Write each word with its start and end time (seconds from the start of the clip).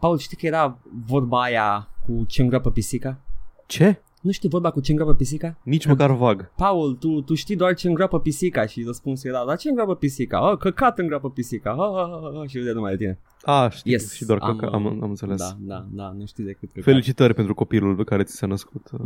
Paul, 0.00 0.18
știi 0.18 0.36
că 0.36 0.46
era 0.46 0.78
vorba 1.06 1.42
aia 1.42 1.88
cu 2.06 2.24
ce 2.26 2.42
îngroapă 2.42 2.70
pisica? 2.70 3.20
Ce? 3.66 4.00
Nu 4.20 4.30
știi 4.30 4.48
vorba 4.48 4.70
cu 4.70 4.80
ce 4.80 4.90
îngroapă 4.90 5.14
pisica? 5.14 5.56
Nici 5.62 5.86
măcar 5.86 6.10
vag. 6.10 6.50
Paul, 6.56 6.94
tu, 6.94 7.20
tu 7.20 7.34
știi 7.34 7.56
doar 7.56 7.74
ce 7.74 7.88
îngroapă 7.88 8.20
pisica 8.20 8.66
și 8.66 8.82
răspunsul 8.86 9.30
era, 9.30 9.44
dar 9.44 9.56
ce 9.56 9.68
îngroapă 9.68 9.94
pisica? 9.94 10.50
Oh, 10.50 10.58
căcat 10.58 10.98
îngroapă 10.98 11.30
pisica. 11.30 11.74
Oh, 11.78 11.88
oh, 11.88 12.22
oh, 12.22 12.40
oh, 12.40 12.48
și 12.48 12.58
vede 12.58 12.72
numai 12.72 12.90
de 12.90 12.96
tine. 12.96 13.18
A, 13.42 13.68
știu, 13.68 13.90
Yes, 13.90 14.12
și 14.14 14.24
doar 14.24 14.38
că 14.38 14.44
am, 14.44 14.60
am, 14.74 14.86
am, 14.86 15.02
am 15.02 15.08
înțeles. 15.08 15.38
Da, 15.38 15.56
da, 15.58 15.86
da, 15.90 16.14
nu 16.18 16.26
știi 16.26 16.44
decât 16.44 16.68
căcat. 16.68 16.84
Felicitări 16.84 17.34
pentru 17.34 17.54
copilul 17.54 17.96
pe 17.96 18.04
care 18.04 18.22
ți 18.22 18.36
s-a 18.36 18.46
născut. 18.46 18.90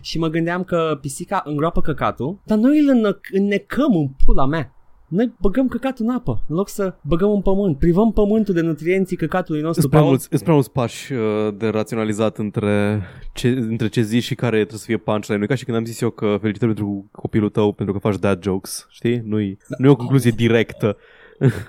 și 0.00 0.18
mă 0.18 0.28
gândeam 0.28 0.64
că 0.64 0.98
pisica 1.00 1.42
îngroapă 1.44 1.80
căcatul, 1.80 2.38
dar 2.44 2.58
noi 2.58 2.78
îl 2.78 2.88
înne- 2.88 3.20
înnecăm 3.32 3.94
în 3.96 4.08
pula 4.24 4.46
mea. 4.46 4.74
Noi 5.08 5.32
băgăm 5.40 5.68
căcatul 5.68 6.04
în 6.04 6.14
apă, 6.14 6.44
în 6.48 6.56
loc 6.56 6.68
să 6.68 6.94
băgăm 7.00 7.30
în 7.30 7.40
pământ. 7.40 7.78
Privăm 7.78 8.12
pământul 8.12 8.54
de 8.54 8.60
nutrienții 8.60 9.16
căcatului 9.16 9.60
nostru. 9.60 9.80
Sunt 9.80 9.92
prea, 9.92 10.02
Paul. 10.02 10.12
mulți, 10.12 10.28
sunt 10.30 10.42
prea 10.42 10.54
mulți 10.54 10.72
pași 10.72 11.12
uh, 11.12 11.18
de 11.56 11.68
raționalizat 11.68 12.38
între 12.38 13.02
ce, 13.32 13.48
între 13.48 13.88
ce 13.88 14.00
zici 14.00 14.22
și 14.22 14.34
care 14.34 14.56
trebuie 14.56 14.78
să 14.78 14.84
fie 14.84 14.96
punchline. 14.96 15.38
Nu 15.38 15.44
e 15.44 15.46
ca 15.46 15.54
și 15.54 15.64
când 15.64 15.76
am 15.76 15.84
zis 15.84 16.00
eu 16.00 16.10
că 16.10 16.36
felicitări 16.40 16.74
pentru 16.74 17.08
copilul 17.12 17.48
tău 17.48 17.72
pentru 17.72 17.94
că 17.94 18.00
faci 18.08 18.18
dad 18.18 18.42
jokes, 18.42 18.86
știi? 18.90 19.22
Nu-i, 19.24 19.58
nu 19.78 19.86
e 19.86 19.90
o 19.90 19.96
concluzie 19.96 20.30
directă 20.30 20.96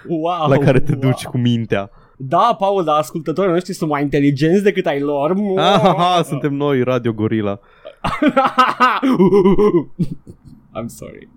wow, 0.07 0.49
la 0.53 0.57
care 0.57 0.79
te 0.79 0.91
wow. 0.91 1.01
duci 1.01 1.23
cu 1.23 1.37
mintea. 1.37 1.89
Da, 2.17 2.55
Paul, 2.59 2.83
dar 2.83 2.97
ascultătorii 2.97 3.51
noștri 3.51 3.73
sunt 3.73 3.89
mai 3.89 4.01
inteligenți 4.01 4.63
decât 4.63 4.85
ai 4.85 4.99
lor. 4.99 5.31
Ah, 5.55 5.79
ha, 5.81 5.95
ha, 5.97 6.21
suntem 6.23 6.53
noi, 6.53 6.83
Radio 6.83 7.13
Gorilla. 7.13 7.59
I'm 10.77 10.87
sorry. 10.87 11.29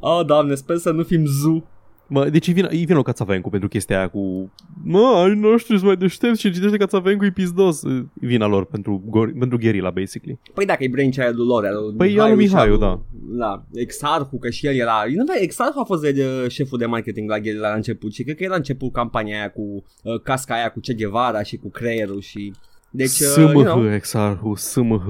Oh, 0.00 0.24
doamne, 0.26 0.54
sper 0.54 0.76
să 0.76 0.90
nu 0.90 1.02
fim 1.02 1.24
zu. 1.26 1.64
Mă, 2.10 2.28
deci 2.28 2.46
îi 2.46 2.52
vine, 2.52 2.68
îi 2.70 2.84
vine 2.84 2.98
o 2.98 3.02
Cațavencu 3.02 3.50
pentru 3.50 3.68
chestia 3.68 3.98
aia 3.98 4.08
cu 4.08 4.52
Mă, 4.84 5.12
ai 5.16 5.34
noștri 5.34 5.74
sunt 5.74 5.86
mai 5.86 5.96
deștepți 5.96 6.40
și 6.40 6.52
citește 6.52 6.76
Cațavencu 6.76 7.24
e 7.24 7.30
pizdos. 7.30 7.82
E 7.84 8.06
vina 8.26 8.46
lor 8.46 8.64
pentru, 8.64 9.02
gor- 9.08 9.38
pentru 9.38 9.58
Guerilla, 9.58 9.90
basically. 9.90 10.38
Păi 10.54 10.66
dacă 10.66 10.84
e 10.84 10.88
brainchild 10.88 11.38
lor, 11.38 11.64
al 11.64 11.84
lui 11.84 11.94
Păi 11.96 12.14
e 12.14 12.20
al 12.20 12.34
lui 12.34 12.46
și 12.46 12.52
Mihaiu, 12.52 12.72
al- 12.72 12.78
da. 12.78 13.00
Da, 13.30 13.64
Exarhu, 13.72 14.38
că 14.38 14.50
și 14.50 14.66
el 14.66 14.74
era... 14.74 15.02
Nu, 15.14 15.24
bă, 15.24 15.32
Exarhu 15.40 15.80
a 15.80 15.84
fost 15.84 16.02
de, 16.02 16.46
șeful 16.48 16.78
de 16.78 16.86
marketing 16.86 17.30
la 17.30 17.38
Guerilla 17.40 17.68
la 17.68 17.74
început 17.74 18.12
și 18.12 18.22
cred 18.22 18.36
că 18.36 18.42
era 18.44 18.54
început 18.54 18.92
campania 18.92 19.36
aia 19.38 19.50
cu 19.50 19.84
uh, 20.02 20.20
casca 20.22 20.54
aia 20.54 20.70
cu 20.70 20.80
Che 20.80 20.94
Guevara 20.94 21.42
și 21.42 21.56
cu 21.56 21.70
creierul 21.70 22.20
și... 22.20 22.52
Deci, 22.90 23.18
uh, 23.18 23.34
you 23.36 23.48
SMH, 23.48 23.64
know, 23.64 23.92
Exarhu, 23.92 24.54
SMH. 24.54 25.06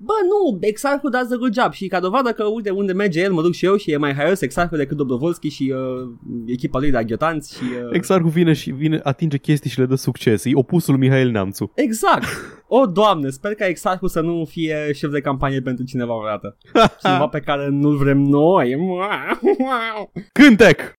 Bă, 0.00 0.12
nu, 0.28 0.58
Exarhu 0.60 1.08
does 1.08 1.32
a 1.32 1.36
good 1.36 1.54
job 1.54 1.72
și 1.72 1.86
ca 1.86 2.00
dovadă 2.00 2.32
că 2.32 2.44
uite 2.44 2.70
unde 2.70 2.92
merge 2.92 3.20
el, 3.20 3.32
mă 3.32 3.42
duc 3.42 3.52
și 3.52 3.64
eu 3.64 3.76
și 3.76 3.90
e 3.90 3.96
mai 3.96 4.14
haios 4.14 4.40
Exarhu 4.40 4.76
decât 4.76 4.96
Dobrovolski 4.96 5.48
și 5.48 5.74
uh, 5.74 6.08
echipa 6.46 6.78
lui 6.78 6.90
de 6.90 6.96
aghiotanți 6.96 7.56
și... 7.56 7.62
Uh... 7.62 7.88
Exarhu 7.92 8.28
vine 8.28 8.52
și 8.52 8.70
vine, 8.70 9.00
atinge 9.02 9.38
chestii 9.38 9.70
și 9.70 9.78
le 9.78 9.86
dă 9.86 9.94
succes. 9.94 10.44
E 10.44 10.50
opusul 10.54 10.94
lui 10.94 11.08
Mihail 11.08 11.30
Neamțu. 11.30 11.72
Exact! 11.74 12.26
O, 12.70 12.86
doamne, 12.86 13.30
sper 13.30 13.54
ca 13.54 13.66
Exarhu 13.66 14.06
să 14.06 14.20
nu 14.20 14.44
fie 14.44 14.92
șef 14.92 15.10
de 15.10 15.20
campanie 15.20 15.60
pentru 15.60 15.84
cineva 15.84 16.14
vreodată. 16.14 16.56
Cineva 17.02 17.26
pe 17.26 17.40
care 17.40 17.68
nu-l 17.68 17.96
vrem 17.96 18.18
noi. 18.18 18.76
Cântec! 20.32 20.97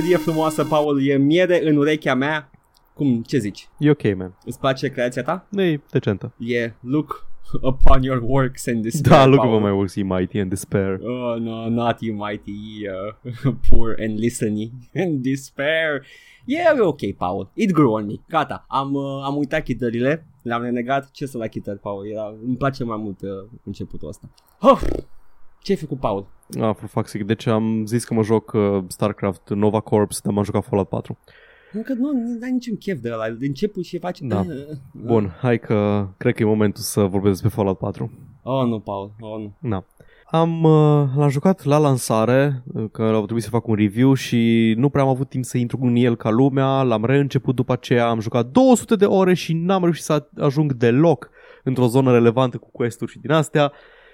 Melodie 0.00 0.16
frumoasă, 0.16 0.64
Paul, 0.64 1.06
e 1.06 1.16
miere 1.16 1.68
în 1.68 1.76
urechea 1.76 2.14
mea. 2.14 2.50
Cum, 2.94 3.22
ce 3.22 3.38
zici? 3.38 3.68
E 3.78 3.90
ok, 3.90 4.16
man. 4.16 4.34
Îți 4.44 4.58
place 4.58 4.88
creația 4.88 5.22
ta? 5.22 5.46
E 5.56 5.80
decentă. 5.90 6.32
E, 6.38 6.72
look 6.80 7.26
upon 7.60 8.02
your 8.02 8.22
works 8.26 8.66
and 8.66 8.82
despair, 8.82 9.18
Da, 9.18 9.26
look 9.26 9.40
Paul. 9.40 9.54
at 9.56 9.62
my 9.62 9.70
works, 9.70 9.96
e 9.96 10.02
mighty 10.02 10.38
and 10.40 10.48
despair. 10.48 10.98
Oh, 11.02 11.38
no, 11.40 11.68
not 11.68 12.00
you 12.00 12.16
mighty, 12.16 12.86
uh, 12.88 13.52
poor 13.70 13.94
and 14.02 14.18
listening 14.18 14.70
and 14.94 15.22
despair. 15.22 16.06
E 16.44 16.56
ok, 16.80 17.00
Paul. 17.16 17.50
It 17.54 17.72
grew 17.72 17.92
on 17.92 18.06
me. 18.06 18.14
Gata, 18.28 18.64
am, 18.68 18.94
uh, 18.94 19.22
am 19.24 19.36
uitat 19.36 19.62
chitările, 19.62 20.26
le-am 20.42 20.62
renegat. 20.62 21.10
Ce 21.10 21.26
să 21.26 21.38
la 21.38 21.46
chitări, 21.46 21.78
Paul? 21.78 22.06
Era, 22.10 22.34
îmi 22.46 22.56
place 22.56 22.84
mai 22.84 22.96
mult 22.96 23.22
uh, 23.22 23.28
începutul 23.64 24.08
ăsta. 24.08 24.30
Oh, 24.60 24.80
ce 25.62 25.72
ai 25.72 25.78
făcut, 25.78 25.98
Paul? 25.98 26.26
Ah, 26.60 26.74
for 26.74 26.88
fuck's 26.88 27.08
sake. 27.08 27.24
Deci 27.24 27.46
am 27.46 27.86
zis 27.86 28.04
că 28.04 28.14
mă 28.14 28.22
joc 28.22 28.52
uh, 28.52 28.82
StarCraft 28.86 29.48
Nova 29.48 29.80
Corps, 29.80 30.20
dar 30.20 30.32
m-am 30.32 30.44
jucat 30.44 30.64
Fallout 30.64 30.88
4. 30.88 31.18
Încă 31.72 31.92
nu, 31.92 32.12
nu 32.12 32.38
ai 32.42 32.50
niciun 32.50 32.76
chef 32.76 33.00
de 33.00 33.10
ăla. 33.12 33.28
De 33.28 33.46
început 33.46 33.84
și 33.84 33.98
faci... 33.98 34.20
Da. 34.20 34.44
Bun, 34.92 35.36
hai 35.40 35.58
că 35.58 36.08
cred 36.16 36.34
că 36.34 36.42
e 36.42 36.46
momentul 36.46 36.82
să 36.82 37.00
vorbesc 37.00 37.32
despre 37.32 37.48
Fallout 37.48 37.78
4. 37.78 38.10
Oh, 38.42 38.66
nu, 38.66 38.80
Paul. 38.80 39.12
Oh, 39.20 39.40
nu. 39.40 39.68
Na. 39.68 39.84
Am, 40.30 40.62
uh, 40.62 41.08
l-am 41.16 41.28
jucat 41.28 41.64
la 41.64 41.78
lansare, 41.78 42.62
uh, 42.74 42.84
că 42.92 43.02
au 43.02 43.22
trebuit 43.22 43.42
să 43.42 43.50
fac 43.50 43.66
un 43.66 43.74
review 43.74 44.14
și 44.14 44.74
nu 44.76 44.88
prea 44.88 45.02
am 45.02 45.08
avut 45.08 45.28
timp 45.28 45.44
să 45.44 45.58
intru 45.58 45.78
în 45.82 45.94
el 45.96 46.16
ca 46.16 46.30
lumea, 46.30 46.82
l-am 46.82 47.04
reînceput 47.04 47.54
după 47.54 47.72
aceea, 47.72 48.08
am 48.08 48.20
jucat 48.20 48.46
200 48.46 48.96
de 48.96 49.04
ore 49.04 49.34
și 49.34 49.52
n-am 49.52 49.82
reușit 49.82 50.04
să 50.04 50.28
ajung 50.36 50.72
deloc 50.72 51.30
într-o 51.64 51.86
zonă 51.86 52.12
relevantă 52.12 52.58
cu 52.58 52.68
quest-uri 52.72 53.10
și 53.10 53.18
din 53.18 53.30
astea 53.30 53.72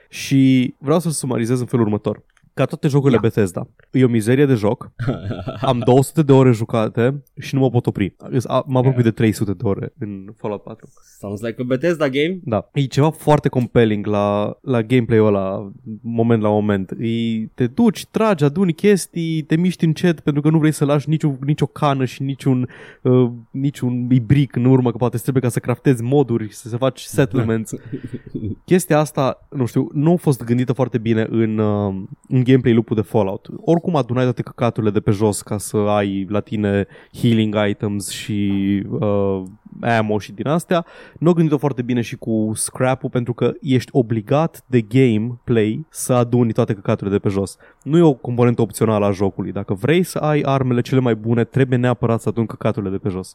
și 0.09 0.75
vreau 0.79 0.99
să 0.99 1.11
sumarizez 1.11 1.61
în 1.61 1.67
felul 1.67 1.85
următor. 1.85 2.23
Ca 2.57 2.65
toate 2.65 2.89
jocurile 2.89 3.15
Ia. 3.23 3.29
Bethesda, 3.29 3.69
e 3.91 4.05
o 4.05 4.09
mizerie 4.09 4.47
de 4.47 4.55
joc, 4.55 4.91
am 5.61 5.79
200 5.85 6.23
de 6.23 6.33
ore 6.33 6.51
jucate 6.53 7.23
și 7.39 7.55
nu 7.55 7.61
mă 7.61 7.71
pot 7.71 7.87
opri. 7.87 8.15
A- 8.47 8.65
Mă 8.67 8.79
apropii 8.79 9.03
de 9.03 9.11
300 9.11 9.53
de 9.53 9.65
ore 9.67 9.93
în 9.99 10.25
Fallout 10.37 10.63
4. 10.63 10.89
Sounds 11.19 11.41
like 11.41 11.55
a 11.63 11.65
Bethesda 11.65 12.09
game. 12.09 12.39
Da. 12.45 12.69
E 12.73 12.81
ceva 12.85 13.11
foarte 13.11 13.49
compelling 13.49 14.07
la, 14.07 14.57
la 14.63 14.83
gameplay-ul 14.83 15.27
ăla, 15.27 15.73
moment 16.03 16.43
la 16.43 16.49
moment. 16.49 16.91
E, 16.99 17.47
te 17.55 17.67
duci, 17.67 18.07
tragi, 18.07 18.45
aduni 18.45 18.73
chestii, 18.73 19.43
te 19.43 19.57
miști 19.57 19.85
încet 19.85 20.21
pentru 20.21 20.43
că 20.43 20.51
nu 20.51 20.59
vrei 20.59 20.73
să 20.73 20.85
lași 20.85 21.09
nicio, 21.09 21.35
nicio 21.41 21.67
cană 21.67 22.05
și 22.05 22.23
niciun, 22.23 22.69
uh, 23.03 23.31
niciun 23.51 24.11
ibric 24.11 24.57
în 24.57 24.65
urmă, 24.65 24.91
că 24.91 24.97
poate 24.97 25.15
îți 25.15 25.23
trebuie 25.23 25.43
ca 25.43 25.49
să 25.49 25.59
craftezi 25.61 26.03
moduri, 26.03 26.53
să 26.53 26.69
se 26.69 26.77
faci 26.77 27.01
settlements. 27.01 27.73
Chestia 28.65 28.99
asta, 28.99 29.47
nu 29.51 29.67
știu, 29.67 29.89
nu 29.93 30.13
a 30.13 30.17
fost 30.17 30.45
gândită 30.45 30.73
foarte 30.73 30.99
bine 30.99 31.27
în, 31.31 31.59
uh, 31.59 31.95
în 32.29 32.43
gameplay 32.47 32.73
loop 32.73 32.95
de 32.95 33.01
Fallout. 33.01 33.49
Oricum 33.61 33.97
adunai 33.97 34.25
toate 34.25 34.43
căcaturile 34.43 34.93
de 34.93 35.01
pe 35.01 35.11
jos 35.11 35.43
ca 35.43 35.59
să 35.59 35.77
ai 35.77 36.27
la 36.29 36.41
tine 36.41 36.87
healing 37.13 37.57
items 37.69 38.09
și 38.11 38.83
uh, 38.91 39.43
ammo 39.81 40.19
și 40.19 40.33
din 40.33 40.47
astea. 40.49 40.85
Nu 41.19 41.29
au 41.29 41.35
gândit-o 41.35 41.59
foarte 41.59 41.83
bine 41.83 42.01
și 42.01 42.17
cu 42.17 42.53
scrap-ul 42.55 43.11
pentru 43.11 43.35
că 43.35 43.53
ești 43.61 43.91
obligat 43.93 44.65
de 44.67 44.81
gameplay 44.81 45.87
să 45.91 46.13
aduni 46.13 46.53
toate 46.53 46.75
căcaturile 46.75 47.17
de 47.17 47.23
pe 47.23 47.29
jos. 47.29 47.57
Nu 47.83 47.97
e 47.97 48.03
o 48.03 48.15
componentă 48.15 48.63
opțională 48.63 49.05
a 49.07 49.11
jocului. 49.11 49.53
Dacă 49.53 49.75
vrei 49.75 50.03
să 50.03 50.19
ai 50.19 50.41
armele 50.41 50.81
cele 50.81 51.01
mai 51.01 51.15
bune, 51.15 51.45
trebuie 51.45 51.79
neapărat 51.79 52.21
să 52.21 52.29
aduni 52.29 52.47
căcaturile 52.47 52.91
de 52.91 52.99
pe 52.99 53.09
jos. 53.09 53.35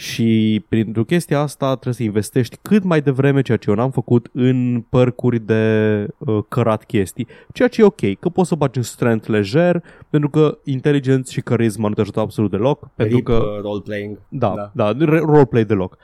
Și 0.00 0.64
pentru 0.68 1.04
chestia 1.04 1.40
asta 1.40 1.72
trebuie 1.72 1.94
să 1.94 2.02
investești 2.02 2.58
cât 2.62 2.84
mai 2.84 3.00
devreme, 3.00 3.42
ceea 3.42 3.56
ce 3.56 3.70
eu 3.70 3.76
n-am 3.76 3.90
făcut, 3.90 4.28
în 4.32 4.84
părcuri 4.88 5.38
de 5.38 6.06
uh, 6.18 6.38
cărat 6.48 6.84
chestii. 6.84 7.26
Ceea 7.52 7.68
ce 7.68 7.80
e 7.80 7.84
ok, 7.84 8.18
că 8.20 8.28
poți 8.28 8.48
să 8.48 8.54
bagi 8.54 8.78
în 8.78 8.84
strength 8.84 9.28
lejer, 9.28 9.82
pentru 10.10 10.28
că 10.28 10.58
inteligență 10.64 11.32
și 11.32 11.40
carisma 11.40 11.88
nu 11.88 11.94
te 11.94 12.00
ajută 12.00 12.20
absolut 12.20 12.50
deloc. 12.50 12.88
Pentru 12.94 13.16
Rip, 13.16 13.24
că 13.24 13.32
uh, 13.32 13.62
role-playing. 13.62 14.18
da, 14.28 14.54
da, 14.54 14.92
da 14.92 15.04
re- 15.04 15.18
roleplay 15.18 15.64
deloc. 15.64 15.98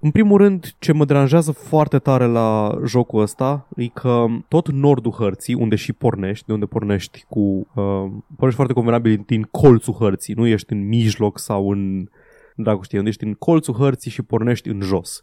În 0.00 0.10
primul 0.10 0.38
rând, 0.38 0.74
ce 0.78 0.92
mă 0.92 1.04
deranjează 1.04 1.52
foarte 1.52 1.98
tare 1.98 2.24
la 2.24 2.78
jocul 2.84 3.20
ăsta 3.20 3.68
e 3.76 3.86
că 3.86 4.24
tot 4.48 4.70
nordul 4.70 5.12
hărții, 5.12 5.54
unde 5.54 5.76
și 5.76 5.92
pornești, 5.92 6.46
de 6.46 6.52
unde 6.52 6.66
pornești 6.66 7.24
cu... 7.28 7.40
Uh, 7.40 8.04
pornești 8.36 8.56
foarte 8.56 8.72
convenabil 8.72 9.22
din 9.26 9.42
colțul 9.42 9.94
hărții, 9.94 10.34
nu 10.34 10.46
ești 10.46 10.72
în 10.72 10.86
mijloc 10.86 11.38
sau 11.38 11.70
în... 11.70 12.08
Dracu 12.56 12.82
știe, 12.82 12.98
unde 12.98 13.10
ești 13.10 13.24
în 13.24 13.32
colțul 13.34 13.74
hărții 13.74 14.10
și 14.10 14.22
pornești 14.22 14.68
în 14.68 14.80
jos. 14.80 15.20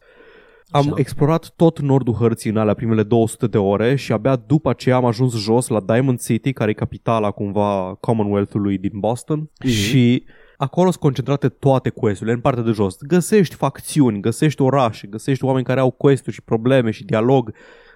Am 0.69 0.81
Așa. 0.81 0.93
explorat 0.95 1.53
tot 1.55 1.79
nordul 1.79 2.13
hărții 2.13 2.49
în 2.49 2.57
alea 2.57 2.73
primele 2.73 3.03
200 3.03 3.47
de 3.47 3.57
ore 3.57 3.95
și 3.95 4.11
abia 4.11 4.35
după 4.35 4.69
aceea 4.69 4.95
am 4.95 5.05
ajuns 5.05 5.35
jos 5.35 5.67
la 5.67 5.79
Diamond 5.81 6.21
City, 6.21 6.53
care 6.53 6.69
e 6.69 6.73
capitala 6.73 7.31
cumva 7.31 7.97
Commonwealth-ului 7.99 8.77
din 8.77 8.91
Boston 8.93 9.49
Mhm. 9.63 9.69
și 9.73 10.23
acolo 10.57 10.89
sunt 10.89 11.01
concentrate 11.01 11.49
toate 11.49 11.89
questurile 11.89 12.35
în 12.35 12.41
partea 12.41 12.63
de 12.63 12.71
jos. 12.71 12.97
Găsești 13.07 13.55
facțiuni, 13.55 14.19
găsești 14.19 14.61
orașe, 14.61 15.07
găsești 15.07 15.43
oameni 15.45 15.65
care 15.65 15.79
au 15.79 15.91
quest 15.91 16.27
și 16.27 16.41
probleme 16.41 16.91
și 16.91 17.05
dialog. 17.05 17.53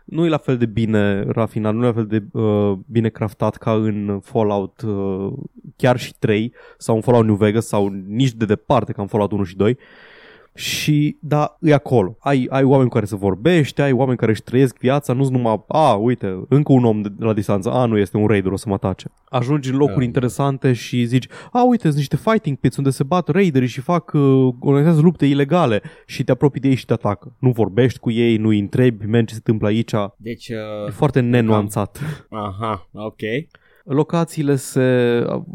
Nu 0.07 0.25
e 0.25 0.29
la 0.29 0.37
fel 0.37 0.57
de 0.57 0.65
bine 0.65 1.23
rafinat, 1.27 1.73
nu 1.73 1.83
e 1.83 1.85
la 1.85 1.93
fel 1.93 2.05
de 2.07 2.23
uh, 2.31 2.77
bine 2.85 3.09
craftat 3.09 3.55
ca 3.55 3.73
în 3.73 4.19
Fallout 4.23 4.81
uh, 4.81 5.33
chiar 5.75 5.99
și 5.99 6.13
3 6.19 6.53
sau 6.77 6.95
în 6.95 7.01
Fallout 7.01 7.25
New 7.25 7.35
Vegas 7.35 7.65
sau 7.65 7.87
nici 8.07 8.33
de 8.33 8.45
departe 8.45 8.91
ca 8.91 9.01
în 9.01 9.07
Fallout 9.07 9.31
1 9.31 9.43
și 9.43 9.55
2 9.55 9.77
și 10.57 11.17
da, 11.21 11.57
e 11.61 11.73
acolo. 11.73 12.17
Ai, 12.19 12.47
ai 12.49 12.63
oameni 12.63 12.87
cu 12.89 12.93
care 12.93 13.05
să 13.05 13.15
vorbești, 13.15 13.81
ai 13.81 13.91
oameni 13.91 14.17
care 14.17 14.31
își 14.31 14.41
trăiesc 14.41 14.77
viața, 14.79 15.13
nu-s 15.13 15.29
numai, 15.29 15.63
a, 15.67 15.93
uite, 15.93 16.45
încă 16.49 16.71
un 16.71 16.83
om 16.85 17.01
de, 17.01 17.09
de 17.17 17.25
la 17.25 17.33
distanță, 17.33 17.71
a, 17.71 17.85
nu 17.85 17.97
este 17.97 18.17
un 18.17 18.27
raider, 18.27 18.51
o 18.51 18.55
să 18.55 18.65
mă 18.67 18.73
atace. 18.73 19.11
Ajungi 19.29 19.69
în 19.71 19.77
locuri 19.77 19.97
Da. 19.97 20.03
interesante 20.03 20.73
și 20.73 21.05
zici, 21.05 21.27
a, 21.51 21.63
uite, 21.63 21.83
sunt 21.83 21.95
niște 21.95 22.15
fighting 22.15 22.57
pits 22.57 22.77
unde 22.77 22.89
se 22.89 23.03
bat 23.03 23.27
raiderii 23.27 23.67
și 23.67 23.81
fac, 23.81 24.11
uh, 24.13 24.53
organizează 24.59 25.01
lupte 25.01 25.25
ilegale 25.25 25.81
și 26.05 26.23
te 26.23 26.31
apropii 26.31 26.61
de 26.61 26.67
ei 26.67 26.75
și 26.75 26.85
te 26.85 26.93
atacă. 26.93 27.35
Nu 27.39 27.51
vorbești 27.51 27.99
cu 27.99 28.11
ei, 28.11 28.37
nu 28.37 28.47
îi 28.47 28.59
întrebi, 28.59 29.05
men, 29.05 29.25
ce 29.25 29.33
se 29.33 29.39
întâmplă 29.45 29.67
aici. 29.67 29.91
Deci, 30.17 30.47
E 30.47 30.55
uh, 30.85 30.91
foarte 30.91 31.19
nenuanțat. 31.19 31.99
aha, 32.29 32.87
ok. 32.93 33.21
Locațiile 33.83 34.55
se 34.55 34.81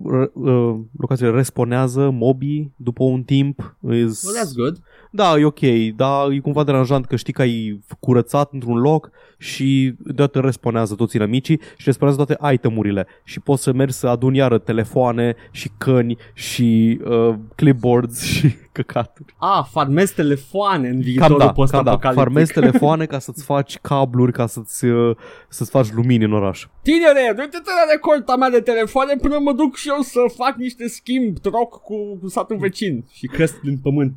uh, 0.02 0.26
uh, 0.32 0.74
locațiile 0.98 1.30
responează 1.30 2.10
mobii 2.10 2.72
după 2.76 3.04
un 3.04 3.22
timp. 3.22 3.76
Is, 3.80 4.22
Well, 4.22 4.36
that's 4.36 4.54
good. 4.56 4.78
Da, 5.14 5.38
e 5.38 5.44
ok, 5.44 5.60
dar 5.96 6.30
e 6.30 6.38
cumva 6.38 6.64
deranjant 6.64 7.06
că 7.06 7.16
știi 7.16 7.32
că 7.32 7.42
ai 7.42 7.80
curățat 8.00 8.52
într-un 8.52 8.78
loc 8.78 9.10
și 9.38 9.94
deodată 9.98 10.40
responează 10.40 10.94
toți 10.94 11.16
inamicii 11.16 11.60
și 11.76 11.84
responează 11.84 12.24
toate 12.24 12.52
itemurile 12.52 13.06
și 13.24 13.40
poți 13.40 13.62
să 13.62 13.72
mergi 13.72 13.94
să 13.94 14.06
aduni 14.06 14.36
iară 14.36 14.58
telefoane 14.58 15.36
și 15.50 15.70
căni 15.78 16.16
și 16.34 17.00
uh, 17.04 17.34
clipboards 17.54 18.22
și 18.32 18.54
căcaturi. 18.72 19.34
Ah, 19.38 19.64
farmezi 19.70 20.14
telefoane 20.14 20.88
în 20.88 20.94
Cam 20.94 21.02
viitorul 21.02 21.38
da, 21.38 21.44
cam 21.44 21.46
da. 21.46 21.52
post-apocaliptic. 21.52 22.22
Farmezi 22.22 22.52
telefoane 22.60 23.06
ca 23.06 23.18
să-ți 23.18 23.44
faci 23.44 23.78
cabluri, 23.78 24.32
ca 24.32 24.46
să-ți, 24.46 24.84
uh, 24.84 25.16
să-ți 25.48 25.70
faci 25.70 25.92
lumini 25.92 26.24
în 26.24 26.32
oraș. 26.32 26.66
Tinere, 26.82 27.32
du-te 27.36 27.56
la 27.56 27.92
recolta 27.92 28.36
mea 28.36 28.50
de 28.50 28.60
telefoane 28.60 29.16
până 29.16 29.38
mă 29.38 29.52
duc 29.52 29.76
și 29.76 29.88
eu 29.88 30.00
să 30.00 30.20
fac 30.36 30.56
niște 30.56 30.88
schimb 30.88 31.38
troc 31.38 31.82
cu, 31.82 32.18
cu 32.20 32.28
satul 32.28 32.56
vecin 32.56 33.04
și 33.10 33.26
cresc 33.26 33.60
din 33.60 33.78
pământ. 33.78 34.12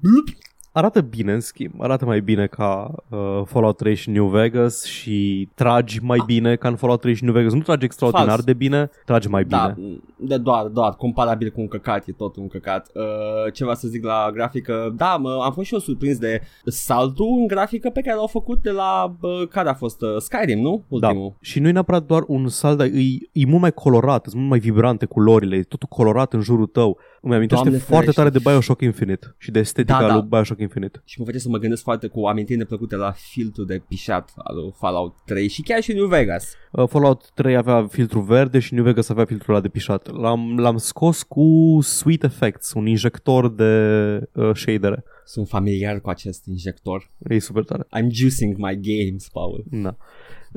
Arată 0.78 1.02
bine, 1.02 1.34
în 1.34 1.40
schimb. 1.40 1.74
Arată 1.82 2.06
mai 2.06 2.20
bine 2.22 2.48
ca 2.48 2.92
uh, 3.10 3.42
Fallout 3.46 3.78
3 3.78 3.96
și 3.96 4.10
New 4.10 4.28
Vegas 4.28 4.84
și 4.84 5.50
tragi 5.54 6.00
mai 6.04 6.20
bine 6.26 6.56
ca 6.56 6.68
în 6.68 6.76
Fallout 6.76 7.02
3 7.02 7.14
și 7.14 7.24
New 7.24 7.34
Vegas. 7.34 7.54
Nu 7.54 7.62
tragi 7.62 7.86
extraordinar 7.86 8.28
Fals. 8.28 8.44
de 8.44 8.54
bine, 8.54 8.90
tragi 9.06 9.28
mai 9.28 9.44
bine. 9.44 9.58
Da, 9.58 9.76
de 10.18 10.38
doar, 10.38 10.66
doar, 10.66 10.94
comparabil 10.94 11.50
cu 11.50 11.62
un 11.62 11.68
căcat, 11.68 12.08
e 12.08 12.12
tot 12.12 12.36
un 12.36 12.48
căcat. 12.48 12.90
Uh, 12.94 13.54
ceva 13.54 13.74
să 13.74 13.88
zic 13.88 14.04
la 14.04 14.30
grafică, 14.34 14.94
da, 14.98 15.16
mă, 15.16 15.42
am 15.44 15.52
fost 15.54 15.68
și 15.68 15.74
eu 15.74 15.80
surprins 15.80 16.18
de 16.18 16.42
saltul 16.66 17.28
în 17.40 17.48
grafică 17.48 17.90
pe 17.90 18.02
care 18.02 18.16
l-au 18.16 18.28
făcut 18.28 18.62
de 18.62 18.72
la, 18.72 19.16
uh, 19.22 19.48
care 19.50 19.70
a 19.70 19.74
fost, 19.74 20.02
uh, 20.02 20.16
Skyrim, 20.18 20.60
nu? 20.60 20.84
Da. 20.88 21.08
Ultimul. 21.08 21.34
Și 21.42 21.60
nu 21.60 21.68
e 21.68 21.72
neapărat 21.72 22.06
doar 22.06 22.24
un 22.28 22.48
salt, 22.48 22.78
dar 22.78 22.88
e, 22.88 23.00
e 23.32 23.46
mult 23.46 23.62
mai 23.62 23.72
colorat, 23.74 24.24
sunt 24.24 24.36
mult 24.36 24.50
mai 24.50 24.60
vibrante 24.60 25.06
culorile, 25.06 25.56
e 25.56 25.62
totul 25.64 25.88
colorat 25.92 26.34
în 26.34 26.42
jurul 26.42 26.66
tău. 26.68 26.98
Îmi 27.22 27.36
amintește 27.36 27.64
Doamne 27.64 27.80
foarte 27.84 28.06
ferește. 28.12 28.22
tare 28.22 28.30
de 28.30 28.50
Bioshock 28.50 28.82
Infinite 28.82 29.36
și 29.38 29.52
de 29.52 29.60
estetica 29.60 30.00
Da, 30.00 30.08
da. 30.08 30.14
lui 30.14 30.22
Bioshock 30.22 30.48
Infinite. 30.48 30.65
Și 31.06 31.20
mă 31.20 31.26
face 31.26 31.40
să 31.40 31.50
mă 31.50 31.58
gândesc 31.58 31.84
foarte 31.84 32.08
cu 32.08 32.26
amintiri 32.26 32.58
neplăcute 32.58 32.96
la 32.96 33.12
filtrul 33.12 33.66
de 33.66 33.84
pișat 33.88 34.34
al 34.38 34.56
lui 34.56 34.74
Fallout 34.78 35.16
3 35.26 35.48
și 35.48 35.62
chiar 35.62 35.82
și 35.82 35.94
New 35.94 36.08
Vegas. 36.08 36.54
Uh, 36.72 36.88
Fallout 36.88 37.30
3 37.34 37.56
avea 37.56 37.88
filtru 37.88 38.20
verde 38.20 38.60
și 38.60 38.74
New 38.74 38.84
Vegas 38.84 39.10
avea 39.10 39.26
filtrul 39.26 39.54
ăla 39.54 39.64
de 39.64 39.70
pișat. 39.70 40.12
L-am, 40.12 40.58
l-am 40.60 40.78
scos 40.78 41.24
cu 41.24 41.78
Sweet 41.82 42.24
Effects, 42.24 42.74
un 42.74 42.86
injector 42.86 43.50
de 43.50 43.64
uh, 44.34 44.52
shadere. 44.54 45.04
Sunt 45.26 45.48
familiar 45.48 46.02
cu 46.02 46.10
acest 46.10 46.46
injector. 46.46 47.12
E 47.30 47.40
super 47.40 47.64
tare. 47.64 47.84
I'm 47.84 48.08
juicing 48.12 48.56
my 48.58 48.80
games, 48.82 49.30
Paul. 49.30 49.64
Da. 49.72 49.98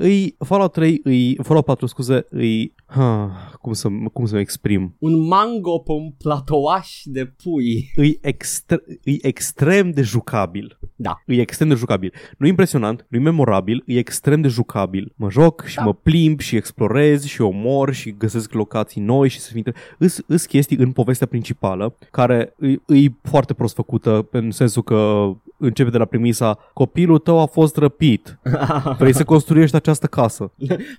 Îi, 0.01 0.35
Fallout 0.37 0.71
3, 0.71 1.01
îi, 1.03 1.37
Fallout 1.43 1.65
4, 1.65 1.85
scuze, 1.85 2.25
îi, 2.29 2.73
ha, 2.85 3.31
cum 3.61 3.73
să, 3.73 3.87
cum 4.13 4.25
să 4.25 4.33
mă 4.33 4.39
exprim, 4.39 4.95
Un 4.99 5.27
mango 5.27 5.79
pe 5.79 5.91
un 5.91 6.11
platouaș 6.17 7.01
de 7.03 7.25
pui. 7.25 7.91
îi, 7.95 8.17
extre, 8.21 8.81
îi 9.03 9.19
extrem 9.21 9.91
de 9.91 10.01
jucabil. 10.01 10.79
Da. 10.95 11.21
Îi 11.25 11.39
extrem 11.39 11.67
de 11.67 11.75
jucabil. 11.75 12.13
Nu 12.37 12.45
e 12.45 12.49
impresionant, 12.49 13.05
nu 13.09 13.17
e 13.17 13.21
memorabil, 13.21 13.83
e 13.85 13.97
extrem 13.97 14.41
de 14.41 14.47
jucabil. 14.47 15.13
Mă 15.15 15.29
joc 15.29 15.63
și 15.65 15.75
Da. 15.75 15.83
mă 15.83 15.93
plimb 15.93 16.39
și 16.39 16.55
explorez 16.55 17.25
și 17.25 17.41
omor 17.41 17.93
și 17.93 18.15
găsesc 18.17 18.53
locații 18.53 19.01
noi 19.01 19.29
și 19.29 19.39
să 19.39 19.51
fie... 19.51 19.73
Îs, 19.97 20.19
îs 20.27 20.45
chestii 20.45 20.77
în 20.77 20.91
povestea 20.91 21.27
principală 21.27 21.95
care 22.11 22.53
îi, 22.57 22.81
îi 22.85 23.17
foarte 23.21 23.53
prost 23.53 23.75
făcută 23.75 24.27
în 24.31 24.51
sensul 24.51 24.83
că 24.83 25.29
începe 25.59 25.89
de 25.89 25.97
la 25.97 26.05
premisa 26.05 26.57
copilul 26.73 27.17
tău 27.17 27.39
a 27.39 27.45
fost 27.45 27.77
răpit. 27.77 28.39
Vrei 28.99 29.13
să 29.13 29.23
construiești 29.23 29.75
această 29.75 30.07
casă. 30.07 30.51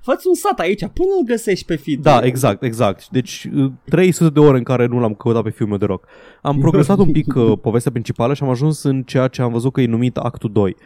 Fă-ți 0.02 0.26
un 0.26 0.34
sat 0.34 0.58
aici, 0.58 0.80
până 0.80 1.10
îl 1.18 1.26
găsești 1.26 1.64
pe 1.64 1.76
feed. 1.76 2.02
Da, 2.02 2.20
exact, 2.22 2.62
exact. 2.62 3.08
Deci 3.08 3.48
uh, 3.54 3.72
300 3.84 4.30
de 4.30 4.40
ore 4.40 4.56
în 4.56 4.62
care 4.62 4.86
nu 4.86 5.00
l-am 5.00 5.14
căutat 5.14 5.42
pe 5.42 5.50
filmul 5.50 5.78
de 5.78 5.84
rock. 5.84 6.06
Am 6.42 6.58
progresat 6.64 6.98
un 6.98 7.10
pic 7.10 7.34
uh, 7.34 7.58
povestea 7.62 7.90
principală 7.90 8.34
și 8.34 8.42
am 8.42 8.48
ajuns 8.48 8.82
în 8.82 9.02
ceea 9.02 9.28
ce 9.28 9.42
am 9.42 9.52
văzut 9.52 9.72
că 9.72 9.80
e 9.80 9.86
numit 9.86 10.16
actul 10.16 10.52
2 10.52 10.76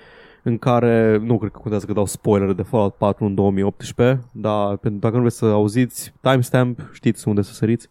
în 0.42 0.58
care, 0.58 1.18
nu 1.22 1.38
cred 1.38 1.50
că 1.50 1.58
contează 1.58 1.86
că 1.86 1.92
dau 1.92 2.06
spoiler 2.06 2.52
de 2.52 2.62
Fallout 2.62 2.94
4 2.94 3.24
în 3.24 3.34
2018, 3.34 4.20
dar 4.32 4.76
pentru 4.76 5.00
dacă 5.00 5.14
nu 5.14 5.20
vreți 5.20 5.36
să 5.36 5.44
auziți 5.44 6.14
timestamp, 6.20 6.90
știți 6.92 7.28
unde 7.28 7.42
să 7.42 7.52
săriți. 7.52 7.88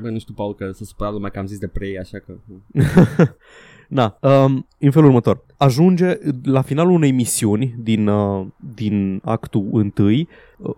Bă, 0.00 0.08
nu 0.08 0.18
știu, 0.18 0.34
Paul, 0.34 0.54
că 0.54 0.70
să 0.72 0.84
supăra 0.84 1.10
lumea 1.10 1.30
că 1.30 1.38
am 1.38 1.46
zis 1.46 1.58
de 1.58 1.66
Prey, 1.66 1.98
așa 1.98 2.18
că... 2.18 2.34
Na, 3.88 4.18
um, 4.20 4.66
în 4.78 4.90
felul 4.90 5.08
următor. 5.08 5.44
Ajunge 5.56 6.18
la 6.42 6.62
finalul 6.62 6.92
unei 6.92 7.10
misiuni 7.10 7.74
din, 7.78 8.06
uh, 8.06 8.46
din 8.74 9.20
actul 9.24 9.68
întâi, 9.72 10.28
uh, 10.58 10.74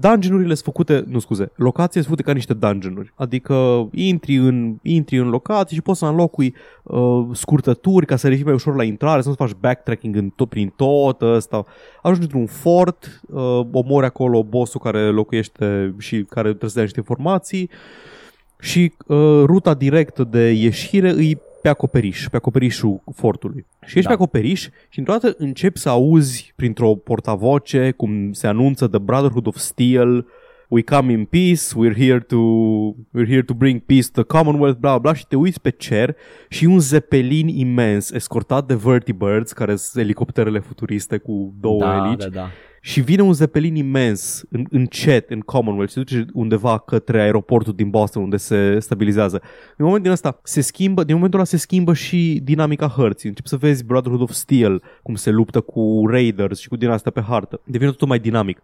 dungeonurile 0.00 0.54
sunt 0.54 0.64
făcute, 0.64 1.04
nu 1.08 1.18
scuze, 1.18 1.52
locații 1.56 1.92
sunt 1.92 2.04
făcute 2.04 2.22
ca 2.22 2.32
niște 2.32 2.54
dungeonuri. 2.54 3.12
Adică 3.14 3.88
intri 3.92 4.36
în, 4.36 4.76
intri 4.82 5.18
în 5.18 5.28
locații 5.28 5.76
și 5.76 5.82
poți 5.82 5.98
să 5.98 6.06
înlocui 6.06 6.54
uh, 6.82 7.26
scurtături 7.32 8.06
ca 8.06 8.16
să 8.16 8.28
revii 8.28 8.44
mai 8.44 8.52
ușor 8.52 8.76
la 8.76 8.84
intrare, 8.84 9.22
să 9.22 9.28
nu 9.28 9.34
faci 9.34 9.56
backtracking 9.60 10.16
în 10.16 10.28
tot, 10.28 10.48
prin 10.48 10.72
tot 10.76 11.22
ăsta. 11.22 11.64
Ajungi 12.02 12.22
într-un 12.22 12.46
fort, 12.46 13.20
uh, 13.28 13.60
omori 13.72 14.06
acolo 14.06 14.42
bossul 14.42 14.80
care 14.80 15.10
locuiește 15.10 15.94
și 15.98 16.24
care 16.28 16.48
trebuie 16.48 16.70
să 16.70 16.74
dea 16.74 16.84
niște 16.84 16.98
informații 16.98 17.70
și 18.60 18.92
uh, 19.06 19.42
ruta 19.44 19.74
directă 19.74 20.24
de 20.24 20.50
ieșire 20.50 21.10
îi 21.10 21.38
pe 21.62 21.68
acoperiș, 21.68 22.28
pe 22.28 22.36
acoperișul 22.36 23.02
fortului. 23.14 23.66
Și 23.86 23.98
ești 23.98 24.02
Da. 24.02 24.08
pe 24.08 24.22
acoperiș 24.22 24.68
și 24.88 24.98
într-o 24.98 25.12
dată 25.12 25.34
începi 25.38 25.78
să 25.78 25.88
auzi 25.88 26.52
printr-o 26.56 26.94
portavoce 26.94 27.90
cum 27.90 28.32
se 28.32 28.46
anunță 28.46 28.86
The 28.86 28.98
Brotherhood 28.98 29.46
of 29.46 29.56
Steel, 29.56 30.26
We 30.68 30.82
come 30.82 31.12
in 31.12 31.24
peace, 31.24 31.74
we're 31.76 31.94
here 31.96 32.18
to 32.20 32.36
we're 33.14 33.26
here 33.26 33.42
to 33.42 33.54
bring 33.54 33.80
peace 33.80 34.08
to 34.12 34.22
the 34.22 34.36
Commonwealth, 34.38 34.78
bla 34.78 34.98
bla 34.98 35.14
și 35.14 35.26
te 35.26 35.36
uiți 35.36 35.60
pe 35.60 35.70
cer 35.70 36.16
și 36.48 36.64
un 36.64 36.78
zeppelin 36.78 37.48
imens 37.48 38.10
escortat 38.10 38.66
de 38.66 38.74
vertibirds, 38.74 39.52
care 39.52 39.76
sunt 39.76 40.04
elicopterele 40.04 40.58
futuriste 40.58 41.18
cu 41.18 41.54
două 41.60 41.80
da, 41.80 42.06
elici 42.06 42.22
da, 42.22 42.28
da. 42.28 42.48
Și 42.84 43.00
vine 43.00 43.22
un 43.22 43.32
zeppelin 43.32 43.74
imens 43.74 44.42
în, 44.50 44.64
încet 44.70 45.30
în 45.30 45.40
Commonwealth 45.40 45.92
și 45.92 45.98
se 45.98 46.04
duce 46.04 46.26
undeva 46.32 46.78
către 46.78 47.22
aeroportul 47.22 47.72
din 47.72 47.90
Boston 47.90 48.22
unde 48.22 48.36
se 48.36 48.78
stabilizează. 48.78 49.40
În 49.76 49.84
momentul 49.84 50.02
din 50.02 50.10
ăsta 50.10 50.40
se 50.42 50.60
schimbă, 50.60 51.04
din 51.04 51.14
momentul 51.14 51.38
ăla 51.38 51.48
se 51.48 51.56
schimbă 51.56 51.94
și 51.94 52.40
dinamica 52.42 52.88
hărții. 52.88 53.28
Începi 53.28 53.48
să 53.48 53.56
vezi 53.56 53.84
Brotherhood 53.84 54.22
of 54.22 54.30
Steel 54.30 54.82
cum 55.02 55.14
se 55.14 55.30
luptă 55.30 55.60
cu 55.60 56.04
Raiders 56.06 56.60
și 56.60 56.68
cu 56.68 56.76
din 56.76 56.88
asta 56.88 57.10
pe 57.10 57.20
hartă. 57.20 57.60
Devine 57.64 57.90
totul 57.90 58.08
mai 58.08 58.18
dinamic. 58.18 58.58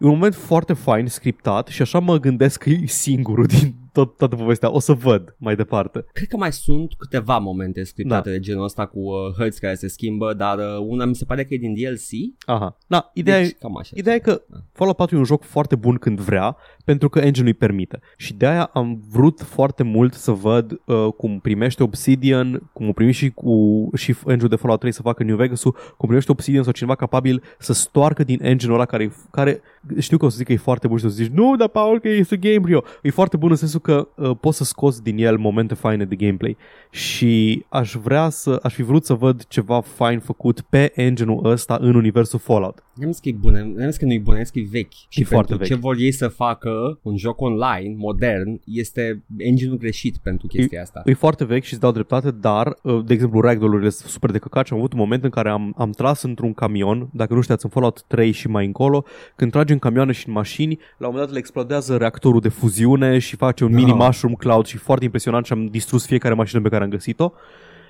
E 0.00 0.06
un 0.06 0.10
moment 0.10 0.34
foarte 0.34 0.72
fain, 0.72 1.06
scriptat 1.06 1.66
și 1.66 1.82
așa 1.82 1.98
mă 1.98 2.18
gândesc 2.18 2.62
că 2.62 2.70
e 2.70 2.86
singurul 2.86 3.46
din 3.46 3.74
tot, 3.98 4.16
toată 4.16 4.36
povestea. 4.36 4.72
O 4.72 4.78
să 4.78 4.92
văd 4.92 5.34
mai 5.38 5.56
departe. 5.56 6.04
Cred 6.12 6.28
că 6.28 6.36
mai 6.36 6.52
sunt 6.52 6.94
câteva 6.98 7.38
momente 7.38 7.82
scriptate 7.84 8.28
Da. 8.28 8.34
de 8.34 8.40
genul 8.40 8.64
ăsta 8.64 8.86
cu 8.86 8.98
uh, 8.98 9.34
hărți 9.36 9.60
care 9.60 9.74
se 9.74 9.88
schimbă, 9.88 10.34
dar 10.34 10.58
uh, 10.58 10.64
una 10.86 11.04
mi 11.04 11.14
se 11.14 11.24
pare 11.24 11.44
că 11.44 11.54
e 11.54 11.58
din 11.58 11.74
DLC. 11.74 12.08
Aha. 12.46 12.78
Da, 12.86 13.10
ideea, 13.14 13.38
deci, 13.40 13.50
e, 13.50 13.56
cam 13.60 13.76
așa. 13.78 13.92
Ideea 13.96 14.14
e 14.14 14.18
că 14.18 14.42
Fallout 14.72 14.96
4 14.96 15.14
e 15.14 15.18
un 15.18 15.24
joc 15.24 15.42
foarte 15.42 15.76
bun 15.76 15.94
când 15.94 16.20
vrea, 16.20 16.56
pentru 16.84 17.08
că 17.08 17.18
engine 17.18 17.46
îi 17.46 17.54
permite. 17.54 18.00
Și 18.16 18.34
de 18.34 18.46
aia 18.46 18.70
am 18.72 19.02
vrut 19.10 19.40
foarte 19.40 19.82
mult 19.82 20.14
să 20.14 20.30
văd 20.30 20.80
uh, 20.86 21.08
cum 21.16 21.40
primește 21.40 21.82
Obsidian, 21.82 22.70
cum 22.72 22.88
o 22.88 22.92
primi 22.92 23.12
și 23.12 23.30
cu 23.30 23.88
și 23.94 24.14
engine 24.26 24.48
de 24.48 24.56
Fallout 24.56 24.80
3 24.80 24.92
să 24.92 25.02
facă 25.02 25.22
New 25.22 25.36
Vegas-ul, 25.36 25.72
cum 25.72 26.06
primește 26.08 26.30
Obsidian 26.30 26.62
sau 26.62 26.72
cineva 26.72 26.94
capabil 26.94 27.42
să 27.58 27.72
stoarcă 27.72 28.24
din 28.24 28.38
engine-ul 28.42 28.76
ăla 28.78 28.86
care, 28.86 29.12
care 29.30 29.60
știu 29.98 30.16
că 30.16 30.24
o 30.24 30.28
să 30.28 30.36
zic 30.36 30.46
că 30.46 30.52
e 30.52 30.56
foarte 30.56 30.86
bun 30.86 30.98
și 30.98 31.04
o 31.04 31.08
să 31.08 31.14
zici 31.14 31.30
nu, 31.32 31.56
dar 31.56 31.68
Paul 31.68 32.00
că 32.00 32.08
este 32.08 32.36
Gamebryo. 32.36 32.82
E 33.02 33.10
foarte 33.10 33.36
bun 33.36 33.50
în 33.50 33.56
sensul 33.56 33.80
că 33.80 34.08
uh, 34.14 34.30
poți 34.40 34.56
să 34.56 34.64
scoți 34.64 35.02
din 35.02 35.18
el 35.18 35.36
momente 35.36 35.74
faine 35.74 36.04
de 36.04 36.16
gameplay 36.16 36.56
și 36.90 37.64
aș 37.68 37.94
vrea 37.94 38.28
să, 38.28 38.58
aș 38.62 38.74
fi 38.74 38.82
vrut 38.82 39.04
să 39.04 39.14
văd 39.14 39.44
ceva 39.46 39.80
fain 39.80 40.20
făcut 40.20 40.60
pe 40.60 40.92
engine-ul 40.94 41.50
ăsta 41.50 41.78
în 41.80 41.94
universul 41.94 42.38
Fallout. 42.38 42.82
Nu 43.00 43.10
zis 43.10 43.18
că 43.20 43.28
e 43.28 43.32
bună, 43.32 43.58
nu 43.74 43.84
zis 43.88 43.96
că 43.96 44.04
nu 44.04 44.12
e 44.12 44.18
bună, 44.18 44.36
am 44.36 44.42
zis 44.42 44.52
că 44.52 44.58
e 44.58 44.66
vechi. 44.70 44.92
Și 45.08 45.20
E 45.20 45.24
foarte 45.24 45.48
pentru 45.48 45.66
vechi. 45.68 45.78
ce 45.80 45.86
vor 45.86 45.96
ei 45.98 46.12
să 46.12 46.28
facă 46.28 46.98
un 47.02 47.16
joc 47.16 47.40
online, 47.40 47.94
modern, 47.98 48.60
este 48.64 49.22
engine-ul 49.36 49.76
greșit 49.78 50.16
pentru 50.16 50.46
chestia 50.46 50.82
asta. 50.82 51.02
E 51.04 51.14
foarte 51.14 51.44
vechi 51.44 51.62
și 51.64 51.72
îți 51.72 51.80
dau 51.82 51.92
dreptate, 51.92 52.30
dar, 52.30 52.78
uh, 52.82 53.04
de 53.04 53.12
exemplu, 53.12 53.40
ragdoll-urile 53.40 53.88
sunt 53.90 54.10
super 54.10 54.30
de 54.30 54.38
căcat 54.38 54.66
și 54.66 54.72
am 54.72 54.78
avut 54.78 54.92
un 54.92 54.98
moment 54.98 55.24
în 55.24 55.30
care 55.30 55.48
am, 55.48 55.74
am 55.76 55.90
tras 55.90 56.22
într-un 56.22 56.52
camion, 56.54 57.08
dacă 57.12 57.34
nu 57.34 57.40
știați, 57.40 57.64
în 57.64 57.70
Fallout 57.70 58.02
3 58.06 58.30
și 58.30 58.48
mai 58.48 58.66
încolo, 58.66 59.04
când 59.36 59.50
tragi 59.50 59.72
în 59.72 59.78
camioane 59.78 60.12
și 60.12 60.26
în 60.28 60.32
mașini, 60.32 60.74
la 60.98 61.06
un 61.06 61.12
moment 61.12 61.24
dat 61.24 61.32
le 61.32 61.38
explodează 61.38 61.96
reactorul 61.96 62.40
de 62.40 62.48
fuziune 62.48 63.18
și 63.18 63.36
face 63.36 63.64
un 63.64 63.72
mini 63.74 63.88
Da. 63.90 63.94
mushroom 64.04 64.34
cloud 64.34 64.66
și 64.66 64.76
foarte 64.76 65.04
impresionant 65.04 65.44
și 65.46 65.52
am 65.52 65.66
distrus 65.66 66.06
fiecare 66.06 66.34
mașină 66.34 66.60
pe 66.60 66.68
care 66.68 66.84
am 66.84 66.90
găsit-o. 66.90 67.32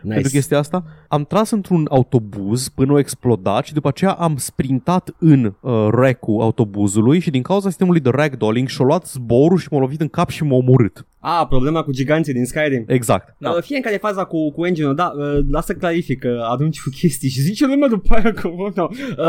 Nice. 0.02 0.14
pentru 0.14 0.30
chestia 0.32 0.58
asta. 0.58 0.84
Am 1.08 1.24
tras 1.24 1.50
într-un 1.50 1.86
autobuz 1.90 2.68
până 2.68 2.94
a 2.94 2.98
explodat 2.98 3.64
și 3.64 3.72
după 3.72 3.88
aceea 3.88 4.12
am 4.12 4.36
sprintat 4.36 5.14
în 5.18 5.44
uh, 5.60 5.86
rack-ul 5.90 6.40
autobuzului 6.40 7.18
și 7.18 7.30
din 7.30 7.42
cauza 7.42 7.68
sistemului 7.68 8.00
de 8.00 8.10
ragdolling 8.10 8.68
și-a 8.68 8.84
luat 8.84 9.06
zborul 9.06 9.58
și 9.58 9.68
m-a 9.70 9.78
lovit 9.78 10.00
în 10.00 10.08
cap 10.08 10.28
și 10.30 10.44
m-a 10.44 10.56
omorât. 10.56 11.06
Ah, 11.20 11.46
problema 11.48 11.82
cu 11.82 11.90
giganții 11.92 12.32
din 12.32 12.44
Skyrim. 12.44 12.84
Exact. 12.86 13.34
Da. 13.38 13.50
Uh, 13.50 13.56
fie 13.62 13.76
în 13.76 13.82
care 13.82 13.94
e 13.94 13.98
faza 13.98 14.24
cu, 14.24 14.50
cu 14.52 14.66
engine-ul, 14.66 14.94
da, 14.94 15.12
uh, 15.16 15.38
lasă 15.50 15.72
clarific 15.74 16.18
că 16.18 16.46
adunci 16.50 16.80
cu 16.82 16.88
chestii 16.90 17.28
și 17.28 17.40
zice 17.40 17.66
lumea 17.66 17.88
după 17.88 18.14
aia 18.14 18.32
că, 18.32 18.48
bă, 18.56 18.70
no. 18.74 18.86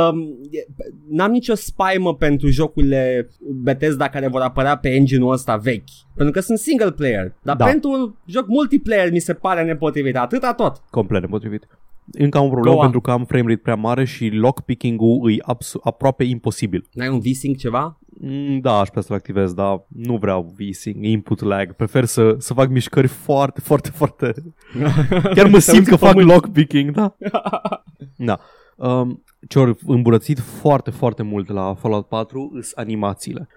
um, 0.10 0.20
e- 0.52 0.66
n-am 1.10 1.32
nicio 1.32 1.56
spaimă 1.56 2.16
pentru 2.16 2.48
jocurile 2.50 3.30
Bethesda 3.64 4.10
care 4.10 4.28
vor 4.28 4.42
apărea 4.42 4.78
pe 4.78 4.90
engine-ul 4.90 5.32
ăsta 5.32 5.56
vechi. 5.56 5.90
Pentru 6.16 6.34
că 6.34 6.40
sunt 6.40 6.58
single 6.58 6.92
player. 6.92 7.34
Dar 7.44 7.56
Da. 7.56 7.66
pentru 7.66 7.90
un 7.90 8.14
joc 8.26 8.48
multiplayer 8.48 9.12
mi 9.12 9.20
se 9.20 9.34
pare 9.34 9.64
nepotrivit. 9.64 10.16
Atâta 10.18 10.54
tot. 10.64 10.82
Complet 10.90 11.22
nepotrivit. 11.22 11.68
Încă 12.12 12.38
am 12.38 12.46
o 12.46 12.50
problemă 12.50 12.76
Go 12.76 12.80
on. 12.80 12.84
pentru 12.84 13.02
că 13.02 13.12
am 13.12 13.26
frame 13.26 13.44
rate 13.48 13.62
prea 13.62 13.76
mare 13.76 14.06
și 14.06 14.30
lockpicking-ul 14.30 15.32
e 15.32 15.38
abs- 15.42 15.76
aproape 15.84 16.24
imposibil. 16.24 16.86
N-ai 16.94 17.08
un 17.10 17.20
V-Sync 17.20 17.58
ceva? 17.58 18.00
Mm, 18.22 18.60
Da, 18.60 18.80
aș 18.80 18.88
putea 18.88 19.02
să-l 19.02 19.16
activez, 19.16 19.54
dar 19.54 19.84
nu 19.88 20.18
vreau 20.18 20.54
VSync, 20.58 21.06
input 21.06 21.42
lag. 21.42 21.74
Prefer 21.74 22.06
să, 22.06 22.36
să 22.38 22.54
fac 22.54 22.70
mișcări 22.70 23.08
foarte, 23.08 23.62
foarte, 23.62 23.90
foarte... 23.90 24.34
Chiar 25.36 25.48
mă 25.48 25.60
simt 25.60 25.88
că 25.88 25.96
fac 25.96 26.16
lockpicking, 26.16 26.92
da? 26.92 27.16
Da. 28.16 28.40
Um, 28.76 29.24
ce-au 29.48 29.78
îmbunătățit 29.86 30.40
foarte, 30.40 30.90
foarte 30.92 31.24
mult 31.24 31.50
la 31.50 31.74
Fallout 31.74 32.06
4 32.08 32.50
sunt 32.52 32.66
animațiile. 32.76 33.48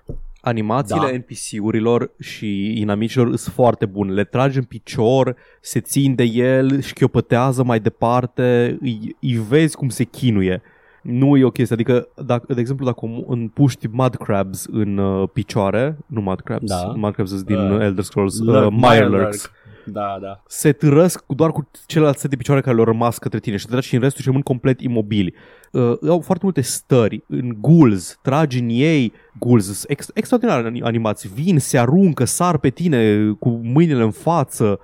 Animațiile 0.45 1.11
Da. 1.11 1.17
NPC-urilor 1.17 2.11
și 2.21 2.81
inamicilor 2.81 3.37
sunt 3.37 3.55
foarte 3.55 3.87
bune. 3.87 4.13
Le 4.13 4.25
tragi 4.25 4.59
în 4.59 4.65
picior, 4.65 5.37
se 5.61 5.81
țin 5.81 6.15
de 6.15 6.23
el, 6.25 6.81
șchiopătează 6.81 7.65
mai 7.65 7.81
departe, 7.81 8.77
îi, 8.81 9.17
îi 9.21 9.41
vezi 9.49 9.77
cum 9.77 9.89
se 9.89 10.05
chinuie. 10.05 10.63
Nu 11.03 11.37
e 11.37 11.45
o 11.45 11.51
chestie, 11.51 11.75
adică, 11.75 12.09
dacă, 12.25 12.55
de 12.55 12.61
exemplu, 12.61 12.85
dacă 12.85 13.01
om- 13.07 13.27
împuști 13.27 13.89
mud 13.91 14.15
crabs 14.17 14.67
în 14.71 14.97
uh, 14.99 15.29
picioare, 15.33 15.97
nu 16.07 16.21
mud 16.21 16.41
crabs, 16.41 16.65
Da. 16.69 16.93
mud 16.97 17.15
crabs 17.15 17.31
sunt 17.31 17.43
din 17.47 17.57
Uh, 17.57 17.71
uh, 17.77 17.81
Elder 17.81 18.05
Scrolls, 18.05 18.39
uh, 18.39 18.47
Lurk, 18.47 18.71
Mirelurks, 18.71 18.91
Mirelurk. 18.91 19.51
Da, 19.85 20.19
da. 20.21 20.43
se 20.47 20.73
târăsc 20.73 21.25
doar 21.27 21.51
cu 21.51 21.71
celelalte 21.87 22.19
set 22.19 22.31
de 22.31 22.37
picioare 22.37 22.61
care 22.61 22.75
le-au 22.75 22.87
rămas 22.87 23.19
către 23.19 23.39
tine 23.39 23.57
și 23.57 23.65
te 23.65 23.71
tragi 23.71 23.89
și 23.89 23.95
în 23.95 24.01
restul 24.01 24.21
și 24.21 24.27
rămân 24.27 24.43
complet 24.43 24.81
imobili. 24.81 25.35
Uh, 25.73 25.99
au 26.09 26.21
foarte 26.21 26.45
multe 26.45 26.61
stări 26.61 27.25
în 27.29 27.57
ghouls, 27.61 28.19
tragi 28.23 28.59
în 28.59 28.69
ei 28.69 29.13
ghouls, 29.39 29.65
sunt 29.65 29.91
ex- 29.91 30.11
extraordinare 30.15 30.69
ani- 30.69 30.83
animații, 30.83 31.31
vin, 31.35 31.59
se 31.59 31.79
aruncă, 31.79 32.25
sar 32.25 32.59
pe 32.59 32.69
tine 32.69 33.31
cu 33.39 33.49
mâinile 33.49 34.03
în 34.03 34.11
față, 34.11 34.79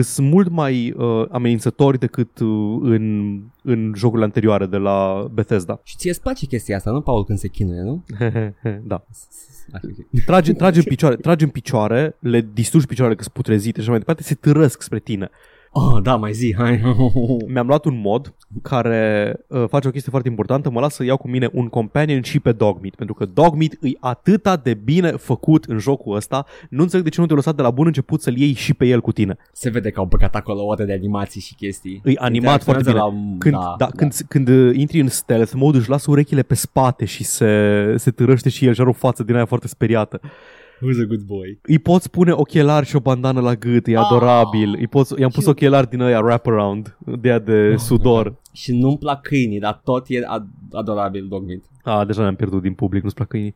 sunt 0.00 0.28
mult 0.28 0.50
mai 0.50 0.94
uh, 0.96 1.24
amenințători 1.30 1.98
decât 1.98 2.38
uh, 2.38 2.78
în, 2.82 3.38
în 3.62 3.92
jocurile 3.96 4.24
anterioare 4.24 4.66
de 4.66 4.76
la 4.76 5.28
Bethesda. 5.32 5.80
Și 5.82 5.96
ție 5.96 6.10
îți 6.10 6.20
place 6.20 6.46
chestia 6.46 6.76
asta, 6.76 6.90
nu, 6.90 7.00
Paul, 7.00 7.24
când 7.24 7.38
se 7.38 7.48
chinuie, 7.48 7.80
nu? 7.80 8.04
da. 8.92 9.04
Așa, 9.72 9.86
ok. 9.88 10.24
Tragi, 10.24 10.52
tragi, 10.52 10.78
în 10.78 10.84
picioare, 10.84 11.16
tragi 11.16 11.44
în 11.44 11.50
picioare, 11.50 12.16
le 12.18 12.48
distrugi 12.52 12.86
picioarele 12.86 13.16
că 13.16 13.22
sunt 13.22 13.34
putrezite 13.34 13.74
și 13.74 13.80
așa 13.80 13.90
mai 13.90 13.98
departe, 13.98 14.22
se 14.22 14.34
târăsc 14.34 14.82
spre 14.82 14.98
tine. 14.98 15.30
Oh, 15.74 16.02
da, 16.02 16.16
mai 16.16 16.32
zi, 16.32 16.54
hai. 16.58 16.80
mi-am 17.52 17.66
luat 17.66 17.84
un 17.84 18.00
mod 18.00 18.34
care 18.62 19.34
uh, 19.46 19.64
face 19.68 19.88
o 19.88 19.90
chestie 19.90 20.10
foarte 20.10 20.28
importantă, 20.28 20.70
mă 20.70 20.80
las 20.80 20.94
să 20.94 21.04
iau 21.04 21.16
cu 21.16 21.28
mine 21.28 21.48
un 21.52 21.68
companion 21.68 22.22
și 22.22 22.40
pe 22.40 22.52
Dogmeat, 22.52 22.94
pentru 22.94 23.14
că 23.14 23.24
Dogmeat 23.24 23.72
e 23.80 23.90
atâta 24.00 24.56
de 24.56 24.74
bine 24.74 25.10
făcut 25.10 25.64
în 25.64 25.78
jocul 25.78 26.16
ăsta, 26.16 26.46
nu 26.70 26.82
înțeleg 26.82 27.04
de 27.04 27.10
ce 27.10 27.20
nu 27.20 27.26
te-ai 27.26 27.38
lăsat 27.38 27.54
de 27.56 27.62
la 27.62 27.70
bun 27.70 27.86
început 27.86 28.22
să-l 28.22 28.36
iei 28.36 28.52
și 28.52 28.74
pe 28.74 28.86
el 28.86 29.00
cu 29.00 29.12
tine. 29.12 29.36
Se 29.52 29.70
vede 29.70 29.90
că 29.90 30.00
au 30.00 30.06
băgat 30.06 30.34
acolo 30.34 30.64
ore 30.64 30.84
de 30.84 30.92
animații 30.92 31.40
și 31.40 31.54
chestii. 31.54 32.00
E 32.04 32.12
animat 32.16 32.62
foarte 32.62 32.82
bine. 32.82 32.96
Interacționează 32.96 33.36
Când, 33.38 33.54
La, 33.54 33.74
da, 33.78 33.86
când, 33.96 34.14
când 34.28 34.48
uh, 34.48 34.76
intri 34.76 35.00
în 35.00 35.08
stealth 35.08 35.52
mode, 35.54 35.78
își 35.78 35.90
lasă 35.90 36.10
urechile 36.10 36.42
pe 36.42 36.54
spate 36.54 37.04
și 37.04 37.24
se, 37.24 37.94
se 37.96 38.10
târăște 38.10 38.48
și 38.48 38.66
el 38.66 38.74
și 38.74 38.80
are 38.80 38.90
o 38.90 38.92
față 38.92 39.22
din 39.22 39.34
aia 39.34 39.44
foarte 39.44 39.68
speriată. 39.68 40.20
Who's 40.82 41.00
a 41.02 41.06
good 41.06 41.20
boy? 41.22 41.58
Îi 41.62 41.78
poți 41.78 42.10
pune 42.10 42.32
ochelari 42.32 42.86
și 42.86 42.96
o 42.96 43.00
bandană 43.00 43.40
la 43.40 43.54
gât, 43.54 43.86
e 43.86 43.96
Ah. 43.96 44.02
adorabil. 44.04 44.74
Îi 44.78 44.86
poți, 44.86 45.20
i-am 45.20 45.30
pus 45.30 45.42
Și- 45.42 45.48
ochelari 45.48 45.88
din 45.88 46.00
aia 46.00 46.20
wraparound, 46.20 46.96
de 47.20 47.28
aia 47.28 47.38
de 47.38 47.68
Oh, 47.72 47.78
sudor. 47.78 48.34
Și 48.52 48.72
nu-mi 48.78 48.98
plac 48.98 49.22
câinii, 49.22 49.58
dar 49.60 49.80
tot 49.84 50.04
e 50.08 50.18
ad- 50.18 50.72
adorabil 50.72 51.26
Dogmeat. 51.28 51.60
Ah, 51.84 52.06
deja 52.06 52.20
ne-am 52.22 52.34
pierdut 52.36 52.62
din 52.62 52.72
public, 52.74 53.02
nu-ți 53.02 53.14
plac 53.14 53.28
câinii. 53.28 53.54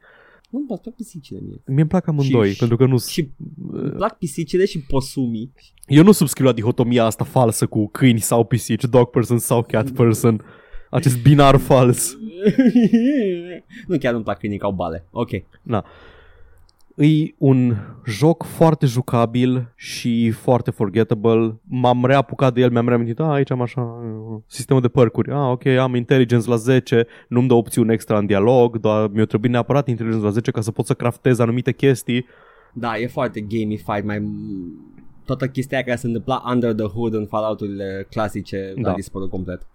Nu-mi 0.50 0.66
plac 0.66 0.94
pisicile 0.94 1.38
mie. 1.42 1.60
Mie 1.66 1.80
îmi 1.80 1.88
plac 1.88 2.06
amândoi, 2.06 2.50
Și- 2.52 2.58
pentru 2.58 2.76
că 2.76 2.86
nu 2.86 2.98
Și 2.98 3.28
îmi 3.72 3.90
plac 3.90 4.18
pisicile 4.18 4.64
și 4.64 4.80
posumii. 4.80 5.52
Eu 5.86 6.02
nu 6.02 6.12
subscriu 6.12 6.46
la 6.46 6.52
dihotomia 6.52 7.04
asta 7.04 7.24
falsă 7.24 7.66
cu 7.66 7.88
câini 7.88 8.18
sau 8.20 8.44
pisici, 8.44 8.84
dog 8.84 9.06
person 9.10 9.38
sau 9.38 9.62
cat 9.62 9.90
person. 9.90 10.44
Acest 10.90 11.22
binar 11.22 11.56
fals. 11.56 12.16
nu 13.86 13.98
chiar 13.98 14.12
nu-mi 14.12 14.24
plac 14.24 14.38
câinii 14.38 14.58
ca 14.58 14.66
au 14.66 14.72
bale. 14.72 15.04
Ok. 15.10 15.30
Na. 15.62 15.84
E 16.96 17.34
un 17.38 17.74
joc 18.06 18.44
foarte 18.44 18.86
jucabil 18.86 19.72
și 19.74 20.30
foarte 20.30 20.70
forgettable. 20.70 21.60
M-am 21.68 22.04
reapucat 22.04 22.54
de 22.54 22.60
el, 22.60 22.70
mi-am 22.70 22.88
reamintit, 22.88 23.20
a, 23.20 23.32
aici 23.32 23.50
am 23.50 23.60
așa, 23.60 23.80
uh, 23.80 24.40
sistemul 24.46 24.82
de 24.82 24.88
părcuri. 24.88 25.30
Ah, 25.30 25.50
ok, 25.50 25.66
am 25.66 25.94
intelligence 25.94 26.48
la 26.48 26.56
10, 26.56 27.06
nu-mi 27.28 27.48
dă 27.48 27.54
opțiuni 27.54 27.92
extra 27.92 28.18
în 28.18 28.26
dialog, 28.26 28.78
doar 28.78 29.10
mi-o 29.12 29.24
trebuie 29.24 29.50
neapărat 29.50 29.88
intelligence 29.88 30.24
la 30.24 30.30
10 30.30 30.50
ca 30.50 30.60
să 30.60 30.70
pot 30.70 30.86
să 30.86 30.94
craftez 30.94 31.38
anumite 31.38 31.72
chestii. 31.72 32.26
Da, 32.72 32.98
e 32.98 33.06
foarte 33.06 33.40
gamified, 33.40 34.04
mai 34.04 34.22
toată 35.26 35.48
chestia 35.48 35.82
care 35.82 35.96
se 35.96 36.06
întâmpla 36.06 36.42
under 36.52 36.72
the 36.74 36.86
hood 36.86 37.14
în 37.14 37.26
Fallout-urile 37.26 38.06
clasice 38.10 38.72
Da. 38.76 38.90
a 38.90 38.94
dispărut 38.94 39.30
complet. 39.30 39.66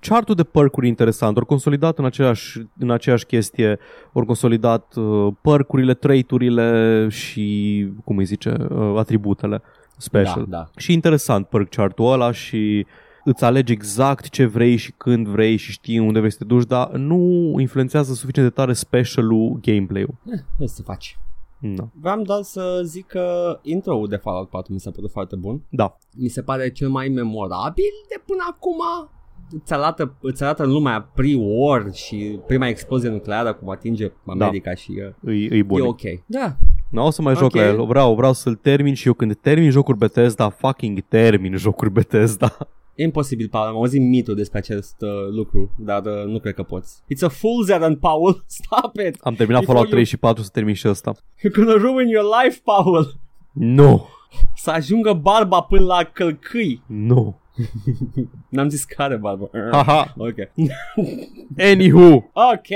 chartul 0.00 0.34
de 0.34 0.42
percuri 0.42 0.88
interesant, 0.88 1.36
ori 1.36 1.46
consolidat 1.46 1.98
în 1.98 2.04
aceeași, 2.04 2.58
în 2.78 2.90
aceeași 2.90 3.26
chestie, 3.26 3.78
ori 4.12 4.26
consolidat 4.26 4.94
uh, 4.96 5.32
percurile, 5.40 5.94
trait-urile 5.94 7.08
și, 7.08 7.88
cum 8.04 8.16
îi 8.16 8.24
zice, 8.24 8.56
uh, 8.70 8.94
atributele 8.98 9.62
special. 9.96 10.46
Da, 10.48 10.56
da. 10.56 10.70
Și 10.76 10.92
interesant 10.92 11.46
perk 11.46 11.68
chartul 11.68 12.12
ăla 12.12 12.32
și 12.32 12.86
îți 13.24 13.44
alegi 13.44 13.72
exact 13.72 14.28
ce 14.28 14.44
vrei 14.44 14.76
și 14.76 14.92
când 14.96 15.26
vrei 15.26 15.56
și 15.56 15.70
știi 15.70 15.98
unde 15.98 16.18
vrei 16.18 16.30
să 16.30 16.38
te 16.38 16.44
duci, 16.44 16.66
dar 16.66 16.90
nu 16.90 17.54
influențează 17.58 18.12
suficient 18.12 18.48
de 18.48 18.54
tare 18.54 18.72
special-ul 18.72 19.58
gameplay-ul. 19.62 20.14
Eh, 20.32 20.38
ce 20.58 20.66
să 20.66 20.82
faci? 20.82 21.18
Da. 21.62 21.88
Vreau 22.00 22.22
doar 22.22 22.42
să 22.42 22.80
zic 22.84 23.06
că 23.06 23.58
intro-ul 23.62 24.08
de 24.08 24.16
Fallout 24.16 24.48
4 24.48 24.72
mi 24.72 24.80
s-a 24.80 24.90
părut 24.90 25.10
foarte 25.10 25.36
bun. 25.36 25.62
da. 25.68 25.96
Mi 26.16 26.28
se 26.28 26.42
pare 26.42 26.70
cel 26.72 26.88
mai 26.88 27.08
memorabil 27.08 27.92
de 28.08 28.22
până 28.26 28.42
acum. 28.50 28.76
Îți 29.62 29.72
arată, 29.72 30.14
îți 30.20 30.42
arată 30.42 30.62
în 30.62 30.70
lumea 30.70 31.10
pre-war 31.14 31.92
și 31.94 32.38
prima 32.46 32.68
explozie 32.68 33.08
nucleară 33.08 33.54
cum 33.54 33.70
atinge 33.70 34.12
America 34.26 34.74
și 34.74 35.02
uh, 35.24 35.34
E, 35.50 35.56
e 35.58 35.62
bun. 35.62 35.80
e 35.80 35.86
ok. 35.86 36.00
Da, 36.26 36.56
Nu 36.90 37.06
o 37.06 37.10
să 37.10 37.22
mai 37.22 37.34
joc 37.34 37.44
Ok. 37.44 37.54
la 37.54 37.66
el, 37.66 37.84
vreau, 37.86 38.14
vreau 38.14 38.32
să-l 38.32 38.54
termin 38.54 38.94
și 38.94 39.06
eu 39.06 39.12
când 39.12 39.36
termin 39.36 39.70
jocuri 39.70 39.98
Bethesda, 39.98 40.48
fucking 40.48 41.00
termin 41.08 41.56
jocuri 41.56 41.90
Bethesda. 41.90 42.56
E 43.00 43.02
imposibil, 43.02 43.48
Paul. 43.48 43.66
Am 43.68 43.74
auzit 43.76 44.00
mitul 44.02 44.34
despre 44.34 44.58
acest 44.58 44.96
uh, 45.00 45.08
lucru, 45.34 45.70
dar 45.78 46.04
uh, 46.06 46.24
nu 46.26 46.38
cred 46.38 46.54
că 46.54 46.62
poți. 46.62 46.94
It's 47.14 47.22
a 47.24 47.28
fool's 47.28 47.68
errand, 47.68 47.96
Paul. 47.96 48.44
Stop 48.58 48.96
it. 49.06 49.16
Am 49.20 49.34
terminat 49.34 49.60
Before 49.60 49.64
Fallout 49.64 49.84
you- 49.86 49.90
3 49.92 50.04
și 50.04 50.16
4 50.16 50.42
să 50.42 50.48
termin 50.52 50.74
și 50.74 50.88
ăsta. 50.88 51.12
You're 51.14 51.52
gonna 51.54 51.72
ruin 51.76 52.08
your 52.08 52.26
life, 52.44 52.60
Paul. 52.64 53.14
Nu, 53.52 54.06
Să 54.56 54.70
ajungă 54.70 55.12
barba 55.12 55.60
până 55.60 55.84
la 55.84 56.02
călcâi. 56.02 56.82
nu. 56.86 57.38
N-am 58.48 58.68
zis 58.68 58.84
care 58.84 59.16
barbă. 59.16 59.50
Haha. 59.72 60.14
Ok. 60.16 60.34
Anywho, 61.72 62.14
ok. 62.32 62.66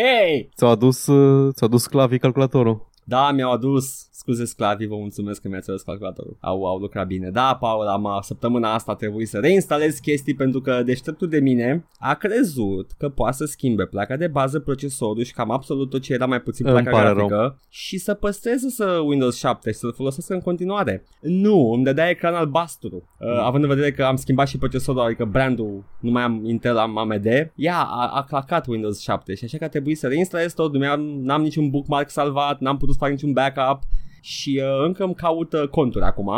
ți-au 0.56 0.70
adus, 0.70 1.06
uh, 1.06 1.52
ți-au 1.54 1.68
adus 1.68 1.86
clavii 1.86 2.18
calculatorul. 2.18 2.86
Da, 3.04 3.30
mi-au 3.32 3.52
adus, 3.52 4.08
scuze 4.16 4.44
sclavii, 4.44 4.86
vă 4.86 4.96
mulțumesc 4.96 5.40
că 5.40 5.48
mi-ați 5.48 5.70
adus 5.70 5.82
calculatorul. 5.82 6.36
Au, 6.40 6.64
au 6.66 6.78
lucrat 6.78 7.06
bine. 7.06 7.30
Da, 7.30 7.56
Paul, 7.60 7.86
am, 7.86 8.18
săptămâna 8.22 8.74
asta 8.74 8.92
a 8.92 8.94
trebuit 8.94 9.28
să 9.28 9.38
reinstalez 9.38 9.98
chestii 9.98 10.34
pentru 10.34 10.60
că 10.60 10.82
deșteptul 10.82 11.28
de 11.28 11.40
mine 11.40 11.86
a 11.98 12.14
crezut 12.14 12.90
că 12.98 13.08
poate 13.08 13.36
să 13.36 13.44
schimbe 13.44 13.84
placa 13.84 14.16
de 14.16 14.26
bază, 14.26 14.60
procesorul 14.60 15.22
și 15.22 15.32
cam 15.32 15.50
absolut 15.50 15.90
tot 15.90 16.02
ce 16.02 16.12
era 16.12 16.26
mai 16.26 16.40
puțin 16.40 16.66
Îmi 16.66 16.74
placa 16.74 16.90
pare 16.96 17.14
grafică 17.14 17.60
și 17.68 17.98
să 17.98 18.14
păstreze 18.14 18.68
să 18.68 18.84
Windows 18.84 19.36
7 19.36 19.70
și 19.70 19.78
să-l 19.78 19.92
folosească 19.92 20.34
în 20.34 20.40
continuare. 20.40 21.04
Nu, 21.20 21.72
îmi 21.72 21.84
dădea 21.84 22.08
ecran 22.08 22.34
albastru. 22.34 23.08
Uh, 23.18 23.38
având 23.42 23.62
în 23.62 23.68
vedere 23.68 23.92
că 23.92 24.04
am 24.04 24.16
schimbat 24.16 24.48
și 24.48 24.58
procesorul, 24.58 25.00
adică 25.00 25.24
brandul, 25.24 25.84
nu 26.00 26.10
mai 26.10 26.22
am 26.22 26.44
Intel, 26.44 26.76
am 26.76 26.98
AMD, 26.98 27.26
ea 27.54 27.78
a, 27.78 28.10
a 28.14 28.24
clacat 28.24 28.66
Windows 28.66 29.00
7 29.00 29.34
și 29.34 29.44
așa 29.44 29.58
că 29.58 29.64
a 29.64 29.68
trebuit 29.68 29.98
să 29.98 30.06
reinstalez 30.06 30.52
tot, 30.52 30.74
nu 30.74 30.86
am, 30.86 31.00
n-am 31.00 31.42
niciun 31.42 31.70
bookmark 31.70 32.10
salvat, 32.10 32.60
n-am 32.60 32.76
putut 32.76 32.94
să 32.94 33.00
fac 33.00 33.10
niciun 33.10 33.32
backup 33.32 33.82
și 34.24 34.60
uh, 34.62 34.84
încă 34.86 35.04
îmi 35.04 35.14
caută 35.14 35.66
conturi 35.66 36.04
acum. 36.04 36.28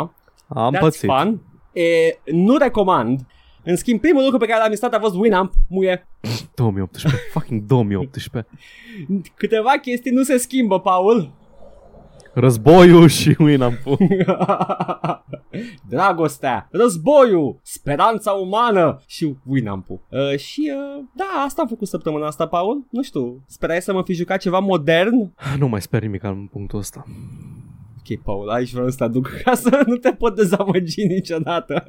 Am 0.47 0.75
That's 0.75 0.79
pățit. 0.79 1.09
fun. 1.09 1.41
E, 1.73 1.83
nu 2.31 2.57
recomand. 2.57 3.19
În 3.63 3.75
schimb, 3.75 3.99
primul 3.99 4.23
lucru 4.23 4.37
pe 4.37 4.45
care 4.45 4.59
l-am 4.59 4.69
installat 4.69 4.99
a 4.99 5.03
fost 5.03 5.15
Winamp, 5.15 5.53
muie. 5.69 6.07
2018, 6.55 7.19
fucking 7.33 7.61
2018. 7.61 8.51
Câteva 9.35 9.71
chestii 9.81 10.11
nu 10.11 10.23
se 10.23 10.37
schimbă, 10.37 10.79
Paul. 10.79 11.31
Războiul 12.33 13.07
și 13.07 13.35
Winamp. 13.39 13.77
dragostea, 15.89 16.67
războiul, 16.71 17.59
speranța 17.61 18.31
umană 18.31 19.01
și 19.05 19.35
Winamp-ul. 19.45 19.99
Uh, 20.09 20.37
și 20.37 20.71
uh, 20.75 21.03
da, 21.15 21.43
asta 21.45 21.61
am 21.61 21.67
făcut 21.67 21.87
săptămâna 21.87 22.27
asta, 22.27 22.47
Paul. 22.47 22.85
Nu 22.89 23.03
știu, 23.03 23.41
sperai 23.45 23.81
să 23.81 23.93
mă 23.93 24.03
fi 24.03 24.13
jucat 24.13 24.39
ceva 24.39 24.59
modern? 24.59 25.33
Nu 25.57 25.67
mai 25.67 25.81
sper 25.81 26.01
nimic 26.01 26.23
în 26.23 26.47
punctul 26.51 26.79
ăsta. 26.79 27.05
Ok, 28.09 28.21
Paul, 28.23 28.49
aici 28.49 28.71
vreau 28.71 28.89
să 28.89 28.97
te 28.97 29.03
aduc 29.03 29.27
ca 29.43 29.53
să 29.53 29.83
nu 29.85 29.95
te 29.95 30.11
pot 30.11 30.35
dezamăgi 30.35 31.05
niciodată. 31.05 31.85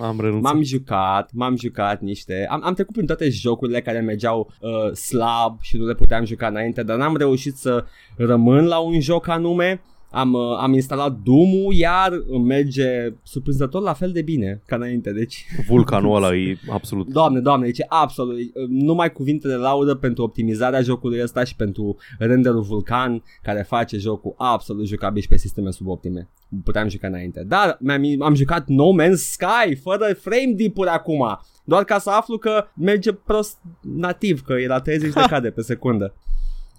Am 0.00 0.20
renunțat. 0.20 0.52
M-am 0.52 0.62
jucat, 0.62 1.30
m-am 1.32 1.56
jucat 1.56 2.00
niște... 2.00 2.46
Am, 2.50 2.60
am 2.64 2.74
trecut 2.74 2.94
prin 2.94 3.06
toate 3.06 3.28
jocurile 3.28 3.80
care 3.80 4.00
mergeau 4.00 4.52
uh, 4.60 4.92
slab 4.92 5.60
și 5.60 5.76
nu 5.76 5.86
le 5.86 5.94
puteam 5.94 6.24
juca 6.24 6.46
înainte, 6.46 6.82
dar 6.82 6.96
n-am 6.96 7.16
reușit 7.16 7.56
să 7.56 7.84
rămân 8.16 8.66
la 8.66 8.78
un 8.78 9.00
joc 9.00 9.28
anume 9.28 9.82
am, 10.16 10.32
uh, 10.32 10.58
am 10.60 10.72
instalat 10.72 11.18
Doom-ul, 11.24 11.74
iar 11.74 12.12
merge 12.44 13.14
surprinzător 13.22 13.82
la 13.82 13.92
fel 13.92 14.12
de 14.12 14.22
bine 14.22 14.62
ca 14.66 14.76
înainte, 14.76 15.12
deci... 15.12 15.46
Vulcanul 15.68 16.16
ăla 16.16 16.34
e 16.34 16.58
absolut... 16.70 17.08
Doamne, 17.08 17.40
doamne, 17.40 17.66
deci 17.66 17.84
absolut, 17.88 18.36
numai 18.68 19.12
cuvinte 19.12 19.48
de 19.48 19.54
laudă 19.54 19.94
pentru 19.94 20.22
optimizarea 20.22 20.80
jocului 20.80 21.22
ăsta 21.22 21.44
și 21.44 21.56
pentru 21.56 21.96
renderul 22.18 22.62
Vulcan 22.62 23.22
care 23.42 23.62
face 23.62 23.98
jocul 23.98 24.34
absolut 24.36 24.86
jucabil 24.86 25.22
și 25.22 25.28
pe 25.28 25.36
sisteme 25.36 25.70
suboptime. 25.70 26.28
Puteam 26.64 26.88
juca 26.88 27.06
înainte. 27.06 27.44
Dar 27.44 27.78
am 27.88 28.22
am 28.22 28.34
jucat 28.34 28.66
No 28.66 28.92
Man's 29.02 29.14
Sky 29.14 29.74
fără 29.82 30.14
frame 30.14 30.52
dip-uri 30.54 30.88
acum. 30.88 31.38
Doar 31.64 31.84
ca 31.84 31.98
să 31.98 32.10
aflu 32.10 32.38
că 32.38 32.64
merge 32.76 33.12
prost 33.12 33.58
nativ, 33.80 34.42
că 34.42 34.52
e 34.52 34.66
la 34.66 34.80
30 34.80 35.12
de 35.12 35.24
cadre 35.28 35.50
pe 35.50 35.62
secundă. 35.62 36.14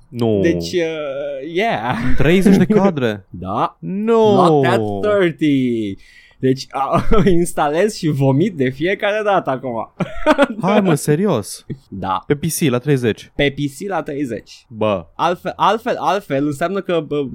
Nu. 0.09 0.39
Deci, 0.41 0.75
uh, 0.75 1.55
yeah. 1.55 1.95
30 2.17 2.57
de 2.57 2.65
cadre. 2.65 3.25
Da. 3.39 3.77
No. 3.79 4.61
Not 4.61 4.63
that 4.63 4.79
30. 5.01 5.97
Deci 6.39 6.67
uh, 7.17 7.25
instalez 7.31 7.95
și 7.95 8.07
vomit 8.09 8.55
de 8.55 8.69
fiecare 8.69 9.21
dată 9.23 9.49
acum. 9.49 9.93
Hai 10.61 10.81
mă, 10.81 10.93
serios. 10.93 11.65
Da. 11.89 12.23
Pe 12.27 12.35
PC 12.35 12.69
la 12.69 12.77
30. 12.77 13.31
Pe 13.35 13.53
PC 13.55 13.87
la 13.89 14.01
30. 14.01 14.65
Bă. 14.69 15.05
Altfel, 15.15 15.53
altfel, 15.55 15.95
altfel 15.99 16.45
înseamnă 16.45 16.81
că 16.81 17.03
bă, 17.07 17.25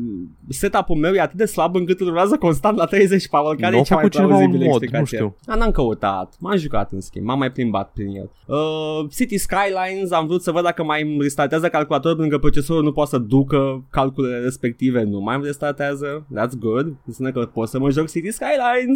setup-ul 0.49 0.97
meu 0.97 1.13
e 1.13 1.21
atât 1.21 1.37
de 1.39 1.45
slab 1.45 1.75
încât 1.75 2.01
îl 2.01 2.07
rulează 2.07 2.37
constant 2.37 2.77
la 2.77 2.85
30 2.85 3.29
Paul, 3.29 3.57
care 3.57 3.73
Nu 3.75 3.79
e 3.79 3.83
cea 3.83 3.95
a 3.95 3.99
mai 4.01 4.05
făcut 4.05 4.13
cineva 4.13 4.33
un 4.33 4.39
plauzibilă 4.39 4.71
mod, 4.71 4.83
explicație. 4.83 5.19
nu 5.21 5.35
știu. 5.45 5.53
A, 5.53 5.57
n-am 5.57 5.71
căutat, 5.71 6.35
m-am 6.39 6.57
jucat 6.57 6.93
în 6.93 7.01
schimb, 7.01 7.27
m-am 7.27 7.39
mai 7.39 7.53
plimbat 7.53 7.91
prin 7.93 8.09
el. 8.09 8.31
Uh, 8.47 9.09
City 9.17 9.37
Skylines, 9.39 10.11
am 10.13 10.27
vrut 10.27 10.43
să 10.43 10.51
văd 10.51 10.63
dacă 10.63 10.83
mai 10.85 11.03
îmi 11.03 11.17
restartează 11.21 11.69
calculatorul 11.69 12.17
pentru 12.17 12.37
că 12.37 12.43
procesorul 12.43 12.83
nu 12.83 12.93
poate 12.93 13.11
să 13.11 13.19
ducă 13.19 13.85
calculele 13.91 14.39
respective, 14.39 15.03
nu 15.03 15.21
mai 15.21 15.35
îmi 15.35 15.45
restartează. 15.45 16.27
That's 16.39 16.59
good, 16.59 16.95
înseamnă 17.07 17.41
că 17.41 17.47
pot 17.47 17.69
să 17.69 17.79
mă 17.79 17.91
joc 17.91 18.09
City 18.11 18.31
Skylines. 18.31 18.92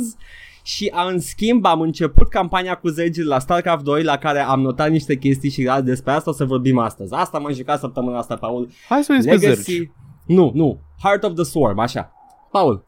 Și 0.62 0.92
a, 0.94 1.08
în 1.08 1.20
schimb 1.20 1.64
am 1.64 1.80
început 1.80 2.28
campania 2.28 2.74
cu 2.74 2.88
Zergi 2.88 3.22
la 3.22 3.38
StarCraft 3.38 3.84
2 3.84 4.02
la 4.02 4.16
care 4.16 4.38
am 4.38 4.60
notat 4.60 4.90
niște 4.90 5.16
chestii 5.16 5.50
și 5.50 5.70
despre 5.84 6.12
asta 6.12 6.30
o 6.30 6.32
să 6.32 6.44
vorbim 6.44 6.78
astăzi. 6.78 7.14
Asta 7.14 7.38
m-am 7.38 7.52
jucat 7.52 7.78
săptămâna 7.78 8.18
asta, 8.18 8.36
Paul. 8.36 8.68
Hai 8.88 9.02
să 9.04 9.12
vedem 9.12 9.38
pe 9.38 9.46
Zergi. 9.46 9.90
Nu, 10.26 10.50
nu. 10.54 10.80
Heart 11.02 11.22
of 11.22 11.34
the 11.34 11.44
Swarm, 11.44 11.78
așa. 11.78 12.12
Paul, 12.50 12.84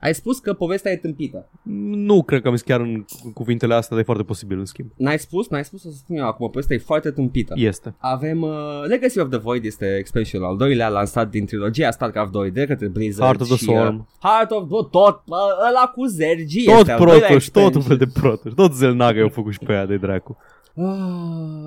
ai 0.00 0.14
spus 0.14 0.38
că 0.38 0.52
povestea 0.52 0.92
e 0.92 0.96
tâmpită. 0.96 1.48
Nu 1.92 2.22
cred 2.22 2.42
că 2.42 2.48
am 2.48 2.54
zis 2.54 2.64
chiar 2.64 2.80
în 2.80 3.04
cuvintele 3.34 3.74
astea, 3.74 3.88
dar 3.90 3.98
e 3.98 4.04
foarte 4.04 4.22
posibil 4.24 4.58
în 4.58 4.64
schimb. 4.64 4.90
N-ai 4.96 5.18
spus? 5.18 5.48
N-ai 5.48 5.64
spus? 5.64 5.84
O 5.84 5.90
să 5.90 5.96
spun 5.96 6.16
eu 6.16 6.26
acum. 6.26 6.50
Povestea 6.50 6.76
e 6.76 6.78
foarte 6.78 7.10
tâmpită. 7.10 7.54
Este. 7.56 7.94
Avem 7.98 8.42
uh, 8.42 8.50
Legacy 8.86 9.18
of 9.18 9.28
the 9.28 9.38
Void 9.38 9.64
este 9.64 9.96
expansionul 9.98 10.46
al 10.48 10.56
doilea 10.56 10.88
lansat 10.88 11.30
din 11.30 11.46
trilogia 11.46 11.90
StarCraft 11.90 12.30
2 12.32 12.50
de 12.50 12.66
către 12.66 12.88
Blizzard 12.88 13.24
Heart 13.24 13.40
of 13.40 13.46
the 13.46 13.56
și, 13.56 13.64
Swarm. 13.64 13.96
Uh, 13.96 14.28
Heart 14.28 14.50
of 14.50 14.68
the 14.68 14.88
tot, 14.90 15.22
uh, 15.26 15.36
ăla 15.68 15.92
cu 15.94 16.04
Zergi 16.04 16.64
Tot 16.64 16.74
este 16.78 16.92
al 16.92 16.98
doilea 16.98 17.26
protoș, 17.26 17.44
tot 17.44 17.62
expansion. 17.62 17.74
un 17.74 17.82
fel 17.82 17.96
de 17.96 18.20
protoș. 18.20 18.52
Tot 18.52 18.72
Zelnaga 18.74 19.22
au 19.22 19.28
făcut 19.28 19.52
și 19.52 19.58
pe 19.58 19.72
aia 19.72 19.86
de 19.86 19.96
dracu. 19.96 20.36
Uh, 20.74 20.86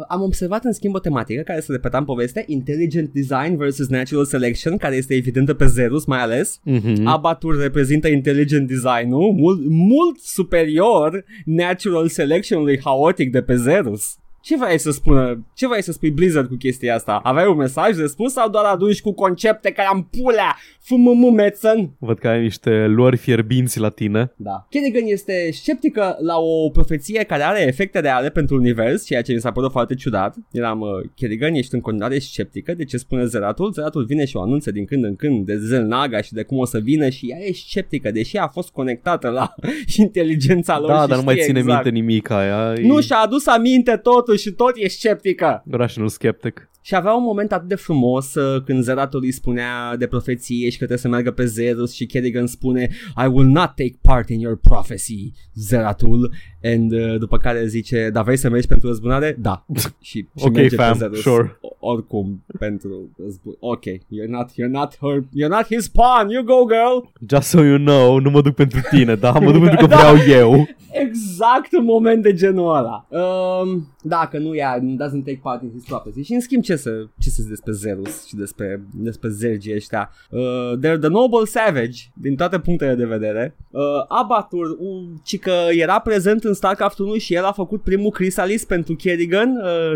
am 0.07 0.21
observat 0.21 0.63
în 0.63 0.71
schimb 0.73 0.95
o 0.95 0.99
tematică 0.99 1.41
care 1.41 1.59
se 1.59 1.71
repeta 1.71 1.97
în 1.97 2.05
poveste 2.05 2.43
Intelligent 2.47 3.09
Design 3.13 3.57
versus 3.57 3.87
Natural 3.87 4.25
Selection 4.25 4.77
care 4.77 4.95
este 4.95 5.13
evidentă 5.13 5.53
pe 5.53 5.65
Zerus 5.65 6.05
mai 6.05 6.19
ales 6.19 6.59
Mhm. 6.63 7.05
Abatur 7.07 7.59
reprezintă 7.61 8.07
intelligent 8.07 8.67
design-ul 8.67 9.33
mult, 9.33 9.61
mult 9.69 10.19
superior 10.19 11.23
natural 11.45 12.07
selection-ului 12.07 12.79
haotic 12.83 13.31
de 13.31 13.41
pe 13.41 13.55
Zerus. 13.55 14.17
Ce 14.43 14.57
vrei 14.57 14.79
să 14.79 14.91
spună? 14.91 15.45
Ce 15.53 15.67
vrei 15.67 15.83
să 15.83 15.91
spui 15.91 16.11
Blizzard 16.11 16.47
cu 16.47 16.55
chestia 16.55 16.95
asta? 16.95 17.19
Aveai 17.23 17.47
un 17.47 17.57
mesaj 17.57 17.95
de 17.95 18.05
spus 18.05 18.31
sau 18.33 18.49
doar 18.49 18.65
adunci 18.65 19.01
cu 19.01 19.13
concepte 19.13 19.71
care 19.71 19.87
am 19.91 20.09
pulea? 20.17 20.55
FMM 20.79 21.33
Metzen? 21.33 21.91
Văd 21.99 22.19
că 22.19 22.27
ai 22.27 22.41
niște 22.41 22.85
luări 22.87 23.17
fierbinți 23.17 23.79
la 23.79 23.89
tine. 23.89 24.33
Da. 24.35 24.67
Kerrigan 24.69 25.03
este 25.05 25.49
sceptică 25.51 26.17
la 26.19 26.37
o 26.37 26.69
profeție 26.69 27.23
care 27.23 27.43
are 27.43 27.61
efecte 27.67 27.99
reale 27.99 28.29
pentru 28.29 28.55
univers, 28.55 29.05
ceea 29.05 29.21
ce 29.21 29.33
mi 29.33 29.39
s-a 29.39 29.51
părut 29.51 29.71
foarte 29.71 29.95
ciudat. 29.95 30.35
Eram, 30.51 30.79
uh, 30.79 30.87
Kerrigan, 31.15 31.53
ești 31.53 31.73
în 31.73 31.81
continuare 31.81 32.19
sceptică 32.19 32.73
de 32.73 32.83
ce 32.83 32.97
spune 32.97 33.25
Zeratul. 33.25 33.71
Zeratul 33.71 34.05
vine 34.05 34.25
și 34.25 34.35
o 34.37 34.41
anunță 34.41 34.71
din 34.71 34.85
când 34.85 35.03
în 35.03 35.15
când 35.15 35.45
de 35.45 35.57
Zelnaga 35.57 36.21
și 36.21 36.33
de 36.33 36.43
cum 36.43 36.57
o 36.57 36.65
să 36.65 36.79
vină 36.79 37.09
și 37.09 37.25
ea 37.29 37.37
e 37.39 37.53
sceptică, 37.53 38.11
deși 38.11 38.37
a 38.37 38.47
fost 38.47 38.69
conectată 38.69 39.29
la 39.29 39.55
inteligența 39.97 40.79
lor 40.79 40.89
Da, 40.89 41.01
și 41.01 41.07
dar 41.07 41.17
nu 41.17 41.23
mai 41.23 41.33
știe 41.33 41.45
ține 41.45 41.59
exact. 41.59 41.83
minte 41.83 41.99
nimic 41.99 42.29
aia. 42.29 42.73
Nu 42.81 43.01
și-a 43.01 43.17
adus 43.17 43.47
aminte 43.47 43.97
totul 43.97 44.32
și 44.37 44.51
tot 44.51 44.71
e 44.75 44.87
sceptică. 44.87 45.63
Rational 45.71 46.09
Skeptic. 46.09 46.69
Și 46.85 46.95
avea 46.95 47.13
un 47.13 47.23
moment 47.23 47.51
atât 47.51 47.67
de 47.67 47.75
frumos 47.75 48.33
uh, 48.35 48.61
când 48.63 48.83
Zeratul 48.83 49.21
îi 49.23 49.31
spunea 49.31 49.95
de 49.97 50.07
profeție 50.07 50.65
și 50.65 50.71
că 50.71 50.75
trebuie 50.77 50.97
să 50.97 51.07
meargă 51.07 51.31
pe 51.31 51.45
Zerus 51.45 51.93
și 51.93 52.05
Kerrigan 52.05 52.47
spune 52.47 52.89
I 53.25 53.27
will 53.27 53.47
not 53.47 53.67
take 53.75 53.95
part 54.01 54.29
in 54.29 54.39
your 54.39 54.57
prophecy, 54.57 55.31
Zeratul. 55.55 56.31
And 56.63 56.91
uh, 56.91 57.17
după 57.19 57.37
care 57.37 57.65
zice, 57.67 58.09
da 58.13 58.21
vrei 58.21 58.37
să 58.37 58.49
mergi 58.49 58.67
pentru 58.67 58.87
răzbunare? 58.87 59.35
Da. 59.39 59.65
și, 60.01 60.17
și 60.37 60.45
Ok, 60.45 60.53
merge 60.53 60.75
fam, 60.75 60.91
pe 60.91 60.97
Zerus. 60.97 61.19
sure. 61.21 61.57
O- 61.61 61.67
Oricum, 61.85 62.43
pentru 62.59 63.09
răzbun. 63.23 63.55
Ok, 63.59 63.83
you're 63.85 64.27
not, 64.29 64.49
you're 64.51 64.69
not 64.71 64.97
her, 65.01 65.19
you're 65.23 65.49
not 65.49 65.65
his 65.65 65.87
pawn, 65.87 66.29
you 66.29 66.43
go 66.43 66.65
girl. 66.65 67.09
Just 67.35 67.47
so 67.49 67.63
you 67.63 67.77
know, 67.77 68.19
nu 68.19 68.29
mă 68.29 68.41
duc 68.41 68.53
pentru 68.55 68.79
tine, 68.89 69.15
da? 69.15 69.31
Mă 69.31 69.51
duc 69.51 69.61
pentru 69.67 69.87
că 69.87 69.95
Da. 69.95 69.95
vreau 70.11 70.15
eu. 70.39 70.67
Exact 70.91 71.73
în 71.73 71.83
moment 71.83 72.21
de 72.23 72.33
genul 72.33 72.75
ăla. 72.75 73.07
Um, 73.09 73.87
dacă 74.03 74.37
nu 74.37 74.55
ea 74.55 74.79
doesn't 74.79 75.23
take 75.25 75.39
part 75.41 75.61
in 75.63 75.69
his 75.73 75.83
prophecy. 75.83 76.21
Și 76.21 76.33
în 76.33 76.39
schimb 76.39 76.63
ce 76.63 76.72
să, 76.75 76.89
ce 77.19 77.29
să 77.29 77.37
zic 77.41 77.49
despre 77.49 77.71
Zerus 77.71 78.25
și 78.25 78.35
despre, 78.35 78.83
despre 78.93 79.29
zergii 79.29 79.75
ăștia. 79.75 80.11
Uh, 80.29 80.39
they're 80.77 80.99
the 80.99 81.09
noble 81.09 81.45
savage 81.45 82.01
din 82.13 82.35
toate 82.35 82.59
punctele 82.59 82.95
de 82.95 83.05
vedere. 83.05 83.55
Uh, 83.71 83.81
Abatur, 84.07 84.65
uh, 84.69 85.03
ci 85.23 85.39
că 85.39 85.53
era 85.71 85.99
prezent 85.99 86.43
în 86.43 86.53
StarCraft 86.53 86.99
1 86.99 87.15
și 87.17 87.33
el 87.33 87.43
a 87.43 87.51
făcut 87.51 87.81
primul 87.83 88.11
Chrysalis 88.11 88.65
pentru 88.65 88.95
Kerrigan, 88.95 89.49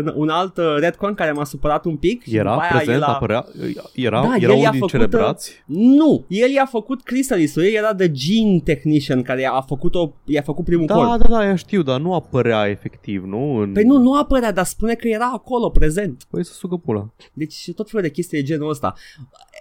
uh, 0.04 0.12
un 0.14 0.28
alt 0.28 0.56
uh, 0.56 0.64
retcon 0.78 1.14
care 1.14 1.32
m-a 1.32 1.44
supărat 1.44 1.84
un 1.84 1.96
pic. 1.96 2.22
și 2.22 2.36
Era 2.36 2.50
după 2.50 2.62
aia 2.62 2.70
prezent, 2.76 2.96
el 2.96 3.02
a... 3.02 3.06
apărea, 3.14 3.46
era, 3.94 4.20
Da, 4.20 4.34
era 4.36 4.52
el 4.52 4.58
i-a 4.58 4.58
unul 4.58 4.70
din 4.70 4.80
făcut, 4.80 4.90
celebrați. 4.90 5.62
Nu, 5.66 6.24
el 6.28 6.50
i-a 6.50 6.66
făcut 6.66 7.02
Chrysalis-ul, 7.02 7.62
el 7.62 7.74
era 7.74 7.94
the 7.94 8.10
gene 8.10 8.60
technician 8.64 9.22
care 9.22 9.46
a 9.46 9.60
făcut, 9.60 9.94
o, 9.94 10.10
i-a 10.24 10.42
făcut 10.42 10.64
primul 10.64 10.86
Da, 10.86 10.94
corp. 10.94 11.08
da, 11.22 11.28
da, 11.28 11.48
eu 11.48 11.56
știu, 11.56 11.82
dar 11.82 12.00
nu 12.00 12.14
apărea 12.14 12.66
efectiv, 12.68 13.24
nu? 13.24 13.56
În... 13.56 13.72
Păi 13.72 13.82
nu, 13.84 13.98
nu 13.98 14.14
apărea, 14.18 14.52
dar 14.52 14.64
spune 14.64 14.94
că 14.94 15.08
era 15.08 15.30
acolo, 15.34 15.68
prezent. 15.68 16.22
Păi 16.30 16.44
să 16.44 16.52
sugă 16.68 16.82
pula. 16.84 17.08
Deci 17.32 17.70
tot 17.74 17.90
felul 17.90 18.06
de 18.06 18.10
chestii 18.12 18.38
de 18.38 18.44
genul 18.46 18.68
ăsta. 18.68 18.94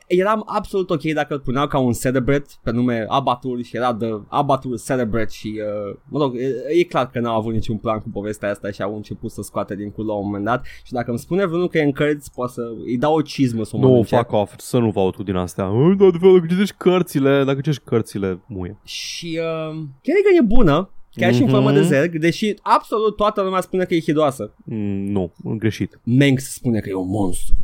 Eram 0.07 0.43
absolut 0.45 0.89
ok 0.89 1.01
dacă 1.01 1.33
îl 1.33 1.39
puneau 1.39 1.67
ca 1.67 1.79
un 1.79 1.93
celebrate 1.93 2.45
pe 2.63 2.71
nume 2.71 3.05
Abatur 3.07 3.61
și 3.63 3.75
era 3.75 3.93
de 3.93 4.19
Abatur 4.27 4.79
celebrate 4.79 5.29
și, 5.31 5.61
uh, 5.87 5.95
mă 6.09 6.19
rog, 6.19 6.35
e, 6.35 6.79
e 6.79 6.83
clar 6.83 7.09
că 7.09 7.19
n-au 7.19 7.37
avut 7.37 7.53
niciun 7.53 7.77
plan 7.77 7.99
cu 7.99 8.09
povestea 8.09 8.49
asta 8.49 8.71
și 8.71 8.81
au 8.81 8.95
început 8.95 9.31
să 9.31 9.41
scoate 9.41 9.75
din 9.75 9.91
cul 9.91 10.05
la 10.05 10.13
un 10.13 10.25
moment 10.25 10.45
dat 10.45 10.65
și 10.83 10.91
dacă 10.93 11.09
îmi 11.09 11.19
spune 11.19 11.45
vreunul 11.45 11.67
că 11.69 11.77
e 11.77 11.83
în 11.83 11.91
cărți, 11.91 12.31
poate 12.33 12.51
să 12.51 12.61
îi 12.85 12.97
dau 12.97 13.15
o 13.15 13.21
cizmă 13.21 13.63
să 13.63 13.75
o 13.75 13.79
Nu, 13.79 13.87
mănânce. 13.87 14.15
fuck 14.15 14.31
off, 14.31 14.53
să 14.57 14.77
nu 14.77 14.89
vă 14.89 14.99
aud 14.99 15.13
tu 15.15 15.23
din 15.23 15.35
astea. 15.35 15.65
"Ă, 15.65 15.93
Da, 15.97 16.09
de 16.11 16.17
fel, 16.17 16.33
dacă 16.33 16.45
citești 16.49 16.75
cărțile, 16.77 17.43
dacă 17.43 17.57
citești 17.57 17.81
cărțile, 17.85 18.39
muie. 18.47 18.77
Și 18.83 19.39
uh, 19.41 19.75
Kerrigan 20.01 20.33
e 20.39 20.45
bună, 20.45 20.89
chiar 21.17 21.33
și 21.33 21.39
în 21.39 21.45
Mhm. 21.45 21.53
formă 21.53 21.71
de 21.71 21.81
zerg, 21.81 22.17
deși 22.17 22.53
absolut 22.61 23.15
toată 23.15 23.41
lumea 23.41 23.61
spune 23.61 23.83
că 23.83 23.93
e 23.95 23.99
hidoasă. 23.99 24.53
Mm, 24.65 25.05
nu, 25.11 25.31
greșit. 25.43 25.99
Manx 26.03 26.53
spune 26.53 26.79
că 26.79 26.89
e 26.89 26.93
un 26.93 27.09
monstru. 27.09 27.55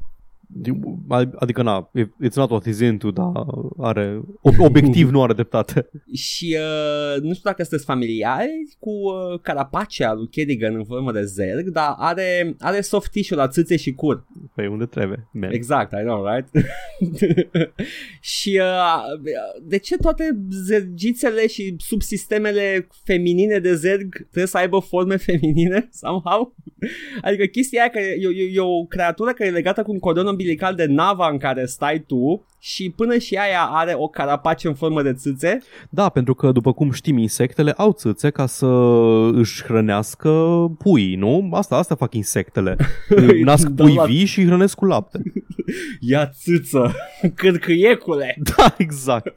Adică, 1.36 1.62
na, 1.62 1.92
it's 2.26 2.36
not 2.36 2.50
what 2.50 2.68
he's 2.68 2.82
into, 2.82 3.12
dar 3.12 3.32
are, 3.78 4.22
ob- 4.42 4.60
obiectiv 4.60 5.10
nu 5.10 5.24
are 5.24 5.34
dreptate. 5.34 5.89
Și 6.13 6.58
uh, 6.60 7.22
nu 7.22 7.34
știu 7.34 7.50
dacă 7.50 7.63
sunteți 7.63 7.86
familiari 7.86 8.76
cu 8.80 8.89
uh, 8.89 9.39
carapacea 9.42 10.13
lui 10.13 10.28
Kerrigan 10.28 10.76
în 10.76 10.86
formă 10.86 11.12
de 11.12 11.24
zerg, 11.24 11.68
dar 11.68 11.94
are, 11.98 12.56
are 12.60 12.82
soft 12.82 13.12
tissue 13.12 13.38
la 13.38 13.48
țâțe 13.48 13.76
și 13.76 13.94
cur. 13.94 14.26
Păi 14.56 14.68
unde 14.68 14.86
trebuie, 14.86 15.30
man. 15.34 15.52
Exact, 15.52 15.92
I 15.92 16.04
know, 16.04 16.26
right? 16.26 16.50
și 18.22 18.62
uh, 18.62 19.32
de 19.63 19.78
ce 19.78 19.98
toate 19.98 20.38
zergițele 20.50 21.48
și 21.48 21.76
subsistemele 21.78 22.88
feminine 23.04 23.60
de 23.60 23.76
zerg 23.76 24.16
trebuie 24.16 24.46
să 24.46 24.58
aibă 24.58 24.80
forme 24.80 25.16
feminine 25.16 25.89
somehow? 25.92 26.56
Adică 27.22 27.46
chestia 27.46 27.82
aia 27.82 27.89
care 27.89 28.06
e, 28.06 28.44
e, 28.44 28.52
e 28.54 28.60
o 28.60 28.86
creatură 28.86 29.34
care 29.34 29.50
e 29.50 29.54
legată 29.54 29.84
cu 29.84 29.92
un 29.92 30.00
cordon 30.00 30.28
umbilical 30.43 30.75
de 30.75 30.86
nava 30.86 31.29
în 31.29 31.38
care 31.38 31.65
stai 31.65 32.03
tu 32.08 32.45
și 32.60 32.93
până 32.95 33.17
și 33.17 33.36
aia 33.36 33.62
are 33.71 33.93
o 33.97 34.08
carapace 34.08 34.67
în 34.67 34.73
formă 34.73 35.01
de 35.01 35.13
țâțe. 35.13 35.58
Da, 35.89 36.10
pentru 36.10 36.34
că, 36.34 36.51
după 36.51 36.73
cum 36.73 36.91
știm, 36.91 37.17
insectele 37.17 37.71
au 37.77 37.91
țâțe 37.91 38.29
ca 38.29 38.45
să 38.45 38.65
își 39.34 39.63
hrănească 39.63 40.29
puii, 40.77 41.15
nu? 41.15 41.49
Asta, 41.51 41.75
asta 41.75 41.95
fac 41.95 42.13
insectele. 42.13 42.75
Nasc 43.43 43.67
Da, 43.67 43.84
pui 43.84 43.93
la- 43.95 44.03
vii 44.03 44.25
și 44.25 44.45
hrănesc 44.45 44.75
cu 44.75 44.86
lapte. 44.86 45.21
Ia 46.12 46.25
țâță, 46.27 46.91
cârcâiecule. 47.36 48.38
Da, 48.58 48.75
exact. 48.77 49.34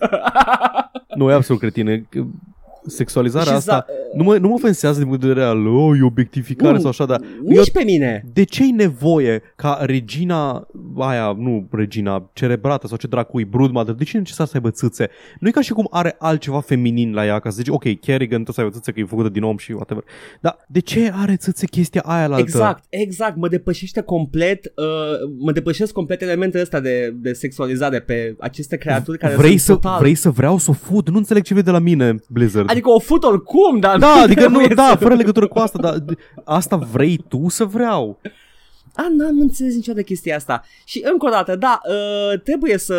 Nu, 1.17 1.31
e 1.31 1.35
absolut 1.35 1.61
cretine. 1.61 2.09
Sexualizarea 2.87 3.51
Și 3.53 3.57
asta 3.57 3.85
za- 3.89 4.17
nu 4.17 4.25
mă, 4.25 4.37
nu 4.37 4.49
mă 4.49 4.55
ofensează 4.55 4.99
din 4.99 5.07
punct 5.07 5.21
de 5.23 5.27
vedere 5.29 5.47
al 5.47 5.67
oh, 5.67 5.99
e 5.99 6.05
obiectificare 6.05 6.73
Nu, 6.73 6.79
sau 6.79 6.89
așa, 6.89 7.05
dar 7.05 7.21
Nici 7.45 7.57
eu, 7.57 7.65
pe 7.73 7.83
mine. 7.85 8.25
de 8.33 8.45
ce 8.45 8.63
e 8.63 8.73
nevoie 8.73 9.43
ca 9.57 9.79
regina 9.81 10.67
aia, 10.99 11.37
nu 11.39 11.69
regina, 11.71 12.31
cerebrată 12.33 12.87
sau 12.87 12.97
ce 12.97 13.07
dracui, 13.07 13.45
broodmother, 13.45 13.95
de 13.95 14.05
ce 14.05 14.17
e 14.17 14.19
necesar 14.19 14.47
să 14.47 14.53
aibă 14.55 14.71
țâțe? 14.71 15.09
Nu 15.41 15.49
e 15.49 15.51
ca 15.51 15.61
și 15.61 15.73
cum 15.73 15.87
are 15.91 16.17
altceva 16.19 16.61
feminin 16.61 17.13
la 17.13 17.27
ea, 17.27 17.39
ca 17.39 17.51
să 17.51 17.57
zici, 17.57 17.69
ok, 17.69 18.01
Kerrigan 18.01 18.45
tot 18.45 18.55
să 18.55 18.61
aibă 18.61 18.73
țâțe 18.73 18.93
că 18.93 19.01
e 19.01 19.05
făcută 19.05 19.29
din 19.29 19.43
om 19.43 19.57
și 19.57 19.73
whatever. 19.73 20.05
Dar 20.41 20.57
de 20.69 20.81
ce 20.81 21.13
are 21.15 21.37
țâțe 21.37 21.67
chestia 21.67 22.01
aia 22.05 22.27
la 22.27 22.35
altă? 22.35 22.47
Exact, 22.49 22.85
exact, 22.89 23.37
mă 23.37 23.49
depășește 23.49 24.01
complet, 24.01 24.73
uh, 24.77 24.85
mă 25.39 25.53
depășesc 25.53 25.93
complet 25.93 26.23
elementele 26.23 26.63
ăsta 26.63 26.81
de, 26.81 27.15
de 27.17 27.33
sexualizare 27.33 28.01
pe 28.01 28.37
aceste 28.39 28.77
creaturi 28.77 29.19
care 29.19 29.35
Vrei 29.35 29.49
sunt 29.49 29.61
să, 29.61 29.73
total... 29.73 29.99
vrei 30.01 30.15
să 30.15 30.31
vreau 30.31 30.59
să 30.59 30.71
o 30.71 30.73
fut? 30.73 31.11
Nu 31.11 31.17
înțeleg 31.17 31.43
ce 31.43 31.55
vede 31.55 31.71
la 31.71 31.79
mine, 31.79 32.15
Blizzard. 32.29 32.71
Adică 32.77 32.91
o 32.91 32.99
fut 32.99 33.23
oricum, 33.25 33.79
dar 33.81 33.99
Da, 33.99 34.13
adică 34.13 34.41
nu, 34.49 34.57
trebuie 34.57 34.75
da, 34.75 34.89
să- 34.91 34.97
fără 34.97 35.15
legătură 35.15 35.47
cu 35.47 35.59
asta, 35.59 35.79
dar 35.81 35.95
d- 35.99 36.19
asta 36.45 36.77
vrei 36.77 37.25
tu 37.29 37.49
să 37.49 37.65
vreau. 37.65 38.19
A, 38.97 39.09
n-am 39.17 39.41
înțeles 39.41 39.75
niciodată 39.75 40.05
chestia 40.05 40.37
asta. 40.37 40.63
Și 40.85 41.03
încă 41.13 41.27
o 41.27 41.31
dată, 41.31 41.57
da, 41.57 41.81
uh, 41.89 42.41
trebuie 42.41 42.79
să, 42.79 42.97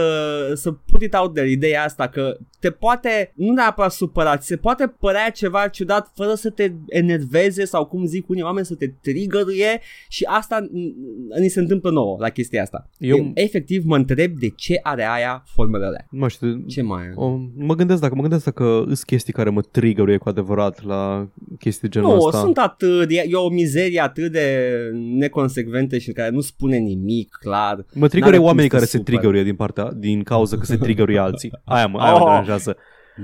să 0.55 0.71
put 0.71 1.01
it 1.01 1.13
out 1.13 1.33
there 1.33 1.49
ideea 1.49 1.83
asta 1.83 2.07
că 2.07 2.37
te 2.59 2.69
poate, 2.71 3.31
nu 3.35 3.53
neapărat 3.53 3.91
supăra, 3.91 4.37
ți 4.37 4.47
se 4.47 4.55
poate 4.55 4.87
părea 4.99 5.29
ceva 5.29 5.67
ciudat 5.67 6.11
fără 6.15 6.33
să 6.33 6.49
te 6.49 6.71
enerveze 6.87 7.65
sau 7.65 7.85
cum 7.85 8.05
zic 8.05 8.29
unii 8.29 8.41
oameni 8.43 8.65
să 8.65 8.75
te 8.75 8.87
trigăruie 9.01 9.79
și 10.09 10.23
asta 10.29 10.67
n- 10.67 11.39
ni 11.39 11.47
se 11.47 11.59
întâmplă 11.59 11.89
nouă 11.91 12.17
la 12.19 12.29
chestia 12.29 12.61
asta. 12.61 12.89
Eu- 12.97 13.17
Eu 13.17 13.31
efectiv 13.33 13.83
mă 13.85 13.95
întreb 13.95 14.37
de 14.37 14.47
ce 14.55 14.79
are 14.83 15.07
aia 15.09 15.43
formele 15.45 15.85
alea. 15.85 16.07
Nu 16.11 16.19
mai 16.19 16.29
știu, 16.29 16.63
Ce 16.67 16.81
mai 16.81 17.01
are? 17.01 17.13
o, 17.15 17.37
mă 17.55 17.75
gândesc 17.75 18.01
dacă 18.01 18.15
mă 18.15 18.21
gândesc 18.21 18.43
dacă 18.43 18.81
sunt 18.85 18.99
chestii 19.03 19.33
care 19.33 19.49
mă 19.49 19.61
trigger 19.61 20.17
cu 20.17 20.29
adevărat 20.29 20.83
la 20.85 21.27
chestii 21.59 21.89
de 21.89 21.99
genul 21.99 22.15
Nu, 22.15 22.23
ăsta. 22.23 22.39
sunt 22.39 22.57
atât, 22.57 23.09
e, 23.09 23.23
e 23.29 23.35
o 23.35 23.49
mizerie 23.49 24.01
atât 24.01 24.31
de 24.31 24.71
neconsecventă 24.93 25.86
și 25.95 26.11
care 26.11 26.29
nu 26.29 26.41
spune 26.41 26.77
nimic 26.77 27.37
clar. 27.39 27.85
Mă 27.93 28.07
trigger 28.07 28.21
N-are 28.27 28.37
cum 28.37 28.45
oamenii 28.45 28.69
să 28.69 28.75
care 28.75 28.87
se 28.87 28.97
supăr. 28.97 29.13
triggeruie 29.13 29.43
din 29.43 29.55
partea 29.55 29.91
din 29.95 30.23
cauza 30.23 30.57
că 30.57 30.65
se 30.65 30.77
triggeruie 30.77 31.19
alții. 31.19 31.51
Aia 31.65 31.87
mă, 31.87 31.99
aia 31.99 32.11
mă 32.11 32.17
Oh. 32.19 32.25
deranjează. 32.25 32.77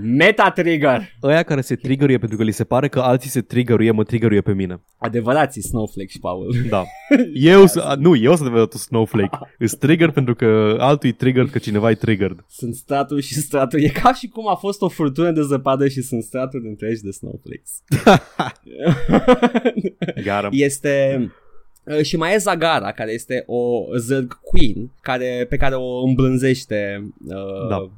Meta 0.03 0.51
trigger. 0.51 1.01
Ăia 1.23 1.43
care 1.43 1.61
se 1.61 1.75
triggeruie 1.75 2.17
pentru 2.17 2.37
că 2.37 2.43
li 2.43 2.51
se 2.51 2.63
pare 2.63 2.87
că 2.87 2.99
alții 2.99 3.29
se 3.29 3.41
triggeruie, 3.41 3.91
mă 3.91 4.03
triggeruie 4.03 4.41
pe 4.41 4.53
mine. 4.53 4.81
Adevărații 4.97 5.61
Snowflake 5.61 6.09
și 6.09 6.19
Paul. 6.19 6.55
Da. 6.69 6.83
Eu, 7.33 7.65
s- 7.65 7.75
a, 7.75 7.95
nu, 7.99 8.15
eu 8.15 8.31
sunt 8.35 8.45
adevăratul 8.47 8.79
snowflake. 8.79 9.37
Îs 9.65 9.73
trigger 9.73 10.11
pentru 10.11 10.35
că 10.35 10.75
altul 10.79 11.09
e 11.09 11.13
trigger 11.13 11.45
că 11.45 11.57
cineva 11.59 11.89
e 11.89 11.93
triggered. 11.95 12.45
Sunt 12.47 12.75
straturi 12.75 13.21
și 13.21 13.33
straturi. 13.33 13.83
E 13.83 13.89
ca 13.89 14.13
și 14.13 14.27
cum 14.27 14.49
a 14.49 14.55
fost 14.55 14.81
o 14.81 14.87
furtună 14.89 15.31
de 15.31 15.41
zăpadă 15.41 15.87
și 15.87 16.01
sunt 16.01 16.23
straturi 16.23 16.67
întregi 16.67 17.01
de 17.01 17.11
snowflakes. 17.11 17.83
Gara. 20.23 20.47
este... 20.51 21.31
uh, 21.83 22.01
Și 22.01 22.17
mai 22.17 22.33
e 22.33 22.37
Zagara, 22.37 22.91
care 22.91 23.11
este 23.11 23.43
o 23.47 23.85
zărg 23.97 24.39
queen, 24.41 24.91
care, 25.01 25.45
pe 25.49 25.57
care 25.57 25.75
o 25.75 26.03
îmblânzește 26.03 27.07
uh, 27.27 27.67
Da. 27.69 27.91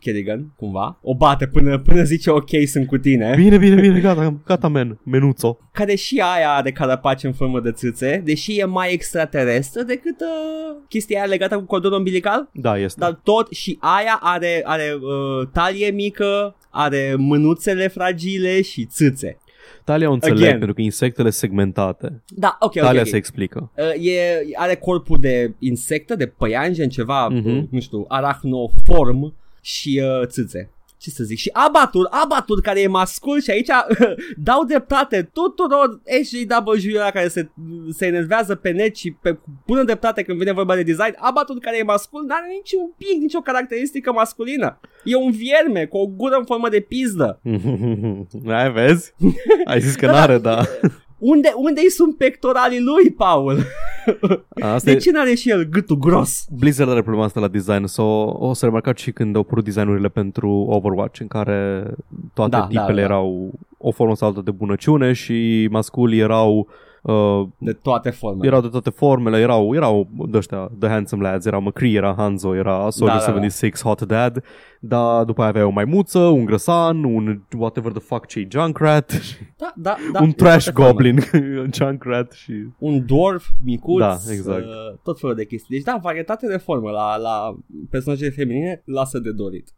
Kerrigan, 0.00 0.52
cumva. 0.56 0.98
O 1.02 1.14
bate 1.14 1.46
până, 1.46 1.78
până 1.78 2.02
zice 2.02 2.30
ok, 2.30 2.48
sunt 2.66 2.86
cu 2.86 2.96
tine. 2.96 3.32
Bine, 3.36 3.58
bine, 3.58 3.80
bine, 3.80 4.00
gata, 4.00 4.40
gata, 4.46 4.68
man, 4.68 4.98
menuțo. 5.04 5.58
care 5.72 5.94
și 5.94 6.22
aia 6.34 6.50
are 6.50 6.72
carapace 6.72 7.26
în 7.26 7.32
formă 7.32 7.60
de 7.60 7.72
țâțe, 7.72 8.22
deși 8.24 8.58
e 8.58 8.64
mai 8.64 8.92
extraterestră 8.92 9.82
decât 9.82 10.20
uh, 10.20 10.76
chestia 10.88 11.18
aia 11.18 11.28
legată 11.28 11.56
cu 11.56 11.64
cordon 11.64 11.92
umbilical. 11.92 12.48
Da, 12.52 12.78
este. 12.78 13.00
Dar 13.00 13.20
tot 13.22 13.52
și 13.52 13.78
aia 13.80 14.18
are, 14.22 14.62
are 14.64 14.94
uh, 14.94 15.48
talie 15.52 15.90
mică, 15.90 16.56
are 16.70 17.14
mânuțele 17.18 17.88
fragile 17.88 18.62
și 18.62 18.84
țâțe. 18.84 19.38
Talia 19.84 20.08
o 20.08 20.12
înțeleg 20.12 20.36
Again. 20.38 20.50
pentru 20.58 20.74
că 20.74 20.80
insectele 20.80 21.30
segmentate. 21.30 22.22
Da, 22.28 22.56
ok, 22.60 22.72
ok. 22.76 22.82
Talia 22.82 23.00
ok. 23.00 23.06
se 23.06 23.16
explică. 23.16 23.70
Uh, 23.76 24.06
e, 24.06 24.20
are 24.54 24.74
corpul 24.74 25.18
de 25.20 25.54
insectă, 25.58 26.14
de 26.14 26.26
păianjen, 26.26 26.88
ceva, 26.88 27.28
Mhm. 27.28 27.48
uh, 27.56 27.62
nu 27.70 27.80
știu, 27.80 28.04
arachnoform 28.08 29.34
și 29.60 30.02
uh, 30.04 30.26
țâțe. 30.26 30.70
Ce 31.00 31.10
să 31.10 31.24
zic? 31.24 31.38
Și 31.38 31.50
abatul, 31.52 32.08
abatul 32.10 32.60
care 32.60 32.80
e 32.80 32.86
mascul 32.86 33.40
și 33.40 33.50
aici 33.50 33.68
dau 34.48 34.64
dreptate 34.64 35.30
tuturor 35.32 36.00
SJW-uri 36.22 37.10
care 37.12 37.28
se, 37.28 37.50
se 37.90 38.06
enervează 38.06 38.54
pe 38.54 38.70
net 38.70 38.96
și 38.96 39.10
pe 39.22 39.38
bună 39.66 39.82
dreptate 39.82 40.22
când 40.22 40.38
vine 40.38 40.52
vorba 40.52 40.74
de 40.74 40.82
design. 40.82 41.14
Abatul 41.16 41.60
care 41.60 41.78
e 41.78 41.82
mascul 41.82 42.24
n-are 42.26 42.46
niciun 42.48 42.92
pic, 42.96 43.20
nicio 43.20 43.40
caracteristică 43.40 44.12
masculină. 44.12 44.80
E 45.04 45.16
un 45.16 45.30
vierme 45.30 45.86
cu 45.86 45.96
o 45.96 46.06
gură 46.06 46.36
în 46.36 46.44
formă 46.44 46.68
de 46.68 46.80
pizdă. 46.80 47.40
Ai, 48.46 48.72
vezi? 48.72 49.14
Ai 49.64 49.80
zis 49.80 49.94
că 49.94 50.06
Da, 50.06 50.12
da. 50.12 50.18
n-are, 50.18 50.38
da. 50.38 50.62
Unde, 51.20 51.52
unde 51.56 51.80
sunt 51.88 52.16
pectoralii 52.16 52.80
lui, 52.80 53.10
Paul? 53.10 53.58
Asta 54.74 54.90
De 54.90 54.96
e... 54.96 55.00
ce 55.00 55.10
n-are 55.10 55.34
și 55.34 55.50
el 55.50 55.64
gâtul 55.64 55.96
gros? 55.96 56.46
Blizzard 56.58 56.90
are 56.90 57.02
problema 57.02 57.24
asta 57.24 57.40
la 57.40 57.48
design 57.48 57.84
so, 57.84 58.02
o 58.24 58.52
să 58.52 58.64
remarcat 58.64 58.98
și 58.98 59.12
când 59.12 59.34
au 59.34 59.40
apărut 59.40 59.64
designurile 59.64 60.08
pentru 60.08 60.50
Overwatch 60.50 61.20
în 61.20 61.26
care 61.26 61.90
toate 62.34 62.50
Da, 62.50 62.66
tipele 62.66 62.86
da, 62.86 62.94
da. 62.94 63.00
erau 63.00 63.52
o 63.78 63.90
formă 63.90 64.14
sau 64.16 64.28
altă 64.28 64.40
de 64.44 64.50
bunăciune 64.50 65.12
și 65.12 65.68
masculii 65.70 66.18
erau 66.18 66.56
uh, 66.56 66.66
De 67.58 67.72
toate 67.72 68.10
formele. 68.10 68.46
erau 68.48 68.60
de 68.60 68.68
toate 68.68 68.90
formele, 68.90 69.38
erau, 69.38 69.74
erau 69.74 70.08
de 70.28 70.36
ăștia, 70.36 70.70
The 70.78 70.88
Handsome 70.88 71.30
Lads, 71.30 71.46
era 71.46 71.58
McCree, 71.58 71.90
era 71.90 72.14
Hanzo, 72.16 72.54
era 72.54 72.90
Soldier 72.90 73.18
Da, 73.18 73.24
da, 73.24 73.32
da. 73.32 73.40
76, 73.40 73.82
Hot 73.82 74.02
Dad, 74.02 74.44
dar 74.80 75.24
după 75.24 75.40
aia 75.40 75.50
avea 75.50 75.66
o 75.66 75.70
maimuță, 75.70 76.18
un 76.18 76.44
grăsan, 76.44 77.04
un 77.04 77.40
whatever 77.58 77.92
the 77.92 78.00
fuck 78.00 78.26
ce 78.26 78.48
Junkrat, 78.50 79.12
Da, 79.56 79.72
da, 79.76 79.96
da. 80.12 80.22
un 80.22 80.28
de 80.28 80.34
trash 80.34 80.64
toate 80.64 80.82
formele. 80.82 81.10
goblin, 81.12 81.72
Junkrat 81.78 82.32
și... 82.32 82.52
Un 82.78 83.06
dwarf 83.06 83.46
micuț. 83.64 83.98
Da, 83.98 84.16
exact. 84.30 84.64
Uh, 84.64 84.98
tot 85.02 85.18
felul 85.18 85.34
de 85.34 85.44
chestii. 85.44 85.76
Deci 85.76 85.84
da, 85.84 85.98
varietate 86.02 86.46
de 86.46 86.56
formă 86.56 86.90
la, 86.90 87.16
la 87.16 87.56
personajele 87.90 88.30
feminine 88.30 88.82
lasă 88.84 89.18
de 89.18 89.30
dorit. 89.32 89.68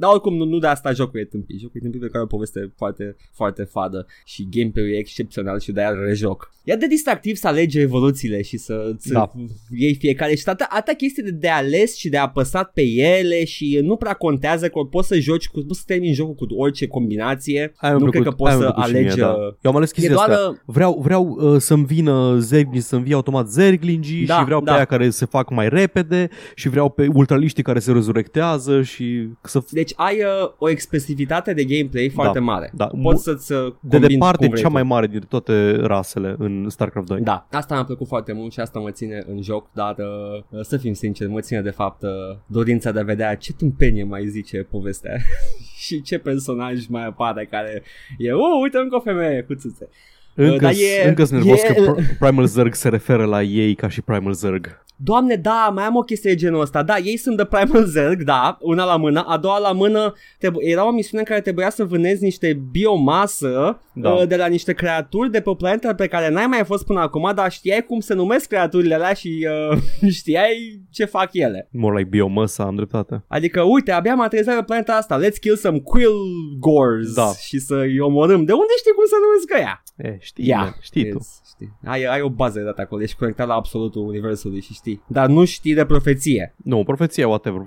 Dar 0.00 0.10
oricum 0.10 0.36
nu, 0.36 0.44
nu 0.44 0.58
de 0.58 0.66
asta 0.66 0.92
jocul 0.92 1.20
e 1.20 1.24
tâmpit. 1.24 1.60
Jocul 1.60 1.76
e 1.76 1.82
tâmpit 1.82 2.00
pe 2.00 2.06
care 2.08 2.22
o 2.24 2.26
poveste 2.26 2.72
foarte, 2.76 3.16
foarte 3.32 3.62
fadă 3.62 4.06
și 4.24 4.48
gameplay-ul 4.50 4.92
e 4.92 4.96
excepțional 4.96 5.60
și 5.60 5.72
de-aia 5.72 5.90
îl 5.90 6.04
rejoc. 6.04 6.52
E 6.64 6.72
atât 6.72 6.82
de 6.88 6.94
distractiv 6.94 7.36
să 7.36 7.46
alegi 7.48 7.78
evoluțiile 7.78 8.42
și 8.42 8.56
să 8.56 8.94
să 8.98 9.12
Da. 9.12 9.32
iei 9.70 9.94
fiecare 9.94 10.34
și 10.34 10.42
atâta, 10.46 10.66
atâta 10.70 10.96
chestii 10.96 11.22
de, 11.22 11.30
de 11.30 11.48
ales 11.48 11.96
și 11.96 12.08
de 12.08 12.16
apăsat 12.16 12.70
pe 12.72 12.82
ele 12.82 13.44
și 13.44 13.80
nu 13.82 13.96
prea 13.96 14.12
contează 14.14 14.68
că 14.68 14.80
poți 14.80 15.08
să 15.08 15.18
joci, 15.18 15.48
cu, 15.48 15.60
poți 15.60 15.78
să 15.78 15.84
termini 15.86 16.12
jocul 16.14 16.34
cu 16.34 16.54
orice 16.54 16.86
combinație. 16.86 17.60
Aia 17.76 17.92
mi-a 17.92 17.92
nu 17.92 17.98
plăcut, 17.98 18.12
cred 18.12 18.24
că 18.24 18.30
poți 18.30 18.50
aia 18.50 18.58
să 18.58 18.64
mi-a 18.64 18.72
plăcut 18.72 18.90
și 18.90 18.96
alegi... 18.96 19.14
mie, 19.16 19.24
da. 19.24 19.30
uh, 19.32 19.54
Eu 19.60 19.70
am 19.70 19.76
ales 19.76 19.90
E 19.90 19.92
chestia 19.92 20.14
doar... 20.14 20.30
asta. 20.30 20.48
uh, 20.48 20.56
Vreau, 20.64 21.00
vreau 21.02 21.36
uh, 21.40 21.60
să-mi 21.60 21.84
vină 21.84 22.36
zergli, 22.38 22.80
să-mi 22.80 23.02
vie 23.02 23.14
automat 23.14 23.48
zerglingi 23.48 24.24
Da, 24.24 24.38
și 24.38 24.44
vreau 24.44 24.58
pe 24.58 24.64
da. 24.70 24.74
aia 24.74 24.84
care 24.84 25.10
se 25.10 25.24
fac 25.26 25.50
mai 25.50 25.68
repede 25.68 26.28
și 26.54 26.68
vreau 26.68 26.88
pe 26.90 27.08
ultraliștii 27.14 27.62
care 27.62 27.78
se 27.78 27.92
rezurectează 27.92 28.82
și 28.82 29.28
să... 29.42 29.62
Deci 29.70 29.89
ai 29.96 30.18
uh, 30.22 30.52
o 30.58 30.68
expresivitate 30.68 31.52
de 31.54 31.64
gameplay 31.64 32.08
foarte 32.08 32.38
mare. 32.38 32.70
da. 32.74 32.86
Poți 33.02 33.22
să-ți 33.22 33.52
uh, 33.52 33.58
De 33.80 33.88
combini 33.90 34.12
departe 34.12 34.36
cum 34.36 34.48
vrei 34.48 34.60
cea 34.62 34.68
tu. 34.68 34.72
mai 34.72 34.82
mare 34.82 35.06
dintre 35.06 35.26
toate 35.28 35.76
rasele 35.76 36.34
în 36.38 36.68
StarCraft 36.68 37.08
2. 37.08 37.20
Da, 37.20 37.46
asta 37.50 37.74
mi-a 37.74 37.84
plăcut 37.84 38.06
foarte 38.06 38.32
mult 38.32 38.52
și 38.52 38.60
asta 38.60 38.78
mă 38.78 38.90
ține 38.90 39.24
în 39.26 39.42
joc, 39.42 39.70
dar 39.72 39.96
uh, 39.98 40.60
să 40.60 40.76
fim 40.76 40.92
sinceri, 40.92 41.30
mă 41.30 41.40
ține 41.40 41.60
de 41.60 41.70
fapt 41.70 42.02
uh, 42.02 42.10
dorința 42.46 42.92
de 42.92 43.00
a 43.00 43.02
vedea 43.02 43.34
ce 43.34 43.52
tâmpenie 43.52 44.04
mai 44.04 44.26
zice 44.26 44.66
povestea 44.70 45.16
și 45.84 46.02
ce 46.02 46.18
personaj 46.18 46.86
mai 46.86 47.06
apare 47.06 47.46
care 47.50 47.82
e, 48.18 48.32
uh, 48.32 48.40
uite 48.62 48.78
încă 48.78 48.96
o 48.96 49.00
femeie 49.00 49.42
cu 49.42 49.54
țâțe. 49.54 49.88
Încă, 50.34 50.58
Dar 50.64 50.72
e- 50.72 51.08
încă 51.08 51.24
sunt 51.24 51.42
nervos 51.42 51.62
e- 51.62 51.72
că 51.72 51.94
Pr- 51.94 52.18
Primal 52.18 52.46
Zerg 52.46 52.74
se 52.74 52.88
referă 52.88 53.24
la 53.24 53.42
ei 53.42 53.74
ca 53.74 53.88
și 53.88 54.02
Primal 54.02 54.32
Zerg. 54.32 54.84
Doamne, 55.02 55.34
da, 55.34 55.70
mai 55.74 55.84
am 55.84 55.96
o 55.96 56.00
chestie 56.00 56.30
de 56.30 56.36
genul 56.36 56.60
ăsta. 56.60 56.82
Da, 56.82 56.96
ei 56.98 57.16
sunt 57.16 57.36
de 57.36 57.44
Primal 57.44 57.84
Zerg, 57.84 58.22
da, 58.22 58.58
una 58.60 58.84
la 58.84 58.96
mână, 58.96 59.24
a 59.26 59.36
doua 59.36 59.58
la 59.58 59.72
mână 59.72 60.14
trebu- 60.38 60.60
era 60.62 60.86
o 60.86 60.90
misiune 60.90 61.18
în 61.22 61.28
care 61.28 61.40
trebuia 61.40 61.70
să 61.70 61.84
vânezi 61.84 62.22
niște 62.22 62.60
biomasă 62.70 63.80
Da. 63.92 64.10
uh, 64.10 64.26
de 64.26 64.36
la 64.36 64.46
niște 64.46 64.72
creaturi 64.72 65.30
de 65.30 65.40
pe 65.40 65.50
o 65.50 65.54
planetă 65.54 65.94
pe 65.94 66.06
care 66.06 66.30
n-ai 66.30 66.46
mai 66.46 66.64
fost 66.64 66.86
până 66.86 67.00
acum, 67.00 67.32
dar 67.34 67.50
știai 67.52 67.84
cum 67.84 68.00
se 68.00 68.14
numesc 68.14 68.48
creaturile 68.48 68.94
alea 68.94 69.12
și 69.12 69.46
uh, 69.72 69.78
știai 70.18 70.80
ce 70.90 71.04
fac 71.04 71.28
ele. 71.32 71.68
More 71.72 71.96
like 71.96 72.08
biomasa, 72.08 72.64
am 72.64 72.74
dreptate. 72.74 73.24
Adică, 73.28 73.62
uite, 73.62 73.90
abia 73.92 74.12
am 74.12 74.20
aterizat 74.20 74.56
pe 74.56 74.62
planeta 74.62 74.92
asta, 74.92 75.20
let's 75.20 75.38
kill 75.40 75.56
some 75.56 75.78
quill 75.78 76.14
gores 76.58 77.12
Da. 77.14 77.30
și 77.46 77.58
să-i 77.58 78.00
omorâm. 78.00 78.44
De 78.44 78.52
unde 78.52 78.72
știi 78.78 78.92
cum 78.92 79.04
se 79.06 79.14
numesc 79.24 79.54
ăia? 79.58 79.82
Eh, 79.96 80.19
știi, 80.20 80.46
Ia, 80.48 80.58
man, 80.60 80.76
știi 80.80 81.08
tu. 81.08 81.16
Vezi, 81.16 81.40
știi. 81.54 81.72
Ai, 81.84 82.04
ai 82.04 82.20
o 82.20 82.28
bază 82.30 82.58
de 82.58 82.64
date 82.64 82.80
acolo, 82.80 83.02
ești 83.02 83.16
conectat 83.16 83.46
la 83.46 83.54
absolutul 83.54 84.06
universului 84.06 84.60
și 84.60 84.72
știi. 84.72 85.02
Dar 85.06 85.28
nu 85.28 85.44
știi 85.44 85.74
de 85.74 85.84
profeție. 85.84 86.54
Nu, 86.64 86.82
profeția, 86.84 87.28
whatever. 87.28 87.60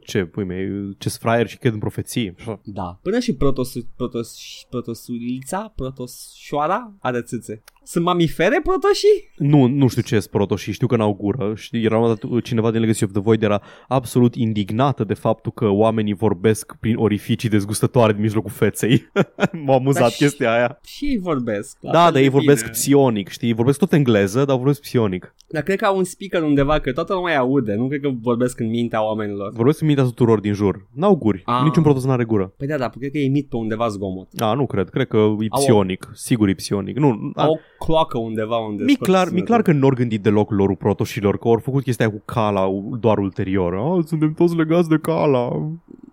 Ce, 0.00 0.24
pui 0.24 0.44
mei, 0.44 0.68
ce 0.98 1.08
fraier 1.08 1.46
și 1.46 1.58
cred 1.58 1.72
în 1.72 1.78
profeții. 1.78 2.34
Da. 2.64 2.98
Până 3.02 3.18
și 3.18 3.34
protos, 3.34 3.72
protos, 3.96 4.36
protosulița, 4.70 5.72
protoșoara 5.76 6.92
are 7.00 7.20
țâțe. 7.22 7.62
Sunt 7.84 8.04
mamifere 8.04 8.60
protoșii? 8.62 9.30
Nu, 9.36 9.66
nu 9.66 9.88
știu 9.88 10.02
ce 10.02 10.18
sunt 10.18 10.30
protoșii, 10.30 10.72
știu 10.72 10.86
că 10.86 10.96
n-au 10.96 11.14
gură. 11.14 11.52
Știi, 11.56 11.84
era 11.84 11.98
odată 11.98 12.40
cineva 12.42 12.70
din 12.70 12.80
Legacy 12.80 13.04
of 13.04 13.10
the 13.12 13.20
Void 13.20 13.42
era 13.42 13.62
absolut 13.88 14.34
indignată 14.34 15.04
de 15.04 15.14
faptul 15.14 15.52
că 15.52 15.68
oamenii 15.68 16.12
vorbesc 16.14 16.76
prin 16.80 16.96
orificii 16.96 17.48
dezgustătoare 17.48 18.12
din 18.12 18.20
mijlocul 18.22 18.50
feței. 18.50 19.10
M-a 19.64 19.74
amuzat 19.74 20.02
Dar 20.02 20.10
și- 20.10 20.16
chestia 20.18 20.52
aia. 20.54 20.78
Și 20.84 21.04
ei 21.04 21.18
vorbesc. 21.18 21.76
la 21.80 21.91
Da, 21.92 22.02
fel 22.02 22.04
dar 22.04 22.12
de 22.12 22.20
ei 22.20 22.28
vorbesc 22.28 22.60
bine. 22.62 22.72
psionic, 22.72 23.28
știi? 23.28 23.52
Vorbesc 23.52 23.78
tot 23.78 23.92
engleză, 23.92 24.44
dar 24.44 24.56
vorbesc 24.56 24.80
psionic. 24.80 25.34
Dar 25.48 25.62
cred 25.62 25.78
că 25.78 25.84
au 25.84 25.96
un 25.96 26.04
speaker 26.04 26.42
undeva, 26.42 26.78
că 26.78 26.92
toată 26.92 27.14
lumea 27.14 27.32
îi 27.32 27.38
aude. 27.38 27.74
Nu 27.74 27.86
cred 27.88 28.00
că 28.00 28.10
vorbesc 28.22 28.60
în 28.60 28.68
mintea 28.68 29.04
oamenilor. 29.06 29.52
Vorbesc 29.54 29.80
în 29.80 29.86
mintea 29.86 30.04
tuturor 30.04 30.40
din 30.40 30.52
jur. 30.52 30.86
N-au 30.92 31.14
guri. 31.16 31.42
Ah. 31.44 31.60
Niciun 31.64 31.82
protos 31.82 32.04
n-are 32.04 32.24
gură. 32.24 32.52
Păi 32.56 32.66
da, 32.66 32.78
dar 32.78 32.90
cred 32.98 33.10
că 33.10 33.18
emit 33.18 33.48
pe 33.48 33.56
undeva 33.56 33.88
zgomot. 33.88 34.28
A, 34.38 34.54
nu 34.54 34.66
cred. 34.66 34.88
Cred 34.88 35.06
că 35.06 35.16
e 35.16 35.46
Au- 35.48 35.60
psionic. 35.60 36.10
Sigur 36.14 36.48
e 36.48 36.54
psionic. 36.54 36.96
Nu, 36.98 37.30
a, 37.34 37.42
Au 37.42 37.50
o 37.52 37.84
cloacă 37.84 38.18
undeva 38.18 38.56
unde... 38.56 38.82
mi 38.84 38.92
scot 38.92 39.06
clar, 39.06 39.22
mi 39.22 39.28
sunetul. 39.28 39.46
clar 39.46 39.62
că 39.62 39.72
nu-or 39.72 39.94
gândit 39.94 40.22
deloc 40.22 40.50
lorul 40.50 40.76
protoșilor, 40.76 41.38
că 41.38 41.48
au 41.48 41.58
făcut 41.62 41.82
chestia 41.82 42.10
cu 42.10 42.22
cala 42.24 42.68
doar 43.00 43.18
ulterior. 43.18 43.74
Ah, 43.74 44.04
suntem 44.06 44.32
toți 44.32 44.56
legați 44.56 44.88
de 44.88 44.98
cala. 45.02 45.48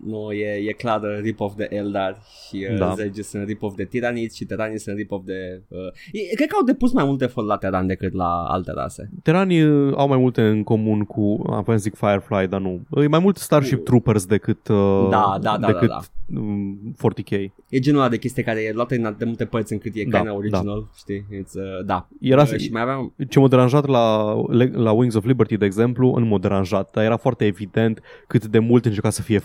Nu, 0.04 0.32
e, 0.32 0.68
e 0.68 0.72
clar 0.72 1.02
uh, 1.02 1.18
rip-off 1.22 1.56
de 1.56 1.66
Eldar 1.70 2.16
și 2.48 2.66
uh, 2.70 2.78
Da. 2.78 2.86
da. 2.86 2.94
Zergi 2.94 3.22
sunt 3.22 3.46
rip-off 3.46 3.76
de 3.76 3.84
Tiraniți 3.84 4.36
și 4.36 4.44
Tiraniți 4.44 4.82
sunt 4.82 4.96
rip-off 4.96 5.24
de... 5.24 5.62
Uh, 5.68 5.78
e, 6.12 6.34
cred 6.34 6.48
că 6.48 6.56
au 6.58 6.64
depus 6.64 6.92
mai 6.92 7.04
multe 7.04 7.24
efort 7.24 7.46
la 7.46 7.56
Teran 7.56 7.86
decât 7.86 8.12
la 8.12 8.44
alte 8.48 8.72
rase. 8.72 9.10
Teranii 9.22 9.62
uh, 9.62 9.92
au 9.96 10.08
mai 10.08 10.18
multe 10.18 10.42
în 10.42 10.62
comun 10.62 11.04
cu, 11.04 11.42
am 11.50 11.64
să 11.66 11.76
zic 11.76 11.94
Firefly, 11.94 12.46
dar 12.48 12.60
nu. 12.60 12.80
E 13.02 13.06
mai 13.06 13.18
mult 13.18 13.36
Starship 13.36 13.84
Troopers 13.84 14.26
decât, 14.26 14.68
uh, 14.68 15.06
Da, 15.10 15.38
da, 15.40 15.56
da, 15.58 15.66
decât 15.66 15.88
da, 15.88 16.00
um, 16.38 16.94
40k. 16.98 17.30
E 17.68 17.78
genul 17.78 18.00
ăla 18.00 18.08
de 18.08 18.16
chestie 18.16 18.42
care 18.42 18.60
e 18.62 18.72
luată 18.72 18.94
în 18.94 19.04
atât 19.04 19.18
de 19.18 19.24
multe 19.24 19.44
părți 19.44 19.72
încât 19.72 19.94
e 19.94 20.04
Da, 20.04 20.10
da, 20.10 20.18
kind 20.18 20.36
original, 20.36 20.88
știi? 20.96 21.26
It's, 21.32 21.54
uh, 21.54 21.84
da. 21.86 22.08
Era, 22.20 22.42
Uh, 22.42 22.58
și 22.58 22.72
mai 22.72 22.82
aveam... 22.82 23.14
ce 23.28 23.38
m-a 23.38 23.48
deranjat 23.48 23.86
la, 23.86 24.34
la 24.72 24.90
Wings 24.92 25.14
of 25.14 25.24
Liberty, 25.24 25.56
de 25.56 25.64
exemplu, 25.64 26.12
în 26.16 26.26
mod 26.26 26.40
deranjat, 26.40 26.90
dar 26.90 27.04
era 27.04 27.16
foarte 27.16 27.44
evident 27.46 28.00
cât 28.26 28.46
de 28.46 28.58
mult 28.58 28.84
încerca 28.84 29.10
să 29.10 29.22
fie 29.22 29.38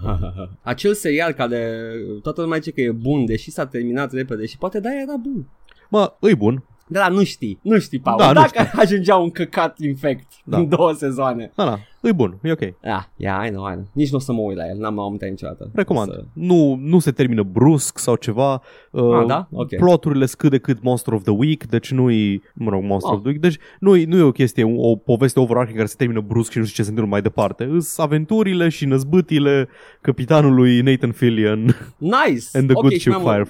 Firefly. 0.00 0.50
Acel 0.62 0.94
serial 0.94 1.32
care 1.32 1.90
toată 2.22 2.40
lumea 2.40 2.58
zice 2.58 2.70
că 2.70 2.80
e 2.80 2.90
bun, 2.90 3.24
deși 3.24 3.50
s-a 3.50 3.66
terminat 3.66 4.12
repede 4.12 4.46
și 4.46 4.58
poate 4.58 4.80
da, 4.80 5.00
era 5.00 5.16
bun. 5.16 5.48
Mă, 5.88 6.16
îi 6.20 6.34
bun. 6.34 6.64
Da, 6.88 7.00
da, 7.00 7.08
nu 7.08 7.24
știi, 7.24 7.58
nu 7.62 7.78
știi, 7.78 7.98
Paul. 7.98 8.18
Da, 8.18 8.26
nu 8.26 8.32
Dacă 8.32 8.48
știu. 8.64 8.78
ajungea 8.80 9.16
un 9.16 9.30
căcat 9.30 9.78
infect 9.78 10.26
Da. 10.44 10.56
în 10.58 10.68
două 10.68 10.92
sezoane. 10.92 11.52
Da, 11.54 11.64
da, 11.64 11.78
îi 12.00 12.12
bun, 12.12 12.38
e 12.42 12.52
ok. 12.52 12.60
Ah, 12.62 13.02
yeah, 13.16 13.46
I 13.46 13.50
know, 13.50 13.66
I 13.68 13.72
know. 13.72 13.86
Nici 13.92 14.10
nu 14.10 14.16
o 14.16 14.20
să 14.20 14.32
mă 14.32 14.40
uit 14.40 14.56
la 14.56 14.68
el, 14.68 14.76
n-am 14.78 14.94
m-am 14.94 15.12
uitat 15.12 15.28
niciodată. 15.28 15.70
Recomand. 15.74 16.10
Să... 16.10 16.24
Nu, 16.32 16.78
nu 16.82 16.98
se 16.98 17.10
termină 17.10 17.42
brusc 17.42 17.98
sau 17.98 18.14
ceva. 18.14 18.62
Uh, 18.90 19.02
Ah, 19.18 19.26
da? 19.26 19.48
Ok. 19.52 19.76
Ploturile 19.76 20.26
sunt 20.26 20.38
cât 20.40 20.50
de 20.50 20.58
cât 20.58 20.82
Monster 20.82 21.12
of 21.12 21.22
the 21.22 21.32
Week, 21.32 21.66
deci 21.66 21.90
nu-i, 21.90 22.42
mă 22.54 22.70
rog, 22.70 22.82
Monster 22.82 23.10
Ah. 23.10 23.16
of 23.16 23.22
the 23.22 23.30
Week, 23.30 23.40
deci 23.40 23.58
nu-i, 23.80 24.04
nu 24.04 24.16
e 24.18 24.22
o 24.22 24.32
chestie, 24.32 24.64
o 24.76 24.96
poveste 24.96 25.40
overarching 25.40 25.76
care 25.76 25.88
se 25.88 25.94
termină 25.98 26.20
brusc 26.20 26.50
și 26.50 26.58
nu 26.58 26.64
știu 26.64 26.76
ce 26.76 26.82
se 26.82 26.88
întâmplă 26.88 27.12
mai 27.12 27.22
departe. 27.22 27.64
Îs 27.64 27.98
aventurile 27.98 28.68
și 28.68 28.84
năzbâtile 28.84 29.68
capitanului 30.00 30.80
Nathan 30.80 31.12
Fillion 31.12 31.60
Nice! 31.96 32.44
and 32.58 32.66
the 32.68 32.74
ok, 32.74 32.80
good 32.80 32.92
și 32.92 32.98
ship 32.98 33.12
mai 33.12 33.36
am 33.36 33.44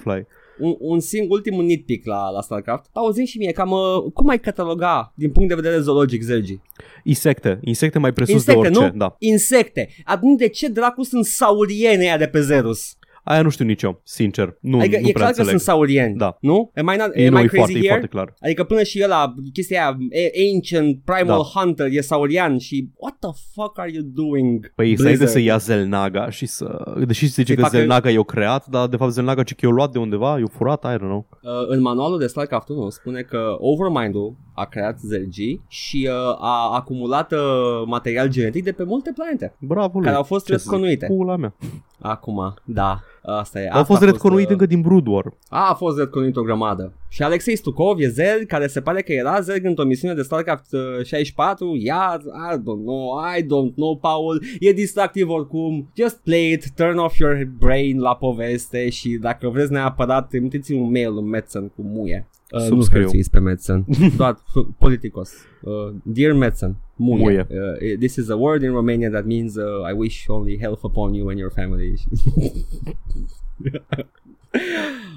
un- 0.59 0.67
Firefly. 0.67 0.77
Un, 0.81 0.91
un 0.91 0.99
singur, 0.99 1.35
ultimul 1.37 1.63
nitpick 1.63 2.05
la, 2.05 2.29
la 2.29 2.41
StarCraft. 2.41 2.85
Auzi 2.93 3.21
și 3.23 3.37
mie, 3.37 3.51
cam 3.51 3.71
uh, 3.71 4.11
cum 4.13 4.29
ai 4.29 4.39
cataloga 4.39 5.13
din 5.15 5.31
punct 5.31 5.49
de 5.49 5.55
vedere 5.55 5.79
zoologic, 5.79 6.21
Zergi? 6.21 6.59
Insecte, 7.03 7.59
insecte 7.63 7.99
mai 7.99 8.13
presus 8.13 8.33
Insecte, 8.33 8.61
de 8.61 8.67
orice, 8.67 8.91
nu? 8.91 8.97
da. 8.97 9.15
Insecte. 9.19 9.89
Atunci 10.05 10.37
de 10.39 10.47
ce 10.47 10.67
dracu 10.67 11.03
sunt 11.03 11.25
saurieni 11.25 12.01
aia 12.03 12.17
de 12.17 12.27
pe 12.27 12.41
Zerus? 12.41 12.97
Aia 13.23 13.41
nu 13.41 13.49
știu 13.49 13.65
nici 13.65 13.81
eu, 13.81 14.01
sincer. 14.03 14.57
Nu, 14.61 14.79
Adică 14.79 14.97
nu 15.01 15.07
e 15.07 15.11
prea 15.11 15.13
clar 15.13 15.23
că 15.23 15.27
înțeleg. 15.39 15.49
sunt 15.49 15.61
saurieni, 15.61 16.15
Da. 16.17 16.37
nu? 16.41 16.71
Am 16.75 16.91
I, 16.93 16.97
not, 16.97 17.11
E, 17.15 17.27
am 17.27 17.33
nu, 17.33 17.39
I 17.39 17.43
e 17.43 17.47
crazy 17.47 17.55
foarte, 17.55 17.73
e 17.73 17.75
here? 17.75 17.87
foarte 17.87 18.07
clar. 18.07 18.33
Adică 18.39 18.63
până 18.63 18.83
și 18.83 19.01
ăla, 19.03 19.33
chestia 19.53 19.81
aia, 19.81 19.97
A- 20.25 20.53
Ancient 20.53 21.01
Primal 21.03 21.41
Da. 21.53 21.59
Hunter 21.59 21.87
e 21.91 22.01
saurian 22.01 22.57
și 22.57 22.89
what 22.95 23.15
the 23.19 23.29
fuck 23.53 23.79
are 23.79 23.91
you 23.93 24.03
doing? 24.03 24.71
Păi 24.75 24.97
să 24.97 25.03
Blizzard? 25.03 25.29
să 25.29 25.39
ia 25.39 25.57
Zelnaga 25.57 26.29
și 26.29 26.45
să... 26.45 26.93
Deși 27.07 27.19
se 27.19 27.41
zice 27.41 27.45
Să-i 27.45 27.55
că 27.55 27.61
facă- 27.61 27.77
Zelnaga 27.77 28.09
i-o 28.09 28.23
creat, 28.23 28.67
dar 28.67 28.87
de 28.87 28.95
fapt 28.95 29.11
Zelnaga 29.11 29.43
ce 29.43 29.53
că 29.53 29.65
i-o 29.65 29.71
luat 29.71 29.91
de 29.91 29.97
undeva, 29.99 30.37
i-o 30.39 30.47
furat, 30.47 30.83
I 30.83 30.95
don't 30.95 30.99
know. 30.99 31.27
Uh, 31.41 31.49
în 31.67 31.81
manualul 31.81 32.19
de 32.19 32.27
StarCraft 32.27 32.69
1 32.69 32.89
spune 32.89 33.21
că 33.21 33.55
Overmind-ul 33.59 34.35
a 34.55 34.65
creat 34.65 34.99
Zergi 34.99 35.59
și 35.67 36.09
uh, 36.11 36.35
a 36.39 36.69
acumulat 36.75 37.31
uh, 37.31 37.39
material 37.85 38.27
genetic 38.29 38.63
de 38.63 38.71
pe 38.71 38.83
multe 38.83 39.11
planete 39.15 39.55
Bravo 39.59 39.91
lui. 39.97 40.03
care 40.05 40.15
au 40.15 40.23
fost 40.23 40.45
Ce 40.45 40.51
să 40.51 40.57
zic? 40.57 40.69
retconuite. 40.71 41.05
Pula 41.05 41.35
mea. 41.35 41.55
Acum, 42.01 42.53
da, 42.65 42.99
asta 43.37 43.59
e. 43.59 43.63
Au 43.63 43.71
asta 43.71 43.83
fost 43.83 44.01
a 44.01 44.05
retconuite 44.05 44.45
uh, 44.45 44.51
încă 44.51 44.65
din 44.65 44.81
Brood 44.81 45.07
War. 45.07 45.25
A, 45.49 45.69
a 45.69 45.73
fost 45.73 45.97
retconuit 45.97 46.35
o 46.35 46.41
grămadă. 46.41 46.93
Și 47.07 47.23
Alexei 47.23 47.55
Stukov 47.55 47.99
e 47.99 48.07
Zerg, 48.07 48.45
care 48.45 48.67
se 48.67 48.81
pare 48.81 49.01
că 49.01 49.11
era 49.11 49.39
Zerg 49.39 49.65
într-o 49.65 49.83
misiune 49.83 50.13
de 50.13 50.21
StarCraft 50.21 50.71
uh, 50.71 51.05
64. 51.05 51.75
Iar, 51.75 52.19
I 52.53 52.57
don't 52.57 52.83
know, 52.83 53.19
I 53.37 53.41
don't 53.43 53.73
know, 53.75 53.97
Paul. 53.97 54.43
E 54.59 54.71
distractiv 54.71 55.29
oricum. 55.29 55.91
Just 55.95 56.17
play 56.23 56.51
it, 56.51 56.71
turn 56.75 56.97
off 56.97 57.17
your 57.17 57.49
brain 57.59 57.99
la 57.99 58.15
poveste 58.15 58.89
și 58.89 59.09
dacă 59.09 59.49
vreți 59.49 59.71
neapărat, 59.71 60.27
trimiteți 60.27 60.73
un 60.73 60.91
mail 60.91 61.17
în 61.17 61.25
Metzen 61.25 61.67
cu 61.67 61.81
muie. 61.81 62.27
Uh, 62.51 62.59
nu 62.59 62.65
Subscriu. 62.65 63.01
hărțuiți 63.01 63.29
pe 63.29 63.39
Metzen, 63.39 63.85
doar 64.17 64.35
f- 64.35 64.77
politicos. 64.77 65.33
Uh, 65.61 65.93
dear 66.03 66.33
Metzen, 66.33 66.75
muie. 66.95 67.23
Muie. 67.23 67.47
Uh, 67.49 67.97
this 67.99 68.15
is 68.15 68.29
a 68.29 68.35
word 68.35 68.61
in 68.63 68.71
Romania 68.71 69.09
that 69.09 69.25
means 69.25 69.55
uh, 69.55 69.63
I 69.89 69.93
wish 69.97 70.25
only 70.27 70.57
health 70.57 70.83
upon 70.83 71.13
you 71.13 71.29
and 71.29 71.37
your 71.39 71.51
family. 71.51 71.93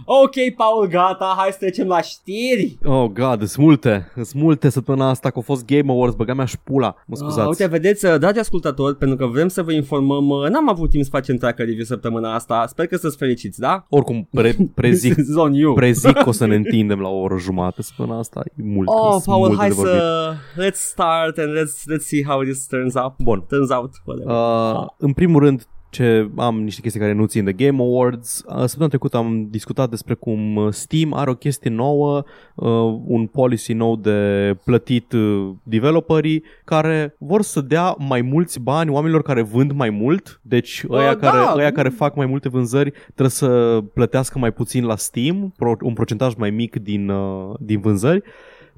ok, 0.04 0.34
Paul, 0.56 0.86
gata, 0.86 1.34
hai 1.36 1.48
să 1.50 1.56
trecem 1.60 1.86
la 1.86 2.00
știri. 2.00 2.78
Oh, 2.84 3.10
god, 3.10 3.44
sunt 3.44 3.64
multe. 3.64 4.12
Sunt 4.14 4.42
multe 4.42 4.68
săptămâna 4.68 5.08
asta 5.08 5.28
că 5.28 5.34
au 5.36 5.42
fost 5.42 5.64
Game 5.66 5.92
Awards, 5.92 6.14
băga 6.14 6.34
mea 6.34 6.44
și 6.44 6.54
șpula. 6.54 6.86
Mă 7.06 7.16
Uh, 7.16 7.16
scuzați. 7.16 7.48
uite, 7.48 7.66
vedeți, 7.66 8.06
uh, 8.06 8.18
dragi 8.18 8.38
ascultători, 8.38 8.96
pentru 8.96 9.16
că 9.16 9.26
vrem 9.26 9.48
să 9.48 9.62
vă 9.62 9.72
informăm, 9.72 10.28
uh, 10.28 10.48
n-am 10.48 10.68
avut 10.68 10.90
timp 10.90 11.04
să 11.04 11.10
facem 11.12 11.36
tracker 11.36 11.66
review 11.66 11.84
săptămâna 11.84 12.34
asta, 12.34 12.66
sper 12.68 12.86
că 12.86 12.96
să-ți 12.96 13.16
fericiți, 13.16 13.60
da? 13.60 13.86
Oricum, 13.88 14.28
pre- 14.30 14.56
prezic, 14.74 15.12
This 15.14 15.28
is 15.28 15.34
on 15.36 15.52
you. 15.54 15.74
prezic 15.74 16.12
că 16.12 16.28
o 16.28 16.32
să 16.32 16.46
ne 16.46 16.54
întindem 16.62 17.00
la 17.00 17.08
o 17.08 17.16
oră 17.20 17.36
jumătate 17.38 17.82
săptămâna 17.82 18.18
asta. 18.18 18.40
E 18.44 18.62
mult. 18.62 18.88
Oh, 18.88 19.10
sunt 19.10 19.22
Paul, 19.24 19.38
multe 19.38 19.56
hai 19.56 19.68
de 19.68 19.74
vorbit. 19.74 19.94
să... 19.94 20.34
Let's 20.66 20.80
start 20.90 21.38
and 21.38 21.48
let's, 21.58 21.94
let's 21.96 22.04
see 22.06 22.24
how 22.24 22.42
this 22.42 22.66
turns 22.66 22.94
out. 22.94 23.12
Bun. 23.18 23.44
Turns 23.48 23.70
out, 23.70 23.90
whatever. 24.04 24.34
Uh, 24.80 24.86
în 24.96 25.12
primul 25.12 25.40
rând, 25.42 25.66
ce 25.92 26.30
am 26.36 26.62
niște 26.62 26.80
chestii 26.80 27.00
care 27.00 27.12
nu 27.12 27.24
țin 27.26 27.44
de 27.44 27.52
Game 27.52 27.82
Awards. 27.82 28.44
Uh, 28.46 28.54
Săptămâna 28.56 28.88
trecută 28.88 29.16
am 29.16 29.46
discutat 29.50 29.90
despre 29.90 30.14
cum 30.14 30.56
uh, 30.56 30.72
Steam 30.72 31.14
are 31.14 31.30
o 31.30 31.34
chestie 31.34 31.70
nouă, 31.70 32.24
uh, 32.54 32.68
un 33.06 33.26
policy 33.26 33.72
nou 33.72 33.96
de 33.96 34.56
plătit 34.64 35.12
uh, 35.12 35.50
developerii 35.62 36.42
care 36.64 37.14
vor 37.18 37.42
să 37.42 37.60
dea 37.60 37.94
mai 37.98 38.20
mulți 38.20 38.60
bani 38.60 38.90
oamenilor 38.90 39.22
care 39.22 39.42
vând 39.42 39.72
mai 39.72 39.90
mult. 39.90 40.40
Deci 40.42 40.82
Uh, 40.88 40.98
ăia, 40.98 41.14
da. 41.14 41.30
care, 41.30 41.44
ăia 41.56 41.72
care 41.72 41.88
fac 41.88 42.16
mai 42.16 42.26
multe 42.26 42.48
vânzări 42.48 42.90
trebuie 42.90 43.28
să 43.28 43.80
plătească 43.94 44.38
mai 44.38 44.52
puțin 44.52 44.84
la 44.84 44.96
Steam, 44.96 45.52
pro- 45.56 45.76
un 45.82 45.92
procentaj 45.92 46.34
mai 46.34 46.50
mic 46.50 46.76
din, 46.76 47.08
uh, 47.08 47.54
din 47.60 47.80
vânzări. 47.80 48.22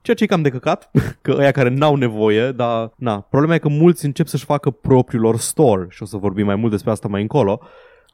Ceea 0.05 0.17
ce 0.17 0.25
e 0.25 0.27
cam 0.27 0.43
de 0.43 0.51
căcat, 0.51 0.91
că 1.23 1.35
ăia 1.39 1.51
care 1.51 1.69
n-au 1.69 1.97
nevoie, 1.97 2.53
dar 2.53 2.93
na, 2.97 3.21
problema 3.21 3.55
e 3.55 3.59
că 3.59 3.69
mulți 3.69 4.05
încep 4.05 4.27
să-și 4.27 4.45
facă 4.45 4.71
propriul 4.71 5.23
lor 5.23 5.37
store 5.39 5.87
și 5.91 6.03
o 6.03 6.07
să 6.07 6.17
vorbim 6.17 6.47
mai 6.47 6.55
mult 6.55 6.71
despre 6.71 6.91
asta 6.91 7.09
mai 7.09 7.21
încolo 7.21 7.61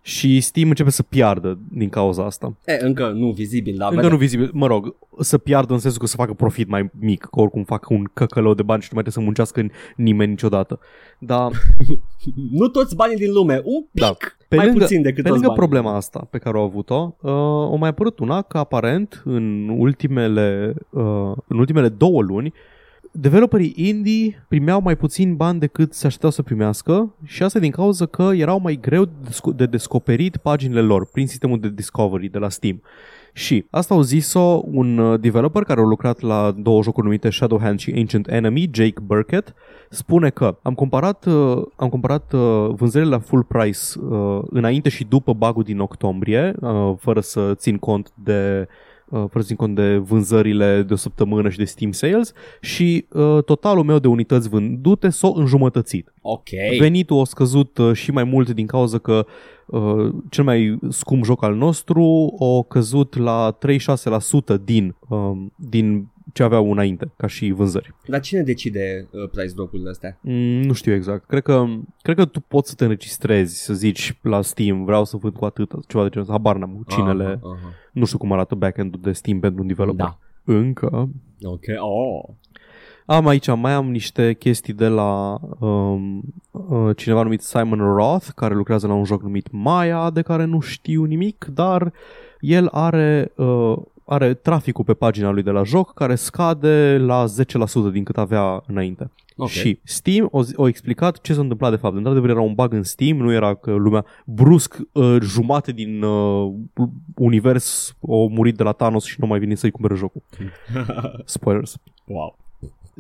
și 0.03 0.41
Steam 0.41 0.69
începe 0.69 0.91
să 0.91 1.03
piardă 1.03 1.59
din 1.73 1.89
cauza 1.89 2.25
asta. 2.25 2.57
E, 2.67 2.79
încă 2.81 3.09
nu 3.09 3.31
vizibil, 3.31 3.75
da? 3.77 3.85
Încă 3.85 3.97
vedem. 3.97 4.11
nu 4.11 4.17
vizibil, 4.17 4.51
mă 4.53 4.67
rog, 4.67 4.97
să 5.19 5.39
piardă 5.39 5.73
în 5.73 5.79
sensul 5.79 6.01
că 6.01 6.07
să 6.07 6.17
facă 6.17 6.33
profit 6.33 6.69
mai 6.69 6.91
mic, 6.99 7.21
că 7.21 7.41
oricum 7.41 7.65
fac 7.65 7.89
un 7.89 8.05
căcălău 8.13 8.55
de 8.55 8.63
bani 8.63 8.83
și 8.83 8.89
nu 8.91 9.01
mai 9.01 9.03
trebuie 9.03 9.13
să 9.13 9.21
muncească 9.21 9.61
în 9.61 9.71
nimeni 10.05 10.31
niciodată. 10.31 10.81
Dar 11.19 11.51
Nu 12.51 12.69
toți 12.69 12.97
banii 12.97 13.17
din 13.17 13.33
lume, 13.33 13.61
un 13.65 13.85
pic 13.93 14.03
Da. 14.03 14.17
Pe 14.49 14.57
mai 14.57 14.67
lângă, 14.67 14.81
puțin 14.81 15.03
decât 15.03 15.23
pe 15.23 15.29
toți 15.29 15.33
lângă 15.33 15.47
banii. 15.47 15.67
problema 15.67 15.97
asta 15.97 16.27
pe 16.31 16.39
care 16.39 16.57
au 16.57 16.65
avut-o, 16.65 17.17
uh, 17.21 17.33
o 17.71 17.77
mai 17.77 17.89
apărut 17.89 18.19
una 18.19 18.43
că 18.43 18.59
aparent 18.59 19.23
în 19.25 19.69
ultimele, 19.69 20.75
uh, 20.91 21.33
în 21.47 21.59
ultimele 21.59 21.89
două 21.89 22.23
luni 22.23 22.53
developerii 23.13 23.73
indie 23.77 24.45
primeau 24.49 24.81
mai 24.81 24.97
puțin 24.97 25.37
bani 25.37 25.59
decât 25.59 25.93
se 25.93 26.07
așteptau 26.07 26.31
să 26.31 26.43
primească 26.43 27.15
și 27.25 27.43
asta 27.43 27.59
din 27.59 27.71
cauza 27.71 28.07
că 28.07 28.31
erau 28.35 28.61
mai 28.61 28.79
greu 28.81 29.05
de 29.05 29.29
desco- 29.29 29.57
de 29.57 29.67
descoperit 29.67 30.37
paginile 30.37 30.81
lor 30.81 31.07
prin 31.07 31.27
sistemul 31.27 31.61
de 31.61 31.69
discovery 31.69 32.29
de 32.29 32.39
la 32.39 32.49
Steam. 32.49 32.83
Și 33.33 33.65
asta 33.71 33.95
au 33.95 34.01
zis-o 34.01 34.63
un 34.65 34.99
uh, 34.99 35.21
developer 35.21 35.63
care 35.63 35.81
a 35.81 35.85
lucrat 35.85 36.21
la 36.21 36.55
două 36.57 36.83
jocuri 36.83 37.07
numite 37.07 37.31
Shadowhand 37.31 37.79
și 37.79 37.95
Ancient 37.97 38.29
Enemy, 38.29 38.71
Jake 38.73 39.01
Burkett, 39.03 39.55
spune 39.89 40.31
că 40.31 40.59
am 40.63 40.75
comparat, 40.75 41.27
uh, 41.27 41.63
am 41.77 41.89
comparat 41.89 42.33
uh, 42.33 42.69
vânzările 42.75 43.11
la 43.11 43.19
full 43.19 43.43
price 43.43 43.79
uh, 44.01 44.43
înainte 44.51 44.89
și 44.89 45.05
după 45.05 45.33
bug 45.33 45.65
din 45.65 45.79
octombrie, 45.79 46.55
uh, 46.61 46.93
fără 46.99 47.21
să 47.21 47.55
țin 47.55 47.79
cont 47.79 48.13
de 48.15 48.67
uh, 48.69 48.90
fără 49.11 49.41
să 49.41 49.43
țin 49.43 49.57
cont 49.57 49.75
de 49.75 49.97
vânzările 49.97 50.83
de 50.83 50.93
o 50.93 50.97
săptămână 50.97 51.49
și 51.49 51.59
de 51.59 51.65
Steam 51.65 51.93
Sales 51.93 52.33
și 52.61 53.07
uh, 53.13 53.45
totalul 53.45 53.85
meu 53.85 53.99
de 53.99 54.09
unități 54.09 54.49
vândute 54.49 55.09
s-a 55.09 55.31
înjumătățit. 55.35 56.13
Ok. 56.21 56.49
Venitul 56.79 57.21
a 57.21 57.25
scăzut 57.25 57.79
uh, 57.79 57.93
și 57.93 58.11
mai 58.11 58.25
mult 58.25 58.51
din 58.51 58.67
cauza 58.67 58.99
că 58.99 59.27
uh, 59.67 60.15
cel 60.31 60.45
mai 60.45 60.79
scump 60.89 61.25
joc 61.25 61.45
al 61.45 61.55
nostru 61.55 62.35
a 62.39 62.65
căzut 62.69 63.17
la 63.17 63.59
36% 64.57 64.61
din, 64.65 64.97
uh, 65.09 65.33
din 65.57 66.09
ce 66.33 66.43
aveau 66.43 66.71
înainte, 66.71 67.13
ca 67.17 67.27
și 67.27 67.51
vânzări. 67.51 67.95
Dar 68.07 68.21
cine 68.21 68.43
decide 68.43 69.09
uh, 69.11 69.29
price 69.31 69.55
drop-urile 69.55 69.91
astea? 69.91 70.19
Mm, 70.21 70.63
nu 70.63 70.73
știu 70.73 70.93
exact. 70.93 71.27
Cred 71.27 71.43
că, 71.43 71.65
cred 72.03 72.17
că 72.17 72.25
tu 72.25 72.41
poți 72.41 72.69
să 72.69 72.75
te 72.75 72.85
înregistrezi, 72.85 73.65
să 73.65 73.75
zici 73.75 74.19
la 74.23 74.43
Steam, 74.43 74.85
vreau 74.85 75.05
să 75.05 75.17
vând 75.17 75.35
cu 75.35 75.45
atât, 75.45 75.87
ceva 75.87 76.03
de 76.03 76.09
genul 76.09 76.29
ăsta. 76.29 76.33
Habar 76.33 76.57
n-am 76.57 76.85
cine 76.89 77.13
le... 77.13 77.25
Aha, 77.25 77.41
aha. 77.43 77.73
Nu 77.93 78.05
știu 78.05 78.19
cum 78.19 78.33
arată 78.33 78.55
backend-ul 78.55 79.01
de 79.03 79.13
Steam 79.13 79.41
pentru 79.41 79.61
un 79.61 79.67
developer. 79.67 80.05
Da. 80.05 80.19
Încă. 80.45 81.09
Ok. 81.43 81.65
Oh. 81.79 82.35
Am 83.07 83.27
aici, 83.27 83.55
mai 83.55 83.73
am 83.73 83.91
niște 83.91 84.35
chestii 84.35 84.73
de 84.73 84.89
la 84.89 85.39
um, 85.59 86.23
uh, 86.51 86.97
cineva 86.97 87.23
numit 87.23 87.41
Simon 87.41 87.79
Roth, 87.79 88.27
care 88.35 88.55
lucrează 88.55 88.87
la 88.87 88.95
un 88.95 89.05
joc 89.05 89.23
numit 89.23 89.49
Maya, 89.51 90.11
de 90.11 90.23
care 90.23 90.45
nu 90.45 90.61
știu 90.61 91.05
nimic, 91.05 91.45
dar 91.55 91.93
el 92.41 92.69
are, 92.71 93.33
uh, 93.37 93.77
are 94.11 94.35
traficul 94.35 94.85
pe 94.85 94.95
pagina 94.95 95.31
lui 95.31 95.43
de 95.43 95.51
la 95.51 95.63
joc 95.63 95.95
care 95.95 96.15
scade 96.15 96.99
la 96.99 97.25
10% 97.89 97.93
din 97.93 98.05
cât 98.05 98.19
avea 98.19 98.63
înainte. 98.67 99.11
Ok. 99.37 99.49
Și 99.49 99.81
Steam 99.85 100.29
o, 100.31 100.43
o 100.55 100.69
explicat 100.69 101.21
ce 101.21 101.33
s-a 101.33 101.41
întâmplat 101.41 101.71
de 101.71 101.77
fapt. 101.77 101.97
Într-adevăr 101.97 102.31
era 102.31 102.41
un 102.41 102.55
bug 102.55 102.73
în 102.73 102.83
Steam, 102.83 103.17
nu 103.17 103.33
era 103.33 103.55
că 103.55 103.73
lumea 103.73 104.05
brusc 104.27 104.79
uh, 104.93 105.17
jumate 105.23 105.73
din 105.73 106.03
uh, 106.03 106.53
univers 107.17 107.97
au 108.09 108.29
murit 108.29 108.57
de 108.57 108.63
la 108.63 108.73
Thanos 108.73 109.05
și 109.05 109.17
nu 109.19 109.27
mai 109.27 109.39
vine 109.39 109.55
să-i 109.55 109.71
cumpere 109.71 109.95
jocul. 109.95 110.23
Spoilers. 111.25 111.77
wow. 112.05 112.39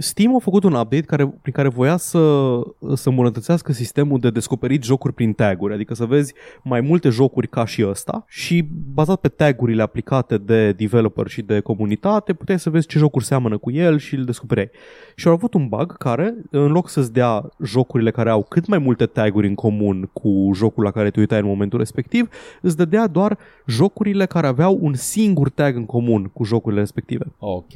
Steam 0.00 0.34
a 0.34 0.38
făcut 0.38 0.64
un 0.64 0.72
update 0.72 1.02
care, 1.02 1.26
prin 1.42 1.52
care 1.52 1.68
voia 1.68 1.96
să, 1.96 2.58
să 2.94 3.08
îmbunătățească 3.08 3.72
sistemul 3.72 4.18
de 4.18 4.30
descoperit 4.30 4.82
jocuri 4.82 5.14
prin 5.14 5.32
taguri, 5.32 5.74
adică 5.74 5.94
să 5.94 6.04
vezi 6.04 6.34
mai 6.62 6.80
multe 6.80 7.08
jocuri 7.08 7.48
ca 7.48 7.64
și 7.64 7.86
ăsta 7.86 8.24
și 8.28 8.68
bazat 8.94 9.20
pe 9.20 9.28
tagurile 9.28 9.82
aplicate 9.82 10.38
de 10.38 10.72
developer 10.72 11.26
și 11.26 11.42
de 11.42 11.60
comunitate 11.60 12.32
puteai 12.32 12.58
să 12.58 12.70
vezi 12.70 12.86
ce 12.86 12.98
jocuri 12.98 13.24
seamănă 13.24 13.58
cu 13.58 13.70
el 13.70 13.98
și 13.98 14.14
îl 14.14 14.24
descopereai. 14.24 14.70
Și 15.14 15.26
au 15.26 15.32
avut 15.32 15.54
un 15.54 15.68
bug 15.68 15.96
care, 15.96 16.34
în 16.50 16.72
loc 16.72 16.88
să-ți 16.88 17.12
dea 17.12 17.48
jocurile 17.64 18.10
care 18.10 18.30
au 18.30 18.42
cât 18.48 18.66
mai 18.66 18.78
multe 18.78 19.06
taguri 19.06 19.46
în 19.46 19.54
comun 19.54 20.10
cu 20.12 20.50
jocul 20.54 20.84
la 20.84 20.90
care 20.90 21.10
te 21.10 21.20
uitai 21.20 21.38
în 21.38 21.46
momentul 21.46 21.78
respectiv, 21.78 22.28
îți 22.60 22.76
dădea 22.76 23.06
doar 23.06 23.38
jocurile 23.66 24.26
care 24.26 24.46
aveau 24.46 24.78
un 24.80 24.94
singur 24.94 25.50
tag 25.50 25.76
în 25.76 25.86
comun 25.86 26.30
cu 26.32 26.44
jocurile 26.44 26.80
respective. 26.80 27.24
Ok. 27.38 27.72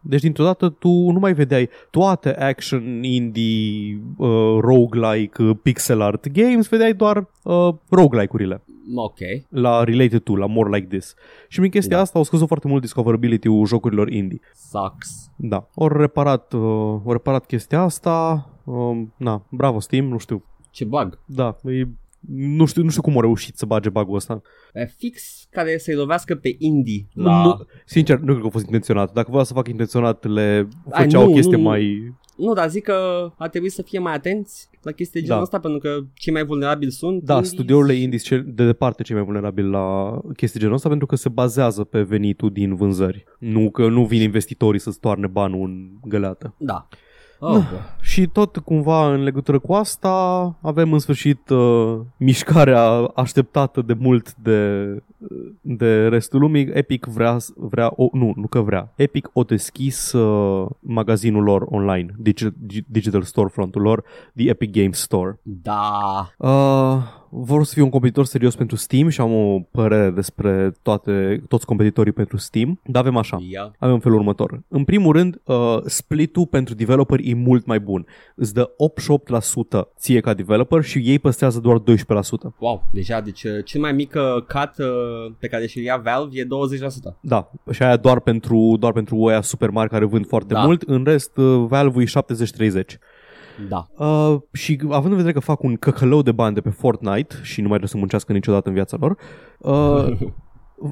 Deci 0.00 0.20
dintr-o 0.20 0.44
dată 0.44 0.68
tu 0.68 0.88
nu 0.88 1.18
mai 1.18 1.32
vedeai 1.32 1.63
toate 1.90 2.36
action, 2.42 3.02
indie, 3.02 4.00
uh, 4.16 4.58
roguelike, 4.60 5.42
uh, 5.42 5.56
pixel 5.62 6.00
art 6.00 6.28
games, 6.32 6.68
vedeai 6.68 6.94
doar 6.94 7.28
uh, 7.42 7.68
roguelike-urile 7.90 8.62
Ok. 8.94 9.18
la 9.48 9.84
related 9.84 10.20
to, 10.22 10.36
la 10.36 10.46
more 10.46 10.76
like 10.76 10.86
this. 10.96 11.14
Și 11.48 11.58
prin 11.58 11.70
chestia 11.70 11.96
Da. 11.96 12.02
asta 12.02 12.18
au 12.18 12.24
scăzut 12.24 12.46
foarte 12.46 12.68
mult 12.68 12.80
discoverability-ul 12.80 13.66
jocurilor 13.66 14.08
indie. 14.10 14.40
Sucks. 14.54 15.30
Da, 15.36 15.68
au 15.76 15.88
reparat, 15.88 16.52
uh, 16.52 16.60
au 17.04 17.12
reparat 17.12 17.46
chestia 17.46 17.80
asta. 17.80 18.48
Um, 18.64 19.12
na, 19.16 19.42
bravo 19.50 19.80
Steam, 19.80 20.04
nu 20.04 20.18
știu. 20.18 20.44
Ce 20.70 20.84
bug. 20.84 21.18
Da, 21.26 21.56
e, 21.64 21.88
nu 22.28 22.64
știu, 22.64 22.82
nu 22.82 22.90
știu 22.90 23.02
cum 23.02 23.14
au 23.14 23.20
reușit 23.20 23.56
să 23.56 23.66
bage 23.66 23.88
bug-ul 23.88 24.14
ăsta. 24.16 24.42
E 24.72 24.86
fix 24.86 25.46
care 25.50 25.78
să-i 25.78 25.94
lovească 25.94 26.34
pe 26.34 26.54
indie 26.58 27.06
la... 27.12 27.42
Nu, 27.44 27.66
sincer, 27.84 28.18
nu 28.18 28.24
cred 28.26 28.40
că 28.40 28.46
a 28.46 28.50
fost 28.50 28.64
intenționat. 28.64 29.12
Dacă 29.12 29.30
voia 29.30 29.44
să 29.44 29.52
facă 29.52 29.70
intenționat, 29.70 30.24
le 30.24 30.68
Ai, 30.90 31.02
făcea 31.04 31.20
o 31.20 31.24
nu, 31.26 31.32
chestie 31.32 31.56
nu, 31.56 31.62
nu. 31.62 31.68
mai... 31.68 32.14
Nu, 32.36 32.52
dar 32.52 32.68
zic 32.68 32.82
că 32.82 33.30
ar 33.38 33.48
trebui 33.48 33.68
să 33.68 33.82
fie 33.82 33.98
mai 33.98 34.14
atenți 34.14 34.68
la 34.82 34.90
chestii 34.92 35.20
de 35.20 35.26
Da. 35.26 35.32
genul 35.32 35.42
ăsta 35.42 35.58
pentru 35.60 35.78
că 35.80 36.00
cei 36.14 36.32
mai 36.32 36.44
vulnerabili 36.44 36.90
sunt 36.90 37.22
Da, 37.22 37.34
indies. 37.34 37.50
studiourile 37.52 37.94
indie 37.94 38.18
sunt 38.18 38.42
cel- 38.42 38.52
de 38.54 38.64
departe 38.66 39.02
cei 39.02 39.14
mai 39.16 39.24
vulnerabili 39.24 39.68
la 39.68 40.18
chestii 40.36 40.60
genul 40.60 40.74
ăsta 40.74 40.88
pentru 40.88 41.06
că 41.06 41.16
se 41.16 41.28
bazează 41.28 41.84
pe 41.84 42.02
venitul 42.02 42.50
din 42.52 42.74
vânzări. 42.74 43.24
Nu 43.38 43.70
că 43.70 43.88
nu 43.88 44.04
vin 44.04 44.20
investitorii 44.22 44.80
să-ți 44.80 45.00
toarne 45.00 45.26
banul 45.26 45.68
în 45.68 45.90
găleată. 46.08 46.54
Da. 46.58 46.88
Oh, 47.46 47.68
bă. 47.70 47.78
Și 48.00 48.26
tot 48.26 48.56
cumva 48.56 49.12
în 49.12 49.22
legătură 49.22 49.58
cu 49.58 49.72
asta 49.72 50.10
avem 50.60 50.92
în 50.92 50.98
sfârșit 50.98 51.48
uh, 51.48 51.98
mișcarea 52.16 52.82
așteptată 53.14 53.82
de 53.82 53.96
mult 53.98 54.34
de, 54.34 54.88
de 55.60 56.08
restul 56.08 56.40
lumii. 56.40 56.70
Epic 56.72 57.06
vrea, 57.06 57.36
vrea 57.56 57.92
o, 57.96 58.08
nu, 58.12 58.32
nu 58.36 58.46
că 58.46 58.60
vrea. 58.60 58.92
Epic 58.96 59.30
o 59.32 59.42
deschis 59.42 60.12
uh, 60.12 60.66
magazinul 60.80 61.42
lor 61.42 61.66
online, 61.70 62.14
digital, 62.18 62.54
digital 62.86 63.22
storefront-ul 63.22 63.82
lor, 63.82 64.04
The 64.36 64.48
Epic 64.48 64.72
Games 64.72 64.98
Store. 64.98 65.38
Da. 65.42 66.28
Uh, 66.36 66.96
vor 67.36 67.64
să 67.64 67.72
fie 67.74 67.82
un 67.82 67.90
competitor 67.90 68.24
serios 68.24 68.56
pentru 68.56 68.76
Steam 68.76 69.08
și 69.08 69.20
am 69.20 69.32
o 69.32 69.58
părere 69.70 70.10
despre 70.10 70.72
toate, 70.82 71.42
toți 71.48 71.66
competitorii 71.66 72.12
pentru 72.12 72.36
Steam, 72.36 72.80
dar 72.86 73.02
avem 73.02 73.16
așa. 73.16 73.38
Ia. 73.50 73.72
Avem 73.78 73.98
felul 73.98 74.18
următor. 74.18 74.62
În 74.68 74.84
primul 74.84 75.12
rând, 75.12 75.40
uh, 75.44 75.78
split-ul 75.84 76.46
pentru 76.46 76.74
developer 76.74 77.18
e 77.22 77.34
mult 77.34 77.66
mai 77.66 77.80
bun. 77.80 78.06
Îți 78.34 78.54
dă 78.54 78.70
88% 79.80 79.88
ție 79.98 80.20
ca 80.20 80.34
developer 80.34 80.82
și 80.82 80.98
ei 80.98 81.18
păstrează 81.18 81.60
doar 81.60 81.78
12%. 81.78 81.82
Wow, 82.58 82.82
deja, 82.92 83.20
deci 83.20 83.44
uh, 83.44 83.64
cel 83.64 83.80
mai 83.80 83.92
mic 83.92 84.14
uh, 84.16 84.42
cut 84.42 84.86
uh, 84.86 85.32
pe 85.38 85.46
care 85.46 85.66
și-l 85.66 85.82
ia 85.82 85.96
Valve 86.04 86.38
e 86.38 86.44
20%. 86.44 86.46
Da, 87.20 87.50
și 87.70 87.82
aia 87.82 87.96
doar 87.96 88.20
pentru, 88.20 88.76
doar 88.78 88.92
pentru 88.92 89.16
oia 89.16 89.40
super 89.40 89.70
mari 89.70 89.88
care 89.90 90.04
vând 90.04 90.26
foarte 90.26 90.52
Da. 90.54 90.64
mult. 90.64 90.82
În 90.82 91.04
rest, 91.04 91.36
uh, 91.36 91.64
Valve 91.68 92.02
e 92.02 92.04
70-30. 92.04 92.98
Da. 93.68 93.86
Uh, 94.06 94.40
și 94.52 94.78
având 94.90 95.10
în 95.10 95.16
vedere 95.16 95.32
că 95.32 95.40
fac 95.40 95.62
un 95.62 95.76
căcălău 95.76 96.22
de 96.22 96.32
bani 96.32 96.54
de 96.54 96.60
pe 96.60 96.70
Fortnite 96.70 97.34
și 97.42 97.60
nu 97.60 97.68
mai 97.68 97.78
trebuie 97.78 97.88
să 97.88 97.96
muncească 97.96 98.32
niciodată 98.32 98.68
în 98.68 98.74
viața 98.74 98.96
lor, 99.00 99.16
uh, 99.58 100.32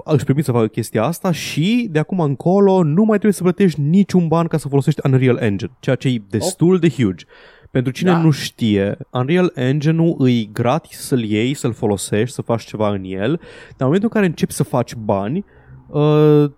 își 0.15 0.25
permit 0.25 0.45
să 0.45 0.53
facă 0.53 0.67
chestia 0.67 1.05
asta 1.05 1.33
și 1.33 1.89
de 1.91 1.99
acum 1.99 2.21
încolo 2.21 2.83
nu 2.83 3.03
mai 3.03 3.19
trebuie 3.19 3.33
să 3.33 3.43
plătești 3.43 3.81
niciun 3.81 4.29
ban 4.29 4.47
ca 4.47 4.57
să 4.57 4.69
folosești 4.69 5.01
Unreal 5.05 5.37
Engine, 5.37 5.71
ceea 5.81 5.97
ce 5.97 6.09
e 6.09 6.23
destul 6.29 6.79
de 6.79 6.89
huge. 6.89 7.25
Pentru 7.71 7.93
cine 7.93 8.11
Da. 8.11 8.19
nu 8.19 8.31
știe, 8.31 8.97
Unreal 9.11 9.53
Engine-ul 9.55 10.15
îi 10.19 10.51
gratis 10.53 10.99
să-l 10.99 11.23
iei, 11.23 11.55
să-l 11.55 11.73
folosești, 11.73 12.35
să 12.35 12.43
faci 12.43 12.65
ceva 12.65 12.91
în 12.91 13.05
el, 13.05 13.31
dar 13.31 13.77
în 13.77 13.87
momentul 13.87 14.09
în 14.09 14.15
care 14.15 14.27
începi 14.27 14.53
să 14.53 14.63
faci 14.63 14.95
bani, 14.95 15.39
uh, 15.39 15.45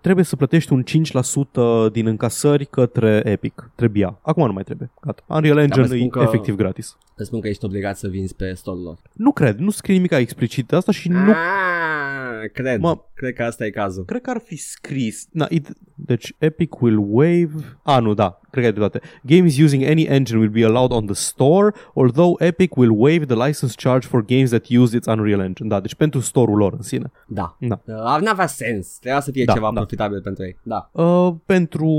trebuie 0.01 0.25
să 0.25 0.35
plătești 0.35 0.73
un 0.73 0.83
5% 0.83 1.91
din 1.91 2.07
încasări 2.07 2.65
către 2.65 3.21
Epic. 3.25 3.71
Trebuia. 3.75 4.19
Acum 4.21 4.45
nu 4.45 4.53
mai 4.53 4.63
trebuie. 4.63 4.91
Gata. 5.01 5.23
Unreal 5.27 5.57
Engine 5.57 5.81
vă 5.81 5.87
spun 5.87 5.99
e 6.05 6.07
că- 6.07 6.19
efectiv 6.21 6.55
gratis. 6.55 6.97
Îți 7.15 7.27
spun 7.27 7.39
că 7.39 7.47
ești 7.47 7.65
obligat 7.65 7.97
să 7.97 8.07
vinzi 8.07 8.35
pe 8.35 8.53
store 8.53 8.79
lor. 8.79 8.97
Nu 9.13 9.31
cred, 9.31 9.57
nu 9.57 9.69
scrie 9.69 9.95
nimic 9.95 10.11
explicit 10.11 10.73
asta 10.73 10.91
și 10.91 11.09
nu 11.09 11.17
Ah, 11.31 12.49
cred. 12.53 12.79
Mă- 12.79 12.97
Cred 13.13 13.33
că 13.33 13.43
asta 13.43 13.65
e 13.65 13.69
cazul. 13.69 14.05
Cred 14.05 14.21
că 14.21 14.29
ar 14.29 14.41
fi 14.45 14.57
scris. 14.57 15.27
Na, 15.31 15.47
it, 15.49 15.67
deci 15.93 16.35
Epic 16.37 16.81
will 16.81 17.05
waive. 17.09 17.53
Ah, 17.83 18.01
nu, 18.01 18.13
da. 18.13 18.39
Cred 18.51 18.63
că 18.63 18.69
ai 18.69 18.75
dreptate. 18.75 19.01
Games 19.23 19.57
using 19.59 19.83
any 19.83 20.01
engine 20.03 20.39
will 20.39 20.49
be 20.51 20.63
allowed 20.65 20.91
on 20.91 21.05
the 21.05 21.13
store, 21.15 21.73
although 21.93 22.35
Epic 22.41 22.75
will 22.75 22.91
waive 22.95 23.25
the 23.25 23.45
license 23.45 23.73
charge 23.77 24.07
for 24.07 24.25
games 24.25 24.49
that 24.49 24.65
use 24.77 24.95
its 24.95 25.07
Unreal 25.07 25.39
Engine. 25.39 25.69
Da, 25.69 25.79
deci 25.79 25.95
pentru 25.95 26.19
store-ul 26.19 26.57
lor 26.57 26.73
în 26.73 26.81
sine. 26.81 27.11
Da. 27.27 27.57
Da. 27.59 27.81
Uh, 27.85 28.17
n-avea 28.21 28.47
sens. 28.47 28.97
Trebuia 28.99 29.21
să 29.25 29.31
fie 29.31 29.45
Da, 29.45 29.53
ceva 29.53 29.69
da. 29.73 29.79
profitabil 29.79 30.21
pentru 30.21 30.43
ei. 30.43 30.57
Da. 30.63 30.89
Uh, 30.91 31.33
pentru, 31.45 31.91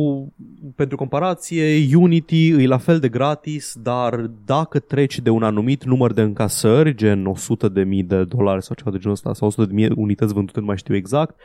pentru 0.75 0.97
comparație, 0.97 1.97
Unity 1.97 2.49
e 2.49 2.67
la 2.67 2.79
fel 2.79 2.99
de 2.99 3.09
gratis, 3.09 3.75
dar 3.83 4.31
dacă 4.45 4.79
treci 4.79 5.21
de 5.21 5.31
un 5.31 5.43
anumit 5.43 5.85
număr 5.85 6.13
de 6.13 6.23
încasări, 6.23 6.95
gen 6.95 7.27
100 7.27 7.69
de 7.69 7.83
mii 7.83 8.03
de 8.03 8.25
dolari 8.25 8.63
sau 8.65 8.77
ceva 8.77 8.91
de 8.91 8.99
genul 8.99 9.15
ăsta, 9.15 9.35
sau 9.35 9.49
100 9.49 9.67
de 9.67 9.75
mii 9.75 9.91
unități 9.97 10.33
vândute, 10.33 10.61
nu 10.61 10.67
mai 10.67 10.77
știu 10.77 10.95
exact, 10.95 11.41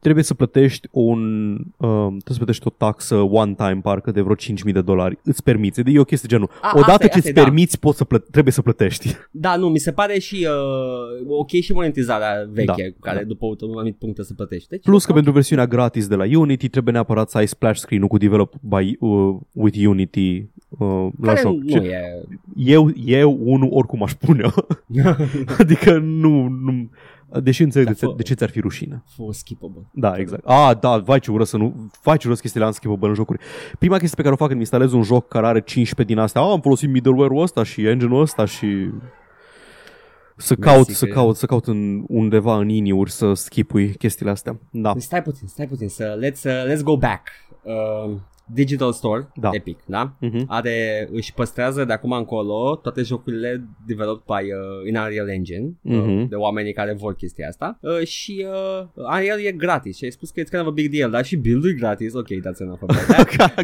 trebuie 0.00 0.24
să 0.24 0.34
plătești 0.34 0.88
un 0.90 1.52
uh, 1.76 2.06
trebuie 2.06 2.22
să 2.24 2.36
plătești 2.36 2.66
o 2.66 2.70
taxă 2.70 3.14
one 3.16 3.54
time 3.54 3.80
parcă 3.82 4.10
de 4.10 4.20
vreo 4.20 4.34
5.000 4.34 4.72
de 4.72 4.80
dolari. 4.80 5.18
Îți 5.24 5.42
permiți. 5.42 5.80
E 5.86 5.98
o 5.98 6.04
chestie 6.04 6.28
genul. 6.28 6.50
A, 6.62 6.70
Odată 6.74 6.90
asta 6.90 7.04
e, 7.04 7.08
ce 7.08 7.14
asta 7.14 7.18
îți 7.18 7.28
e, 7.28 7.32
da. 7.32 7.42
permiți, 7.42 7.78
poți 7.78 7.96
să 7.96 8.04
plă- 8.04 8.24
trebuie 8.30 8.52
să 8.52 8.62
plătești. 8.62 9.16
Da, 9.30 9.56
nu, 9.56 9.68
mi 9.68 9.78
se 9.78 9.92
pare 9.92 10.18
și 10.18 10.46
uh, 10.50 11.26
ok 11.38 11.48
și 11.50 11.72
monetizarea 11.72 12.32
veche, 12.52 12.64
Da, 12.66 12.74
cu 12.92 12.98
care 13.00 13.18
da. 13.18 13.24
după 13.24 13.46
un 13.46 13.56
anumit 13.60 13.96
punct 13.98 14.14
trebuie 14.14 14.24
să 14.26 14.34
plătești. 14.34 14.68
Deci, 14.68 14.82
Plus 14.82 15.02
că 15.04 15.08
ok. 15.10 15.14
pentru 15.16 15.32
versiunea 15.32 15.66
gratis 15.66 16.06
de 16.08 16.14
la 16.14 16.24
Unity 16.38 16.68
trebuie 16.68 16.92
neapărat 16.94 17.30
să 17.30 17.38
ai 17.38 17.46
splash 17.48 17.78
screen-ul 17.80 18.08
cu 18.08 18.16
develop 18.16 18.54
by, 18.60 18.96
uh, 19.00 19.36
with 19.52 19.86
Unity 19.86 20.46
uh, 20.68 21.06
la 21.20 21.26
care 21.26 21.40
joc. 21.40 21.52
nu 21.56 21.68
Ce- 21.70 21.76
e... 21.78 22.22
eu, 22.56 22.90
eu 23.04 23.38
unul 23.42 23.68
oricum 23.72 24.02
aș 24.02 24.12
pune 24.14 24.42
adică 25.58 25.98
nu, 25.98 26.48
nu 26.48 26.88
deși 27.42 27.62
înțeleg 27.62 27.86
Da, 27.86 27.92
de, 27.92 27.98
ce- 27.98 28.06
fă- 28.12 28.16
de 28.16 28.22
ce 28.22 28.34
ți-ar 28.34 28.50
fi 28.50 28.60
rușine. 28.60 29.02
For 29.16 29.34
skippable. 29.34 29.86
Da, 29.92 30.16
exact. 30.16 30.42
Ah, 30.46 30.70
da, 30.80 30.98
vai 30.98 31.18
ce 31.20 31.30
ură 31.30 31.44
să 31.44 31.56
nu, 31.56 31.90
vai 32.02 32.16
ce 32.16 32.28
ură 32.28 32.36
chestiile 32.36 32.66
unskippable 32.66 33.08
în 33.08 33.14
jocuri. 33.14 33.38
Prima 33.78 33.96
chestie 33.98 34.16
pe 34.16 34.22
care 34.22 34.34
o 34.34 34.36
fac 34.36 34.48
când 34.48 34.60
instalez 34.60 34.92
un 34.92 35.02
joc 35.02 35.28
care 35.28 35.46
are 35.46 35.60
15 35.60 36.14
din 36.14 36.22
astea, 36.24 36.40
ah, 36.42 36.48
am 36.50 36.60
folosit 36.60 36.88
middleware-ul 36.90 37.42
ăsta 37.42 37.62
și 37.62 37.86
engine-ul 37.86 38.20
ăsta 38.20 38.44
și 38.44 38.90
Să 40.36 40.54
caut, 40.54 40.76
Mersi 40.86 40.98
să 40.98 41.06
că- 41.06 41.12
caut, 41.12 41.36
să 41.36 41.46
caut 41.46 41.66
în, 41.66 42.04
undeva 42.08 42.56
în 42.58 42.68
iniuri 42.68 43.10
să 43.10 43.32
schipui 43.34 43.94
chestiile 43.94 44.30
astea. 44.30 44.58
Da. 44.70 44.92
Stai 44.96 45.22
puțin, 45.22 45.48
stai 45.48 45.66
puțin, 45.66 45.88
să 45.88 46.18
let's, 46.24 46.42
uh, 46.44 46.72
let's 46.74 46.82
go 46.82 46.96
back. 46.96 47.28
Uh, 47.62 48.16
Digital 48.52 48.92
Store, 48.92 49.28
Da. 49.34 49.50
Epic, 49.52 49.78
da? 49.86 50.12
Mhm. 50.20 50.44
Are, 50.48 51.08
își 51.12 51.34
păstrează 51.34 51.84
de 51.84 51.92
acum 51.92 52.12
încolo 52.12 52.76
toate 52.82 53.02
jocurile 53.02 53.68
developed 53.86 54.22
by 54.36 54.52
uh, 54.52 54.88
in 54.88 54.96
Unreal 54.96 55.28
Engine 55.28 55.72
Mhm. 55.82 56.20
uh, 56.20 56.28
de 56.28 56.34
oamenii 56.34 56.72
care 56.72 56.92
vor 56.98 57.14
chestia 57.14 57.48
asta 57.48 57.78
uh, 57.80 58.06
și 58.06 58.46
uh, 58.80 58.86
Unreal 58.94 59.40
e 59.40 59.52
gratis 59.52 59.96
și 59.96 60.04
ai 60.04 60.10
spus 60.10 60.30
că 60.30 60.40
it's 60.40 60.48
kind 60.50 60.62
of 60.62 60.68
a 60.68 60.70
big 60.70 60.90
deal, 60.92 61.10
dar 61.10 61.24
și 61.24 61.36
build-ul 61.36 61.70
e 61.70 61.74
gratis, 61.74 62.14
ok, 62.14 62.26
that's 62.26 62.60
enough 62.60 62.80
about 62.82 63.06
that. 63.06 63.54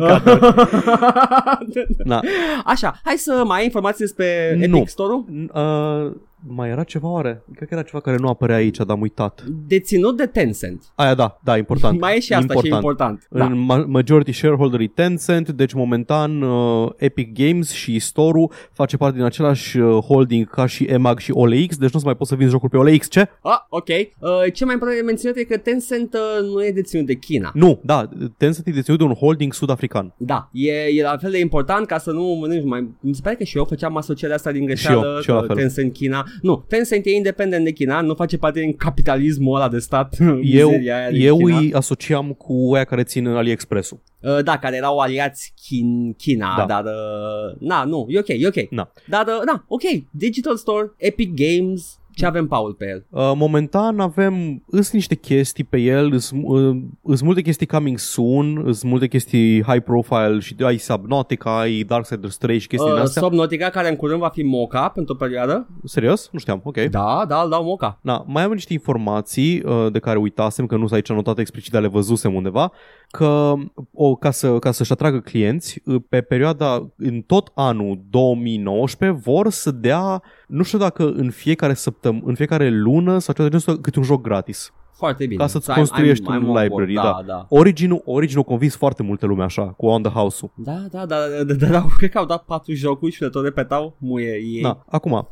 Da. 2.05 2.21
Așa, 2.65 3.01
hai 3.05 3.15
să 3.17 3.43
mai 3.47 3.59
ai 3.59 3.65
informații 3.65 4.05
despre 4.05 4.55
Nu. 4.67 4.77
Epic 4.77 4.89
Store-ul? 4.89 5.25
Uh, 5.55 6.13
mai 6.47 6.69
era 6.69 6.83
ceva 6.83 7.09
oare? 7.09 7.43
Cred 7.55 7.69
că 7.69 7.75
era 7.75 7.83
ceva 7.83 8.01
care 8.01 8.17
nu 8.17 8.29
apărea 8.29 8.57
aici, 8.57 8.77
dar 8.77 8.87
am 8.89 9.01
uitat. 9.01 9.45
Deținut 9.67 10.17
de 10.17 10.27
Tencent. 10.27 10.83
Aia 10.95 11.15
da, 11.15 11.41
da, 11.45 11.57
important. 11.57 12.01
Mai 12.05 12.17
e 12.17 12.21
și 12.21 12.33
asta 12.33 12.55
și 12.55 12.67
e 12.67 12.75
important. 12.75 13.27
Da. 13.31 13.45
În 13.45 13.65
ma- 13.65 13.87
majority 13.87 14.33
shareholder 14.33 14.81
e 14.81 14.87
Tencent, 14.87 15.51
deci 15.51 15.73
momentan 15.73 16.43
uh, 16.43 16.91
Epic 16.97 17.33
Games 17.33 17.71
și 17.71 17.99
Store-ul 17.99 18.53
face 18.73 18.97
parte 18.97 19.17
din 19.17 19.25
același 19.25 19.79
uh, 19.79 20.03
holding 20.03 20.51
ca 20.51 20.67
și 20.67 20.85
EMAG 20.85 21.19
și 21.19 21.31
OLX, 21.31 21.77
deci 21.77 21.93
nu 21.93 21.99
se 21.99 22.05
mai 22.05 22.17
poți 22.17 22.31
să 22.31 22.37
vinzi 22.37 22.53
jocuri 22.53 22.71
pe 22.71 22.77
OLX, 22.77 23.09
ce? 23.09 23.29
Ah, 23.43 23.59
ok. 23.69 23.89
Uh, 23.89 24.53
ce 24.53 24.65
mai 24.65 24.73
important 24.73 24.99
de 24.99 25.05
menționat 25.05 25.37
e 25.37 25.45
că 25.45 25.57
Tencent 25.57 26.15
uh, 26.15 26.49
nu 26.49 26.65
e 26.65 26.71
deținut 26.71 27.07
de 27.07 27.15
China. 27.15 27.51
Nu, 27.55 27.81
da, 27.83 28.09
Tencent 28.37 28.67
e 28.67 28.71
deținut 28.71 28.99
de 28.99 29.05
un 29.05 29.15
holding 29.15 29.53
sud-african. 29.53 30.15
Da, 30.17 30.49
e, 30.53 30.73
e 30.73 31.03
la 31.03 31.17
fel 31.17 31.31
de 31.31 31.39
important 31.39 31.87
ca 31.87 31.99
să 31.99 32.11
nu 32.11 32.23
mănânci 32.23 32.65
mai... 32.65 32.89
Mi 33.01 33.15
se 33.15 33.21
pare 33.23 33.37
că 33.37 33.45
și 33.45 33.57
eu 33.57 33.65
făceam 33.65 33.97
asocierea 33.97 34.37
asta 34.37 34.53
din 34.53 34.65
greșeală, 34.65 35.13
eu, 35.15 35.21
și 35.21 35.31
eu 35.31 35.35
la 35.35 35.41
că 35.41 35.47
fel. 35.47 35.57
Tencent 35.57 35.93
China. 35.93 36.25
Nu, 36.43 36.65
Tencent 36.69 37.07
e 37.07 37.11
independent 37.11 37.65
de 37.65 37.73
China, 37.73 38.01
nu 38.01 38.15
face 38.15 38.39
parte 38.39 38.61
din 38.61 38.77
capitalismul 38.77 39.57
ăla 39.57 39.69
de 39.69 39.79
stat. 39.79 40.17
Eu, 40.43 40.69
mizeria 40.69 40.97
aia 40.97 41.11
din 41.11 41.27
eu 41.27 41.37
China. 41.37 41.59
îi 41.59 41.73
asociam 41.75 42.33
cu 42.33 42.71
aia 42.75 42.85
care 42.85 43.03
țin 43.03 43.27
AliExpress-ul. 43.27 44.01
Uh, 44.21 44.43
da, 44.45 44.59
care 44.59 44.77
erau 44.77 44.99
aliați 44.99 45.53
Chin, 45.63 46.13
China, 46.19 46.55
Da. 46.57 46.65
dar... 46.67 46.85
Uh, 46.85 47.61
na, 47.69 47.85
nu, 47.85 48.07
e 48.09 48.19
ok, 48.19 48.29
e 48.29 48.47
ok. 48.47 48.71
Na. 48.71 48.93
Dar, 49.09 49.27
uh, 49.27 49.43
na, 49.45 49.65
ok, 49.69 49.83
Digital 50.11 50.57
Store, 50.57 50.93
Epic 50.97 51.31
Games, 51.35 51.99
ce 52.15 52.27
avem, 52.27 52.47
Paul, 52.47 52.73
pe 52.73 52.87
el? 52.89 53.07
Uh, 53.09 53.33
momentan 53.37 54.01
avem, 54.01 54.63
îs 54.67 54.93
niște 54.93 55.15
chestii 55.15 55.65
pe 55.65 55.79
el, 55.79 56.13
îs, 56.13 56.31
uh, 56.43 56.77
îs 57.03 57.21
multe 57.21 57.41
chestii 57.41 57.67
coming 57.67 57.99
soon, 57.99 58.63
îs 58.65 58.83
multe 58.83 59.07
chestii 59.07 59.63
high 59.63 59.83
profile 59.83 60.39
și 60.39 60.57
ai 60.63 60.77
Subnautica, 60.77 61.59
ai 61.59 61.83
Darksiders 61.83 62.37
3 62.37 62.59
și 62.59 62.67
chestii 62.67 62.89
din 62.89 62.97
Uh, 62.97 63.03
astea. 63.03 63.23
Subnautica, 63.23 63.69
care 63.69 63.89
în 63.89 63.97
curând 63.97 64.21
va 64.21 64.29
fi 64.29 64.43
moca 64.43 64.89
pentru 64.89 65.13
o 65.13 65.17
perioadă. 65.17 65.67
Serios? 65.85 66.29
Nu 66.33 66.39
știam, 66.39 66.61
ok. 66.65 66.79
Da, 66.79 67.25
da, 67.29 67.41
îl 67.43 67.51
dau 67.51 67.65
moca. 67.65 67.99
Na, 68.03 68.25
mai 68.27 68.43
am 68.43 68.53
niște 68.53 68.73
informații 68.73 69.63
uh, 69.65 69.87
de 69.93 69.99
care 69.99 70.19
uitasem, 70.19 70.67
că 70.67 70.75
nu 70.75 70.81
sunt 70.81 70.93
aici 70.93 71.11
anotate 71.11 71.41
explicit, 71.41 71.73
dar 71.73 71.83
le 71.83 71.89
văzusem 71.89 72.35
undeva, 72.35 72.73
că 73.11 73.53
o, 73.93 74.15
ca, 74.15 74.31
să, 74.31 74.59
ca 74.59 74.71
să-și 74.71 74.93
atragă 74.93 75.19
clienți, 75.19 75.81
uh, 75.85 76.03
pe 76.09 76.21
perioada, 76.21 76.91
în 76.97 77.21
tot 77.21 77.51
anul 77.55 78.01
2019, 78.11 79.21
vor 79.25 79.51
să 79.51 79.71
dea, 79.71 80.23
nu 80.49 80.63
știu 80.63 80.79
dacă 80.79 81.11
în 81.11 81.31
fiecare 81.31 81.75
săptămână, 81.75 82.23
în 82.27 82.35
fiecare 82.35 82.71
lună 82.71 83.19
sau 83.19 83.35
ceva 83.35 83.49
de 83.49 83.59
genul, 83.59 83.81
câte 83.81 83.99
un 83.99 84.05
joc 84.05 84.23
gratis. 84.23 84.73
Foarte 84.97 85.27
bine. 85.27 85.41
Ca 85.41 85.47
să-ți 85.47 85.71
I'm- 85.71 85.75
construiești 85.75 86.25
I'm- 86.25 86.29
un 86.29 86.35
I'm 86.35 86.39
on 86.39 86.45
board. 86.45 86.63
library, 86.63 86.95
da. 86.95 87.03
da. 87.03 87.23
da. 87.27 87.47
Origin-ul, 87.49 88.03
Origin-ul 88.05 88.45
convins 88.45 88.77
foarte 88.77 89.03
multe 89.03 89.27
lume 89.27 89.43
așa, 89.45 89.65
cu 89.67 89.87
On 89.87 90.03
The 90.03 90.13
House-ul. 90.13 90.51
Da, 90.55 90.73
da, 90.91 91.07
da, 91.07 91.17
da, 91.37 91.45
da, 91.45 91.55
da, 91.55 91.67
da, 91.67 91.87
cred 91.99 92.11
că 92.11 92.19
au 92.19 92.25
dat 92.27 92.43
patru 92.45 92.73
jocuri 92.75 93.13
și 93.13 93.23
le 93.23 93.29
tot 93.29 93.45
repetau 93.45 93.97
muie 93.99 94.33
ei. 94.33 94.63
Da, 94.63 94.85
acum, 94.89 95.29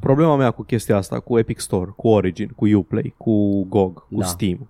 problema 0.00 0.36
mea 0.36 0.50
cu 0.50 0.62
chestia 0.62 0.96
asta, 0.96 1.20
cu 1.20 1.38
Epic 1.38 1.58
Store, 1.58 1.92
cu 1.96 2.08
Origin, 2.08 2.48
cu 2.56 2.66
Uplay, 2.66 3.14
cu 3.16 3.64
GOG, 3.68 3.94
cu 3.94 4.06
Da. 4.18 4.24
Steam, 4.24 4.68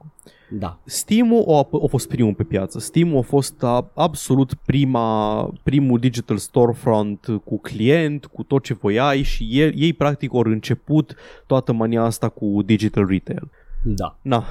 da. 0.49 0.79
Steam-ul 0.85 1.45
a, 1.49 1.69
a 1.83 1.87
fost 1.87 2.09
primul 2.09 2.35
pe 2.35 2.43
piață. 2.43 2.79
Steam-ul 2.79 3.19
a 3.19 3.23
fost 3.23 3.63
a, 3.63 3.91
absolut 3.95 4.55
prima, 4.55 5.43
primul 5.63 5.99
digital 5.99 6.37
storefront 6.37 7.27
cu 7.45 7.59
client, 7.59 8.27
cu 8.27 8.43
tot 8.43 8.63
ce 8.63 8.75
voiai 8.75 9.23
și 9.23 9.49
ei, 9.51 9.73
ei 9.77 9.93
practic 9.93 10.35
au 10.35 10.41
început 10.45 11.17
toată 11.47 11.73
mania 11.73 12.03
asta 12.03 12.29
cu 12.29 12.63
digital 12.65 13.07
retail. 13.07 13.51
Da. 13.83 14.19
Na, 14.23 14.45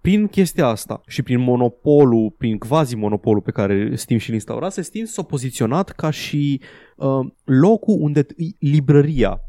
prin 0.00 0.26
chestia 0.26 0.66
asta 0.66 1.00
și 1.06 1.22
prin 1.22 1.40
monopolul, 1.40 2.34
prin 2.38 2.58
quasi-monopolul 2.58 3.40
pe 3.40 3.50
care 3.50 3.96
Steam 3.96 4.18
și-l 4.18 4.34
instaurase, 4.34 4.82
Steam 4.82 5.04
s-a 5.04 5.22
poziționat 5.22 5.90
ca 5.90 6.10
și 6.10 6.60
uh, 6.96 7.26
locul 7.44 7.96
unde 7.98 8.26
librăria 8.58 9.40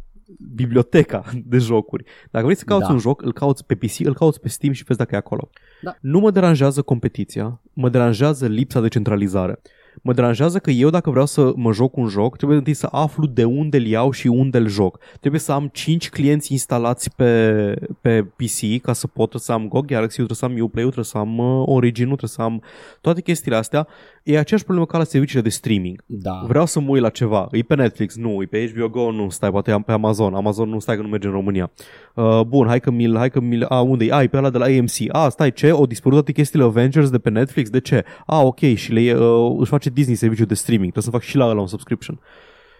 biblioteca 0.55 1.23
de 1.45 1.57
jocuri. 1.57 2.03
Dacă 2.31 2.45
vrei 2.45 2.57
să 2.57 2.63
cauți 2.63 2.87
Da. 2.87 2.93
un 2.93 2.99
joc, 2.99 3.21
îl 3.21 3.33
cauți 3.33 3.65
pe 3.65 3.75
PC, 3.75 3.99
îl 3.99 4.13
cauți 4.13 4.39
pe 4.39 4.49
Steam 4.49 4.73
și 4.73 4.83
vezi 4.83 4.99
dacă 4.99 5.15
e 5.15 5.17
acolo. 5.17 5.49
Da. 5.81 5.95
Nu 6.01 6.19
mă 6.19 6.31
deranjează 6.31 6.81
competiția, 6.81 7.61
mă 7.73 7.89
deranjează 7.89 8.47
lipsa 8.47 8.81
de 8.81 8.87
centralizare. 8.87 9.61
Mă 10.01 10.13
deranjează 10.13 10.59
că 10.59 10.71
eu 10.71 10.89
dacă 10.89 11.09
vreau 11.09 11.25
să 11.25 11.53
mă 11.55 11.71
joc 11.71 11.97
un 11.97 12.07
joc, 12.07 12.37
trebuie 12.37 12.57
întâi 12.57 12.73
să 12.73 12.87
aflu 12.91 13.25
de 13.25 13.43
unde 13.43 13.77
îl 13.77 13.85
iau 13.85 14.11
și 14.11 14.27
unde 14.27 14.57
îl 14.57 14.67
joc. 14.67 14.99
Trebuie 15.19 15.41
să 15.41 15.51
am 15.51 15.69
5 15.73 16.09
clienți 16.09 16.51
instalați 16.51 17.15
pe, 17.15 17.73
pe 18.01 18.23
PC 18.23 18.81
ca 18.81 18.93
să 18.93 19.07
pot 19.07 19.33
să 19.37 19.51
am 19.51 19.67
GOG 19.67 19.85
Galaxy, 19.85 20.15
trebuie 20.15 20.37
să 20.37 20.45
am 20.45 20.59
Uplay, 20.59 20.83
trebuie 20.83 21.05
să 21.05 21.17
am 21.17 21.37
uh, 21.37 21.63
Origin, 21.65 22.05
trebuie 22.05 22.29
să 22.29 22.41
am 22.41 22.63
toate 23.01 23.21
chestiile 23.21 23.57
astea. 23.57 23.87
E 24.23 24.37
aceeași 24.37 24.63
problemă 24.65 24.89
ca 24.89 24.97
la 24.97 25.03
serviciile 25.03 25.41
de 25.41 25.49
streaming. 25.49 26.03
Da. 26.05 26.43
Vreau 26.47 26.65
să 26.65 26.79
mă 26.79 26.89
uit 26.89 27.01
la 27.01 27.09
ceva. 27.09 27.47
E 27.51 27.61
pe 27.61 27.75
Netflix? 27.75 28.15
Nu. 28.15 28.41
E 28.41 28.45
pe 28.45 28.71
HBO 28.75 28.89
Go? 28.89 29.11
Nu. 29.11 29.29
Stai, 29.29 29.51
poate 29.51 29.71
am 29.71 29.81
pe 29.81 29.91
Amazon. 29.91 30.33
Amazon 30.33 30.69
nu 30.69 30.79
stai 30.79 30.95
că 30.95 31.01
nu 31.01 31.07
merge 31.07 31.27
în 31.27 31.33
România. 31.33 31.71
Uh, 32.15 32.41
bun, 32.47 32.67
hai 32.67 32.79
că 32.79 32.91
mi-l, 32.91 33.17
hai 33.17 33.29
că 33.29 33.39
mi-l, 33.39 33.63
a, 33.63 33.81
unde 33.81 34.05
e? 34.05 34.13
A, 34.13 34.23
e 34.23 34.27
pe 34.27 34.37
ăla 34.37 34.49
de 34.49 34.57
la 34.57 34.65
AMC. 34.65 34.95
A, 35.11 35.29
stai, 35.29 35.51
ce? 35.51 35.71
O 35.71 35.85
dispărut 35.85 36.17
toate 36.17 36.31
chestiile 36.31 36.65
Avengers 36.65 37.09
de 37.09 37.17
pe 37.17 37.29
Netflix? 37.29 37.69
De 37.69 37.79
ce? 37.79 38.05
A, 38.25 38.41
ok, 38.41 38.59
și 38.59 38.91
le, 38.91 39.13
uh, 39.13 39.55
își 39.59 39.69
face 39.69 39.89
Disney 39.89 40.15
serviciul 40.15 40.45
de 40.45 40.53
streaming. 40.53 40.91
Trebuie 40.91 41.13
să 41.13 41.17
fac 41.17 41.29
și 41.29 41.37
la 41.37 41.49
ăla 41.49 41.61
un 41.61 41.67
subscription. 41.67 42.19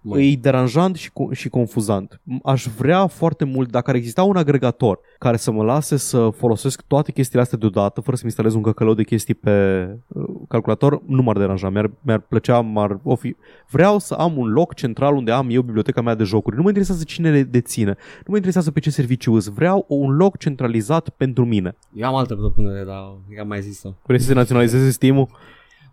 Măi. 0.04 0.32
E 0.32 0.38
deranjant 0.42 0.96
și, 0.96 1.10
co- 1.10 1.32
și 1.32 1.50
confuzant. 1.50 2.22
Aș 2.44 2.66
vrea 2.78 3.08
foarte 3.08 3.46
mult, 3.46 3.72
dacă 3.72 3.90
ar 3.90 3.96
exista 3.96 4.24
un 4.24 4.36
agregator 4.36 5.00
care 5.18 5.38
să 5.38 5.52
mă 5.52 5.64
lase 5.64 5.98
să 5.98 6.30
folosesc 6.30 6.82
toate 6.82 7.12
chestiile 7.12 7.42
astea 7.42 7.58
deodată, 7.58 8.02
fără 8.02 8.16
să-mi 8.16 8.28
instalez 8.30 8.54
un 8.54 8.62
căcălău 8.62 8.94
de 8.94 9.04
chestii 9.04 9.34
pe 9.34 9.88
uh, 10.08 10.24
calculator, 10.48 11.02
nu 11.06 11.22
m-ar 11.22 11.38
deranja, 11.38 11.70
mi-ar, 11.70 11.92
mi-ar 12.02 12.20
plăcea, 12.20 12.60
m-ar 12.60 13.00
o 13.04 13.16
fi... 13.16 13.36
Vreau 13.70 14.00
să 14.00 14.14
am 14.14 14.38
un 14.38 14.48
loc 14.48 14.74
central 14.74 15.16
unde 15.16 15.32
am 15.32 15.48
eu 15.50 15.62
biblioteca 15.62 16.02
mea 16.02 16.16
de 16.16 16.24
jocuri. 16.24 16.56
Nu 16.56 16.62
mă 16.62 16.68
interesează 16.68 17.04
cine 17.04 17.32
le 17.32 17.44
deține, 17.44 17.96
nu 18.18 18.28
mă 18.28 18.36
interesează 18.36 18.72
pe 18.72 18.80
ce 18.80 18.90
serviciu 18.90 19.34
îs. 19.34 19.48
Vreau 19.48 19.86
un 19.88 20.16
loc 20.16 20.38
centralizat 20.38 21.10
pentru 21.10 21.46
mine. 21.46 21.76
Eu 21.94 22.08
am 22.08 22.16
altă 22.16 22.36
propunere, 22.36 22.84
dar 22.84 22.98
am 23.42 23.48
mai 23.48 23.62
zis-o. 23.62 23.94
Vrei 24.06 24.20
să 24.20 24.26
se 24.26 24.34
naționalizeze 24.34 24.90
Steam-ul? 24.90 25.30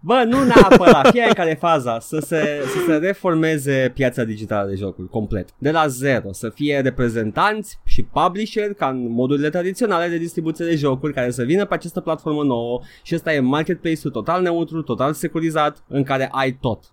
Bă, 0.08 0.24
nu 0.26 0.44
neapărat, 0.44 1.10
fie 1.10 1.24
în 1.26 1.32
care 1.32 1.56
faza 1.60 1.98
să 2.00 2.18
se, 2.18 2.62
să 2.62 2.78
se 2.86 2.96
reformeze 2.96 3.90
piața 3.94 4.24
digitală 4.24 4.68
de 4.68 4.74
jocuri 4.74 5.08
complet. 5.08 5.48
De 5.58 5.70
la 5.70 5.86
zero, 5.86 6.32
să 6.32 6.48
fie 6.48 6.80
reprezentanți 6.80 7.78
și 7.86 8.02
publisher 8.02 8.72
ca 8.72 8.88
în 8.88 9.10
modurile 9.10 9.50
tradiționale 9.50 10.08
de 10.08 10.16
distribuție 10.16 10.64
de 10.64 10.76
jocuri 10.76 11.12
care 11.12 11.30
să 11.30 11.42
vină 11.42 11.64
pe 11.64 11.74
această 11.74 12.00
platformă 12.00 12.42
nouă 12.42 12.80
și 13.02 13.14
ăsta 13.14 13.32
e 13.32 13.40
marketplace-ul 13.40 14.12
total 14.12 14.42
neutru, 14.42 14.82
total 14.82 15.12
securizat, 15.12 15.82
în 15.88 16.02
care 16.02 16.28
ai 16.32 16.52
tot. 16.52 16.84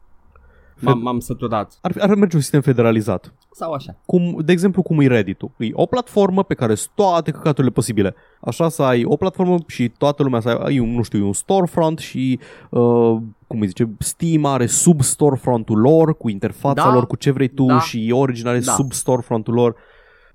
M-am, 0.79 0.99
m-am 0.99 1.19
săturat. 1.19 1.77
Ar, 1.81 1.91
ar 1.99 2.15
merge 2.15 2.35
un 2.35 2.41
sistem 2.41 2.61
federalizat. 2.61 3.33
Sau 3.51 3.71
așa. 3.71 3.95
cum, 4.05 4.41
de 4.45 4.51
exemplu, 4.51 4.81
cum 4.81 4.99
e 4.99 5.07
Reddit-ul. 5.07 5.51
E 5.57 5.69
o 5.73 5.85
platformă 5.85 6.43
pe 6.43 6.53
care 6.53 6.75
sunt 6.75 6.91
toate 6.95 7.31
căcaturile 7.31 7.73
posibile. 7.73 8.15
Așa 8.41 8.69
să 8.69 8.83
ai 8.83 9.05
o 9.05 9.15
platformă 9.15 9.57
și 9.67 9.89
toată 9.89 10.23
lumea 10.23 10.39
să 10.39 10.49
ai, 10.49 10.59
ai 10.63 10.79
un, 10.79 10.93
nu 10.93 11.01
știu, 11.01 11.25
un 11.25 11.33
storefront 11.33 11.99
și, 11.99 12.39
uh, 12.69 13.17
cum 13.47 13.61
îi 13.61 13.67
zice, 13.67 13.89
Steam 13.99 14.45
are 14.45 14.65
sub 14.65 15.01
storefront-ul 15.01 15.79
lor, 15.79 16.17
cu 16.17 16.29
interfața 16.29 16.83
Da, 16.83 16.93
lor, 16.93 17.07
cu 17.07 17.15
ce 17.15 17.31
vrei 17.31 17.47
tu 17.47 17.65
da, 17.65 17.79
și 17.79 18.11
Origin 18.15 18.47
are 18.47 18.59
da. 18.59 18.71
sub 18.71 18.91
storefront-ul 18.91 19.53
lor. 19.53 19.75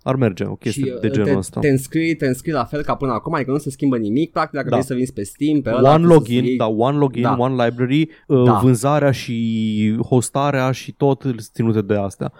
Ar 0.02 0.16
merge 0.16 0.44
o 0.44 0.54
chestie 0.54 0.84
și 0.84 0.96
de 1.00 1.06
uh, 1.06 1.12
genul 1.12 1.28
te, 1.30 1.36
ăsta. 1.36 1.60
te 1.60 1.68
înscrii, 1.68 2.14
te 2.16 2.26
înscrii 2.26 2.52
la 2.52 2.64
fel 2.64 2.82
ca 2.82 2.94
până 2.94 3.12
acum, 3.12 3.34
adică 3.34 3.50
nu 3.50 3.58
se 3.58 3.70
schimbă 3.70 3.96
nimic, 3.96 4.30
practic 4.32 4.54
dacă 4.54 4.68
Da. 4.68 4.74
vrei 4.74 4.86
să 4.86 4.94
vinzi 4.94 5.12
pe 5.12 5.22
Steam, 5.22 5.60
pe 5.60 5.68
ăla, 5.70 5.78
One 5.78 5.88
trebuie 5.88 6.10
să 6.10 6.16
login, 6.18 6.44
iei- 6.44 6.56
da, 6.56 6.66
one 6.68 6.96
login, 6.98 7.22
Da. 7.22 7.36
one 7.38 7.64
library, 7.64 8.08
uh, 8.26 8.44
Da. 8.44 8.58
vânzarea 8.62 9.10
și 9.10 9.96
hostarea 10.06 10.70
și 10.70 10.92
tot 10.92 11.22
ținute 11.38 11.80
de 11.82 11.94
astea. 11.96 12.32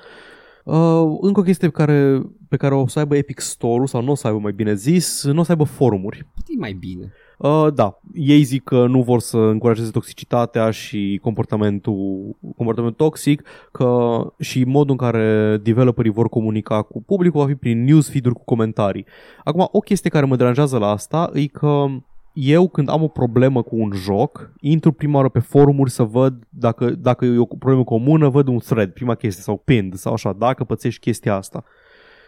Uh, 0.65 1.19
încă 1.21 1.41
o 1.41 1.43
chestie 1.43 1.69
pe 1.69 1.75
care, 1.85 2.23
pe 2.49 2.57
care 2.57 2.75
o 2.75 2.87
să 2.87 2.99
aibă 2.99 3.17
Epic 3.17 3.41
Store-ul, 3.41 3.87
sau 3.87 4.03
nu 4.03 4.11
o 4.11 4.15
să 4.15 4.27
aibă 4.27 4.39
mai 4.39 4.53
bine 4.53 4.75
zis, 4.75 5.25
nu 5.25 5.41
o 5.41 5.43
să 5.43 5.51
aibă 5.51 5.65
forumuri. 5.65 6.17
Poate 6.35 6.51
e 6.55 6.59
mai 6.59 6.73
bine. 6.73 7.13
Uh, 7.41 7.67
da, 7.75 8.01
ei 8.15 8.43
zic 8.43 8.63
că 8.63 8.87
nu 8.87 9.03
vor 9.03 9.21
să 9.21 9.37
încurajeze 9.37 9.91
toxicitatea 9.91 10.71
și 10.71 11.19
comportamentul, 11.23 12.37
comportamentul 12.57 13.07
toxic, 13.07 13.43
că 13.73 14.21
și 14.39 14.65
modul 14.65 14.91
în 14.91 14.97
care 14.97 15.57
developerii 15.63 16.11
vor 16.11 16.29
comunica 16.29 16.83
cu 16.83 17.03
publicul 17.03 17.41
va 17.41 17.47
fi 17.47 17.55
prin 17.55 17.85
newsfeed-uri 17.85 18.35
cu 18.35 18.45
comentarii. 18.45 19.07
Acum, 19.45 19.69
o 19.73 19.79
chestie 19.79 20.11
care 20.11 20.27
mă 20.27 20.37
deranjează 20.37 20.79
la 20.79 20.91
asta 20.91 21.31
e 21.35 21.47
că 21.47 21.87
eu 22.33 22.69
când 22.69 22.89
am 22.89 23.03
o 23.03 23.09
problemă 23.09 23.63
cu 23.63 23.77
un 23.77 23.93
joc, 23.95 24.53
intru 24.61 24.93
prima 24.93 25.17
oară 25.17 25.29
pe 25.29 25.39
forumuri 25.39 25.91
să 25.91 26.03
văd 26.03 26.47
dacă, 26.49 26.91
dacă 26.91 27.25
e 27.25 27.39
o 27.39 27.45
problemă 27.45 27.85
comună, 27.85 28.29
văd 28.29 28.49
un 28.49 28.59
thread, 28.59 28.91
prima 28.91 29.15
chestie, 29.15 29.43
sau 29.43 29.57
pinned, 29.65 29.95
sau 29.95 30.13
așa, 30.13 30.33
dacă 30.33 30.65
pățești 30.65 31.01
chestia 31.01 31.35
asta. 31.35 31.65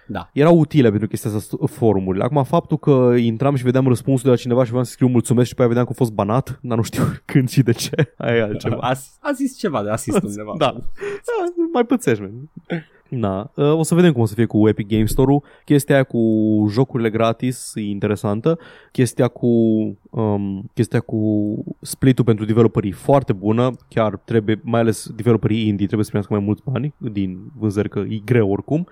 Da. 0.07 0.31
Erau 0.33 0.59
utile 0.59 0.91
pentru 0.91 1.09
chestia 1.09 1.31
asta 1.35 1.57
forumurile. 1.67 2.25
Acum 2.25 2.45
faptul 2.45 2.79
că 2.79 3.15
intram 3.17 3.55
și 3.55 3.65
vedeam 3.65 3.87
răspunsul 3.87 4.25
de 4.25 4.31
la 4.31 4.37
cineva 4.37 4.63
și 4.63 4.69
vreau 4.69 4.85
să 4.85 4.91
scriu 4.91 5.09
mulțumesc 5.09 5.49
și 5.49 5.55
pe 5.55 5.61
aia 5.61 5.69
vedeam 5.69 5.87
că 5.87 5.93
a 5.95 5.99
fost 5.99 6.13
banat, 6.13 6.59
dar 6.63 6.77
nu 6.77 6.83
știu 6.83 7.03
când 7.25 7.49
și 7.49 7.63
de 7.63 7.73
ce. 7.73 8.13
Aia 8.17 8.37
e 8.37 8.43
altceva. 8.43 8.77
A, 8.81 8.95
a 9.21 9.33
zis 9.33 9.59
ceva 9.59 9.83
de 9.83 9.91
asist 9.91 10.23
undeva. 10.29 10.55
Da. 10.59 10.67
da. 10.67 10.83
Mai 11.73 11.85
pățești, 11.85 12.23
man. 12.23 12.51
Da, 13.19 13.51
o 13.55 13.83
să 13.83 13.95
vedem 13.95 14.13
cum 14.13 14.23
o 14.23 14.25
să 14.25 14.35
fie 14.35 14.45
cu 14.45 14.69
Epic 14.69 14.89
Game 14.89 15.05
Store-ul. 15.05 15.43
Chestia 15.65 15.95
aia 15.95 16.05
cu 16.05 16.21
jocurile 16.71 17.11
gratis 17.11 17.73
e 17.75 17.81
interesantă. 17.81 18.59
Chestia 18.93 19.29
cu 19.29 19.47
um, 20.11 20.71
chestia 20.75 21.01
cu 21.01 21.19
split-ul 21.81 22.25
pentru 22.25 22.45
developerii 22.45 22.91
foarte 22.91 23.33
bună. 23.33 23.71
Chiar 23.89 24.17
trebuie, 24.17 24.61
mai 24.63 24.81
ales 24.81 25.09
developerii 25.17 25.67
indie, 25.67 25.87
trebuie 25.87 26.05
să 26.05 26.11
primească 26.11 26.35
mai 26.35 26.45
mulți 26.45 26.63
bani 26.65 26.95
din 27.13 27.39
vânzări, 27.59 27.89
că 27.89 27.99
e 27.99 28.21
greu 28.25 28.51
oricum. 28.51 28.87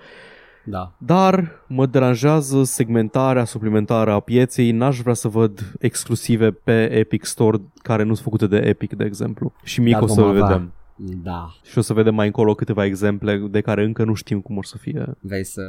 Da. 0.64 0.92
Dar 0.98 1.50
mă 1.66 1.86
deranjează 1.86 2.62
segmentarea 2.62 3.44
suplimentară 3.44 4.12
a 4.12 4.20
pieței. 4.20 4.70
N-aș 4.70 4.98
vrea 4.98 5.14
să 5.14 5.28
văd 5.28 5.72
exclusive 5.78 6.50
pe 6.50 6.92
Epic 6.92 7.24
Store 7.24 7.56
care 7.82 8.02
nu 8.02 8.12
sunt 8.14 8.24
făcute 8.24 8.46
de 8.46 8.56
Epic, 8.56 8.92
de 8.92 9.04
exemplu. 9.04 9.52
Și 9.62 9.80
mic 9.80 9.92
Dar 9.92 10.02
o 10.02 10.06
să 10.06 10.20
vom 10.20 10.30
avea. 10.30 10.46
vedem. 10.46 10.72
Da. 11.22 11.54
Și 11.62 11.78
o 11.78 11.80
să 11.80 11.92
vedem 11.92 12.14
mai 12.14 12.26
încolo 12.26 12.54
câteva 12.54 12.84
exemple 12.84 13.36
de 13.50 13.60
care 13.60 13.84
încă 13.84 14.04
nu 14.04 14.14
știm 14.14 14.40
cum 14.40 14.56
o 14.56 14.62
să 14.62 14.76
fie. 14.76 15.06
Vrei 15.20 15.44
să... 15.44 15.62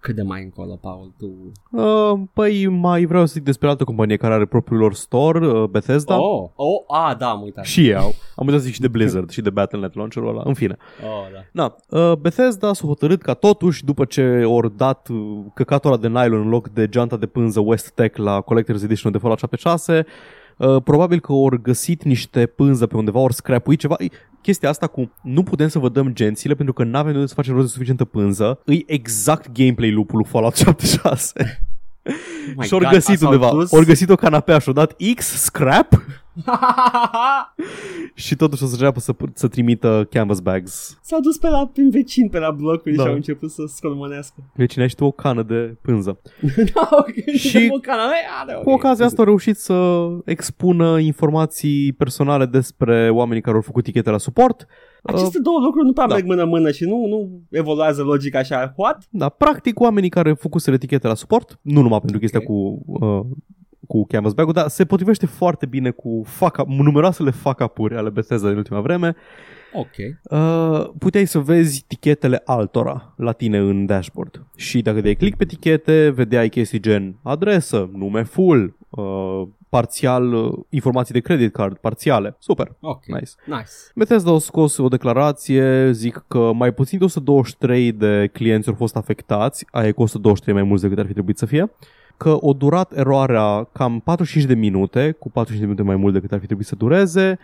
Cât 0.00 0.14
de 0.14 0.22
mai 0.22 0.42
încolo, 0.42 0.78
Paul, 0.80 1.12
tu... 1.18 1.52
Uh, 1.70 2.20
păi 2.32 2.66
mai 2.66 3.04
vreau 3.04 3.26
să 3.26 3.32
zic 3.32 3.42
despre 3.42 3.68
altă 3.68 3.84
companie 3.84 4.16
care 4.16 4.34
are 4.34 4.44
propriul 4.44 4.80
lor 4.80 4.94
store, 4.94 5.46
uh, 5.46 5.64
Bethesda. 5.64 6.20
Oh, 6.20 6.48
oh, 6.54 6.82
a, 6.86 7.14
da, 7.14 7.28
am 7.28 7.42
uitat. 7.42 7.64
Și 7.64 7.86
ei 7.86 7.94
au. 7.94 8.14
Am 8.36 8.46
uitat 8.46 8.60
să 8.60 8.66
zic 8.66 8.74
și 8.74 8.80
de 8.80 8.88
Blizzard 8.88 9.30
și 9.30 9.40
de 9.40 9.50
Battle.net 9.50 9.94
launcherul 9.94 10.28
ăla. 10.28 10.42
În 10.44 10.54
fine. 10.54 10.76
Oh, 11.04 11.26
da. 11.52 11.74
Da, 11.88 11.98
uh, 11.98 12.16
Bethesda 12.16 12.72
s-a 12.72 12.86
hotărât 12.86 13.22
ca 13.22 13.34
totuși, 13.34 13.84
după 13.84 14.04
ce 14.04 14.44
ori 14.44 14.76
dat 14.76 15.08
uh, 15.08 15.38
căcatul 15.54 15.90
ăla 15.92 16.00
de 16.00 16.08
nylon 16.08 16.40
în 16.40 16.48
loc 16.48 16.68
de 16.68 16.88
geanta 16.88 17.16
de 17.16 17.26
pânză 17.26 17.60
West 17.60 17.90
Tech 17.90 18.16
la 18.16 18.42
Collector's 18.42 18.82
Edition 18.82 19.12
de 19.12 19.18
Fallout 19.18 19.38
76, 19.38 19.96
Uh, 19.98 20.04
probabil 20.84 21.20
că 21.20 21.32
ori 21.32 21.62
găsit 21.62 22.02
niște 22.02 22.46
pânză 22.46 22.86
pe 22.86 22.96
undeva, 22.96 23.18
ori 23.18 23.34
scrapuit 23.34 23.78
ceva. 23.78 23.94
E, 23.98 24.06
chestia 24.40 24.68
asta 24.68 24.86
cu 24.86 25.12
nu 25.22 25.42
putem 25.42 25.68
să 25.68 25.78
vă 25.78 25.88
dăm 25.88 26.12
gențile 26.12 26.54
pentru 26.54 26.74
că 26.74 26.84
n-avem 26.84 27.10
de 27.10 27.16
unde 27.16 27.28
să 27.28 27.34
facem 27.34 27.54
rost 27.54 27.66
de 27.66 27.72
suficientă 27.72 28.04
pânză, 28.04 28.60
e 28.64 28.92
exact 28.92 29.52
gameplay 29.52 29.90
loop-ul 29.90 30.18
lui 30.18 30.28
Fallout 30.30 30.56
76. 30.56 31.32
Oh 32.08 32.14
my 32.56 32.66
și 32.66 32.74
ori 32.74 32.84
God, 32.84 32.92
găsit 32.92 33.18
s-au 33.18 33.32
undeva, 33.32 33.50
dus- 33.50 33.70
ori 33.70 33.86
găsit 33.86 34.10
o 34.10 34.14
canapea 34.14 34.58
și-o 34.58 34.72
dat 34.72 34.96
X 35.14 35.24
scrap 35.24 36.02
și 38.14 38.36
totuși 38.36 38.62
o 38.62 38.66
să 38.66 38.72
înceapă 38.72 39.00
să, 39.00 39.14
să 39.34 39.48
trimită 39.48 40.06
canvas 40.10 40.40
bags. 40.40 40.98
S-au 41.02 41.20
dus 41.20 41.36
pe 41.38 41.48
la, 41.48 41.66
prin 41.72 41.90
vecin, 41.90 42.28
pe 42.28 42.38
la 42.38 42.50
blocuri 42.50 42.94
Da. 42.94 43.02
și 43.02 43.08
au 43.08 43.14
început 43.14 43.50
să 43.50 43.62
scolmănească. 43.66 44.34
Deci 44.54 44.78
ai 44.78 44.88
și 44.88 44.94
tu 44.94 45.04
o 45.04 45.10
cană 45.10 45.42
de 45.42 45.76
pânză. 45.82 46.20
da, 46.74 46.88
ok. 46.90 47.34
Și 47.36 47.68
o 47.76 47.78
cană, 47.78 48.02
are, 48.42 48.54
ok. 48.56 48.62
Cu 48.62 48.70
ocazia 48.70 49.04
asta 49.04 49.18
au 49.18 49.24
reușit 49.24 49.56
să 49.56 50.08
expună 50.24 50.98
informații 50.98 51.92
personale 51.92 52.46
despre 52.46 53.10
oamenii 53.10 53.42
care 53.42 53.56
au 53.56 53.62
făcut 53.62 53.84
tichete 53.84 54.10
la 54.10 54.18
suport. 54.18 54.66
Aceste 55.02 55.38
două 55.40 55.58
lucruri 55.60 55.86
nu 55.86 55.92
prea 55.92 56.06
da. 56.06 56.14
merg 56.14 56.26
mână-mână 56.26 56.70
și 56.70 56.84
nu, 56.84 57.06
nu 57.06 57.40
evoluează 57.50 58.02
logica 58.02 58.38
așa. 58.38 58.72
What? 58.76 59.04
Da, 59.10 59.28
practic 59.28 59.80
oamenii 59.80 60.08
care 60.10 60.28
au 60.28 60.34
făcut 60.34 60.66
etichete 60.66 61.06
la 61.06 61.14
suport, 61.14 61.58
nu 61.62 61.80
numai 61.82 61.98
pentru 61.98 62.18
chestia 62.18 62.40
Ok. 62.42 62.46
cu, 62.46 62.82
uh, 62.86 63.20
cu 63.88 64.06
canvas 64.06 64.32
bag-ul, 64.32 64.52
dar 64.52 64.68
se 64.68 64.84
potrivește 64.84 65.26
foarte 65.26 65.66
bine 65.66 65.90
cu 65.90 66.22
fuck 66.26 66.66
numeroasele 66.66 67.30
fuck 67.30 67.60
up-uri 67.60 67.96
ale 67.96 68.10
Bethesda 68.10 68.48
din 68.48 68.56
ultima 68.56 68.80
vreme. 68.80 69.16
Ok. 69.72 69.96
Uh, 70.30 70.90
puteai 70.98 71.26
să 71.26 71.38
vezi 71.38 71.84
tichetele 71.86 72.42
altora 72.44 73.14
la 73.16 73.32
tine 73.32 73.58
în 73.58 73.86
dashboard. 73.86 74.46
Și 74.56 74.82
dacă 74.82 75.00
dai 75.00 75.14
click 75.14 75.36
pe 75.36 75.44
tichete, 75.44 76.10
vedeai 76.10 76.48
chestii 76.48 76.80
gen 76.80 77.18
adresă, 77.22 77.90
nume 77.92 78.22
full, 78.22 78.76
uh, 78.88 79.42
parțial, 79.68 80.32
uh, 80.32 80.52
informații 80.68 81.14
de 81.14 81.20
credit 81.20 81.52
card, 81.52 81.76
parțiale. 81.76 82.36
Super. 82.38 82.76
Ok. 82.80 83.06
Nice. 83.06 83.30
Nice. 83.46 83.70
Bethesda 83.94 84.34
a 84.34 84.38
scos 84.38 84.76
o 84.76 84.88
declarație, 84.88 85.90
zic 85.92 86.24
că 86.28 86.52
mai 86.54 86.72
puțin 86.72 86.98
de 86.98 87.04
123 87.04 87.92
de 87.92 88.28
clienți 88.32 88.68
au 88.68 88.74
fost 88.74 88.96
afectați, 88.96 89.66
aia 89.70 89.86
e 89.86 89.92
cu 89.92 90.02
123 90.02 90.54
mai 90.54 90.68
mulți 90.68 90.82
decât 90.82 90.98
ar 90.98 91.06
fi 91.06 91.12
trebuit 91.12 91.38
să 91.38 91.46
fie, 91.46 91.70
că 92.18 92.36
o 92.40 92.52
durat 92.52 92.96
eroarea 92.96 93.68
cam 93.72 94.00
45 94.00 94.44
de 94.44 94.54
minute, 94.54 95.16
cu 95.18 95.30
45 95.30 95.58
de 95.58 95.72
minute 95.72 95.82
mai 95.82 95.96
mult 95.96 96.12
decât 96.12 96.32
ar 96.32 96.38
fi 96.38 96.46
trebuit 96.46 96.66
să 96.66 96.74
dureze, 96.74 97.38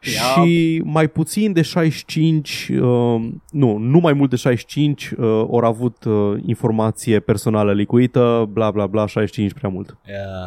și 0.00 0.82
mai 0.84 1.08
puțin 1.08 1.52
de 1.52 1.62
65, 1.62 2.68
uh, 2.72 2.78
nu, 3.50 3.76
nu 3.76 3.98
mai 3.98 4.12
mult 4.12 4.30
de 4.30 4.36
65 4.36 5.10
uh, 5.10 5.26
au 5.26 5.56
avut 5.56 6.04
uh, 6.04 6.34
informație 6.46 7.20
personală 7.20 7.72
licuită, 7.72 8.48
bla 8.52 8.70
bla 8.70 8.86
bla, 8.86 9.06
65 9.06 9.52
prea 9.52 9.70
mult. 9.70 9.96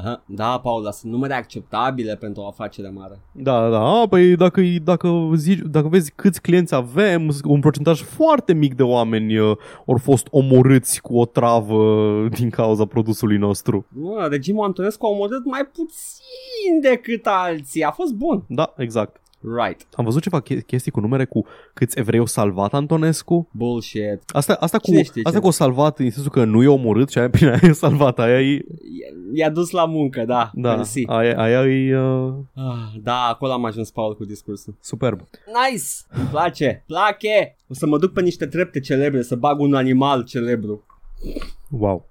Uh, 0.06 0.18
da, 0.26 0.60
Paul, 0.64 0.84
dar 0.84 0.91
sunt 0.91 1.12
numere 1.12 1.34
acceptabile 1.34 2.16
pentru 2.16 2.41
o 2.41 2.47
afacere 2.47 2.89
mare. 2.89 3.20
Da, 3.32 3.70
da, 3.70 3.80
a, 3.80 4.08
păi 4.08 4.36
dacă, 4.36 4.62
dacă, 4.84 5.30
zici, 5.36 5.60
dacă 5.66 5.88
vezi 5.88 6.12
câți 6.16 6.41
clienți 6.41 6.76
avem, 6.76 7.32
un 7.43 7.60
procentaj 7.60 8.02
foarte 8.02 8.54
mic 8.54 8.76
de 8.76 8.84
oameni 8.84 9.38
uh, 9.38 9.58
au 9.88 9.97
fost 9.97 10.28
omorâți 10.32 11.02
cu 11.02 11.18
o 11.18 11.26
travă 11.26 11.82
din 12.38 12.49
cauza 12.49 12.86
produsului 12.86 13.38
nostru. 13.38 13.86
Nu, 13.88 14.28
regimul 14.30 14.66
Antonescu 14.66 15.06
a 15.06 15.10
omorât 15.10 15.45
mai 15.45 15.66
puțin 15.66 16.80
decât 16.82 17.26
alții. 17.26 17.84
A 17.84 17.91
fost 17.91 18.14
bun. 18.14 18.43
Da, 18.47 18.74
exact. 18.78 19.20
Right. 19.44 19.88
Am 19.96 20.06
văzut 20.06 20.22
ceva 20.22 20.39
che- 20.42 20.62
chestii 20.66 20.92
cu 20.92 21.00
numere 21.00 21.26
cu 21.26 21.46
câți 21.74 22.00
evrei 22.00 22.20
au 22.20 22.26
salvat 22.26 22.74
Antonescu. 22.74 23.50
Bullshit. 23.52 24.22
Asta, 24.28 24.54
asta, 24.60 24.78
cu, 24.78 24.84
Cine 24.84 25.04
știe 25.04 25.22
asta 25.24 25.38
ce? 25.38 25.42
cu 25.44 25.48
o 25.50 25.52
salvat 25.52 26.00
în 26.00 26.10
sensul 26.12 26.32
că 26.32 26.44
nu 26.44 26.64
e 26.64 26.68
omorât 26.68 27.10
și 27.10 27.18
aia 27.18 27.30
prin 27.30 27.48
aia 27.48 27.60
e 27.62 27.72
salvat. 27.72 28.20
Aia 28.20 28.42
e, 28.42 28.54
I- 28.54 28.66
I-a 29.34 29.50
dus 29.50 29.70
la 29.70 29.86
muncă, 29.86 30.24
da. 30.26 30.52
da, 30.54 30.76
Mersi. 30.76 31.04
aia, 31.08 31.38
aia 31.39 31.66
e 31.66 31.98
uh, 32.00 32.34
Ah, 32.56 33.00
da, 33.04 33.16
acolo 33.30 33.52
am 33.52 33.66
ajuns, 33.66 33.92
Paul, 33.92 34.16
cu 34.16 34.26
discursul. 34.26 34.76
superb. 34.82 35.20
Nice! 35.70 35.84
Îmi 36.10 36.28
place! 36.28 36.84
Place! 36.88 37.56
O 37.70 37.74
să 37.74 37.86
mă 37.88 37.98
duc 37.98 38.12
pe 38.14 38.22
niște 38.22 38.46
trepte 38.46 38.80
celebre, 38.80 39.22
să 39.22 39.36
bag 39.36 39.60
un 39.60 39.74
animal 39.74 40.24
celebru. 40.24 40.84
Wow. 41.70 42.06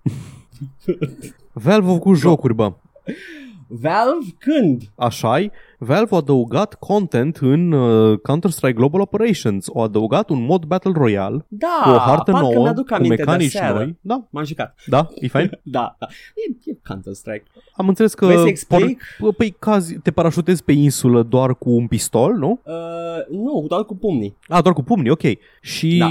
Valve 1.52 1.90
a 1.90 1.92
făcut 1.92 2.16
jocuri, 2.16 2.54
bă. 2.54 2.72
Valve 3.72 4.26
când? 4.38 4.82
așa 4.94 5.38
Valve 5.78 6.14
a 6.14 6.16
adăugat 6.16 6.74
content 6.74 7.36
în 7.36 7.72
uh, 7.72 8.18
Counter-Strike 8.18 8.72
Global 8.76 9.00
Operations. 9.00 9.68
Au 9.74 9.82
adăugat 9.82 10.28
un 10.30 10.42
mod 10.44 10.64
Battle 10.64 10.92
Royale 10.94 11.44
Da, 11.48 11.80
cu 11.84 11.88
o 11.90 11.96
hartă 11.98 12.30
parcă 12.30 12.46
nouă, 12.46 12.62
mi-aduc 12.62 12.86
cu 12.88 12.94
aminte 12.94 13.14
de 13.16 13.22
mecanici 13.22 13.50
seară. 13.50 13.78
noi. 13.78 13.96
Da, 14.00 14.26
M-am 14.30 14.44
jucat. 14.44 14.74
da, 14.86 15.08
e 15.14 15.28
fain. 15.28 15.50
Da, 15.62 15.96
da. 15.98 16.06
E, 16.34 16.70
e 16.70 16.76
Counter-Strike. 16.88 17.44
Am 17.72 17.88
înțeles 17.88 18.14
că 18.14 18.24
Vrei 18.26 18.38
să 18.38 18.46
explic? 18.46 19.02
por- 19.18 19.36
păi 19.36 19.50
cazi, 19.58 19.94
te 19.94 20.10
parașutezi 20.10 20.64
pe 20.64 20.72
insulă 20.72 21.22
doar 21.22 21.54
cu 21.54 21.70
un 21.70 21.86
pistol, 21.86 22.34
nu? 22.34 22.60
Uh, 22.64 23.36
nu, 23.38 23.64
doar 23.68 23.84
cu 23.84 23.96
pumnii. 23.96 24.36
A, 24.48 24.60
doar 24.60 24.74
cu 24.74 24.82
pumnii, 24.82 25.10
ok. 25.10 25.22
Și 25.60 25.96
Da. 25.98 26.08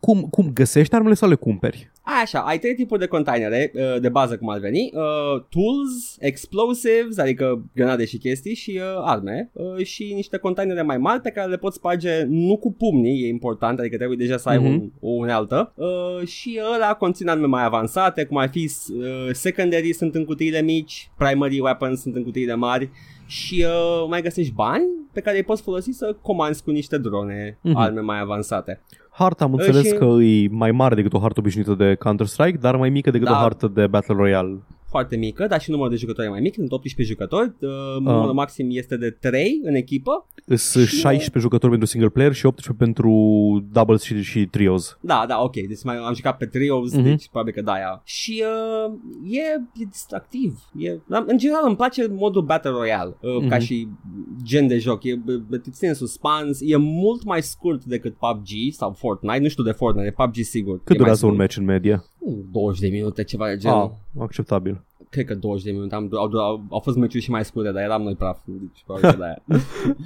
Cum, 0.00 0.20
cum 0.20 0.50
găsești 0.52 0.94
armele 0.94 1.14
sau 1.14 1.28
le 1.28 1.34
cumperi? 1.34 1.90
Așa, 2.22 2.38
ai 2.40 2.58
trei 2.58 2.74
tipuri 2.74 3.00
de 3.00 3.06
containere 3.06 3.72
uh, 3.74 4.00
de 4.00 4.08
bază 4.08 4.36
cum 4.38 4.48
ar 4.48 4.58
veni. 4.58 4.90
Uh, 4.94 5.42
tools, 5.48 6.16
explosives, 6.18 7.18
adică 7.18 7.64
grenade 7.74 8.04
și 8.04 8.18
chestii 8.18 8.54
și 8.54 8.70
uh, 8.70 9.02
arme 9.04 9.50
uh, 9.52 9.84
și 9.84 10.12
niște 10.14 10.36
containere 10.36 10.82
mai 10.82 10.98
mari 10.98 11.20
pe 11.20 11.30
care 11.30 11.50
le 11.50 11.56
poți 11.56 11.76
sparge 11.76 12.22
nu 12.28 12.56
cu 12.56 12.72
pumnii, 12.72 13.22
e 13.24 13.28
important, 13.28 13.78
adică 13.78 13.96
trebuie 13.96 14.16
deja 14.16 14.36
să 14.36 14.48
ai 14.48 14.58
Mhm. 14.58 14.66
un, 14.66 14.90
o 15.00 15.10
unealtă 15.10 15.72
uh, 15.76 16.26
și 16.26 16.60
ăla 16.74 16.94
conțin 16.94 17.28
arme 17.28 17.46
mai 17.46 17.64
avansate, 17.64 18.24
cum 18.24 18.36
ar 18.36 18.48
fi 18.48 18.70
uh, 18.94 19.28
secondary 19.32 19.92
sunt 19.92 20.14
în 20.14 20.24
cutiile 20.24 20.62
mici, 20.62 21.10
primary 21.18 21.60
weapons 21.60 22.00
sunt 22.00 22.16
în 22.16 22.22
cutiile 22.22 22.54
mari 22.54 22.90
și 23.26 23.64
uh, 23.66 24.06
mai 24.08 24.22
găsești 24.22 24.52
bani 24.52 24.84
pe 25.12 25.20
care 25.20 25.36
îi 25.36 25.42
poți 25.42 25.62
folosi 25.62 25.90
să 25.90 26.16
comanzi 26.22 26.62
cu 26.62 26.70
niște 26.70 26.98
drone 26.98 27.58
Mhm. 27.62 27.76
arme 27.76 28.00
mai 28.00 28.20
avansate. 28.20 28.80
Harta 29.20 29.44
am 29.44 29.52
înțeles 29.52 29.86
și- 29.86 29.92
că 29.94 30.04
e 30.04 30.48
mai 30.50 30.70
mare 30.70 30.94
decât 30.94 31.12
o 31.12 31.18
hartă 31.20 31.40
obișnuită 31.40 31.74
de 31.74 31.94
Counter-Strike, 31.94 32.58
dar 32.60 32.76
mai 32.76 32.90
mică 32.90 33.10
decât 33.10 33.26
Da. 33.26 33.32
o 33.32 33.36
hartă 33.36 33.70
de 33.74 33.86
Battle 33.86 34.14
Royale. 34.14 34.58
Foarte 34.90 35.16
mică, 35.16 35.46
dar 35.46 35.60
și 35.60 35.70
numărul 35.70 35.90
de 35.92 35.98
jucători 35.98 36.26
e 36.26 36.30
mai 36.30 36.40
mic, 36.40 36.54
sunt 36.54 36.72
18 36.72 37.14
jucători, 37.14 37.52
uh, 37.60 37.68
Ah. 37.94 38.00
numărul 38.00 38.32
maxim 38.32 38.66
este 38.70 38.96
de 38.96 39.10
3 39.10 39.60
în 39.64 39.74
echipă. 39.74 40.26
Sunt 40.54 40.86
Și- 40.86 40.96
16 40.96 41.38
jucători 41.38 41.70
pentru 41.70 41.88
single 41.88 42.08
player 42.08 42.32
și 42.32 42.46
18 42.46 42.84
pentru 42.84 43.10
doubles 43.72 44.02
și, 44.02 44.22
și 44.22 44.46
trios. 44.46 44.98
Da, 45.00 45.24
da, 45.28 45.42
ok, 45.42 45.52
deci 45.54 45.82
mai 45.84 45.96
am 45.96 46.14
jucat 46.14 46.36
pe 46.36 46.46
trios, 46.46 46.92
Mhm. 46.94 47.02
deci 47.02 47.28
probabil 47.28 47.52
că 47.52 47.62
da, 47.62 47.72
aia. 47.72 48.02
Și 48.04 48.42
uh, 48.86 48.92
e, 49.30 49.82
e 49.82 49.86
distractiv. 49.88 50.58
E, 50.78 50.98
dar, 51.06 51.24
în 51.26 51.38
general 51.38 51.62
îmi 51.66 51.76
place 51.76 52.06
modul 52.10 52.42
Battle 52.42 52.70
Royale, 52.70 53.16
uh, 53.20 53.36
Mhm. 53.40 53.48
ca 53.48 53.58
și 53.58 53.88
gen 54.44 54.66
de 54.66 54.78
joc. 54.78 55.04
E, 55.04 55.10
e, 55.10 55.56
te 55.58 55.70
ține 55.70 55.88
în 55.88 55.94
suspans, 55.94 56.58
e 56.62 56.76
mult 56.76 57.24
mai 57.24 57.42
scurt 57.42 57.84
decât 57.84 58.14
PUBG 58.14 58.48
sau 58.72 58.92
Fortnite, 58.92 59.38
nu 59.38 59.48
știu 59.48 59.62
de 59.62 59.70
Fortnite, 59.72 60.08
de 60.08 60.14
PUBG 60.16 60.34
sigur. 60.44 60.76
Cât 60.76 60.84
e 60.86 60.88
mai 60.88 60.96
durează 60.98 61.26
un 61.26 61.32
scurt. 61.32 61.42
match 61.42 61.56
în 61.58 61.64
medie? 61.64 62.04
Uh, 62.20 62.38
20 62.52 62.80
de 62.80 62.88
minute, 62.88 63.24
ceva 63.24 63.48
de 63.48 63.56
genul. 63.56 63.94
Ah, 64.16 64.22
acceptabil. 64.22 64.84
Cred 65.10 65.24
că 65.24 65.34
20 65.34 65.64
de 65.64 65.70
minute. 65.70 65.94
Am, 65.94 66.08
au, 66.12 66.30
au, 66.38 66.64
au 66.70 66.80
fost 66.80 66.96
meciuri 66.96 67.22
și 67.22 67.30
mai 67.30 67.44
scurte, 67.44 67.70
dar 67.72 67.82
eram 67.82 68.02
noi 68.02 68.14
praf. 68.14 68.38
Deci, 68.44 68.82
probabil 68.84 69.10
că 69.10 69.16
de 69.16 69.24
aia. 69.24 69.42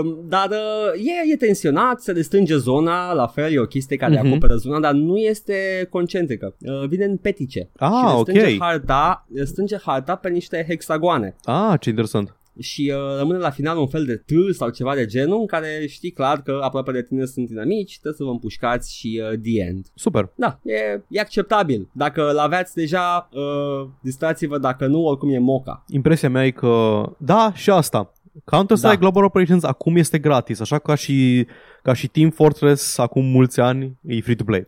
Um, 0.00 0.16
dar 0.28 0.48
uh, 0.50 1.00
e, 1.28 1.32
e 1.32 1.36
tensionat, 1.36 2.00
se 2.00 2.12
destrânge 2.12 2.56
zona, 2.56 3.12
la 3.12 3.26
fel 3.26 3.52
e 3.52 3.58
o 3.58 3.64
chestie 3.64 3.96
care 3.96 4.14
Mhm. 4.20 4.26
acoperă 4.26 4.54
zona, 4.56 4.80
dar 4.80 4.92
nu 4.92 5.16
este 5.16 5.86
concentrică. 5.90 6.54
Uh, 6.60 6.88
vine 6.88 7.04
în 7.04 7.16
petice. 7.16 7.68
Ah, 7.76 7.90
și 8.14 8.18
strânge 8.20 8.52
ok. 8.54 8.58
harta, 8.60 9.26
strânge 9.44 9.76
harta 9.84 10.14
pe 10.16 10.28
niște 10.28 10.64
hexagoane 10.68 11.36
Ah, 11.44 11.80
ce 11.80 11.88
interesant. 11.88 12.36
Și 12.58 12.92
uh, 12.94 13.18
rămâne 13.18 13.38
la 13.38 13.50
final 13.50 13.78
un 13.78 13.86
fel 13.86 14.04
de 14.04 14.16
T 14.16 14.54
sau 14.54 14.70
ceva 14.70 14.94
de 14.94 15.06
genul 15.06 15.40
în 15.40 15.46
care 15.46 15.86
știi 15.88 16.10
clar 16.10 16.42
că 16.42 16.58
aproape 16.62 16.92
de 16.92 17.02
tine 17.02 17.24
sunt 17.24 17.50
inamici, 17.50 17.92
trebuie 17.92 18.14
să 18.14 18.24
vă 18.24 18.30
împușcați 18.30 18.96
și 18.96 19.22
uh, 19.22 19.38
the 19.38 19.60
end. 19.60 19.86
Super. 19.94 20.30
Da, 20.34 20.60
e, 20.64 21.02
e 21.08 21.20
acceptabil. 21.20 21.88
Dacă 21.92 22.30
l-aveați 22.34 22.74
deja, 22.74 23.28
uh, 23.32 23.88
distrați-vă, 24.02 24.58
dacă 24.58 24.86
nu, 24.86 25.04
oricum 25.04 25.30
e 25.30 25.38
moca. 25.38 25.84
Impresia 25.88 26.28
mea 26.28 26.46
e 26.46 26.50
că, 26.50 27.02
da, 27.18 27.52
și 27.54 27.70
asta. 27.70 28.12
Counter-Strike 28.44 28.94
Da. 28.94 29.00
Global 29.00 29.24
Operations 29.24 29.62
acum 29.62 29.96
este 29.96 30.18
gratis, 30.18 30.60
așa 30.60 30.78
ca 30.78 30.94
și, 30.94 31.46
ca 31.82 31.92
și 31.92 32.08
Team 32.08 32.30
Fortress 32.30 32.98
acum 32.98 33.24
mulți 33.24 33.60
ani 33.60 33.98
e 34.06 34.20
free-to-play. 34.20 34.64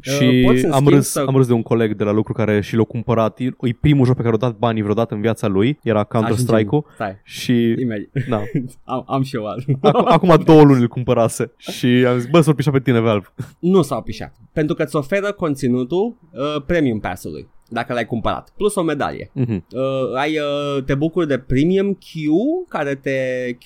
Și 0.00 0.42
poți, 0.46 0.64
în 0.64 0.70
am, 0.70 0.76
schimb, 0.78 0.88
râs, 0.94 1.08
să- 1.08 1.24
am 1.26 1.36
râs 1.36 1.46
de 1.46 1.52
un 1.52 1.62
coleg 1.62 1.94
de 1.96 2.04
la 2.04 2.12
lucru 2.12 2.32
care 2.32 2.60
și 2.60 2.76
l-a 2.76 2.82
cumpărat. 2.84 3.38
E 3.40 3.44
e 3.44 3.76
primul 3.80 4.06
joc 4.06 4.16
pe 4.16 4.22
care 4.22 4.34
a 4.34 4.38
dat 4.38 4.56
banii 4.56 4.82
vreodată 4.82 5.14
în 5.14 5.20
viața 5.20 5.46
lui. 5.46 5.78
Era 5.82 6.04
Counter-Strike-ul. 6.04 6.84
Stai, 6.94 7.20
Și 7.24 7.52
imediat. 7.80 8.08
da, 8.28 8.42
am, 8.94 9.04
am 9.06 9.22
și 9.22 9.36
eu 9.36 9.46
alt. 9.46 9.64
acum, 9.80 10.04
acum 10.30 10.42
două 10.44 10.62
luni 10.62 10.80
îl 10.80 10.88
cumpărase. 10.88 11.52
Și 11.56 11.86
am 11.86 12.18
zis, 12.18 12.28
bă, 12.30 12.40
s-o 12.40 12.52
pișa 12.52 12.70
pe 12.70 12.80
tine, 12.80 13.00
Valve. 13.00 13.26
nu 13.58 13.82
s-au 13.82 14.02
pișat. 14.02 14.34
Pentru 14.52 14.74
că 14.74 14.82
îți 14.82 14.96
oferă 14.96 15.32
conținutul 15.32 16.16
uh, 16.32 16.62
premium 16.66 16.98
pass-ului 17.00 17.48
dacă 17.72 17.92
l-ai 17.92 18.06
cumpărat, 18.06 18.52
plus 18.56 18.74
o 18.74 18.82
medalie. 18.82 19.30
Mhm. 19.32 19.64
Uh, 19.72 20.16
ai, 20.16 20.38
uh, 20.38 20.82
te 20.84 20.94
bucuri 20.94 21.26
de 21.26 21.38
premium 21.38 21.98
queue, 22.12 22.64
care 22.68 22.94
te 22.94 23.16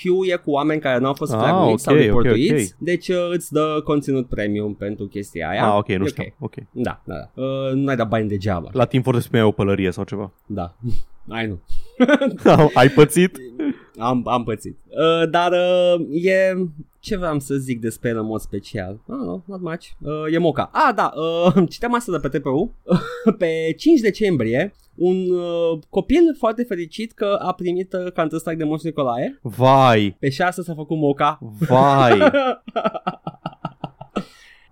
queue 0.02 0.32
e 0.32 0.36
cu 0.36 0.50
oameni 0.50 0.80
care 0.80 0.98
nu 0.98 1.06
au 1.06 1.14
fost 1.14 1.32
Ah, 1.32 1.38
flaguiți 1.38 1.70
ok, 1.72 1.78
sau 1.80 1.94
ok, 1.94 2.00
reportuiți, 2.00 2.72
ok. 2.74 2.84
deci 2.84 3.08
uh, 3.08 3.28
îți 3.30 3.52
dă 3.52 3.80
conținut 3.84 4.28
premium 4.28 4.74
pentru 4.74 5.06
chestia 5.06 5.48
aia. 5.48 5.66
Ah, 5.66 5.76
ok, 5.78 5.88
E 5.88 5.96
nu 5.96 6.06
știu. 6.06 6.24
Ok. 6.38 6.54
Da, 6.72 7.00
da, 7.04 7.14
da. 7.14 7.42
Uh, 7.42 7.72
nu 7.74 7.88
ai 7.88 7.96
dat 7.96 8.08
bani 8.08 8.28
degeaba. 8.28 8.68
La 8.72 8.84
Team 8.84 9.02
Fortress 9.02 9.28
primeai 9.28 9.48
o 9.48 9.52
pălărie 9.52 9.90
sau 9.90 10.04
ceva. 10.04 10.32
Da. 10.46 10.74
Ai 11.28 11.46
nu. 11.46 11.60
Ai 12.74 12.88
pățit? 12.88 13.36
Am, 13.98 14.22
am 14.28 14.44
pățit. 14.44 14.76
Uh, 14.86 15.28
dar 15.30 15.52
uh, 15.52 16.06
e... 16.24 16.52
Ce 17.06 17.16
vreau 17.16 17.38
să 17.38 17.54
zic 17.54 17.80
despre 17.80 18.08
el 18.08 18.18
în 18.18 18.24
mod 18.26 18.40
special? 18.40 19.00
Ah, 19.08 19.16
no, 19.16 19.40
not 19.44 19.60
much. 19.60 19.84
Uh, 20.00 20.32
e 20.34 20.38
moca. 20.38 20.70
Ah, 20.72 20.94
da, 20.94 21.12
uh, 21.14 21.54
citeam 21.72 21.94
asta 21.94 22.12
de 22.12 22.28
pe 22.28 22.38
TPU. 22.38 22.74
pe 23.38 23.74
5 23.76 24.00
decembrie, 24.00 24.74
un 24.94 25.30
uh, 25.30 25.78
copil 25.88 26.34
foarte 26.38 26.62
fericit 26.62 27.12
că 27.12 27.38
a 27.42 27.52
primit 27.52 27.92
uh, 27.92 28.12
Counter-Strike 28.12 28.58
de 28.58 28.64
Moș 28.64 28.82
Nicolae. 28.82 29.38
Vai, 29.42 30.16
Pe 30.18 30.28
6 30.28 30.62
s-a 30.62 30.74
făcut 30.74 30.96
moca. 30.96 31.38
vai, 31.68 32.18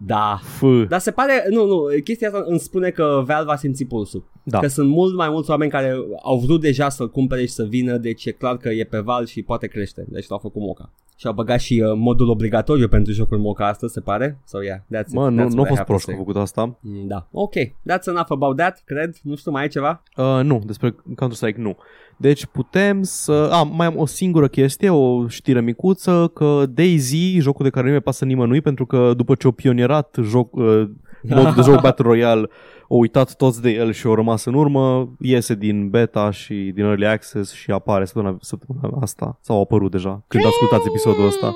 Da. 0.06 0.38
f, 0.42 0.62
Dar 0.88 0.98
se 1.00 1.10
pare, 1.10 1.46
nu, 1.50 1.66
nu, 1.66 1.82
chestia 2.04 2.28
asta 2.28 2.44
îmi 2.46 2.58
spune 2.58 2.90
că 2.90 3.22
Valve 3.26 3.52
a 3.52 3.56
simțit 3.56 3.88
pulsul. 3.88 4.24
da. 4.42 4.58
Că 4.58 4.66
sunt 4.66 4.88
mult 4.88 5.14
mai 5.16 5.28
mulți 5.28 5.50
oameni 5.50 5.70
care 5.70 5.96
au 6.22 6.38
vrut 6.38 6.60
deja 6.60 6.88
să-l 6.88 7.10
cumpere 7.10 7.40
și 7.40 7.52
să 7.52 7.64
vină, 7.64 7.96
deci 7.96 8.24
e 8.24 8.30
clar 8.30 8.56
că 8.56 8.68
e 8.68 8.84
pe 8.84 8.98
val 8.98 9.26
și 9.26 9.42
poate 9.42 9.66
crește. 9.66 10.04
Deci 10.08 10.28
l-au 10.28 10.38
făcut 10.38 10.62
moca. 10.62 10.90
Și 11.16 11.26
au 11.26 11.32
băgat 11.32 11.60
și 11.60 11.82
uh, 11.86 11.92
modul 11.96 12.28
obligatoriu 12.28 12.88
pentru 12.88 13.12
jocul 13.12 13.38
moca 13.38 13.66
asta, 13.68 13.86
se 13.86 14.00
pare? 14.00 14.38
So 14.44 14.62
yeah, 14.62 14.78
that's 14.78 15.06
it. 15.08 15.12
Mă, 15.12 15.28
nu, 15.30 15.42
That's 15.44 15.48
nu 15.50 15.62
a 15.62 15.66
what 15.66 15.70
I 15.72 15.74
fost 15.74 15.76
have 15.76 15.82
to 15.82 15.84
prost 15.84 16.04
că 16.04 16.10
say. 16.10 16.14
a 16.14 16.18
făcut 16.24 16.36
asta. 16.36 16.76
Mm, 16.80 17.06
Da. 17.06 17.26
Ok, 17.32 17.52
that's 17.58 18.06
enough 18.06 18.26
about 18.30 18.56
that, 18.56 18.82
cred. 18.84 19.16
Nu 19.22 19.34
știu, 19.36 19.50
mai 19.50 19.62
ai 19.62 19.68
ceva? 19.68 20.02
Uh, 20.16 20.40
nu, 20.42 20.62
despre 20.66 20.94
Counter-Strike 21.16 21.60
nu. 21.60 21.76
Deci 22.16 22.46
putem 22.46 23.02
să... 23.02 23.48
A, 23.52 23.62
mai 23.62 23.86
am 23.86 23.96
o 23.96 24.06
singură 24.06 24.48
chestie, 24.48 24.90
o 24.90 25.28
știre 25.28 25.60
micuță, 25.60 26.30
că 26.34 26.64
DayZ, 26.68 27.12
jocul 27.38 27.64
de 27.64 27.70
care 27.70 27.88
nu 27.88 27.94
mi 27.94 28.00
pasă 28.00 28.24
nimănui, 28.24 28.60
pentru 28.60 28.86
că 28.86 29.12
după 29.16 29.34
ce 29.34 29.46
au 29.46 29.52
pionierat 29.52 30.16
joc, 30.22 30.54
uh, 30.56 30.88
modul 31.22 31.52
de 31.56 31.60
joc 31.62 31.80
Battle 31.80 32.04
Royale, 32.04 32.48
au 32.90 32.98
uitat 32.98 33.36
toți 33.36 33.62
de 33.62 33.70
el 33.70 33.92
și 33.92 34.06
au 34.06 34.14
rămas 34.14 34.44
în 34.44 34.54
urmă, 34.54 35.14
iese 35.18 35.54
din 35.54 35.88
beta 35.90 36.30
și 36.30 36.54
din 36.74 36.84
Early 36.84 37.06
Access 37.06 37.52
și 37.52 37.70
apare 37.70 38.04
săptămâna, 38.04 38.36
săptămâna 38.40 38.98
asta, 39.00 39.38
sau 39.40 39.56
a 39.56 39.60
apărut 39.60 39.90
deja, 39.90 40.24
când 40.28 40.44
ascultați 40.44 40.88
episodul 40.88 41.26
ăsta. 41.26 41.54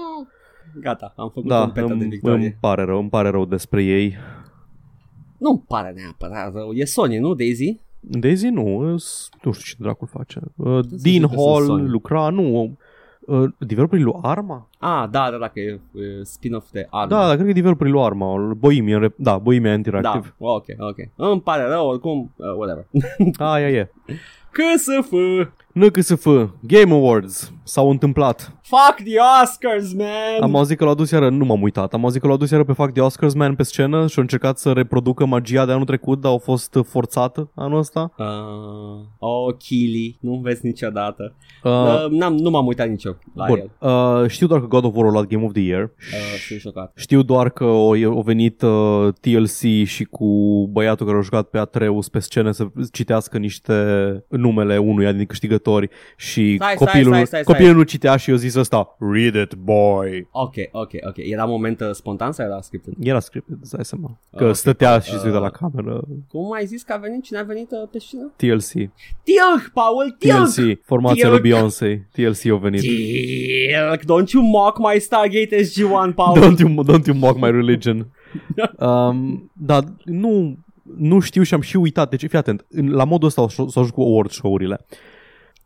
Gata, 0.80 1.12
am 1.16 1.30
făcut 1.34 1.48
Da, 1.48 1.62
un 1.62 1.70
peta 1.70 1.86
de 1.86 1.92
îmi, 1.92 2.08
victorie. 2.08 2.44
îmi 2.44 2.56
pare 2.60 2.82
rău, 2.84 2.98
îmi 2.98 3.08
pare 3.08 3.28
rău 3.28 3.44
despre 3.44 3.82
ei. 3.84 4.16
Nu 5.38 5.64
pare 5.68 5.92
neapărat 5.96 6.54
rău. 6.54 6.72
E 6.72 6.84
Sony, 6.84 7.18
nu, 7.18 7.34
Daisy? 7.34 7.80
Daisy 8.10 8.48
nu, 8.48 8.96
s- 8.96 9.28
nu 9.42 9.52
știu 9.52 9.64
ce 9.74 9.82
dracul 9.82 10.06
face. 10.10 10.40
Uh, 10.56 10.66
să 10.66 10.88
Dean 10.88 10.98
zic 10.98 11.20
că 11.20 11.26
sunt 11.26 11.38
Hall 11.46 11.64
Sony. 11.64 11.88
lucra, 11.88 12.28
nu, 12.28 12.76
uh, 13.20 13.44
developerii 13.58 14.04
lui 14.04 14.14
Arma? 14.22 14.68
Ah, 14.78 15.04
da, 15.10 15.30
da, 15.30 15.36
da, 15.36 15.48
că 15.48 15.60
e, 15.60 15.80
e 15.92 16.22
spin-off 16.22 16.70
de 16.70 16.86
Arma. 16.90 17.06
Da, 17.20 17.26
da, 17.26 17.32
cred 17.32 17.44
că 17.44 17.50
e 17.50 17.52
developerii 17.52 17.92
lui 17.92 18.02
Arma, 18.02 18.36
Bohemian, 18.58 19.00
Rep- 19.08 19.16
da, 19.16 19.38
Bohemian 19.38 19.76
Interactive. 19.76 20.34
Da, 20.38 20.46
ok, 20.46 20.64
ok. 20.78 20.96
Îmi 21.16 21.40
pare 21.40 21.62
rău, 21.62 21.88
oricum, 21.88 22.32
uh, 22.36 22.46
whatever. 22.56 22.86
Da. 23.38 23.52
Aia 23.52 23.68
e. 23.68 23.90
KSF! 24.50 25.12
NCSF, 25.78 26.26
Game 26.60 26.92
Awards, 26.92 27.52
s-au 27.64 27.90
întâmplat. 27.90 28.52
Fuck 28.62 29.08
the 29.08 29.16
Oscars, 29.42 29.92
man! 29.92 30.40
Am 30.40 30.56
auzit 30.56 30.78
că 30.78 30.84
l-au 30.84 30.92
adus 30.92 31.10
iară, 31.10 31.28
nu 31.28 31.44
m-am 31.44 31.62
uitat, 31.62 31.92
am 31.94 32.02
auzit 32.04 32.20
că 32.20 32.26
l-au 32.26 32.36
adus 32.36 32.50
iară 32.50 32.64
pe 32.64 32.72
fac 32.72 32.92
de 32.92 33.00
Oscars 33.00 33.34
Man 33.34 33.54
pe 33.54 33.62
scenă 33.62 34.06
și 34.06 34.14
au 34.16 34.22
încercat 34.22 34.58
să 34.58 34.72
reproducă 34.72 35.24
magia 35.26 35.66
de 35.66 35.72
anul 35.72 35.84
trecut, 35.84 36.20
dar 36.20 36.30
au 36.30 36.38
fost 36.38 36.78
forțată 36.84 37.50
anul 37.54 37.78
ăsta. 37.78 38.12
Uh, 38.18 38.26
oh, 39.18 39.54
Kili, 39.58 40.18
nu 40.20 40.40
vezi 40.42 40.66
niciodată. 40.66 41.34
Uh, 41.62 41.72
Uh, 41.72 42.10
n-am, 42.10 42.34
nu 42.34 42.50
m-am 42.50 42.66
uitat 42.66 42.88
nicio 42.88 43.10
la 43.34 43.46
bun, 43.46 43.58
el. 43.58 43.70
uh, 43.90 44.28
știu 44.30 44.46
doar 44.46 44.60
că 44.60 44.66
God 44.66 44.84
of 44.84 44.94
War 44.96 45.06
a 45.06 45.10
luat 45.10 45.26
Game 45.26 45.44
of 45.44 45.52
the 45.52 45.62
Year 45.62 45.82
Uh, 45.82 46.38
sunt 46.48 46.60
șocat. 46.60 46.92
Știu 46.96 47.22
doar 47.22 47.50
că 47.50 47.64
o, 47.64 47.94
o 48.08 48.20
venit 48.20 48.62
uh, 48.62 49.08
TLC 49.20 49.84
și 49.86 50.04
cu 50.04 50.26
băiatul 50.72 51.06
care 51.06 51.18
a 51.18 51.20
jucat 51.20 51.48
pe 51.48 51.58
Atreus 51.58 52.08
pe 52.08 52.18
scenă 52.18 52.50
să 52.50 52.66
citească 52.92 53.38
niște 53.38 53.74
numele 54.28 54.78
unuia 54.78 55.12
din 55.12 55.26
câștigători 55.68 55.88
și 56.16 56.54
Stai, 56.56 56.74
stai, 56.74 56.86
copilul, 56.86 57.12
stai, 57.14 57.26
stai, 57.26 57.42
stai. 57.42 57.54
copilul 57.54 57.76
nu 57.76 57.82
citea 57.82 58.16
și 58.16 58.30
eu 58.30 58.36
zis 58.36 58.54
ăsta 58.54 58.96
Read 58.98 59.34
it, 59.34 59.54
boy. 59.54 60.28
Ok, 60.30 60.54
ok, 60.72 60.90
ok. 61.08 61.16
Era 61.16 61.44
moment 61.44 61.80
uh, 61.80 61.90
spontan 61.92 62.32
sau 62.32 62.46
era 62.46 62.60
scripted? 62.60 62.94
Era 63.00 63.20
scripted, 63.20 63.56
îți 63.62 63.72
dai 63.74 63.84
seama. 63.84 64.18
Că 64.36 64.44
Ok. 64.44 64.54
stătea 64.54 64.98
și 64.98 65.10
se 65.18 65.26
uita 65.26 65.36
Uh. 65.36 65.42
la 65.42 65.50
cameră. 65.50 66.04
Cum 66.28 66.52
ai 66.52 66.66
zis 66.66 66.82
că 66.82 66.92
a 66.92 66.96
venit? 66.96 67.22
Cine 67.22 67.38
a 67.38 67.42
venit 67.42 67.70
uh, 67.70 67.88
pe 67.92 67.98
scenă? 67.98 68.32
TLC. 68.36 68.72
Tilk, 69.22 69.70
Paul, 69.72 70.16
Tilk! 70.18 70.34
TLC. 70.36 70.84
Formația 70.84 71.28
lui 71.28 71.40
Tilk. 71.40 71.52
Beyoncé. 71.54 72.08
TLC 72.12 72.46
au 72.50 72.56
venit. 72.58 72.80
Tilk, 72.80 74.00
don't 74.02 74.30
you 74.32 74.42
mock 74.42 74.78
my 74.78 75.00
Stargate 75.00 75.56
SG-1, 75.62 76.14
Paul. 76.14 76.36
Don't 76.40 76.58
you, 76.58 76.84
don't 76.84 77.06
you 77.06 77.16
mock 77.16 77.36
my 77.40 77.50
religion. 77.50 78.06
um, 78.78 79.50
da, 79.52 79.78
nu, 80.04 80.56
nu 80.96 81.20
știu 81.20 81.42
și 81.42 81.54
am 81.54 81.60
și 81.60 81.76
uitat. 81.76 82.10
Deci, 82.10 82.26
fii 82.28 82.38
atent, 82.38 82.66
în, 82.70 82.90
la 82.90 83.04
modul 83.04 83.28
ăsta 83.28 83.48
s-au 83.48 83.68
s-au 83.68 83.86
cu 83.94 84.00
award 84.00 84.30
show-urile. 84.30 84.86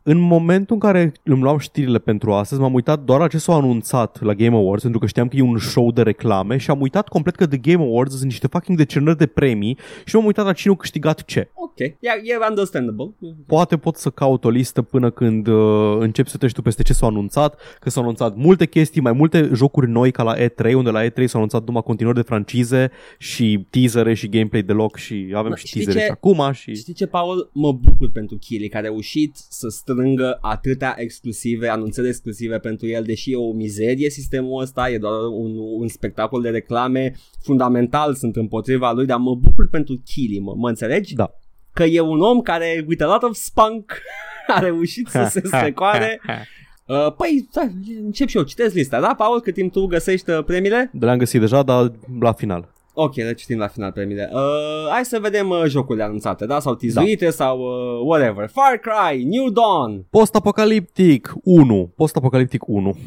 În 0.05 0.17
momentul 0.17 0.75
în 0.75 0.81
care 0.81 1.11
îmi 1.23 1.41
luam 1.41 1.57
știrile 1.57 1.99
pentru 1.99 2.33
astăzi, 2.33 2.61
m-am 2.61 2.73
uitat 2.73 3.03
doar 3.03 3.19
la 3.19 3.27
ce 3.27 3.37
s-au 3.37 3.55
anunțat 3.55 4.21
la 4.21 4.33
Game 4.33 4.55
Awards, 4.55 4.81
pentru 4.81 4.99
că 4.99 5.05
știam 5.05 5.27
că 5.27 5.35
e 5.35 5.41
un 5.41 5.57
show 5.57 5.91
de 5.91 6.01
reclame 6.01 6.57
și 6.57 6.69
am 6.69 6.81
uitat 6.81 7.07
complet 7.07 7.35
că 7.35 7.47
The 7.47 7.57
Game 7.57 7.83
Awards 7.83 8.11
sunt 8.11 8.25
niște 8.25 8.47
fucking 8.47 8.77
decernări 8.77 9.17
de 9.17 9.25
premii 9.25 9.77
și 10.05 10.15
m-am 10.15 10.25
uitat 10.25 10.45
la 10.45 10.53
cine 10.53 10.73
a 10.73 10.75
câștigat 10.75 11.25
ce. 11.25 11.49
Ok, 11.53 11.79
e, 11.79 11.95
e 11.99 12.47
understandable. 12.49 13.13
Poate 13.47 13.77
pot 13.77 13.95
să 13.95 14.09
caut 14.09 14.45
o 14.45 14.49
listă 14.49 14.81
până 14.81 15.09
când 15.09 15.47
uh, 15.47 15.97
începi 15.99 16.29
să 16.29 16.37
treci 16.37 16.51
tu 16.51 16.61
peste 16.61 16.83
ce 16.83 16.93
s-au 16.93 17.09
anunțat, 17.09 17.59
că 17.79 17.89
s-au 17.89 18.01
anunțat 18.01 18.35
multe 18.35 18.65
chestii, 18.65 19.01
mai 19.01 19.11
multe 19.11 19.49
jocuri 19.53 19.89
noi 19.89 20.11
ca 20.11 20.23
la 20.23 20.35
E3, 20.37 20.73
unde 20.75 20.89
la 20.89 21.05
E3 21.05 21.13
s-au 21.13 21.39
anunțat 21.39 21.65
numai 21.65 21.81
continuări 21.81 22.17
de 22.17 22.23
francize 22.23 22.91
și 23.17 23.65
teasere 23.69 24.13
și 24.13 24.29
gameplay 24.29 24.61
deloc 24.61 24.95
și 24.95 25.33
avem 25.35 25.49
Da, 25.49 25.55
și 25.55 25.67
știi 25.67 25.81
teasere 25.83 25.99
ce? 25.99 26.05
și 26.05 26.11
acum 26.11 26.51
și... 26.51 26.75
Știi 26.75 26.93
ce, 26.93 27.05
Paul? 27.05 27.49
Mă 27.53 27.71
bucur 27.71 28.11
pentru 28.11 28.37
Kili, 28.37 28.69
care 28.69 28.85
a 28.87 28.89
reușit 28.89 29.35
să 29.49 29.67
strângă 29.93 30.37
atâtea 30.41 30.95
exclusive, 30.97 31.67
anunțări 31.67 32.07
exclusive 32.07 32.57
pentru 32.57 32.87
el, 32.87 33.03
deși 33.03 33.31
e 33.31 33.35
o 33.35 33.51
mizerie 33.51 34.09
sistemul 34.09 34.61
ăsta, 34.61 34.89
e 34.89 34.97
doar 34.97 35.13
un, 35.31 35.57
un 35.79 35.87
spectacol 35.87 36.41
de 36.41 36.49
reclame 36.49 37.15
fundamental, 37.41 38.13
sunt 38.13 38.35
împotriva 38.35 38.91
lui, 38.91 39.05
dar 39.05 39.17
mă 39.17 39.35
bucur 39.35 39.69
pentru 39.69 40.01
Kili, 40.05 40.39
mă, 40.39 40.53
mă 40.57 40.69
înțelegi? 40.69 41.15
Da. 41.15 41.33
Că 41.73 41.83
e 41.83 41.99
un 41.99 42.21
om 42.21 42.41
care, 42.41 42.85
with 42.87 43.03
a 43.03 43.07
lot 43.07 43.23
of 43.23 43.35
spunk, 43.35 43.97
a 44.55 44.59
reușit 44.59 45.07
să 45.07 45.27
se 45.31 45.41
strecoare. 45.45 46.21
Uh, 46.87 47.13
păi, 47.17 47.49
da, 47.53 47.61
încep 48.03 48.27
și 48.27 48.37
eu, 48.37 48.43
citesc 48.43 48.75
lista, 48.75 48.99
da, 48.99 49.13
Paul, 49.17 49.41
cât 49.41 49.53
timp 49.53 49.71
tu 49.71 49.85
găsești 49.85 50.29
uh, 50.29 50.43
premiile? 50.43 50.89
De 50.93 51.05
le-am 51.05 51.17
găsit 51.17 51.39
deja, 51.39 51.63
dar 51.63 51.91
la 52.19 52.33
final. 52.33 52.73
Ok, 52.95 53.15
le 53.15 53.33
citim 53.33 53.57
la 53.57 53.67
final 53.67 53.91
premiile. 53.91 54.29
Uh, 54.33 54.89
hai 54.89 55.05
să 55.05 55.19
vedem 55.19 55.49
uh, 55.49 55.63
jocurile 55.67 56.03
anunțate, 56.03 56.45
da? 56.45 56.59
Sau 56.59 56.75
tizuite 56.75 57.25
da. 57.25 57.31
sau 57.31 57.59
uh, 57.59 58.01
whatever. 58.05 58.49
Far 58.49 58.77
Cry, 58.77 59.23
New 59.23 59.49
Dawn. 59.49 60.05
Post-apocaliptic 60.09 61.33
1. 61.43 61.91
Post-apocaliptic 61.95 62.67
1. 62.67 62.97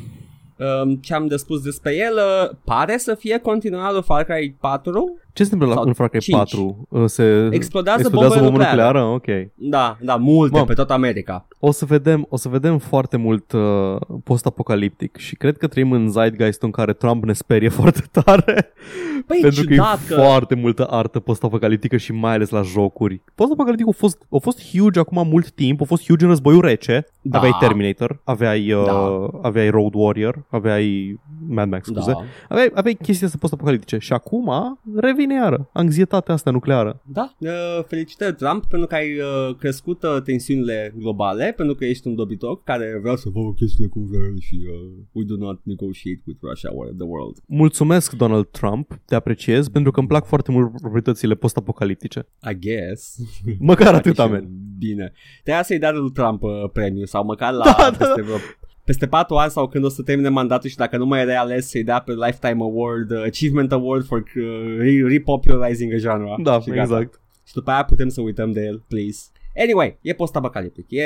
Um, 0.82 0.94
ce 0.94 1.14
am 1.14 1.26
de 1.26 1.36
spus 1.36 1.62
despre 1.62 1.96
el 1.96 2.14
uh, 2.14 2.56
pare 2.64 2.96
să 2.96 3.14
fie 3.14 3.38
continuarul 3.38 4.02
Far 4.02 4.24
Cry 4.24 4.56
4 4.60 5.18
Ce 5.36 5.44
se 5.44 5.52
întâmplă 5.52 5.66
la, 5.66 5.74
Sau 5.74 5.84
în 5.88 5.92
Far 5.92 6.08
Cry 6.08 6.18
cinci. 6.20 6.36
4? 6.36 6.86
Uh, 6.88 7.04
Se 7.06 7.48
Explodează, 7.52 7.98
explodează 8.00 8.34
bombă 8.34 8.50
bombă 8.50 8.64
nucleară. 8.64 8.98
nucleară? 8.98 9.44
Ok. 9.44 9.52
Da, 9.54 9.96
da, 10.00 10.16
multe 10.16 10.54
Mamă. 10.54 10.66
pe 10.66 10.74
toată 10.74 10.92
America. 10.92 11.46
O 11.58 11.70
să 11.70 11.84
vedem, 11.84 12.26
o 12.28 12.36
să 12.36 12.48
vedem 12.48 12.78
foarte 12.78 13.16
mult 13.16 13.52
uh, 13.52 13.96
post-apocaliptic 14.24 15.16
și 15.16 15.36
cred 15.36 15.56
că 15.56 15.66
trăim 15.66 15.92
în 15.92 16.08
zeitgeist 16.10 16.62
în 16.62 16.70
care 16.70 16.92
Trump 16.92 17.24
ne 17.24 17.32
sperie 17.32 17.68
foarte 17.78 18.02
tare 18.10 18.72
Păi 19.26 19.38
pentru 19.40 19.64
că 19.64 19.72
e 19.72 19.76
ciudat 19.76 19.98
că... 20.08 20.14
foarte 20.14 20.54
multă 20.54 20.86
artă 20.90 21.20
post-apocaliptică 21.20 21.96
și 21.96 22.12
mai 22.12 22.32
ales 22.32 22.48
la 22.50 22.62
jocuri. 22.62 23.20
Post-apocaliptic 23.34 23.88
a 23.88 23.92
fost, 23.96 24.22
a 24.30 24.36
fost 24.40 24.70
huge 24.70 24.98
acum 24.98 25.26
mult 25.28 25.50
timp, 25.50 25.80
a 25.80 25.84
fost 25.84 26.06
huge 26.06 26.24
în 26.24 26.30
războiul 26.30 26.60
rece, 26.60 27.06
Da. 27.20 27.36
aveai 27.38 27.56
Terminator, 27.60 28.20
aveai, 28.24 28.72
uh, 28.72 28.84
Da. 28.84 29.28
aveai 29.42 29.70
Road 29.70 29.92
Warrior, 29.94 30.44
aveai 30.50 31.18
Mad 31.48 31.68
Max, 31.70 31.86
scuze, 31.86 32.10
Da, 32.12 32.18
aveai, 32.48 32.70
aveai 32.74 32.94
chestii 33.02 33.24
astea 33.24 33.38
post-apocaliptice 33.40 33.98
și 33.98 34.12
acum 34.12 34.78
revine 34.96 35.25
iară, 35.34 35.70
anxietatea 35.72 36.34
asta 36.34 36.50
nucleară. 36.50 37.02
da. 37.04 37.34
Uh, 37.38 37.84
felicitări 37.86 38.34
Trump 38.34 38.64
pentru 38.64 38.88
că 38.88 38.94
ai 38.94 39.18
uh, 39.18 39.56
crescut 39.58 40.02
uh, 40.02 40.22
tensiunile 40.24 40.94
globale, 40.96 41.52
pentru 41.56 41.74
că 41.74 41.84
ești 41.84 42.06
un 42.06 42.14
dobitoc 42.14 42.64
care 42.64 42.98
vrea 43.02 43.16
să 43.16 43.28
facă 43.28 43.52
chestiile 43.56 43.88
cum 43.88 44.06
vrea 44.06 44.20
el 44.20 44.38
și 44.38 44.58
uh, 44.70 45.04
we 45.12 45.24
do 45.24 45.36
not 45.36 45.60
negotiate 45.62 46.22
with 46.26 46.40
Russia 46.42 46.70
or 46.74 46.86
the 46.86 47.04
world. 47.06 47.36
Mulțumesc, 47.46 48.12
Donald 48.12 48.46
Trump, 48.50 49.00
te 49.04 49.14
apreciez 49.14 49.68
pentru 49.68 49.90
că 49.90 49.98
îmi 49.98 50.08
plac 50.08 50.24
foarte 50.26 50.50
mult 50.52 50.80
proprietățile 50.80 51.34
post-apocaliptice. 51.34 52.26
I 52.50 52.58
guess. 52.58 53.16
Măcar 53.58 53.86
Face 53.94 53.96
atâta, 53.96 54.24
și 54.24 54.30
man. 54.30 54.48
Bine. 54.78 55.12
Te 55.44 55.52
să-i 55.62 55.78
dea 55.78 55.92
lui 55.92 56.10
Trump 56.10 56.42
uh, 56.42 56.50
premiu 56.72 57.04
sau 57.04 57.24
măcar 57.24 57.52
la 57.52 57.64
Da, 57.64 57.76
da. 57.78 57.96
peste, 57.96 58.22
vreo, 58.22 58.36
peste 58.86 59.06
4 59.06 59.34
ani 59.34 59.50
sau 59.50 59.68
când 59.68 59.84
o 59.84 59.88
să 59.88 60.02
termine 60.02 60.28
mandatul 60.28 60.68
și 60.70 60.76
dacă 60.76 60.96
nu 60.96 61.06
mai 61.06 61.20
e 61.20 61.24
reales 61.24 61.68
să-i 61.68 61.84
dea 61.84 62.00
pe 62.00 62.12
Lifetime 62.12 62.62
Award, 62.62 63.10
uh, 63.10 63.22
Achievement 63.26 63.72
Award 63.72 64.04
for 64.04 64.18
uh, 64.18 64.76
re- 64.78 65.08
repopularizing 65.08 65.92
a 65.92 65.96
genre. 65.96 66.34
Da, 66.42 66.60
și 66.60 66.68
gata. 66.68 66.80
exact. 66.80 67.20
Și 67.46 67.54
după 67.54 67.70
aia 67.70 67.84
putem 67.84 68.08
să 68.08 68.20
uităm 68.20 68.52
de 68.52 68.60
el, 68.64 68.82
please. 68.88 69.20
Anyway, 69.58 69.98
e 70.00 70.12
post-apocaliptic. 70.12 70.86
E 70.88 71.04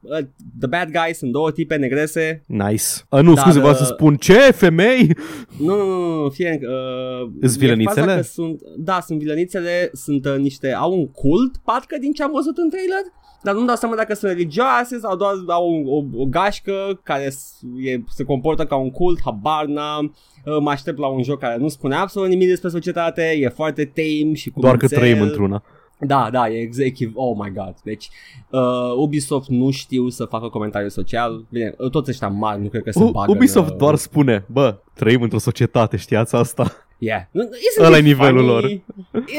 uh, 0.00 0.18
The 0.58 0.68
Bad 0.68 0.90
Guys, 0.90 1.18
sunt 1.18 1.32
două 1.32 1.50
tipe 1.50 1.76
negrese. 1.76 2.42
Nice. 2.46 2.84
A, 3.08 3.20
nu, 3.20 3.34
Dar, 3.34 3.42
scuze, 3.42 3.58
vreau 3.58 3.74
să 3.74 3.82
uh, 3.82 3.88
spun 3.92 4.16
ce, 4.16 4.38
femei? 4.52 5.10
Nu, 5.58 5.76
nu, 5.76 5.86
nu, 5.86 6.22
nu 6.22 6.28
fie... 6.28 6.60
Uh, 6.62 7.30
Îs 7.40 7.54
e 7.54 7.58
vilănițele? 7.58 8.00
faza 8.00 8.16
Că 8.16 8.22
sunt, 8.22 8.60
da, 8.76 9.00
sunt 9.00 9.18
vilănițele, 9.18 9.90
sunt 9.92 10.26
uh, 10.26 10.36
niște... 10.36 10.72
Au 10.72 10.92
un 10.92 11.10
cult, 11.10 11.56
parcă 11.56 11.96
din 12.00 12.12
ce 12.12 12.22
am 12.22 12.32
văzut 12.32 12.56
în 12.56 12.70
trailer. 12.70 13.02
Dar 13.46 13.54
nu-mi 13.54 13.66
dau 13.66 13.76
seama 13.76 13.94
dacă 13.94 14.14
sunt 14.14 14.30
religioase 14.30 14.98
sau 14.98 15.16
doar 15.16 15.32
au 15.48 15.84
o, 15.86 15.96
o, 15.96 16.22
o 16.22 16.24
gașcă 16.26 17.00
care 17.02 17.28
s- 17.30 17.60
e, 17.84 18.00
se 18.08 18.24
comportă 18.24 18.64
ca 18.64 18.76
un 18.76 18.90
cult, 18.90 19.20
habar 19.24 19.64
n-am. 19.64 20.14
Uh, 20.44 20.56
Mă 20.60 20.70
aștept 20.70 20.98
la 20.98 21.06
un 21.06 21.22
joc 21.22 21.38
care 21.38 21.56
nu 21.56 21.68
spune 21.68 21.94
absolut 21.94 22.28
nimic 22.28 22.48
despre 22.48 22.68
societate, 22.68 23.36
e 23.40 23.48
foarte 23.48 23.84
tame 23.84 24.32
și 24.34 24.50
cu 24.50 24.60
Doar 24.60 24.76
că 24.76 24.86
mințel. 24.90 24.98
trăim 24.98 25.20
într-una. 25.22 25.62
Da, 25.98 26.28
da, 26.32 26.48
e 26.48 26.60
exact. 26.60 26.96
Oh 27.14 27.36
my 27.38 27.52
god. 27.54 27.74
Deci, 27.84 28.08
uh, 28.50 28.60
Ubisoft 28.96 29.48
nu 29.48 29.70
știu 29.70 30.08
să 30.08 30.24
facă 30.24 30.48
comentariu 30.48 30.88
social. 30.88 31.44
Bine, 31.50 31.74
toți 31.90 32.10
ăștia 32.10 32.28
mari 32.28 32.62
nu 32.62 32.68
cred 32.68 32.82
că 32.82 32.90
se 32.90 33.02
U- 33.02 33.10
bagă 33.10 33.32
Ubisoft 33.32 33.66
în, 33.68 33.72
uh, 33.72 33.78
doar 33.78 33.94
spune, 33.94 34.44
bă, 34.48 34.76
trăim 34.94 35.22
într-o 35.22 35.38
societate, 35.38 35.96
știați 35.96 36.34
asta? 36.34 36.85
Yeah. 36.98 37.22
Isn't 37.34 37.84
Ăla 37.84 37.96
e 37.96 37.98
it 37.98 38.04
nivelul 38.04 38.60
funny? 38.60 38.84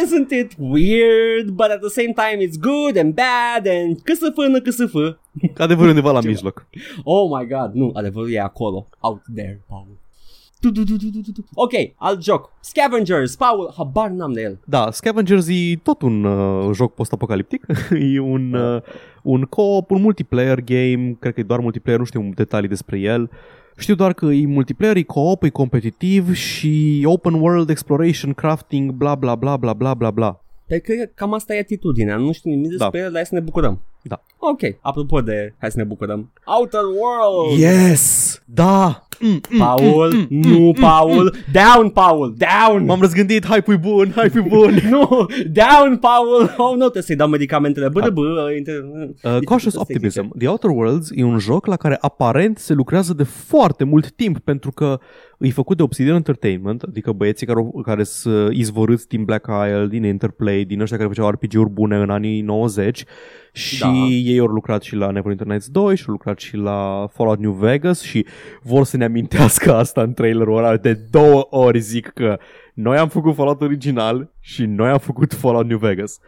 Isn't 0.04 0.32
it 0.32 0.52
weird, 0.58 1.50
but 1.50 1.70
at 1.70 1.80
the 1.80 1.90
same 1.90 2.14
time 2.14 2.48
it's 2.48 2.58
good 2.60 2.98
and 2.98 3.14
bad 3.14 3.68
and 3.68 4.00
câsăfă 4.04 4.42
în 4.42 4.60
câsăfă. 4.64 5.20
Adevărul 5.58 5.90
undeva 5.90 6.12
la 6.12 6.20
Ceva. 6.20 6.32
mijloc. 6.32 6.66
Oh 7.04 7.40
my 7.40 7.48
god, 7.48 7.72
nu, 7.74 7.92
adevărul 7.94 8.32
e 8.32 8.40
acolo. 8.40 8.88
Out 9.00 9.22
there, 9.36 9.62
Paul. 9.68 9.88
Tu, 10.60 10.72
tu, 10.72 10.84
tu, 10.84 10.98
tu, 10.98 11.10
tu, 11.10 11.22
tu, 11.22 11.32
tu. 11.32 11.46
Ok, 11.54 11.72
alt 11.96 12.24
joc. 12.24 12.52
Scavengers, 12.60 13.36
Paul, 13.36 13.74
habar 13.78 14.10
n-am 14.10 14.34
de 14.34 14.42
el. 14.42 14.60
Da, 14.66 14.92
Scavengers 14.92 15.48
e 15.48 15.80
tot 15.84 16.02
un 16.02 16.24
uh, 16.24 16.74
joc 16.74 16.94
post-apocaliptic. 16.94 17.66
e 18.14 18.20
un, 18.20 18.54
uh, 18.54 18.82
un 19.24 19.42
co-op, 19.42 19.92
un 19.92 20.02
multiplayer 20.02 20.62
game, 20.64 21.16
cred 21.20 21.34
că 21.34 21.40
e 21.40 21.44
doar 21.44 21.60
multiplayer, 21.60 22.00
nu 22.00 22.06
știu 22.06 22.30
detalii 22.36 22.70
despre 22.70 23.00
el. 23.00 23.30
Știu 23.78 23.96
doar 23.96 24.14
că 24.14 24.26
e 24.26 24.46
multiplayer, 24.46 24.96
e 24.96 25.04
co-op, 25.04 25.44
e 25.44 25.50
competitiv 25.50 26.34
și 26.34 27.04
open 27.06 27.34
world 27.34 27.70
exploration, 27.70 28.34
crafting, 28.34 28.92
bla 28.92 29.16
bla 29.16 29.36
bla 29.36 29.58
bla 29.58 29.74
bla 29.74 29.94
bla 29.94 30.12
bla. 30.12 30.42
Pe 30.68 30.78
cred 30.78 30.98
că 30.98 31.10
cam 31.16 31.34
asta 31.34 31.56
e 31.56 31.60
atitudinea. 31.60 32.18
Nu 32.18 32.32
știu 32.32 32.50
nimic 32.50 32.70
despre 32.70 33.00
el, 33.00 33.06
dar 33.06 33.14
hai 33.14 33.26
să 33.26 33.36
ne 33.36 33.40
bucurăm. 33.40 33.82
Da. 34.02 34.22
Ok, 34.38 34.62
apropo 34.82 35.22
de 35.22 35.54
hai 35.58 35.72
să 35.72 35.78
ne 35.78 35.84
bucurăm. 35.84 36.32
Outer 36.46 36.82
Worlds! 36.82 37.62
Yes! 37.62 38.42
Da! 38.46 39.08
Mm, 39.20 39.42
mm, 39.50 39.58
Paul, 39.58 40.14
mm, 40.14 40.28
mm, 40.30 40.52
nu 40.52 40.60
mm, 40.60 40.72
Paul, 40.72 41.36
down 41.52 41.90
Paul, 41.90 42.36
down! 42.38 42.86
M-am 42.86 43.00
răzgândit, 43.00 43.46
hype-ul 43.46 43.78
bun, 43.78 44.14
hype-ul 44.16 44.46
bun! 44.48 44.80
nu, 44.90 45.26
down 45.52 45.98
Paul! 45.98 46.54
Oh, 46.58 46.72
nu, 46.72 46.78
trebuie 46.78 47.04
să-i 47.04 47.16
dau 47.16 47.28
medicamentele. 47.28 47.90
Bă, 47.90 48.10
bă, 48.14 48.54
inter... 48.58 48.76
Uh, 48.76 49.08
Deci, 49.22 49.44
Cautious 49.44 49.66
asta 49.66 49.80
Optimism. 49.80 50.20
există. 50.20 50.38
The 50.38 50.48
Outer 50.48 50.70
Worlds 50.70 51.10
e 51.12 51.24
un 51.24 51.38
joc 51.38 51.66
la 51.66 51.76
care 51.76 51.98
aparent 52.02 52.58
se 52.58 52.74
lucrează 52.74 53.14
de 53.14 53.24
foarte 53.24 53.84
mult 53.84 54.12
timp 54.12 54.40
pentru 54.40 54.72
că 54.72 55.00
e 55.38 55.50
făcut 55.50 55.78
de 55.78 55.84
Obsidian 55.84 56.16
Entertainment, 56.16 56.82
adică 56.82 57.12
băieții 57.12 57.48
care, 57.48 57.70
care 57.84 58.04
sunt 58.04 58.54
izvorâți 58.54 59.08
din 59.08 59.24
Black 59.24 59.48
Isle, 59.66 59.88
din 59.88 60.04
Interplay, 60.04 60.64
din 60.64 60.82
ăștia 60.82 60.98
care 60.98 61.10
făceau 61.10 61.30
RPG-uri 61.30 61.70
bune 61.70 61.98
în 61.98 62.10
anii 62.10 62.42
90 62.42 63.04
și 63.54 63.80
Da. 63.80 63.90
ei 64.24 64.40
au 64.40 64.46
lucrat 64.46 64.82
și 64.82 64.96
la 64.96 65.12
Neverwinter 65.12 65.48
Nights 65.48 65.68
2 65.70 65.96
și 65.96 66.04
au 66.08 66.12
lucrat 66.12 66.40
și 66.40 66.56
la 66.56 67.08
Fallout 67.12 67.40
New 67.40 67.52
Vegas 67.52 68.02
și 68.02 68.26
vor 68.62 68.86
să 68.86 68.98
ne 68.98 69.04
amintească 69.06 69.74
asta 69.74 70.02
în 70.02 70.14
trailerul 70.14 70.58
ăla 70.58 70.78
de 70.78 70.94
două 71.10 71.48
ori 71.50 71.80
zic 71.80 72.08
că 72.08 72.40
noi 72.74 72.98
am 72.98 73.10
făcut 73.10 73.36
Fallout 73.36 73.62
original 73.62 74.32
și 74.40 74.66
noi 74.66 74.90
am 74.90 74.98
făcut 75.00 75.34
Fallout 75.34 75.66
New 75.68 75.78
Vegas. 75.78 76.20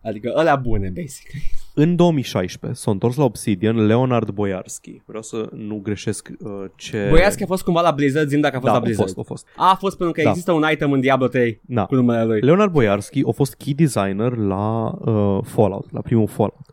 Adică 0.00 0.32
ălea 0.36 0.56
bune, 0.56 0.92
basically. 0.94 1.44
În 1.74 1.96
2016 1.96 2.80
s-a 2.80 2.90
întors 2.90 3.16
la 3.16 3.24
Obsidian 3.24 3.86
Leonard 3.86 4.30
Boyarski. 4.30 5.02
Vreau 5.06 5.22
să 5.22 5.48
nu 5.52 5.80
greșesc 5.82 6.28
uh, 6.38 6.50
ce... 6.76 7.06
Băiaschi 7.10 7.42
a 7.42 7.46
fost 7.46 7.62
cumva 7.62 7.80
la 7.80 7.90
Blizzard, 7.90 8.28
zim 8.28 8.40
dacă 8.40 8.56
a 8.56 8.60
fost 8.60 8.72
da, 8.72 8.78
la 8.78 8.78
a 8.78 8.84
Blizzard. 8.84 9.08
fost, 9.12 9.18
a 9.18 9.22
fost. 9.32 9.46
A 9.56 9.76
fost 9.78 9.96
pentru 9.96 10.14
că 10.14 10.22
Da. 10.22 10.28
există 10.28 10.52
un 10.52 10.64
item 10.72 10.92
în 10.92 11.00
Diablo 11.00 11.26
3 11.26 11.60
Da. 11.66 11.84
cu 11.84 11.94
numele 11.94 12.24
lui. 12.24 12.40
Leonard 12.40 12.72
Boyarski 12.72 13.22
a 13.26 13.30
fost 13.30 13.54
key 13.54 13.74
designer 13.74 14.36
la 14.36 14.94
uh, 15.00 15.38
Fallout, 15.44 15.92
la 15.92 16.00
primul 16.00 16.26
Fallout. 16.26 16.66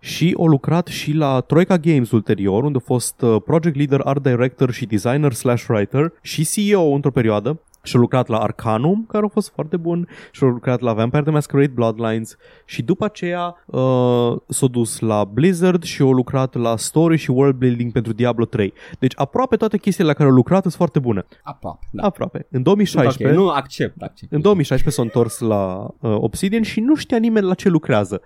Și 0.00 0.36
a 0.40 0.44
lucrat 0.44 0.86
și 0.86 1.12
la 1.12 1.40
Troika 1.40 1.76
Games 1.76 2.10
ulterior, 2.10 2.64
unde 2.64 2.78
a 2.80 2.84
fost 2.84 3.20
uh, 3.22 3.36
project 3.44 3.76
leader, 3.76 4.00
art 4.04 4.22
director 4.22 4.70
și 4.72 4.86
designer 4.86 5.32
slash 5.32 5.64
writer 5.68 6.12
și 6.22 6.44
CEO 6.46 6.82
într-o 6.94 7.10
perioadă. 7.10 7.60
Și 7.82 7.96
a 7.96 7.98
lucrat 7.98 8.28
la 8.28 8.38
Arcanum, 8.38 9.04
care 9.08 9.24
a 9.24 9.28
fost 9.28 9.50
foarte 9.54 9.76
bun, 9.76 10.08
și 10.30 10.44
a 10.44 10.46
lucrat 10.46 10.80
la 10.80 10.92
Vampire 10.92 11.22
the 11.22 11.30
Masquerade 11.30 11.72
Bloodlines 11.74 12.36
și 12.64 12.82
după 12.82 13.04
aceea 13.04 13.64
uh, 13.66 14.36
s-a 14.48 14.66
dus 14.66 14.98
la 15.00 15.24
Blizzard 15.24 15.82
și 15.82 16.02
a 16.02 16.04
lucrat 16.04 16.54
la 16.54 16.76
story 16.76 17.16
și 17.16 17.30
world 17.30 17.54
building 17.54 17.92
pentru 17.92 18.12
Diablo 18.12 18.44
3. 18.44 18.72
Deci 18.98 19.12
aproape 19.16 19.56
toate 19.56 19.76
chestiile 19.78 20.10
la 20.10 20.16
care 20.16 20.28
a 20.28 20.32
lucrat 20.32 20.60
sunt 20.62 20.74
foarte 20.74 20.98
bune. 20.98 21.24
Aproape, 21.42 21.86
da. 21.90 22.06
Aproape. 22.06 22.46
În 22.50 22.62
2016 22.62 23.26
Ok, 23.26 23.44
nu 23.44 23.48
accept, 23.48 24.02
accept. 24.02 24.32
în 24.32 24.40
2016 24.40 25.00
s-a 25.00 25.06
întors 25.06 25.38
la 25.38 25.86
uh, 26.00 26.16
Obsidian 26.18 26.62
și 26.62 26.80
nu 26.80 26.94
știa 26.94 27.18
nimeni 27.18 27.46
la 27.46 27.54
ce 27.54 27.68
lucrează. 27.68 28.20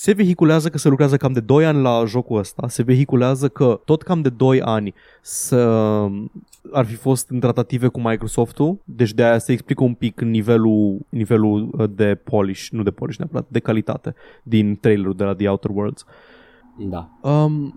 Se 0.00 0.12
vehiculează 0.12 0.68
că 0.68 0.78
se 0.78 0.88
lucrează 0.88 1.16
cam 1.16 1.32
de 1.32 1.40
2 1.40 1.66
ani 1.66 1.82
la 1.82 2.04
jocul 2.06 2.38
ăsta, 2.38 2.68
se 2.68 2.82
vehiculează 2.82 3.48
că 3.48 3.80
tot 3.84 4.02
cam 4.02 4.20
de 4.20 4.28
2 4.28 4.62
ani 4.62 4.94
să 5.22 5.56
ar 6.72 6.84
fi 6.84 6.94
fost 6.94 7.30
în 7.30 7.40
tratative 7.40 7.88
cu 7.88 8.00
Microsoft-ul, 8.00 8.78
deci 8.84 9.12
de 9.12 9.24
aia 9.24 9.38
se 9.38 9.52
explică 9.52 9.84
un 9.84 9.94
pic 9.94 10.20
nivelul, 10.20 10.98
nivelul 11.08 11.68
uh, 11.72 11.90
de 11.94 12.14
polish, 12.14 12.68
nu 12.68 12.82
de 12.82 12.90
polish 12.90 13.18
neapărat, 13.18 13.46
de 13.48 13.58
calitate 13.58 14.14
din 14.42 14.76
trailerul 14.80 15.14
de 15.14 15.24
la 15.24 15.34
The 15.34 15.48
Outer 15.48 15.70
Worlds. 15.70 16.04
Da. 16.78 17.10
Um, 17.22 17.74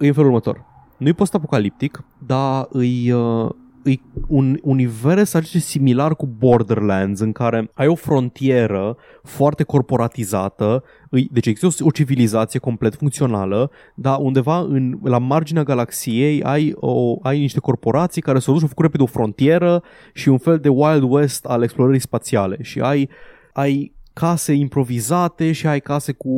e 0.00 0.06
în 0.06 0.12
felul 0.12 0.28
următor. 0.28 0.64
Nu 0.96 1.08
e 1.08 1.12
post-apocaliptic, 1.12 2.04
dar 2.26 2.66
îi, 2.70 3.12
uh, 3.12 3.50
e 3.84 3.94
un 4.28 4.58
univers 4.62 5.34
așa 5.34 5.58
similar 5.58 6.16
cu 6.16 6.26
Borderlands, 6.26 7.20
în 7.20 7.32
care 7.32 7.70
ai 7.74 7.86
o 7.86 7.94
frontieră 7.94 8.96
foarte 9.22 9.62
corporatizată, 9.62 10.84
îi, 11.10 11.28
deci 11.32 11.46
există 11.46 11.84
o, 11.84 11.86
o 11.86 11.90
civilizație 11.90 12.60
complet 12.60 12.94
funcțională, 12.94 13.70
dar 13.94 14.16
undeva 14.20 14.58
în, 14.58 14.98
la 15.02 15.18
marginea 15.18 15.62
galaxiei 15.62 16.42
ai, 16.42 16.72
o, 16.76 17.18
ai 17.22 17.38
niște 17.38 17.60
corporații 17.60 18.22
care 18.22 18.38
s-au 18.38 18.52
dus 18.52 18.62
și 18.62 18.68
au 18.68 18.68
făcut 18.68 18.84
repede 18.84 19.02
o 19.02 19.18
frontieră 19.18 19.82
și 20.12 20.28
un 20.28 20.38
fel 20.38 20.58
de 20.58 20.68
Wild 20.68 21.02
West 21.02 21.44
al 21.44 21.62
explorării 21.62 22.00
spațiale. 22.00 22.56
Și 22.60 22.80
ai, 22.80 23.08
ai 23.52 23.92
case 24.12 24.52
improvizate 24.52 25.52
și 25.52 25.66
ai 25.66 25.80
case 25.80 26.12
cu 26.12 26.28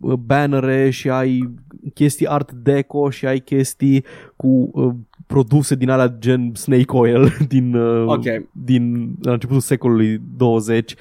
uh, 0.00 0.12
bannere 0.12 0.90
și 0.90 1.10
ai 1.10 1.54
chestii 1.94 2.26
art 2.26 2.52
deco 2.52 3.10
și 3.10 3.26
ai 3.26 3.38
chestii 3.38 4.04
cu 4.36 4.70
uh, 4.72 4.94
produse 5.26 5.74
din 5.74 5.90
alea 5.90 6.16
gen 6.18 6.50
snake 6.54 6.92
oil 6.96 7.36
din, 7.48 7.74
uh, 7.74 8.04
Ok. 8.06 8.24
din 8.52 9.14
la 9.22 9.32
începutul 9.32 9.60
secolului 9.60 10.20
20. 10.36 10.94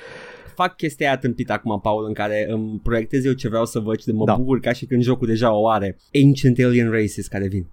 Fac 0.55 0.75
chestia 0.75 1.07
aia 1.07 1.17
tâmpită 1.17 1.53
acum, 1.53 1.79
Paul, 1.81 2.05
în 2.07 2.13
care 2.13 2.47
îmi 2.49 2.79
proiectez 2.83 3.25
eu 3.25 3.33
ce 3.33 3.47
vreau 3.47 3.65
să 3.65 3.79
văd 3.79 3.99
și 3.99 4.05
de 4.05 4.11
mă 4.11 4.25
Da. 4.25 4.33
bucur 4.35 4.59
ca 4.59 4.71
și 4.73 4.85
când 4.85 5.01
jocul 5.03 5.27
deja 5.27 5.53
o 5.53 5.67
are. 5.69 5.97
Ancient 6.25 6.59
Alien 6.59 6.91
Races 6.91 7.27
care 7.27 7.47
vin. 7.47 7.65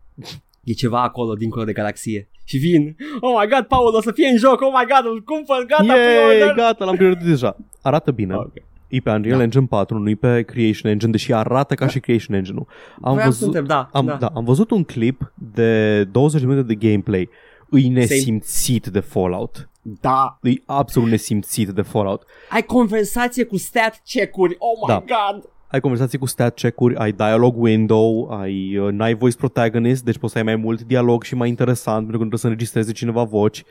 E 0.64 0.72
ceva 0.72 1.02
acolo 1.02 1.34
dincolo 1.34 1.64
de 1.64 1.72
galaxie. 1.72 2.28
Și 2.44 2.56
vin. 2.56 2.96
Oh 3.20 3.34
my 3.40 3.48
god, 3.48 3.64
Paul, 3.66 3.94
o 3.94 4.00
să 4.00 4.12
fie 4.12 4.28
în 4.28 4.36
joc. 4.36 4.60
Oh 4.60 4.72
my 4.78 4.86
god, 4.94 5.12
îl 5.12 5.22
cumpăr, 5.22 5.64
gata, 5.66 5.84
Yay, 5.96 6.06
pre-order. 6.06 6.54
gata, 6.54 6.84
l-am 6.84 6.96
priorit 6.96 7.18
deja. 7.18 7.56
Arată 7.82 8.10
bine. 8.10 8.34
Ok. 8.34 8.52
E 8.92 9.00
pe 9.00 9.10
Unreal 9.10 9.36
Da. 9.36 9.42
Engine 9.42 9.66
4, 9.66 9.98
nu 9.98 10.08
e 10.10 10.14
pe 10.14 10.42
Creation 10.42 10.90
Engine, 10.90 11.10
deși 11.10 11.32
arată 11.32 11.74
ca 11.74 11.86
și 11.86 12.00
Creation 12.00 12.36
Engine-ul. 12.36 12.66
Am 13.00 13.14
Vreau 13.14 13.30
să 13.30 13.38
văzut, 13.38 13.46
întreb, 13.46 13.66
da, 13.66 13.88
am, 13.92 14.06
da. 14.06 14.14
da, 14.14 14.30
am 14.34 14.44
văzut 14.44 14.70
un 14.70 14.84
clip 14.84 15.32
de 15.54 16.04
20 16.04 16.40
de 16.40 16.46
minute 16.46 16.74
de 16.74 16.88
gameplay. 16.88 17.28
Îi 17.70 17.88
nesimțit 17.88 18.86
de 18.86 19.00
Fallout. 19.00 19.68
Da. 20.00 20.38
E 20.42 20.50
absolut 20.66 21.08
nesimțit 21.08 21.68
de 21.68 21.82
Fallout. 21.82 22.22
Ai 22.50 22.62
conversație 22.62 23.44
cu 23.44 23.56
stat 23.56 24.02
check-uri. 24.04 24.56
Oh 24.58 24.88
my 24.88 24.94
Da. 24.94 25.04
god. 25.32 25.44
Ai 25.66 25.80
conversații 25.80 26.18
cu 26.18 26.26
stat 26.26 26.54
check-uri, 26.54 26.96
ai 26.96 27.12
dialogue 27.12 27.60
window, 27.60 28.30
ai, 28.40 28.76
uh, 28.78 28.92
n-ai 28.92 29.14
voice 29.14 29.36
protagonist, 29.36 30.04
deci 30.04 30.18
poți 30.18 30.32
să 30.32 30.38
ai 30.38 30.44
mai 30.44 30.56
mult 30.56 30.82
dialog 30.82 31.22
și 31.22 31.34
mai 31.34 31.48
interesant, 31.48 31.96
pentru 31.98 32.18
că 32.18 32.24
nu 32.24 32.28
trebuie 32.28 32.38
să 32.38 32.46
înregistreze 32.46 32.92
cineva 32.92 33.22
voci. 33.22 33.64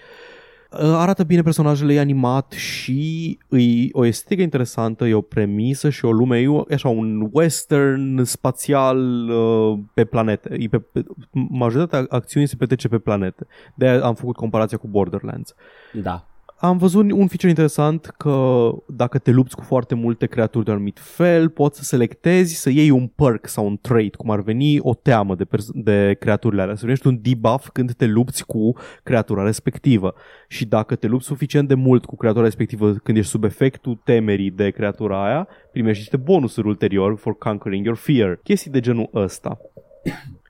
Uh, 0.72 0.80
Arată 0.80 1.24
bine 1.24 1.42
personajele, 1.42 1.94
e 1.94 2.00
animat 2.00 2.52
și 2.52 3.38
e 3.50 3.88
o 3.92 4.06
estetică 4.06 4.42
interesantă, 4.42 5.06
e 5.06 5.14
o 5.14 5.22
premisă 5.22 5.90
și 5.90 6.06
o 6.06 6.12
lume, 6.12 6.40
e 6.40 6.48
o- 6.48 6.64
e 6.68 6.74
așa 6.74 6.90
un 6.90 7.30
western 7.32 8.24
spațial 8.24 9.30
uh, 9.30 9.80
pe 9.94 10.06
planete. 10.06 10.56
E 10.60 10.68
pe, 10.68 10.80
pe, 10.80 11.04
majoritatea 11.32 12.06
acțiunii 12.10 12.48
se 12.50 12.56
petrece 12.56 12.88
pe 12.88 12.98
planete. 12.98 13.48
de 13.76 13.88
am 13.88 14.16
făcut 14.16 14.36
comparația 14.36 14.78
cu 14.78 14.88
Borderlands. 14.88 15.56
Da. 15.94 16.26
Am 16.62 16.78
văzut 16.78 17.12
un 17.12 17.28
feature 17.28 17.50
interesant 17.50 18.06
că 18.06 18.70
dacă 18.88 19.18
te 19.18 19.32
lupți 19.32 19.56
cu 19.56 19.62
foarte 19.62 19.96
multe 19.96 20.26
creaturi 20.26 20.64
de 20.66 20.70
un 20.70 20.76
anumit 20.76 21.00
fel, 21.00 21.50
poți 21.50 21.78
să 21.78 21.84
selectezi 21.84 22.56
să 22.56 22.70
iei 22.70 22.90
un 22.90 23.08
perk 23.08 23.48
sau 23.48 23.66
un 23.66 23.78
trait, 23.82 24.16
cum 24.16 24.30
ar 24.32 24.42
veni 24.42 24.80
o 24.80 24.94
teamă 24.94 25.36
de, 25.36 25.46
pers- 25.46 25.72
de 25.74 26.16
creaturile 26.20 26.62
alea, 26.62 26.74
să 26.74 26.82
primești 26.82 27.08
un 27.08 27.20
debuff 27.22 27.70
când 27.74 27.94
te 27.94 28.06
lupți 28.06 28.46
cu 28.46 28.76
creatura 29.04 29.44
respectivă. 29.44 30.14
Și 30.48 30.66
dacă 30.66 30.96
te 30.96 31.08
lupți 31.08 31.28
suficient 31.28 31.68
de 31.68 31.74
mult 31.74 32.06
cu 32.06 32.16
creatura 32.16 32.44
respectivă 32.44 32.94
când 32.94 33.18
ești 33.18 33.32
sub 33.32 33.44
efectul 33.44 34.02
temerii 34.04 34.52
de 34.52 34.70
creatura 34.70 35.26
aia, 35.26 35.48
primești 35.72 36.00
niște 36.00 36.18
bonusuri 36.18 36.68
ulterior 36.68 37.18
for 37.18 37.38
conquering 37.38 37.86
your 37.86 37.98
fear. 37.98 38.40
Chestii 38.44 38.72
de 38.72 38.80
genul 38.80 39.10
ăsta. 39.14 39.58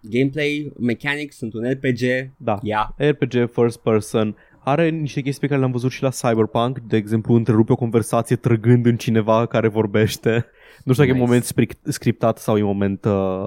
Gameplay, 0.01 0.71
mechanics, 0.79 1.37
sunt 1.37 1.53
un 1.53 1.69
RPG. 1.69 2.31
Da. 2.37 2.59
Yeah. 2.61 2.87
RPG 2.97 3.51
first 3.51 3.79
person 3.79 4.35
are 4.63 4.89
niște 4.89 5.21
chestii 5.21 5.41
pe 5.41 5.47
care 5.47 5.59
le-am 5.59 5.71
văzut 5.71 5.91
și 5.91 6.03
la 6.03 6.09
Cyberpunk, 6.09 6.79
de 6.79 6.97
exemplu 6.97 7.33
întrerupe 7.35 7.71
o 7.71 7.75
conversație 7.75 8.35
trăgând 8.35 8.85
în 8.85 8.95
cineva 8.97 9.45
care 9.45 9.67
vorbește. 9.67 10.45
Nu 10.83 10.93
știu 10.93 11.05
dacă 11.05 11.17
Nice. 11.17 11.23
e 11.23 11.25
moment 11.25 11.43
spric- 11.43 11.81
scriptat 11.83 12.37
sau 12.37 12.57
e 12.57 12.61
moment 12.63 13.05
uh, 13.05 13.43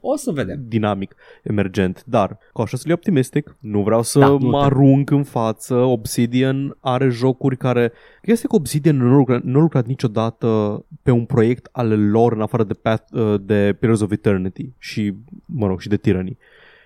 O 0.00 0.16
să 0.16 0.30
vedem. 0.30 0.60
dinamic, 0.68 1.14
emergent, 1.42 2.02
dar 2.06 2.38
cautiously 2.54 2.92
optimistic, 2.92 3.56
nu 3.60 3.82
vreau 3.82 4.02
să 4.02 4.18
Da, 4.18 4.26
da, 4.26 4.32
nu 4.32 4.38
mă 4.48 4.58
te- 4.58 4.64
arunc 4.64 5.10
în 5.10 5.22
față, 5.22 5.74
Obsidian 5.74 6.76
are 6.80 7.08
jocuri 7.08 7.56
care, 7.56 7.92
este 8.22 8.46
că 8.46 8.54
Obsidian 8.56 8.96
nu 8.96 9.12
a 9.12 9.16
lucrat, 9.16 9.42
nu 9.42 9.58
a 9.58 9.62
lucrat 9.62 9.86
niciodată 9.86 10.84
pe 11.02 11.10
un 11.10 11.24
proiect 11.24 11.68
al 11.72 12.10
lor 12.10 12.32
în 12.32 12.40
afară 12.40 12.64
de, 12.64 12.74
Path, 12.82 13.12
uh, 13.12 13.34
de 13.40 13.76
Pillars 13.80 14.00
of 14.00 14.10
Eternity 14.10 14.72
și, 14.78 15.14
mă 15.44 15.66
rog, 15.66 15.80
și 15.80 15.88
de 15.88 15.96
Tyranny. 15.96 16.36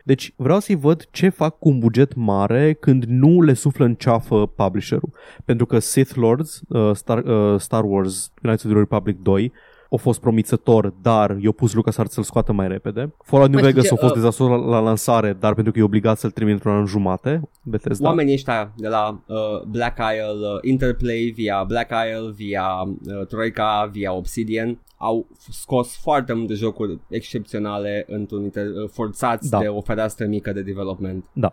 Deci 0.02 0.34
vreau 0.36 0.60
să-i 0.60 0.74
văd 0.74 1.06
ce 1.10 1.28
fac 1.28 1.58
cu 1.58 1.68
un 1.68 1.78
buget 1.78 2.14
mare 2.14 2.72
când 2.72 3.04
nu 3.04 3.40
le 3.40 3.52
suflă 3.52 3.84
în 3.84 3.94
ceafă 3.94 4.46
publisherul. 4.46 5.12
Pentru 5.44 5.66
că 5.66 5.78
Sith 5.78 6.14
Lords, 6.14 6.60
uh, 6.68 6.94
Star, 6.94 7.18
uh, 7.18 7.60
Star 7.60 7.84
Wars 7.84 8.32
Knights 8.34 8.64
of 8.64 8.70
the 8.70 8.78
Republic 8.78 9.18
2, 9.18 9.52
a 9.92 9.96
fost 9.96 10.20
promițător, 10.20 10.92
dar 11.02 11.36
i-a 11.40 11.50
pus 11.50 11.72
LucasArts 11.74 12.12
să-l 12.12 12.22
scoată 12.22 12.52
mai 12.52 12.68
repede. 12.68 13.14
Fallout 13.24 13.50
New 13.50 13.60
Mai 13.60 13.70
știi 13.70 13.82
Vegas 13.82 13.84
ce, 13.84 13.92
a 13.94 14.06
fost 14.06 14.14
uh, 14.14 14.18
dezastros 14.20 14.48
la, 14.48 14.56
la 14.56 14.78
lansare, 14.78 15.32
dar 15.40 15.54
pentru 15.54 15.72
că 15.72 15.78
e 15.78 15.82
obligat 15.82 16.18
să-l 16.18 16.30
termine 16.30 16.54
într-un 16.54 16.72
an 16.72 16.78
în 16.78 16.86
jumate, 16.86 17.40
Bethesda. 17.62 18.08
Oamenii 18.08 18.32
ăștia 18.32 18.72
de 18.76 18.88
la 18.88 19.20
uh, 19.26 19.36
Black 19.66 19.98
Isle, 19.98 20.46
uh, 20.54 20.58
Interplay, 20.70 21.32
via 21.34 21.64
Black 21.66 21.90
Isle, 21.90 22.30
via 22.34 22.66
uh, 22.82 23.26
Troika, 23.26 23.88
via 23.92 24.12
Obsidian, 24.12 24.78
au 24.96 25.26
f- 25.32 25.50
scos 25.50 25.96
foarte 25.96 26.32
multe 26.32 26.54
jocuri 26.54 26.98
excepționale 27.08 28.04
într-un 28.08 28.50
inter- 28.50 28.82
uh, 28.84 28.88
forțați 28.92 29.50
Da. 29.50 29.58
de 29.58 29.66
o 29.66 29.80
fereastră 29.80 30.26
mică 30.26 30.52
de 30.52 30.62
development. 30.62 31.24
Da. 31.32 31.52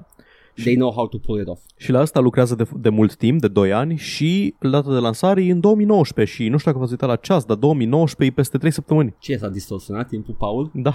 They 0.64 0.76
know 0.76 0.92
how 0.92 1.08
to 1.08 1.18
pull 1.18 1.40
it 1.42 1.48
off. 1.48 1.62
Și 1.78 1.92
la 1.92 2.00
asta 2.00 2.20
lucrează 2.20 2.56
de, 2.56 2.68
de 2.76 2.90
mult 2.90 3.16
timp, 3.16 3.42
de 3.42 3.48
2 3.48 3.74
ani 3.74 3.96
și 3.98 4.56
data 4.60 4.94
de 4.94 5.00
lansare 5.00 5.44
e 5.46 5.52
în 5.52 5.60
2019 5.60 6.36
și 6.36 6.50
nu 6.50 6.58
știu 6.58 6.72
dacă 6.72 6.78
v-ați 6.84 6.92
uitat 6.94 7.10
la 7.10 7.16
ceas, 7.16 7.46
dar 7.46 7.58
2019 7.58 8.36
e 8.36 8.42
peste 8.42 8.58
3 8.58 8.72
săptămâni. 8.72 9.16
Ce 9.20 9.38
s-a 9.38 9.48
distorsionat 9.50 10.08
timpul, 10.08 10.36
Paul? 10.38 10.70
Da. 10.74 10.94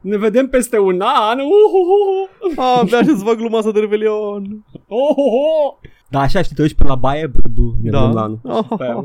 Ne 0.00 0.16
vedem 0.16 0.46
peste 0.48 0.78
un 0.78 1.00
an! 1.00 1.38
Uhuhu! 1.38 2.28
Ah, 2.56 2.78
abia 2.80 3.02
să 3.16 3.24
fac 3.24 3.34
gluma 3.36 3.58
asta 3.58 3.70
de 3.72 3.80
Revelion. 3.80 4.64
Uhuhu! 4.88 5.78
Da, 6.08 6.20
așa, 6.20 6.42
știi, 6.42 6.54
te 6.56 6.62
uiți 6.62 6.74
pe 6.74 6.84
la 6.84 6.94
baie, 6.94 7.26
bă, 7.26 7.38
bă, 7.54 7.62
ne 7.82 7.90
Da. 7.90 8.00
dăm 8.00 8.12
la 8.12 8.22
anul. 8.22 8.40
Sper. 8.72 8.96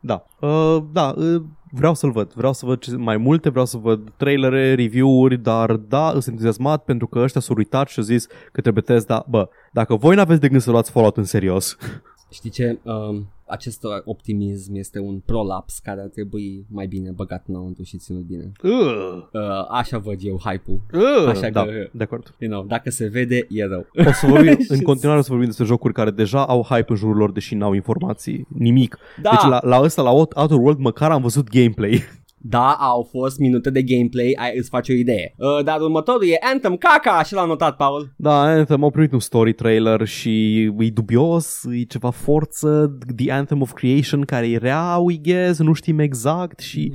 Da. 0.00 0.24
Uh, 0.40 0.82
da, 0.92 1.14
uh, 1.16 1.42
vreau 1.76 1.94
să-l 1.94 2.10
văd. 2.10 2.32
Vreau 2.32 2.52
să 2.52 2.66
văd 2.66 2.78
ce- 2.78 2.96
mai 2.96 3.16
multe, 3.16 3.48
vreau 3.48 3.64
să 3.64 3.76
văd 3.76 4.00
trailere, 4.16 4.74
review-uri, 4.74 5.36
dar 5.36 5.72
da, 5.72 6.08
sunt 6.10 6.26
entuziasmat 6.26 6.84
pentru 6.84 7.06
că 7.06 7.18
ăștia 7.18 7.40
s-au 7.40 7.54
uitat 7.56 7.88
și 7.88 7.98
au 7.98 8.04
zis 8.04 8.26
că 8.26 8.60
trebuie 8.60 8.82
Bethesda, 8.86 9.24
bă, 9.28 9.48
dacă 9.72 9.94
voi 9.96 10.16
n-aveți 10.16 10.40
de 10.40 10.48
gând 10.48 10.60
să 10.60 10.70
luați 10.70 10.90
Fallout 10.90 11.16
în 11.16 11.24
serios, 11.24 11.76
Știi 12.30 12.50
ce? 12.50 12.78
Um, 12.82 13.26
acest 13.48 13.82
optimism 14.04 14.74
este 14.74 14.98
un 14.98 15.18
prolaps 15.24 15.78
care 15.78 16.00
ar 16.00 16.06
trebui 16.06 16.64
mai 16.70 16.86
bine 16.86 17.10
băgat 17.10 17.44
înăuntru 17.48 17.82
și 17.82 17.96
ținut 17.96 18.22
bine. 18.22 18.52
uh, 18.62 18.70
Uh, 19.32 19.40
așa 19.70 19.98
văd 19.98 20.16
eu 20.20 20.40
hype-ul. 20.44 20.80
uh, 20.92 21.28
Așa 21.28 21.48
da, 21.48 21.64
că- 21.64 21.88
de 21.92 22.02
acord. 22.02 22.34
You 22.38 22.50
know, 22.50 22.64
dacă 22.64 22.90
se 22.90 23.06
vede, 23.06 23.46
e 23.48 23.64
rău. 23.66 23.86
O 24.06 24.12
să 24.12 24.26
vorbim, 24.26 24.56
în 24.68 24.80
continuare 24.82 25.18
o 25.18 25.22
să 25.22 25.28
vorbim 25.30 25.46
despre 25.46 25.64
jocuri 25.64 25.92
care 25.92 26.10
deja 26.10 26.46
au 26.46 26.62
hype 26.62 26.84
în 26.88 26.96
jurul 26.96 27.16
lor, 27.16 27.32
deși 27.32 27.54
n-au 27.54 27.72
informații, 27.72 28.46
nimic. 28.48 28.98
Da. 29.22 29.30
Deci 29.30 29.42
la, 29.50 29.60
la 29.62 29.80
ăsta, 29.80 30.02
la 30.02 30.10
Out- 30.10 30.34
Outer 30.36 30.58
World, 30.58 30.78
măcar 30.78 31.10
am 31.10 31.22
văzut 31.22 31.48
gameplay. 31.50 32.02
Da, 32.38 32.72
au 32.72 33.02
fost 33.10 33.38
minute 33.38 33.70
de 33.70 33.82
gameplay, 33.82 34.36
ai, 34.38 34.56
îți 34.56 34.68
faci 34.68 34.88
o 34.88 34.92
idee. 34.92 35.34
Uh, 35.36 35.64
dar 35.64 35.80
următorul 35.80 36.28
e 36.28 36.36
Anthem 36.52 36.76
Caca, 36.76 37.22
și 37.22 37.34
l-a 37.34 37.44
notat, 37.44 37.76
Paul. 37.76 38.12
Da, 38.16 38.40
Anthem 38.40 38.82
au 38.84 38.90
primit 38.90 39.12
un 39.12 39.20
story 39.20 39.52
trailer 39.52 40.06
și 40.06 40.62
e 40.78 40.90
dubios, 40.90 41.64
e 41.70 41.82
ceva 41.82 42.10
forță, 42.10 42.98
The 43.16 43.32
Anthem 43.32 43.60
of 43.60 43.72
Creation 43.72 44.20
care 44.20 44.48
e 44.50 44.56
rea, 44.56 44.96
we 44.96 45.16
guess, 45.16 45.58
nu 45.58 45.72
știm 45.72 45.98
exact 45.98 46.58
și 46.60 46.92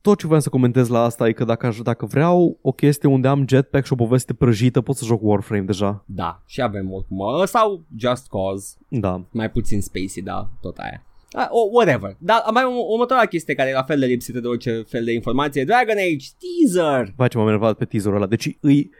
tot 0.00 0.18
ce 0.18 0.26
vreau 0.26 0.40
să 0.40 0.48
comentez 0.48 0.88
la 0.88 1.00
asta 1.02 1.28
e 1.28 1.32
că 1.32 1.44
dacă, 1.44 1.66
aș, 1.66 1.78
dacă 1.80 2.06
vreau 2.06 2.58
o 2.62 2.72
chestie 2.72 3.08
unde 3.08 3.28
am 3.28 3.44
jetpack 3.48 3.84
și 3.86 3.92
o 3.92 3.96
poveste 3.96 4.34
prăjită, 4.34 4.80
pot 4.80 4.96
să 4.96 5.04
joc 5.04 5.20
Warframe 5.22 5.62
deja. 5.64 6.04
Da, 6.06 6.42
și 6.46 6.62
avem 6.62 6.92
oricum. 6.92 7.18
Uh, 7.18 7.42
sau 7.46 7.84
Just 7.96 8.28
Cause, 8.28 8.76
Da. 8.88 9.24
mai 9.30 9.50
puțin 9.50 9.80
spacey, 9.80 10.22
da, 10.24 10.50
tot 10.60 10.76
aia. 10.78 11.04
Uh, 11.36 11.46
oh, 11.48 11.68
whatever. 11.72 12.16
Dar 12.18 12.42
mai 12.52 12.64
o 12.64 12.92
următoarea 12.92 13.26
chestie 13.26 13.54
care 13.54 13.68
e 13.68 13.72
la 13.72 13.82
fel 13.82 13.98
de 13.98 14.06
lipsită 14.06 14.40
de 14.40 14.46
orice 14.46 14.84
fel 14.88 15.04
de 15.04 15.12
informație. 15.12 15.64
Dragon 15.64 15.96
Age 15.96 16.26
teaser. 16.38 17.12
Vai 17.16 17.28
ce 17.28 17.36
m-am 17.36 17.46
enervat 17.46 17.76
pe 17.76 17.84
teaserul 17.84 18.16
ăla. 18.16 18.26
Deci 18.26 18.56
îi, 18.60 18.90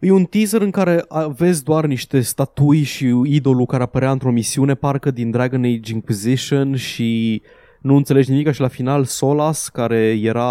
E 0.00 0.10
un 0.10 0.24
teaser 0.24 0.60
în 0.60 0.70
care 0.70 1.04
vezi 1.36 1.64
doar 1.64 1.86
niște 1.86 2.20
statui 2.20 2.82
și 2.82 3.22
idolul 3.24 3.66
care 3.66 3.82
apărea 3.82 4.10
într-o 4.10 4.30
misiune 4.30 4.74
parcă 4.74 5.10
din 5.10 5.30
Dragon 5.30 5.64
Age 5.64 5.92
Inquisition 5.92 6.76
și 6.76 7.42
nu 7.80 7.96
înțelegi 7.96 8.30
nimic 8.30 8.50
și 8.52 8.60
la 8.60 8.68
final 8.68 9.04
Solas, 9.04 9.68
care 9.68 10.18
era 10.22 10.46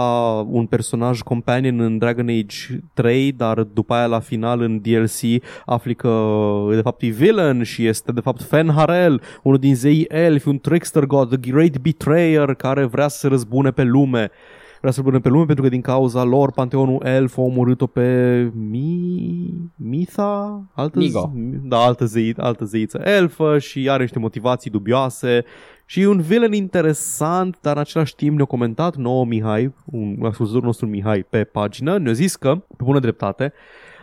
un 0.47 0.65
personaj 0.65 1.21
companion 1.21 1.79
în 1.79 1.97
Dragon 1.97 2.27
Age 2.29 2.79
3, 2.93 3.31
dar 3.31 3.63
după 3.63 3.93
aia 3.93 4.05
la 4.05 4.19
final 4.19 4.61
în 4.61 4.81
DLC 4.81 5.43
afli 5.65 5.95
că 5.95 6.35
de 6.73 6.81
fapt 6.81 7.01
e 7.01 7.07
villain 7.07 7.63
și 7.63 7.85
este 7.85 8.11
de 8.11 8.19
fapt 8.21 8.41
Fenharel, 8.43 9.21
unul 9.43 9.57
din 9.57 9.75
zeii 9.75 10.05
elfi, 10.09 10.47
un 10.47 10.59
trickster 10.59 11.05
god, 11.05 11.29
the 11.41 11.51
great 11.51 11.77
betrayer 11.79 12.53
care 12.53 12.85
vrea 12.85 13.07
să 13.07 13.17
se 13.17 13.27
răzbune 13.27 13.71
pe 13.71 13.83
lume 13.83 14.31
vrea 14.81 14.91
să 14.91 14.99
răzbune 15.01 15.21
pe 15.21 15.29
lume 15.29 15.45
pentru 15.45 15.63
că 15.63 15.69
din 15.69 15.81
cauza 15.81 16.23
lor 16.23 16.51
Panteonul 16.51 17.01
Elf 17.05 17.37
a 17.37 17.41
omorât-o 17.41 17.87
pe 17.87 18.37
Mi... 18.53 19.71
Mitha? 19.75 20.63
Altă 20.73 20.99
Migo. 20.99 21.31
zi- 21.35 21.57
Da, 21.63 21.77
altă, 21.77 22.05
zei, 22.05 22.33
altă 22.37 22.65
zeiță 22.65 23.01
elfă 23.03 23.57
și 23.57 23.89
are 23.89 24.01
niște 24.01 24.19
motivații 24.19 24.71
dubioase 24.71 25.43
și 25.91 26.01
e 26.01 26.07
un 26.07 26.21
villain 26.21 26.53
interesant, 26.53 27.57
dar 27.61 27.75
în 27.75 27.81
același 27.81 28.15
timp 28.15 28.35
ne-a 28.35 28.45
comentat 28.45 28.95
nouă 28.95 29.25
Mihai, 29.25 29.73
un 29.85 30.17
ascultător 30.23 30.63
nostru 30.63 30.87
Mihai 30.87 31.25
pe 31.29 31.43
pagină, 31.43 31.97
ne-a 31.97 32.11
zis 32.13 32.35
că, 32.35 32.55
pe 32.77 32.83
bună 32.83 32.99
dreptate, 32.99 33.53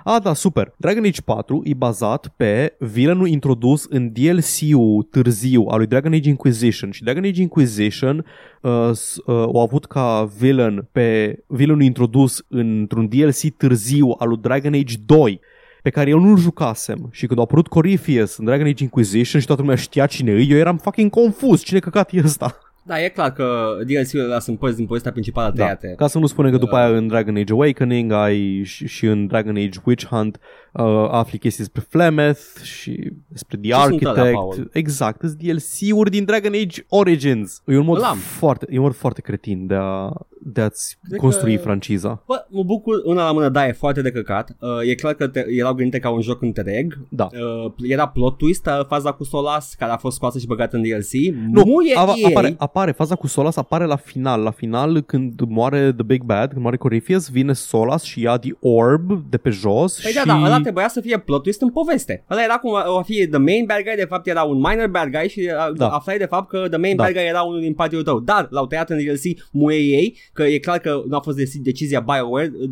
a, 0.05 0.19
da, 0.19 0.35
super. 0.35 0.73
Dragon 0.77 1.05
Age 1.05 1.21
4 1.23 1.61
e 1.65 1.75
bazat 1.75 2.33
pe 2.37 2.77
villainul 2.79 3.27
introdus 3.29 3.87
în 3.89 4.13
DLC-ul 4.13 5.03
târziu 5.03 5.67
al 5.69 5.79
lui 5.79 5.87
Dragon 5.87 6.13
Age 6.13 6.29
Inquisition 6.29 6.91
și 6.91 7.03
Dragon 7.03 7.25
Age 7.25 7.41
Inquisition 7.43 8.25
uh, 8.63 8.91
s- 8.93 9.17
uh, 9.17 9.35
au 9.35 9.61
avut 9.63 9.85
ca 9.85 10.29
villain 10.39 10.89
pe 10.93 11.39
villainul 11.47 11.83
introdus 11.85 12.45
într-un 12.49 13.09
DLC 13.09 13.57
târziu 13.57 14.15
al 14.19 14.29
lui 14.29 14.39
Dragon 14.41 14.73
Age 14.75 14.95
2 15.07 15.41
pe 15.87 15.93
care 15.93 16.11
eu 16.11 16.19
nu-l 16.19 16.39
jucasem 16.39 17.09
și 17.13 17.27
când 17.27 17.39
a 17.39 17.43
apărut 17.43 17.67
Corypheus 17.67 18.37
în 18.37 18.45
Dragon 18.45 18.67
Age 18.67 18.83
Inquisition 18.83 19.41
și 19.41 19.47
toată 19.47 19.61
lumea 19.61 19.77
știa 19.77 20.07
cine 20.07 20.33
e, 20.33 20.47
eu 20.49 20.57
eram 20.57 20.77
fucking 20.77 21.11
confuz, 21.11 21.63
cine 21.63 21.79
căcat 21.79 22.13
e 22.13 22.21
ăsta? 22.25 22.59
Da, 22.83 23.03
e 23.03 23.09
clar 23.09 23.33
că 23.33 23.77
DLC-urile 23.87 24.23
alea 24.23 24.39
sunt 24.39 24.59
părți 24.59 24.77
din 24.77 24.87
povestea 24.87 25.13
principală 25.13 25.53
Da. 25.55 25.63
tăiate. 25.63 25.95
Ca 25.97 26.07
să 26.07 26.19
nu 26.19 26.27
spunem 26.27 26.51
că 26.51 26.57
după 26.59 26.77
aia 26.77 26.97
în 26.97 27.07
Dragon 27.07 27.37
Age 27.37 27.53
Awakening 27.53 28.13
ai 28.13 28.63
și, 28.65 28.87
și 28.87 29.07
în 29.07 29.27
Dragon 29.27 29.57
Age 29.57 29.79
Witch 29.85 30.07
Hunt 30.07 30.41
uh, 30.79 31.09
afli 31.11 31.39
chestii 31.39 31.65
despre 31.65 31.85
Flemeth 31.89 32.41
și 32.63 33.13
despre 33.29 33.57
The 33.57 33.69
Ce 33.71 33.75
sunt 33.75 34.05
alea, 34.05 34.23
Architect. 34.23 34.33
Paul? 34.35 34.69
exact, 34.73 35.21
sunt 35.21 35.33
DLC-uri 35.43 36.11
din 36.11 36.25
Dragon 36.25 36.53
Age 36.65 36.83
Origins. 36.89 37.63
E 37.67 37.77
un 37.79 37.85
mod 37.85 37.97
Îl 37.97 38.03
am. 38.05 38.17
foarte, 38.17 38.67
e 38.71 38.77
un 38.77 38.83
mod 38.85 38.95
foarte 38.95 39.21
cretin 39.21 39.67
de, 39.67 39.75
a, 39.75 40.11
de 40.43 40.61
a-ți 40.61 40.99
Cred 41.09 41.19
construi 41.21 41.57
că- 41.57 41.63
franciza. 41.63 42.23
Bă, 42.27 42.47
mă 42.49 42.63
bucur, 42.63 42.95
una 43.05 43.25
la 43.25 43.33
mână, 43.33 43.49
da, 43.49 43.67
e 43.67 43.73
foarte 43.73 44.03
de 44.03 44.11
căcat. 44.11 44.57
Uh, 44.61 44.89
e 44.91 44.95
clar 44.95 45.15
că 45.15 45.27
te, 45.29 45.45
erau 45.49 45.75
gândite 45.75 45.99
ca 45.99 46.11
un 46.11 46.21
joc 46.21 46.43
întreg. 46.43 46.99
Da. 47.09 47.29
Uh, 47.65 47.73
era 47.89 48.09
plot 48.09 48.37
twist, 48.37 48.67
uh, 48.67 48.85
faza 48.87 49.13
cu 49.13 49.25
Solas, 49.25 49.75
care 49.79 49.93
a 49.93 49.97
fost 49.97 50.17
scoasă 50.17 50.39
și 50.39 50.47
băgată 50.47 50.77
în 50.77 50.83
DLC. 50.83 51.35
Nu, 51.51 51.63
Muie 51.67 51.95
ava, 51.97 52.13
EA. 52.17 52.29
apare, 52.29 52.55
apare, 52.59 52.91
faza 52.93 53.15
cu 53.15 53.27
Solas 53.27 53.57
apare 53.57 53.85
la 53.85 53.97
final. 53.97 54.41
La 54.43 54.51
final, 54.51 55.01
când 55.01 55.41
moare 55.49 55.93
The 55.93 56.03
Big 56.03 56.23
Bad, 56.23 56.49
când 56.51 56.61
moare 56.63 56.77
Corypheus, 56.77 57.29
vine 57.31 57.53
Solas 57.53 58.03
și 58.03 58.21
ia 58.21 58.37
The 58.39 58.51
Orb 58.61 59.23
de 59.31 59.37
pe 59.37 59.51
jos 59.51 60.01
Păi 60.03 60.11
și... 60.11 60.17
da, 60.17 60.23
da, 60.33 60.45
ăla 60.45 60.61
trebuia 60.67 60.89
să 60.89 61.01
fie 61.01 61.19
plot 61.19 61.43
twist 61.43 61.61
în 61.63 61.71
poveste. 61.71 62.25
Ăla 62.31 62.43
era 62.43 62.55
cum 62.57 62.71
o 62.99 63.03
fi 63.03 63.27
the 63.29 63.39
main 63.39 63.65
bad 63.67 63.83
guy, 63.83 63.95
de 63.97 64.05
fapt 64.05 64.27
era 64.27 64.43
un 64.43 64.57
minor 64.57 64.89
bad 64.89 65.09
guy 65.11 65.29
și 65.29 65.41
Da. 65.57 65.71
da. 65.77 65.89
aflai 65.89 66.19
de 66.19 66.25
fapt 66.25 66.49
că 66.49 66.67
the 66.69 66.79
main 66.79 66.97
Da. 66.97 67.03
bad 67.03 67.13
guy 67.13 67.23
era 67.27 67.43
unul 67.43 67.61
din 67.61 67.75
patiul 67.75 68.03
tău. 68.03 68.21
Dar 68.21 68.47
l-au 68.51 68.67
tăiat 68.67 68.91
în 68.91 68.99
DLC 69.05 69.23
muie 69.53 69.79
ei, 69.79 70.17
că 70.33 70.43
e 70.43 70.59
clar 70.59 70.79
că 70.79 71.03
nu 71.09 71.17
a 71.17 71.21
fost 71.21 71.37
deci- 71.37 71.55
decizia 71.63 72.01
BioWare, 72.01 72.53
uh, 72.61 72.69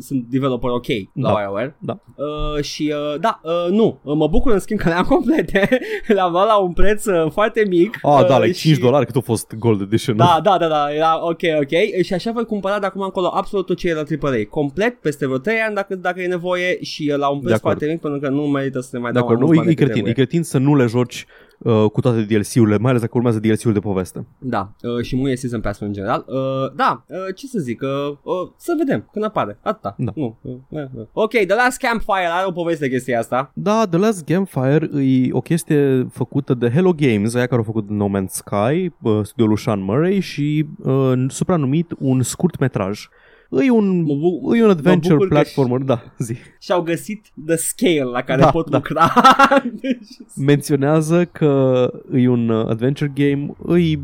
sunt 0.00 0.24
developer 0.30 0.70
ok 0.70 0.86
la 0.88 1.28
Da. 1.28 1.34
BioWare. 1.40 1.76
Da. 1.80 1.98
Uh, 2.16 2.62
și 2.64 2.92
uh, 3.12 3.20
da, 3.20 3.40
uh, 3.42 3.70
nu, 3.70 4.00
uh, 4.02 4.14
mă 4.16 4.26
bucur 4.28 4.52
în 4.52 4.58
schimb 4.58 4.78
că 4.78 4.88
le-am 4.88 5.04
complete, 5.14 5.68
le-am 6.06 6.30
luat 6.32 6.46
la 6.46 6.56
un 6.56 6.72
preț 6.72 7.04
uh, 7.04 7.30
foarte 7.30 7.64
mic. 7.68 7.98
Ah, 8.02 8.26
da, 8.28 8.34
uh, 8.36 8.40
like 8.42 8.52
și- 8.56 8.66
5 8.66 8.78
dolari 8.78 9.06
cât 9.06 9.16
a 9.16 9.20
fost 9.20 9.54
Gold 9.58 9.80
Edition. 9.80 10.16
Da, 10.16 10.40
da, 10.42 10.56
da, 10.58 10.68
da, 10.68 10.94
era 10.94 11.26
ok, 11.26 11.40
ok 11.60 12.02
Și 12.02 12.14
așa 12.14 12.30
voi 12.30 12.44
cumpăra 12.44 12.78
de 12.78 12.86
acum 12.86 13.00
încolo 13.00 13.26
absolut 13.34 13.66
tot 13.66 13.76
ce 13.76 13.88
e 13.88 13.94
la 13.94 14.02
AAA 14.22 14.46
Complet, 14.50 14.94
peste 15.00 15.26
vreo 15.26 15.38
3 15.38 15.56
ani 15.66 15.74
dacă, 15.74 15.94
dacă 15.94 16.20
e 16.22 16.26
nevoie 16.26 16.82
Și 16.82 17.08
uh, 17.12 17.18
la 17.18 17.28
un 17.28 17.35
De 17.38 17.44
preț 17.44 17.56
acord. 17.56 17.60
foarte 17.60 17.86
mic 17.86 18.00
Pentru 18.00 18.20
că 18.20 18.28
nu 18.28 18.42
merită 18.46 18.80
să 18.80 18.88
ne 18.92 18.98
mai 18.98 19.12
De 19.12 19.18
dau 19.18 19.26
acord, 19.26 19.40
mai 19.40 19.48
nu, 19.48 19.54
mulți 19.54 19.68
e, 19.68 19.72
e 19.72 19.74
bani 19.74 19.76
decât 19.76 19.92
cretin. 19.92 20.08
E 20.08 20.12
trebuie. 20.12 20.24
cretin 20.24 20.42
să 20.42 20.58
nu 20.58 20.74
le 20.76 20.86
joci 20.86 21.26
uh, 21.58 21.90
cu 21.92 22.00
toate 22.00 22.22
DLC-urile, 22.22 22.78
mai 22.78 22.88
ales 22.90 23.00
dacă 23.02 23.12
urmează 23.16 23.38
DLC-ul 23.38 23.72
de 23.72 23.78
poveste. 23.78 24.26
Da, 24.38 24.72
uh, 24.82 25.04
și 25.04 25.16
muie 25.16 25.36
Season 25.36 25.60
Pass 25.60 25.80
în 25.80 25.92
general 25.92 26.24
uh, 26.28 26.72
Da, 26.74 27.04
uh, 27.08 27.16
ce 27.34 27.46
să 27.46 27.58
zic 27.58 27.82
uh, 27.82 27.88
uh, 28.22 28.50
Să 28.56 28.74
vedem 28.78 29.08
când 29.12 29.24
apare, 29.24 29.58
atâta 29.62 29.94
Da. 29.98 30.12
nu, 30.14 30.38
uh, 30.42 30.52
uh, 30.68 30.82
uh. 30.94 31.06
Ok, 31.12 31.30
The 31.30 31.54
Last 31.54 31.78
Campfire 31.78 32.28
are 32.30 32.46
o 32.46 32.52
poveste 32.52 32.88
chestia 32.88 33.18
asta 33.18 33.50
Da, 33.54 33.86
The 33.90 33.98
Last 33.98 34.24
Campfire 34.24 34.90
e 35.02 35.28
o 35.32 35.40
chestie 35.40 36.06
făcută 36.12 36.54
de 36.54 36.70
Hello 36.70 36.92
Games, 36.92 37.34
aia 37.34 37.46
care 37.46 37.56
au 37.56 37.64
făcut 37.72 37.88
No 37.88 38.06
Man's 38.08 38.30
Sky, 38.30 38.92
uh, 39.02 39.20
studioul 39.22 39.48
lui 39.48 39.58
Sean 39.58 39.82
Murray 39.82 40.20
și 40.20 40.66
uh, 40.82 41.12
supranumit 41.28 41.94
un 41.98 42.22
scurt 42.22 42.58
metraj. 42.58 43.08
E 43.50 43.70
un, 43.70 44.02
Mă 44.02 44.14
bu- 44.14 44.54
e 44.54 44.64
un 44.64 44.70
adventure 44.70 45.14
bucur 45.14 45.28
că 45.28 45.34
platformer, 45.34 45.78
da, 45.80 46.02
zi. 46.18 46.34
Și-au 46.60 46.82
găsit 46.82 47.26
the 47.46 47.56
scale 47.56 48.02
la 48.12 48.22
care 48.22 48.40
Da, 48.40 48.50
pot 48.50 48.70
da. 48.70 48.76
lucra 48.76 49.12
Deci, 49.80 50.08
Menționează 50.36 51.24
că 51.24 51.90
e 52.12 52.28
un 52.28 52.48
uh, 52.48 52.66
adventure 52.68 53.12
game, 53.14 53.50
îi 53.62 54.02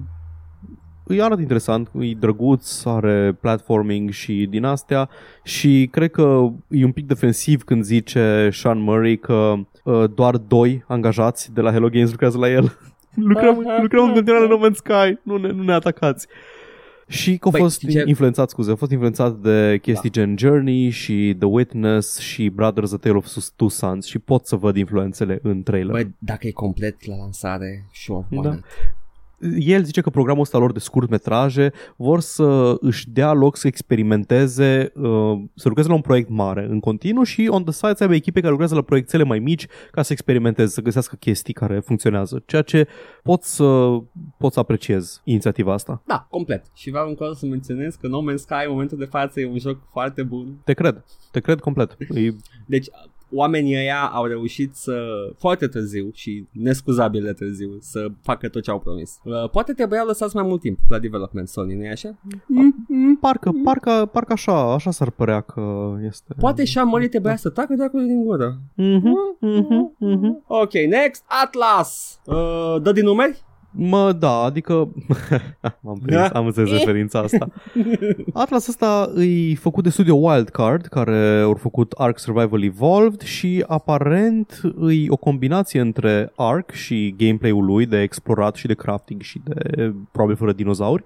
îi 1.05 1.23
arată 1.23 1.41
interesant, 1.41 1.91
e 2.01 2.15
drăguț, 2.19 2.85
are 2.85 3.39
platforming 3.41 4.11
și 4.11 4.47
din 4.51 4.65
astea 4.65 5.09
și 5.43 5.89
cred 5.91 6.11
că 6.11 6.49
e 6.69 6.85
un 6.85 6.93
pic 6.93 7.07
defensiv 7.07 7.63
când 7.63 7.83
zice 7.85 8.49
Sean 8.53 8.79
Murray 8.83 9.17
că 9.17 9.55
uh, 9.85 10.05
doar 10.15 10.37
doi 10.37 10.85
angajați 10.89 11.53
de 11.53 11.61
la 11.61 11.71
Hello 11.73 11.89
Games 11.89 12.11
lucrează 12.11 12.39
la 12.39 12.51
el. 12.51 12.77
lucrăm, 13.15 13.65
lucrăm 13.83 14.05
în 14.05 14.13
continuare 14.13 14.47
la 14.47 14.57
No 14.57 14.69
Man's 14.69 14.75
Sky, 14.75 15.19
nu 15.23 15.37
ne, 15.37 15.51
nu 15.53 15.63
ne 15.63 15.73
atacați. 15.73 16.27
Și 17.13 17.37
că 17.37 17.45
au 17.45 17.51
Băi, 17.51 17.61
fost 17.61 17.75
știi 17.81 17.91
ce? 17.93 18.03
influențat, 18.07 18.51
scuze, 18.51 18.71
au 18.71 18.77
fost 18.77 18.91
influențat 18.91 19.37
de 19.37 19.79
chestii 19.83 20.11
Da. 20.11 20.21
gen 20.21 20.37
Journey 20.39 20.91
și 20.91 21.35
The 21.39 21.47
Witness 21.49 22.19
și 22.19 22.49
Brothers 22.49 22.93
A 22.93 22.97
Tale 22.97 23.15
of 23.17 23.37
Two 23.57 23.69
Sons 23.69 24.07
și 24.07 24.19
pot 24.19 24.47
să 24.47 24.57
văd 24.57 24.77
influențele 24.77 25.39
în 25.43 25.63
trailer. 25.63 25.93
Băi, 25.93 26.15
dacă 26.19 26.47
e 26.47 26.51
complet 26.51 27.07
la 27.07 27.17
lansare 27.17 27.85
Sure, 27.93 28.27
why 28.31 28.41
Da. 28.43 28.59
Not? 29.43 29.53
el 29.59 29.85
zice 29.85 30.01
că 30.01 30.11
programul 30.11 30.43
ăsta 30.43 30.59
lor 30.59 30.73
de 30.73 30.79
scurt 30.79 31.11
metraje 31.11 31.73
vor 31.97 32.21
să 32.21 32.77
își 32.81 33.11
dea 33.11 33.33
loc 33.33 33.57
să 33.57 33.67
experimenteze, 33.67 34.93
uh, 34.95 35.43
să 35.55 35.69
lucreze 35.69 35.89
la 35.89 35.95
un 35.95 36.01
proiect 36.01 36.29
mare 36.29 36.67
în 36.71 36.81
continuu 36.81 37.23
și 37.23 37.49
on 37.51 37.63
the 37.63 37.73
side 37.73 37.95
să 37.95 38.03
aibă 38.03 38.15
echipe 38.15 38.39
care 38.39 38.51
lucrează 38.51 38.75
la 38.75 38.83
proiectele 38.83 39.23
mai 39.23 39.39
mici 39.39 39.67
ca 39.91 40.03
să 40.03 40.13
experimenteze, 40.13 40.73
să 40.73 40.81
găsească 40.81 41.17
chestii 41.17 41.55
care 41.55 41.81
funcționează. 41.81 42.43
Ceea 42.47 42.63
ce 42.63 42.87
pot 43.23 43.43
să, 43.43 43.99
pot 44.39 44.53
să 44.53 44.59
apreciez 44.59 45.21
inițiativa 45.25 45.73
asta. 45.73 46.03
Da, 46.07 46.27
complet. 46.31 46.65
Și 46.75 46.91
vreau 46.91 47.09
încă 47.09 47.23
o 47.23 47.27
dată 47.27 47.39
să 47.39 47.47
menționez 47.47 47.95
că 47.95 48.07
No 48.07 48.21
Man's 48.21 48.37
Sky 48.37 48.65
în 48.65 48.71
momentul 48.71 48.99
de 48.99 49.05
față 49.05 49.41
e 49.41 49.47
un 49.47 49.59
joc 49.59 49.79
foarte 49.91 50.23
bun. 50.23 50.61
Te 50.65 50.73
cred, 50.73 51.05
te 51.31 51.41
cred 51.41 51.61
complet. 51.61 51.97
E, 52.15 52.31
Deci 52.67 52.89
oamenii 53.35 53.77
ăia 53.77 54.01
au 54.13 54.25
reușit 54.25 54.75
să, 54.75 55.03
foarte 55.39 55.67
târziu 55.67 56.11
și 56.13 56.47
nescuzabil 56.51 57.23
de 57.23 57.33
târziu, 57.33 57.77
să 57.81 58.07
facă 58.23 58.49
tot 58.49 58.63
ce 58.63 58.71
au 58.71 58.79
promis. 58.79 59.19
Uh, 59.25 59.51
Poate 59.51 59.73
trebuia 59.73 60.03
lăsați 60.07 60.37
mai 60.37 60.45
mult 60.45 60.61
timp 60.61 60.79
la 60.89 60.99
development 60.99 61.49
Sony, 61.49 61.75
nu-i 61.75 61.89
așa? 61.89 62.19
parcă, 63.21 63.53
parcă, 63.65 64.09
parcă 64.13 64.33
așa, 64.33 64.73
așa 64.73 64.91
s-ar 64.91 65.11
părea 65.11 65.41
că 65.41 65.95
este. 66.07 66.35
Poate 66.39 66.65
și 66.65 66.81
Murray 66.85 67.09
trebuia 67.09 67.37
să 67.37 67.49
tacă 67.49 67.75
dracului 67.75 68.07
din 68.07 68.25
gură. 68.25 68.59
Mhm, 68.75 69.15
mhm, 69.41 69.97
mhm. 69.99 70.45
Ok, 70.47 70.73
next, 70.73 71.25
Atlas! 71.43 72.21
Uh, 72.27 72.83
dă 72.83 72.93
din 72.93 73.05
numeri? 73.05 73.45
Mă, 73.75 74.13
da, 74.13 74.43
adică 74.43 74.73
am, 75.85 76.01
prins, 76.03 76.17
Da? 76.17 76.27
am 76.27 76.47
înțeles 76.47 76.71
referința 76.71 77.19
asta. 77.19 77.49
Atlas 78.33 78.69
ăsta 78.69 79.13
e 79.19 79.55
făcut 79.55 79.85
de 79.85 79.91
studio 79.91 80.15
Wildcard, 80.15 80.87
care 80.87 81.41
au 81.41 81.55
făcut 81.55 81.93
Ark 81.93 82.19
Survival 82.19 82.63
Evolved 82.63 83.21
și 83.21 83.65
aparent 83.67 84.61
e 84.91 85.05
o 85.09 85.17
combinație 85.17 85.81
între 85.81 86.33
Ark 86.37 86.71
și 86.71 87.15
gameplay-ul 87.19 87.65
lui 87.65 87.87
de 87.87 88.01
explorat 88.01 88.55
și 88.55 88.67
de 88.67 88.75
crafting 88.75 89.21
și 89.21 89.41
de 89.45 89.93
probabil 90.13 90.37
fără 90.37 90.53
dinozauri 90.53 91.05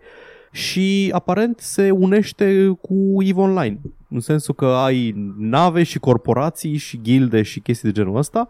și 0.52 1.10
aparent 1.12 1.58
se 1.60 1.90
unește 1.90 2.76
cu 2.80 3.22
EVE 3.22 3.40
Online, 3.40 3.78
în 4.08 4.20
sensul 4.20 4.54
că 4.54 4.66
ai 4.66 5.32
nave 5.38 5.82
și 5.82 5.98
corporații 5.98 6.76
și 6.76 7.00
gilde 7.02 7.42
și 7.42 7.60
chestii 7.60 7.92
de 7.92 8.00
genul 8.00 8.16
ăsta 8.16 8.48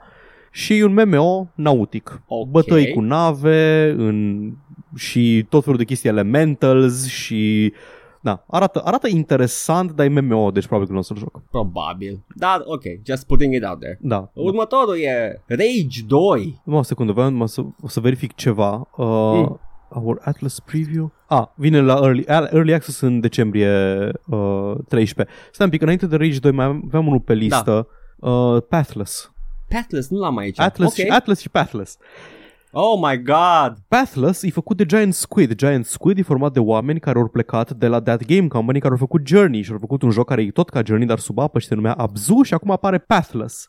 și 0.57 0.79
e 0.79 0.85
un 0.85 1.03
MMO 1.05 1.49
nautic. 1.55 2.23
Ok. 2.27 2.49
Bătăi 2.49 2.93
cu 2.93 3.01
nave 3.01 3.95
în... 3.97 4.51
și 4.95 5.47
tot 5.49 5.63
felul 5.63 5.79
de 5.79 5.85
chestii 5.85 6.09
elementals 6.09 7.07
și... 7.07 7.73
Da, 8.21 8.45
arată, 8.47 8.81
arată 8.85 9.09
interesant, 9.09 9.93
dar 9.93 10.07
e 10.07 10.21
MMO, 10.21 10.51
deci 10.51 10.67
probabil 10.67 10.87
că 10.87 10.93
nu 10.93 10.99
o 10.99 11.03
să-l 11.03 11.17
joc. 11.17 11.43
Probabil. 11.51 12.25
Dar, 12.35 12.63
ok, 12.65 12.83
just 13.05 13.27
putting 13.27 13.55
it 13.55 13.65
out 13.65 13.81
there. 13.81 13.99
Da. 14.01 14.31
Următorul 14.35 14.99
e 14.99 15.43
Rage 15.47 16.03
2. 16.07 16.61
Mă, 16.65 16.77
o 16.77 16.83
secundă, 16.83 17.13
vreau 17.13 17.31
numai 17.31 17.49
să, 17.49 17.63
o 17.81 17.89
să 17.89 18.01
verific 18.01 18.35
ceva. 18.35 18.89
Uh, 18.97 19.07
Mm. 19.07 19.61
Our 19.89 20.21
Atlas 20.23 20.61
Preview? 20.61 21.13
Ah, 21.27 21.45
vine 21.55 21.81
la 21.81 21.95
Early, 22.03 22.25
early 22.29 22.75
Access 22.75 23.01
în 23.01 23.21
decembrie 23.21 24.11
uh, 24.27 24.73
13. 24.89 25.35
Stai 25.53 25.67
un 25.67 25.73
pic, 25.73 25.83
înainte 25.83 26.07
de 26.07 26.17
Rage 26.17 26.39
2 26.39 26.53
mai 26.53 26.65
aveam 26.65 27.07
unul 27.07 27.21
pe 27.21 27.35
listă. 27.35 27.89
Da. 28.21 28.31
Uh, 28.31 28.63
Pathless. 28.69 29.36
Pathless, 29.69 30.09
nu 30.09 30.19
l-am 30.19 30.37
aici. 30.37 30.61
Atlas, 30.61 30.89
ok. 30.89 30.95
și, 30.95 31.07
Atlas 31.09 31.41
și 31.41 31.49
Pathless. 31.49 31.97
Oh 32.71 33.01
my 33.03 33.23
god! 33.23 33.77
Pathless 33.89 34.43
e 34.43 34.51
făcut 34.51 34.77
de 34.77 34.85
Giant 34.85 35.15
Squid. 35.15 35.55
Giant 35.55 35.85
Squid 35.85 36.19
e 36.19 36.23
format 36.23 36.53
de 36.53 36.59
oameni 36.59 37.01
care 37.01 37.19
au 37.19 37.29
plecat 37.29 37.71
de 37.71 37.87
la 37.87 38.03
That 38.03 38.25
Game 38.25 38.49
Company, 38.49 38.79
care 38.81 38.93
au 38.93 38.99
făcut 38.99 39.27
Journey 39.27 39.63
și 39.63 39.73
au 39.73 39.79
făcut 39.79 40.03
un 40.03 40.11
joc 40.11 40.27
care 40.27 40.43
e 40.43 40.51
tot 40.51 40.69
ca 40.69 40.83
Journey, 40.85 41.07
dar 41.07 41.19
sub 41.19 41.39
apă 41.39 41.59
și 41.59 41.67
se 41.67 41.75
numea 41.75 41.93
Abzu 41.93 42.43
și 42.43 42.55
acum 42.55 42.71
apare 42.71 42.99
Pathless. 42.99 43.69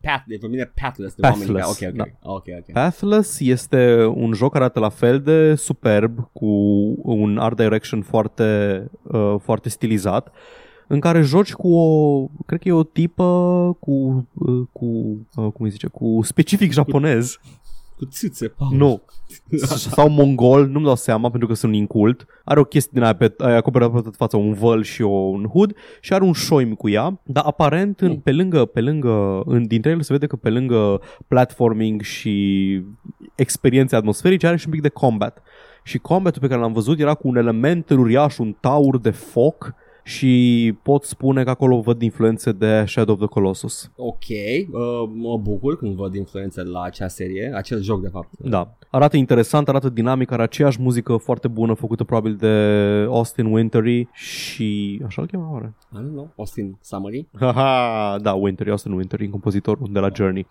Path, 0.00 0.22
de 0.26 0.36
pe 0.40 0.46
mine 0.46 0.72
Pathless 0.82 1.14
de 1.14 1.20
Pathless, 1.20 1.48
oameni 1.48 1.76
care... 1.78 1.88
Ok, 1.88 2.00
ok, 2.00 2.20
da. 2.22 2.30
ok, 2.30 2.44
ok. 2.58 2.72
Pathless 2.72 3.40
este 3.40 4.04
un 4.04 4.32
joc 4.32 4.52
care 4.52 4.64
arată 4.64 4.80
la 4.80 4.88
fel 4.88 5.20
de 5.20 5.54
superb, 5.54 6.30
cu 6.32 6.46
un 7.02 7.38
art 7.38 7.56
direction 7.56 8.02
foarte, 8.02 8.90
uh, 9.02 9.34
foarte 9.42 9.68
stilizat, 9.68 10.32
în 10.88 11.00
care 11.00 11.20
joci 11.20 11.52
cu 11.52 11.74
o, 11.74 12.26
cred 12.46 12.60
că 12.60 12.68
e 12.68 12.72
o 12.72 12.82
tipă 12.82 13.24
cu, 13.80 14.26
uh, 14.32 14.62
cu 14.72 14.84
uh, 14.86 15.52
cum 15.52 15.64
îi 15.64 15.70
zice, 15.70 15.86
cu 15.86 16.18
specific 16.22 16.72
japonez, 16.72 17.38
Cu 17.96 18.04
țâțe, 18.04 18.48
Paul. 18.48 18.76
nu, 18.76 19.02
S- 19.56 19.88
sau 19.88 20.08
mongol, 20.08 20.66
nu-mi 20.68 20.84
dau 20.84 20.94
seama 20.94 21.30
pentru 21.30 21.48
că 21.48 21.54
sunt 21.54 21.74
incult, 21.74 22.26
are 22.44 22.60
o 22.60 22.64
chestie 22.64 22.90
din 22.94 23.02
aia, 23.02 23.12
pe, 23.14 23.34
aia 23.38 23.56
acoperă 23.56 23.86
pe 23.90 23.92
toată 24.00 24.16
fața, 24.16 24.36
un 24.36 24.52
văl 24.52 24.82
și 24.82 25.02
o, 25.02 25.08
un 25.08 25.44
hood 25.44 25.76
și 26.00 26.12
are 26.12 26.24
un 26.24 26.32
șoim 26.32 26.74
cu 26.74 26.88
ea, 26.88 27.20
dar 27.24 27.44
aparent 27.46 28.00
în, 28.00 28.08
Mm. 28.10 28.20
pe 28.20 28.32
lângă, 28.32 28.64
pe 28.64 28.80
lângă, 28.80 29.42
în, 29.46 29.66
din 29.66 29.80
trailer 29.80 30.02
se 30.02 30.12
vede 30.12 30.26
că 30.26 30.36
pe 30.36 30.50
lângă 30.50 31.00
platforming 31.28 32.00
și 32.00 32.82
experiențe 33.34 33.96
atmosferice 33.96 34.46
are 34.46 34.56
și 34.56 34.64
un 34.66 34.72
pic 34.72 34.82
de 34.82 34.88
combat. 34.88 35.42
Și 35.82 35.98
combatul 35.98 36.40
pe 36.40 36.48
care 36.48 36.60
l-am 36.60 36.72
văzut 36.72 36.98
era 37.00 37.14
cu 37.14 37.28
un 37.28 37.36
element 37.36 37.90
uriaș, 37.90 38.38
un 38.38 38.56
taur 38.60 38.98
de 38.98 39.10
foc 39.10 39.74
și 40.06 40.74
pot 40.82 41.04
spune 41.04 41.44
că 41.44 41.50
acolo 41.50 41.80
văd 41.80 42.02
influențe 42.02 42.52
de 42.52 42.84
Shadow 42.86 43.14
of 43.14 43.20
the 43.20 43.28
Colossus. 43.28 43.90
Ok, 43.96 44.28
uh, 44.28 45.10
mă 45.14 45.38
bucur 45.38 45.76
când 45.76 45.94
văd 45.94 46.14
influențe 46.14 46.62
la 46.62 46.82
acea 46.82 47.08
serie, 47.08 47.52
acel 47.54 47.82
joc 47.82 48.02
de 48.02 48.08
fapt. 48.08 48.28
Da. 48.38 48.76
Arată 48.90 49.16
interesant, 49.16 49.68
arată 49.68 49.88
dinamic, 49.88 50.30
are 50.30 50.42
aceeași 50.42 50.80
muzică 50.80 51.16
foarte 51.16 51.48
bună 51.48 51.74
făcută 51.74 52.04
probabil 52.04 52.36
de 52.36 52.48
Austin 53.08 53.46
Wintory 53.46 54.08
și... 54.12 55.00
Așa 55.06 55.22
îl 55.22 55.28
cheamă 55.28 55.48
oare? 55.52 55.74
I 55.92 55.96
don't 55.96 56.12
know, 56.12 56.32
Austin 56.36 56.78
Summary. 56.80 57.28
Haha, 57.40 58.18
da, 58.18 58.32
Wintory, 58.32 58.70
Austin 58.70 58.92
Wintory, 58.92 59.28
compozitorul 59.28 59.88
de 59.90 59.98
la 59.98 60.08
Journey. 60.14 60.46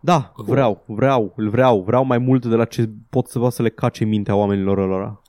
Da, 0.00 0.32
vreau, 0.36 0.82
vreau, 0.86 1.32
îl 1.36 1.48
vreau, 1.48 1.80
vreau 1.80 2.04
mai 2.04 2.18
mult 2.18 2.46
de 2.46 2.54
la 2.54 2.64
ce 2.64 2.90
pot 3.10 3.26
să 3.26 3.38
vă 3.38 3.48
să 3.48 3.62
le 3.62 3.68
cace 3.68 4.04
mintea 4.04 4.34
oamenilor 4.34 4.78
ălora. 4.78 5.22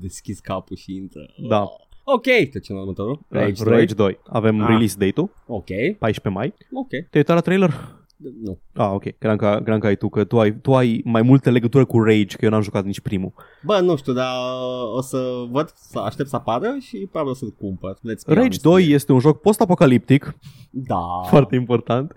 Deschis 0.00 0.40
capul 0.40 0.76
și 0.76 0.94
intră. 0.94 1.20
Da. 1.48 1.68
Ok, 2.04 2.22
trecem 2.50 2.74
la 2.74 2.80
următorul. 2.80 3.20
Rage, 3.28 3.64
Rage 3.64 3.94
2. 3.94 4.18
Avem 4.28 4.60
Ah. 4.60 4.66
release 4.68 4.96
date-ul, 4.98 5.30
Ok, 5.46 5.66
14 5.98 6.28
mai. 6.28 6.54
ok. 6.72 6.88
Te-ai 6.88 7.06
uitat 7.12 7.34
la 7.34 7.40
trailer? 7.40 8.02
Nu. 8.42 8.58
Ah, 8.72 8.90
ok. 8.92 9.02
Cream 9.18 9.36
că, 9.36 9.60
cream 9.64 9.78
că 9.78 9.86
ai 9.86 9.96
tu, 9.96 10.08
că 10.08 10.24
tu 10.24 10.40
ai, 10.40 10.52
tu 10.54 10.74
ai 10.74 11.00
mai 11.04 11.22
multe 11.22 11.50
legătură 11.50 11.84
cu 11.84 12.02
Rage, 12.02 12.36
că 12.36 12.44
eu 12.44 12.50
n-am 12.50 12.60
jucat 12.62 12.84
nici 12.84 13.00
primul. 13.00 13.32
Bă, 13.62 13.80
nu 13.80 13.96
știu, 13.96 14.12
dar 14.12 14.26
uh, 14.34 14.96
o 14.96 15.00
să 15.00 15.44
văd, 15.50 15.72
să 15.74 15.98
aștept 15.98 16.28
să 16.28 16.36
apară 16.36 16.76
și 16.80 16.96
probabil 17.10 17.30
o 17.32 17.34
să-l 17.34 17.54
cumpăr. 17.58 17.94
Let's 17.96 18.24
be 18.26 18.34
Rage 18.34 18.38
honest. 18.40 18.62
2 18.62 18.88
este 18.88 19.12
un 19.12 19.18
joc 19.18 19.40
post-apocaliptic, 19.40 20.34
Da. 20.70 21.00
foarte 21.26 21.54
important. 21.54 22.12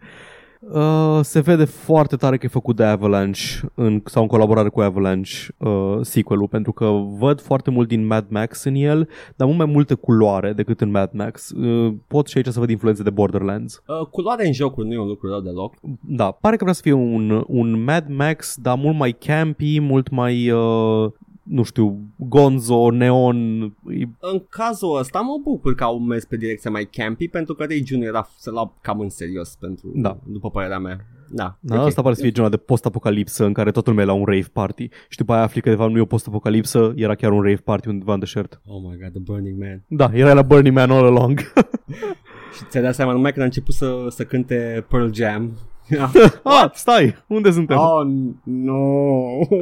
Uh, 0.61 1.19
se 1.21 1.39
vede 1.39 1.65
foarte 1.65 2.15
tare 2.15 2.37
că 2.37 2.45
e 2.45 2.49
făcut 2.49 2.75
de 2.75 2.83
Avalanche 2.83 3.41
în, 3.75 4.01
sau 4.05 4.21
în 4.21 4.27
colaborare 4.27 4.69
cu 4.69 4.81
Avalanche 4.81 5.31
uh, 5.57 5.97
sequel-ul 6.01 6.47
pentru 6.47 6.71
că 6.71 6.85
văd 7.19 7.41
foarte 7.41 7.69
mult 7.69 7.87
din 7.87 8.05
Mad 8.05 8.25
Max 8.29 8.63
în 8.63 8.75
el 8.75 9.09
dar 9.35 9.47
mult 9.47 9.59
mai 9.59 9.71
multe 9.71 9.93
culoare 9.93 10.53
decât 10.53 10.81
în 10.81 10.91
Mad 10.91 11.09
Max 11.13 11.49
uh, 11.49 11.93
pot 12.07 12.27
și 12.27 12.37
aici 12.37 12.47
să 12.47 12.59
văd 12.59 12.69
influențe 12.69 13.03
de 13.03 13.09
Borderlands 13.09 13.81
Uh, 13.87 14.07
culoarea 14.07 14.45
în 14.45 14.53
jocuri 14.53 14.87
nu 14.87 14.93
e 14.93 14.99
un 14.99 15.07
lucru 15.07 15.29
rău 15.29 15.39
deloc. 15.39 15.73
da, 16.01 16.31
pare 16.31 16.55
că 16.55 16.63
vrea 16.63 16.75
să 16.75 16.81
fie 16.83 16.93
un, 16.93 17.43
un 17.47 17.83
Mad 17.83 18.05
Max 18.09 18.57
dar 18.61 18.77
mult 18.77 18.97
mai 18.97 19.11
campy, 19.11 19.79
mult 19.79 20.09
mai 20.09 20.49
uh, 20.49 21.11
nu 21.49 21.63
știu, 21.63 21.99
gonzo, 22.15 22.91
neon 22.91 23.61
e- 23.89 24.07
În 24.19 24.43
cazul 24.49 24.97
ăsta 24.97 25.19
mă 25.19 25.39
bucur 25.43 25.75
că 25.75 25.83
au 25.83 25.99
mers 25.99 26.25
pe 26.25 26.37
direcția 26.37 26.71
mai 26.71 26.83
campy 26.91 27.27
pentru 27.27 27.53
că 27.53 27.63
Rage 27.63 27.95
1 27.95 28.03
era 28.03 28.27
să 28.37 28.51
lua 28.51 28.73
cam 28.81 28.99
în 28.99 29.09
serios 29.09 29.55
pentru, 29.59 29.91
Da. 29.95 30.17
după 30.25 30.49
părerea 30.49 30.79
mea. 30.79 30.99
Da, 31.29 31.57
Da, 31.59 31.79
ok. 31.79 31.85
asta 31.87 32.01
pare 32.01 32.15
să 32.15 32.21
fie 32.21 32.31
genul 32.31 32.49
de 32.49 32.57
post-apocalipsă 32.57 33.45
în 33.45 33.53
care 33.53 33.71
totul 33.71 33.91
lumea 33.91 34.05
e 34.05 34.07
la 34.07 34.13
un 34.13 34.25
rave 34.25 34.47
party 34.53 34.89
și 35.09 35.17
după 35.17 35.33
aia 35.33 35.41
afli 35.43 35.61
că 35.61 35.69
de 35.69 35.75
fapt 35.75 35.91
nu 35.91 35.97
e 35.97 36.01
o 36.01 36.05
post-apocalipsă, 36.05 36.93
era 36.95 37.15
chiar 37.15 37.31
un 37.31 37.41
rave 37.41 37.61
party 37.63 37.87
undeva 37.87 38.13
în 38.13 38.19
deșert. 38.19 38.61
Oh 38.65 38.81
my 38.81 38.97
god, 39.01 39.09
The 39.11 39.19
Burning 39.19 39.59
Man. 39.59 39.83
Da, 39.87 40.09
era 40.13 40.33
la 40.33 40.41
Burning 40.41 40.75
Man 40.75 40.91
all 40.91 41.05
along. 41.05 41.39
Și 42.55 42.63
ți-ai 42.69 42.83
dat 42.83 42.95
seama 42.95 43.11
numai 43.11 43.31
când 43.31 43.41
a 43.41 43.45
început 43.45 43.73
să, 43.73 44.05
să 44.09 44.23
cânte 44.23 44.85
Pearl 44.89 45.11
Jam. 45.13 45.51
ah, 46.43 46.71
stai, 46.73 47.15
unde 47.27 47.51
suntem? 47.51 47.77
oh, 47.77 48.05
no. 48.43 48.81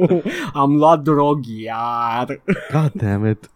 Am 0.62 0.76
luat 0.76 1.02
drog 1.02 1.40
iar. 1.46 2.42
God 2.72 2.90
damn 2.94 3.26
it. 3.26 3.50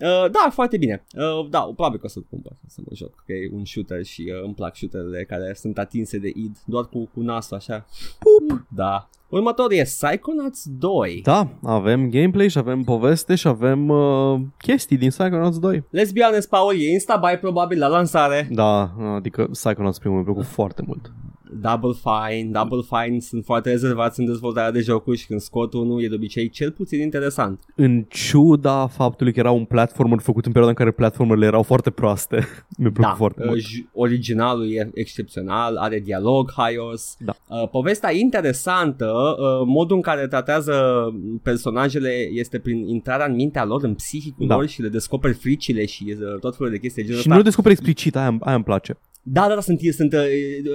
Uh, 0.00 0.30
da, 0.30 0.48
foarte 0.50 0.76
bine. 0.76 1.04
Uh, 1.14 1.48
da, 1.50 1.60
probabil 1.60 1.98
că 1.98 2.06
o 2.06 2.08
să-l 2.08 2.26
cumpăr 2.30 2.52
să 2.66 2.80
mă 2.84 2.94
joc. 2.94 3.22
Că 3.26 3.32
e 3.32 3.50
un 3.52 3.64
shooter 3.64 4.04
și 4.04 4.32
uh, 4.34 4.44
îmi 4.44 4.54
plac 4.54 4.76
shooterele 4.76 5.24
care 5.24 5.52
sunt 5.54 5.78
atinse 5.78 6.18
de 6.18 6.28
id 6.34 6.56
doar 6.64 6.84
cu, 6.84 7.08
cu 7.14 7.20
nasul 7.20 7.56
așa. 7.56 7.86
Pup. 8.18 8.66
Da. 8.68 9.08
Următorul 9.28 9.72
e 9.72 9.82
Psychonauts 9.82 10.64
2. 10.78 11.20
Da, 11.24 11.48
avem 11.62 12.10
gameplay 12.10 12.48
și 12.48 12.58
avem 12.58 12.82
poveste 12.82 13.34
și 13.34 13.48
avem 13.48 13.88
uh, 13.88 14.40
chestii 14.58 14.96
din 14.96 15.08
Psychonauts 15.08 15.58
2. 15.58 15.80
Let's 15.80 16.12
be 16.12 16.22
honest, 16.22 16.48
Paul, 16.48 16.74
e 16.74 16.90
instabuy 16.90 17.38
probabil 17.40 17.78
la 17.78 17.86
lansare. 17.86 18.48
Da, 18.50 18.94
adică 19.14 19.48
Psychonauts 19.52 19.98
primul 19.98 20.16
mi-a 20.16 20.24
plăcut 20.24 20.44
foarte 20.44 20.82
mult. 20.86 21.12
Double 21.52 21.92
Fine, 22.02 22.50
Double 22.50 22.80
Fine 22.88 23.20
sunt 23.20 23.44
foarte 23.44 23.70
rezervați 23.70 24.20
în 24.20 24.26
dezvoltarea 24.26 24.70
de 24.70 24.80
jocuri 24.80 25.18
și 25.18 25.26
când 25.26 25.40
scot 25.40 25.72
unul 25.72 26.02
e 26.02 26.08
de 26.08 26.14
obicei 26.14 26.48
cel 26.48 26.70
puțin 26.70 27.00
interesant. 27.00 27.60
În 27.76 28.04
ciuda 28.08 28.86
faptului 28.86 29.32
că 29.32 29.38
era 29.38 29.50
un 29.50 29.64
platformer 29.64 30.18
făcut 30.18 30.46
în 30.46 30.52
perioada 30.52 30.70
în 30.78 30.84
care 30.84 30.96
platformerele 30.96 31.46
erau 31.46 31.62
foarte 31.62 31.90
proaste, 31.90 32.36
mi-a 32.78 32.90
plăcut 32.90 33.00
Da, 33.10 33.14
foarte 33.16 33.40
uh, 33.42 33.48
mult. 33.48 33.60
j- 33.60 33.92
originalul 33.92 34.72
e 34.74 34.90
excepțional, 34.94 35.76
are 35.76 36.00
dialog 36.00 36.52
haios. 36.56 37.16
Da. 37.18 37.32
Uh, 37.48 37.68
povestea 37.68 38.12
e 38.12 38.18
interesantă, 38.18 39.06
uh, 39.06 39.66
modul 39.66 39.96
în 39.96 40.02
care 40.02 40.26
tratează 40.26 40.74
personajele 41.42 42.28
este 42.32 42.58
prin 42.58 42.88
intrarea 42.88 43.26
în 43.26 43.34
mintea 43.34 43.64
lor, 43.64 43.82
în 43.84 43.94
psihicul 43.94 44.46
Da. 44.46 44.54
lor 44.54 44.66
și 44.66 44.82
le 44.82 44.88
descoperi 44.88 45.34
fricile 45.34 45.84
și 45.86 46.16
uh, 46.20 46.38
tot 46.40 46.56
felul 46.56 46.72
de 46.72 46.78
chestii 46.78 47.02
de 47.02 47.08
genul 47.08 47.22
Și 47.22 47.26
ăsta. 47.28 47.30
nu 47.30 47.36
le 47.36 47.42
descoperi 47.48 47.74
explicit, 47.74 48.16
aia, 48.16 48.36
aia 48.40 48.54
îmi 48.54 48.64
place. 48.64 48.98
Da, 49.22 49.46
da, 49.48 49.54
da, 49.54 49.60
sunt, 49.60 49.80
sunt 49.96 50.12
uh, 50.12 50.20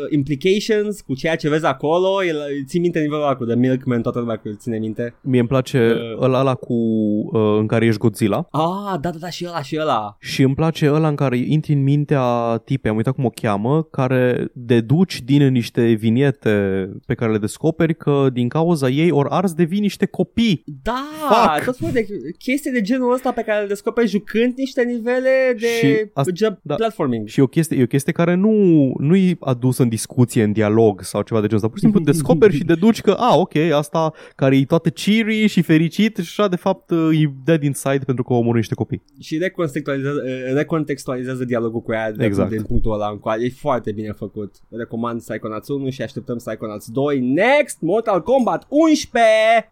implications 0.10 1.02
cu 1.02 1.14
ceea 1.16 1.36
ce 1.36 1.50
vezi 1.50 1.66
acolo, 1.66 2.24
el, 2.24 2.38
ții 2.68 2.80
minte 2.80 3.00
nivelul 3.00 3.22
ăla 3.24 3.36
cu 3.36 3.46
The 3.46 3.56
Milkman, 3.56 4.02
toată 4.02 4.20
lumea 4.20 4.36
că 4.36 4.48
îl 4.48 4.56
ține 4.58 4.78
minte. 4.78 5.16
Mie 5.22 5.39
îmi 5.39 5.48
place 5.48 5.91
Uh. 5.94 6.24
ăla, 6.24 6.39
ăla 6.39 6.56
cu, 6.56 6.74
uh, 6.74 7.58
în 7.60 7.68
care 7.68 7.86
ești 7.86 8.00
Godzilla 8.00 8.48
Ah, 8.52 9.00
da, 9.02 9.10
da, 9.10 9.18
da, 9.20 9.30
și 9.30 9.46
ăla, 9.48 9.62
și 9.62 9.78
ăla. 9.82 10.16
și 10.20 10.41
îmi 10.41 10.56
place 10.56 10.89
ăla 10.91 11.08
în 11.08 11.16
care 11.16 11.38
intri 11.38 11.74
în 11.74 11.84
mintea 11.84 12.58
tipei, 12.66 12.91
am 12.91 12.98
uitat 12.98 13.16
cum 13.16 13.26
o 13.26 13.30
cheamă, 13.30 13.84
care 13.84 14.48
deduci 14.54 15.22
din 15.22 15.48
niște 15.52 15.91
viniete 15.91 16.89
pe 17.06 17.14
care 17.14 17.32
le 17.32 17.38
descoperi 17.38 17.96
că 17.96 18.28
din 18.34 18.48
cauza 18.48 18.89
ei 18.89 19.12
ori 19.12 19.30
ars 19.32 19.54
devin 19.54 19.82
niște 19.82 20.06
copii. 20.06 20.64
Da, 20.84 21.04
Fuck! 21.28 21.66
tot 21.66 21.78
felul 21.78 21.94
de 21.94 22.06
chestii 22.38 22.72
de 22.72 22.82
genul 22.82 23.14
ăsta 23.14 23.32
pe 23.32 23.41
care 23.41 23.62
le 23.62 23.68
descoperi 23.68 24.08
jucând 24.08 24.54
niște 24.56 24.84
nivele 24.84 25.56
de 25.60 25.66
Și 25.68 26.10
asta- 26.14 26.32
ge- 26.32 26.58
da. 26.62 26.76
platforming. 26.76 27.28
Și 27.28 27.39
e 27.39 27.44
o 27.44 27.48
chestie, 27.48 27.78
e 27.78 27.84
o 27.84 27.86
chestie 27.88 28.14
care 28.14 28.33
nu, 28.36 28.52
nu 28.98 29.16
e 29.16 29.38
adusă 29.40 29.82
în 29.82 29.90
discuție, 29.90 30.44
în 30.44 30.52
dialog 30.52 31.02
sau 31.02 31.22
ceva 31.22 31.42
de 31.42 31.48
genul 31.48 31.64
ăsta. 31.64 31.68
Pur 31.68 31.78
și 31.78 31.84
simplu 31.84 32.00
descoperi 32.12 32.56
și 32.56 32.64
deduci 32.64 33.02
că, 33.02 33.12
a, 33.12 33.36
ok, 33.38 33.56
asta 33.56 34.14
care 34.36 34.58
e 34.58 34.66
toată 34.66 34.90
cheery 34.90 35.48
și 35.48 35.62
fericit 35.62 36.18
și 36.18 36.42
așa 36.42 36.48
de 36.48 36.56
fapt 36.56 36.92
e 36.92 37.32
dead 37.44 37.64
inside 37.64 38.02
pentru 38.06 38.24
că 38.24 38.34
omoră 38.34 38.58
niște 38.58 38.74
copii. 38.74 39.04
Și 39.20 39.38
recontextualizează, 39.38 40.22
eh, 40.26 40.54
recontextualizează 40.54 41.46
dialogul 41.46 41.82
cu 41.82 41.92
ea 41.92 42.12
de, 42.12 42.26
Exact. 42.26 42.50
din 42.50 42.64
punctul 42.64 42.94
ăla 42.94 43.10
încoace. 43.10 43.44
E 43.46 43.50
foarte 43.50 43.92
bine 43.92 44.12
făcut. 44.12 44.56
Recomand 44.70 45.20
Psychonauts 45.22 45.68
1 45.68 45.90
și 45.90 46.02
așteptăm 46.02 46.38
Psychonauts 46.38 46.90
2. 46.90 47.20
Next, 47.20 47.78
Mortal 47.82 48.22
Kombat 48.22 48.66
11! 48.70 49.22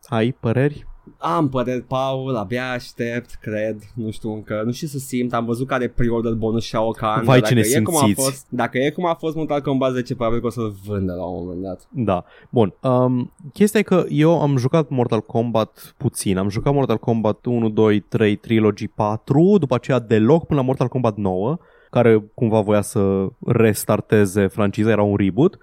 Ai 0.07 0.31
păreri? 0.39 0.89
Am 1.17 1.49
păreri, 1.49 1.81
Paul, 1.81 2.35
abia 2.35 2.71
aștept, 2.71 3.37
cred, 3.41 3.77
nu 3.95 4.11
știu 4.11 4.33
încă, 4.33 4.61
nu 4.65 4.71
știu 4.71 4.87
ce 4.87 4.93
să 4.93 4.99
simt, 4.99 5.33
am 5.33 5.45
văzut 5.45 5.67
care 5.67 5.87
pre-order 5.87 6.33
bonus 6.33 6.65
Shao 6.65 6.89
Kahn, 6.89 7.23
Vai, 7.23 7.39
dar 7.39 7.49
ce 7.49 7.55
dacă 7.55 7.67
ne 7.67 7.79
e 7.79 7.81
cum 7.81 7.95
a 7.95 7.97
simțiți. 7.97 8.23
fost, 8.23 8.45
dacă 8.49 8.77
e 8.77 8.89
cum 8.89 9.05
a 9.05 9.13
fost 9.13 9.35
Mortal 9.35 9.61
Kombat 9.61 9.91
10, 9.91 10.15
probabil 10.15 10.39
că 10.39 10.45
o 10.45 10.49
să-l 10.49 10.75
vândă 10.85 11.13
la 11.13 11.23
un 11.25 11.43
moment 11.43 11.61
dat. 11.61 11.87
Da. 11.89 12.23
Bun. 12.49 12.73
Um, 12.81 13.31
chestia 13.53 13.79
e 13.79 13.83
că 13.83 14.05
eu 14.09 14.41
am 14.41 14.57
jucat 14.57 14.89
Mortal 14.89 15.21
Kombat 15.21 15.93
puțin. 15.97 16.37
Am 16.37 16.49
jucat 16.49 16.73
Mortal 16.73 16.97
Kombat 16.97 17.45
1, 17.45 17.69
2, 17.69 17.99
3, 17.99 18.35
Trilogy 18.35 18.87
4, 18.87 19.57
după 19.59 19.75
aceea 19.75 19.99
deloc 19.99 20.45
până 20.45 20.59
la 20.59 20.65
Mortal 20.65 20.87
Kombat 20.87 21.15
9, 21.15 21.57
care 21.89 22.31
cumva 22.33 22.59
voia 22.59 22.81
să 22.81 23.27
restarteze 23.45 24.47
franciza, 24.47 24.89
era 24.89 25.01
un 25.01 25.15
reboot. 25.15 25.57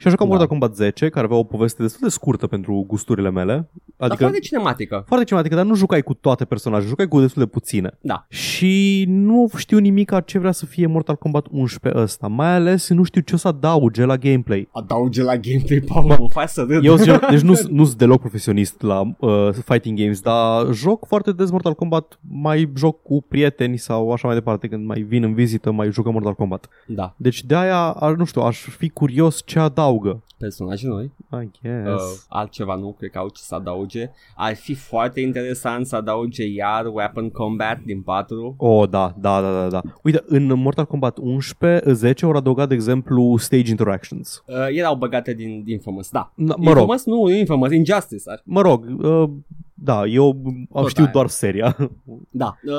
Și 0.00 0.06
am 0.06 0.12
jucat 0.12 0.26
Da. 0.26 0.30
Mortal 0.32 0.46
Kombat 0.48 0.74
10, 0.74 1.08
care 1.08 1.24
avea 1.24 1.36
o 1.38 1.42
poveste 1.42 1.82
destul 1.82 2.00
de 2.02 2.08
scurtă 2.08 2.46
pentru 2.46 2.84
gusturile 2.86 3.30
mele. 3.30 3.52
Adică... 3.52 3.68
Dar 3.96 4.08
Adică 4.08 4.22
foarte 4.22 4.38
cinematică. 4.38 5.04
foarte 5.06 5.24
cinematică, 5.24 5.56
dar 5.56 5.64
nu 5.64 5.74
jucai 5.74 6.02
cu 6.02 6.14
toate 6.14 6.44
personajele, 6.44 6.88
jucai 6.88 7.08
cu 7.08 7.20
destul 7.20 7.42
de 7.42 7.48
puține. 7.48 7.98
Da. 8.00 8.24
Și 8.28 9.04
nu 9.08 9.48
știu 9.56 9.78
nimic 9.78 10.12
ce 10.24 10.38
vrea 10.38 10.52
să 10.52 10.66
fie 10.66 10.86
Mortal 10.86 11.16
Kombat 11.16 11.46
11 11.50 12.00
ăsta, 12.02 12.26
mai 12.26 12.54
ales 12.54 12.88
nu 12.88 13.02
știu 13.02 13.20
ce 13.20 13.34
o 13.34 13.38
să 13.38 13.48
adauge 13.48 14.04
la 14.04 14.16
gameplay. 14.16 14.68
Adauge 14.72 15.22
la 15.22 15.36
gameplay, 15.36 15.80
Paul, 15.80 16.04
mă 16.18 16.28
faci 16.30 16.48
să 16.48 16.64
râd. 16.68 16.84
Eu 16.84 16.96
sunt, 16.96 17.26
deci 17.30 17.40
nu 17.40 17.54
nu 17.68 17.84
sunt 17.84 17.98
deloc 17.98 18.20
profesionist 18.20 18.82
la 18.82 19.00
uh, 19.18 19.48
fighting 19.64 19.98
games, 19.98 20.20
dar 20.20 20.72
joc 20.72 21.06
foarte 21.06 21.32
des 21.32 21.50
Mortal 21.50 21.74
Kombat, 21.74 22.18
mai 22.30 22.72
joc 22.76 23.02
cu 23.02 23.24
prieteni 23.28 23.76
sau 23.76 24.12
așa 24.12 24.26
mai 24.26 24.36
departe, 24.36 24.68
când 24.68 24.86
mai 24.86 25.00
vin 25.00 25.22
în 25.22 25.34
vizită, 25.34 25.70
mai 25.70 25.90
jucăm 25.92 26.12
Mortal 26.12 26.34
Kombat. 26.34 26.68
Da, 26.86 27.14
Deci 27.16 27.44
de 27.44 27.54
aia, 27.56 27.80
ar- 27.90 28.14
nu 28.14 28.24
știu, 28.24 28.42
aș 28.42 28.58
fi 28.58 28.88
curios 28.88 29.42
ce 29.44 29.58
adaugă. 29.58 29.88
Personaje 30.38 30.86
noi. 30.86 31.10
I 31.42 31.50
guess. 31.62 32.02
Uh, 32.02 32.18
altceva 32.28 32.74
nu 32.74 32.94
cred 32.98 33.10
că 33.10 33.18
au 33.18 33.28
ce 33.28 33.42
să 33.42 33.54
adauge. 33.54 34.10
Ar 34.36 34.54
fi 34.54 34.74
foarte 34.74 35.20
interesant 35.20 35.86
să 35.86 35.96
adauge 35.96 36.44
iar 36.46 36.86
Weapon 36.92 37.30
Combat 37.30 37.80
din 37.80 38.00
4. 38.02 38.54
Oh, 38.58 38.88
da, 38.88 39.14
da, 39.18 39.40
da, 39.40 39.52
da, 39.52 39.68
da. 39.68 39.80
Uite, 40.02 40.22
în 40.26 40.58
Mortal 40.58 40.86
Kombat 40.86 41.18
11, 41.18 41.92
10 41.92 42.24
au 42.24 42.30
adăugat, 42.30 42.68
de 42.68 42.74
exemplu, 42.74 43.36
stage 43.36 43.70
interactions. 43.70 44.42
Uh, 44.46 44.54
erau 44.68 44.94
băgate 44.94 45.34
din, 45.34 45.62
din 45.64 45.72
Infamous, 45.72 46.10
da. 46.10 46.32
Na, 46.34 46.54
mă 46.58 46.72
rog, 46.72 46.78
Infamous 46.80 47.04
nu, 47.04 47.22
nu 47.22 47.36
Infamous, 47.36 47.72
Injustice. 47.72 48.22
Ar- 48.30 48.42
mă 48.44 48.60
rog, 48.60 48.84
uh, 49.02 49.30
Da, 49.82 50.06
eu 50.06 50.26
am 50.26 50.66
Tot 50.82 50.88
știut 50.88 51.04
aia. 51.06 51.12
doar 51.14 51.28
seria. 51.28 51.76
Da, 52.30 52.56
uh, 52.64 52.72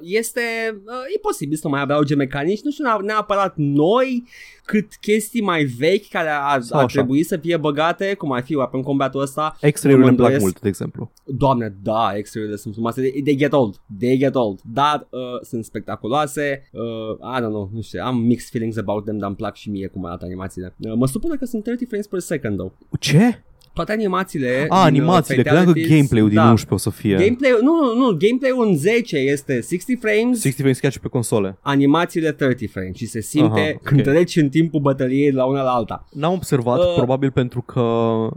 este, 0.00 0.40
uh, 0.86 1.14
e 1.16 1.18
posibil 1.18 1.56
să 1.56 1.68
mai 1.68 1.80
adauge 1.80 2.14
mecanici, 2.14 2.60
nu 2.62 2.70
știu 2.70 2.84
neapărat 3.04 3.52
noi, 3.56 4.24
cât 4.64 4.94
chestii 5.00 5.42
mai 5.42 5.64
vechi 5.64 6.08
care 6.08 6.28
ar, 6.28 6.60
Sau 6.60 6.78
ar 6.78 6.84
așa. 6.84 6.98
trebui 6.98 7.22
să 7.22 7.36
fie 7.36 7.56
băgate, 7.56 8.14
cum 8.14 8.32
ar 8.32 8.42
fi 8.42 8.54
weapon 8.54 8.82
combat-ul 8.82 9.20
ăsta. 9.20 9.56
X-ray-urile 9.72 10.08
îmi 10.08 10.16
plac 10.16 10.28
îndoiesc- 10.30 10.40
mult, 10.40 10.60
de 10.60 10.68
exemplu. 10.68 11.10
Doamne, 11.24 11.74
da, 11.82 12.12
X-ray-urile 12.22 12.56
sunt 12.58 12.72
frumoase, 12.74 13.00
they, 13.00 13.22
they 13.22 13.36
get 13.36 13.52
old, 13.52 13.80
they 13.98 14.16
get 14.16 14.34
old, 14.34 14.60
dar 14.72 15.06
uh, 15.10 15.20
sunt 15.42 15.64
spectaculoase, 15.64 16.68
uh, 16.72 17.36
I 17.36 17.40
don't 17.40 17.48
know, 17.48 17.70
nu 17.72 17.80
știu, 17.80 18.00
am 18.02 18.16
mixed 18.18 18.48
feelings 18.50 18.76
about 18.76 19.04
them, 19.04 19.18
dar 19.18 19.28
îmi 19.28 19.36
plac 19.36 19.54
și 19.56 19.70
mie 19.70 19.86
cum 19.86 20.04
arată 20.04 20.24
animațiile. 20.24 20.74
Uh, 20.78 20.92
mă 20.94 21.06
supără 21.06 21.36
că 21.36 21.44
sunt 21.44 21.62
30 21.62 21.88
frames 21.88 22.06
per 22.06 22.18
second, 22.18 22.56
though. 22.56 22.72
Ce? 23.00 23.42
Toate 23.72 23.92
animațiile... 23.92 24.48
A, 24.48 24.60
din, 24.62 24.70
uh, 24.72 24.78
animațiile, 24.84 25.42
credeam 25.42 25.64
că 25.64 25.68
Fatalities- 25.70 25.94
gameplay-ul 25.96 26.28
din 26.28 26.36
da. 26.36 26.50
11 26.50 26.74
o 26.74 26.76
să 26.76 26.90
fie. 26.90 27.14
Gameplay, 27.16 27.50
nu, 27.62 27.72
nu, 27.74 27.94
nu, 28.00 28.16
gameplay-ul 28.18 28.66
în 28.66 28.76
10 28.76 29.16
este 29.16 29.52
60 29.54 29.98
frames, 30.00 30.40
60 30.40 30.54
frames 30.54 30.78
chiar 30.80 30.92
și 30.92 31.00
pe 31.00 31.08
console. 31.08 31.58
animațiile 31.60 32.32
30 32.32 32.70
frames 32.70 32.96
și 32.96 33.06
se 33.06 33.20
simte 33.20 33.60
Aha, 33.60 33.70
ok. 33.74 33.82
când 33.82 34.02
treci 34.02 34.36
în 34.36 34.48
timpul 34.48 34.80
bătăliei 34.80 35.30
de 35.30 35.36
la 35.36 35.44
una 35.44 35.62
la 35.62 35.70
alta. 35.70 36.04
N-am 36.10 36.32
observat, 36.32 36.78
Uh. 36.78 36.92
probabil 36.96 37.30
pentru 37.30 37.60
că 37.62 37.80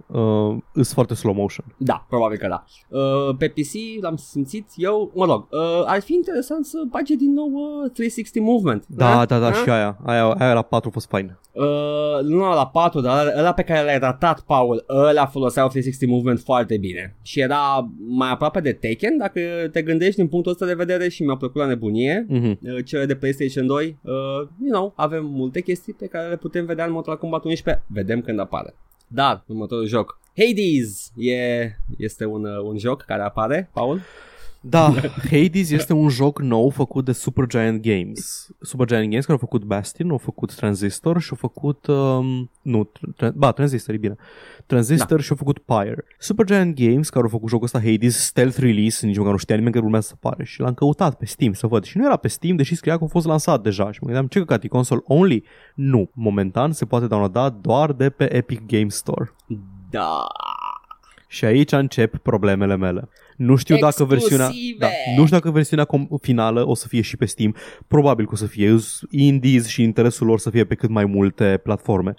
uh, 0.07 0.55
îs 0.73 0.93
foarte 0.93 1.13
slow 1.13 1.33
motion. 1.33 1.65
Da, 1.77 2.05
probabil 2.09 2.37
că 2.37 2.47
da. 2.47 2.63
Uh, 2.99 3.35
pe 3.37 3.47
PC 3.47 4.01
l-am 4.01 4.15
simțit 4.15 4.67
eu, 4.75 5.11
mă 5.15 5.25
rog, 5.25 5.47
uh, 5.51 5.83
ar 5.85 6.01
fi 6.01 6.13
interesant 6.13 6.65
să 6.65 6.77
bage 6.89 7.15
din 7.15 7.33
nou 7.33 7.51
uh, 7.83 7.91
360 7.91 8.43
movement. 8.43 8.83
Da, 8.87 9.25
da, 9.25 9.39
da, 9.39 9.47
Ah? 9.47 9.53
și 9.63 9.69
aia. 9.69 9.97
Aia, 10.05 10.25
aia 10.31 10.53
la 10.53 10.61
4 10.61 10.89
a 10.89 10.91
fost 10.91 11.07
fain. 11.07 11.37
Uh, 11.51 11.63
nu 12.23 12.37
la 12.39 12.67
4, 12.67 13.01
dar 13.01 13.33
ăla 13.37 13.53
pe 13.53 13.61
care 13.63 13.83
l-ai 13.85 13.97
ratat, 13.99 14.39
Paul, 14.39 14.85
ăla 14.89 15.22
foloseau 15.25 15.67
360 15.67 16.09
movement 16.09 16.39
foarte 16.39 16.77
bine. 16.77 17.15
Și 17.21 17.39
era 17.39 17.91
mai 18.07 18.31
aproape 18.31 18.59
de 18.59 18.71
Taken, 18.71 19.17
dacă 19.17 19.39
te 19.71 19.81
gândești 19.81 20.15
din 20.15 20.27
punctul 20.27 20.51
ăsta 20.51 20.65
de 20.65 20.73
vedere 20.73 21.09
și 21.09 21.23
mi-a 21.23 21.35
plăcut 21.35 21.61
la 21.61 21.67
nebunie. 21.67 22.25
Mhm. 22.29 22.59
Uh, 22.61 22.85
cele 22.85 23.05
de 23.05 23.15
PlayStation 23.15 23.67
2, 23.67 23.97
uh, 24.01 24.13
you 24.61 24.71
know, 24.71 24.93
avem 24.95 25.25
multe 25.25 25.61
chestii 25.61 25.93
pe 25.93 26.07
care 26.07 26.29
le 26.29 26.37
putem 26.37 26.65
vedea 26.65 26.85
în 26.85 26.91
Mortal 26.91 27.17
Kombat 27.17 27.43
11, 27.43 27.83
vedem 27.87 28.21
când 28.21 28.39
apare. 28.39 28.75
Dar, 29.07 29.43
următorul 29.47 29.87
joc, 29.87 30.19
Hades, 30.37 31.11
e, 31.15 31.69
este 31.97 32.25
un, 32.25 32.45
uh, 32.45 32.63
un 32.63 32.77
joc 32.77 33.01
care 33.01 33.21
apare, 33.21 33.69
Paul? 33.73 34.01
Da, 34.65 34.93
Hades 35.29 35.69
este 35.69 35.93
un 35.93 36.09
joc 36.09 36.41
nou 36.41 36.69
făcut 36.69 37.05
de 37.05 37.11
Supergiant 37.11 37.81
Games. 37.81 38.47
Supergiant 38.61 39.09
Games 39.09 39.25
care 39.25 39.31
au 39.31 39.47
făcut 39.47 39.63
Bastion, 39.63 40.09
au 40.09 40.17
făcut 40.17 40.55
Transistor 40.55 41.21
și 41.21 41.27
au 41.31 41.37
făcut... 41.37 41.87
Um, 41.87 42.51
nu, 42.61 42.91
tra- 43.15 43.33
ba, 43.33 43.51
Transistor 43.51 43.95
e 43.95 43.97
bine. 43.97 44.15
Transistor 44.65 45.17
da. 45.17 45.23
și 45.23 45.31
au 45.31 45.37
făcut 45.37 45.57
Pyre. 45.57 46.05
Supergiant 46.17 46.75
Games 46.75 47.09
care 47.09 47.23
au 47.23 47.29
făcut 47.29 47.49
jocul 47.49 47.65
ăsta 47.65 47.79
Hades 47.79 48.25
Stealth 48.25 48.57
Release, 48.57 49.05
nici 49.05 49.17
măcar 49.17 49.31
nu 49.31 49.37
știa 49.37 49.55
nimeni 49.55 49.73
că 49.73 49.79
urmează 49.79 50.07
să 50.07 50.13
apare 50.21 50.43
și 50.43 50.59
l-am 50.59 50.73
căutat 50.73 51.15
pe 51.15 51.25
Steam 51.25 51.53
să 51.53 51.67
văd. 51.67 51.83
Și 51.83 51.97
nu 51.97 52.05
era 52.05 52.15
pe 52.15 52.27
Steam, 52.27 52.55
deși 52.55 52.75
scria 52.75 52.97
că 52.97 53.03
a 53.03 53.07
fost 53.07 53.25
lansat 53.25 53.61
deja. 53.61 53.91
Și 53.91 53.97
mă 54.01 54.05
gândeam, 54.05 54.27
ce 54.27 54.39
căcat, 54.39 54.63
e 54.63 54.67
console 54.67 55.01
only? 55.05 55.43
Nu, 55.75 56.09
momentan 56.13 56.71
se 56.71 56.85
poate 56.85 57.07
downloada 57.07 57.49
doar 57.49 57.91
de 57.91 58.09
pe 58.09 58.35
Epic 58.35 58.65
Games 58.65 58.95
Store. 58.95 59.33
Da. 59.89 60.27
Și 61.27 61.45
aici 61.45 61.71
încep 61.71 62.17
problemele 62.17 62.75
mele. 62.75 63.09
Nu 63.43 63.55
știu 63.55 63.77
dacă 63.77 64.03
versiunea, 64.03 64.45
Exclusive! 64.45 64.77
da, 64.79 64.87
nu 65.15 65.25
știu 65.25 65.37
dacă 65.37 65.51
versiunea 65.51 65.85
com- 65.85 66.21
finală 66.21 66.67
o 66.67 66.75
să 66.75 66.87
fie 66.87 67.01
și 67.01 67.17
pe 67.17 67.25
Steam. 67.25 67.55
Probabil 67.87 68.25
că 68.25 68.31
o 68.33 68.35
să 68.35 68.45
fie 68.45 68.69
Îs 68.69 69.01
indies 69.09 69.67
și 69.67 69.83
interesul 69.83 70.27
lor 70.27 70.39
să 70.39 70.49
fie 70.49 70.65
pe 70.65 70.75
cât 70.75 70.89
mai 70.89 71.05
multe 71.05 71.59
platforme. 71.63 72.13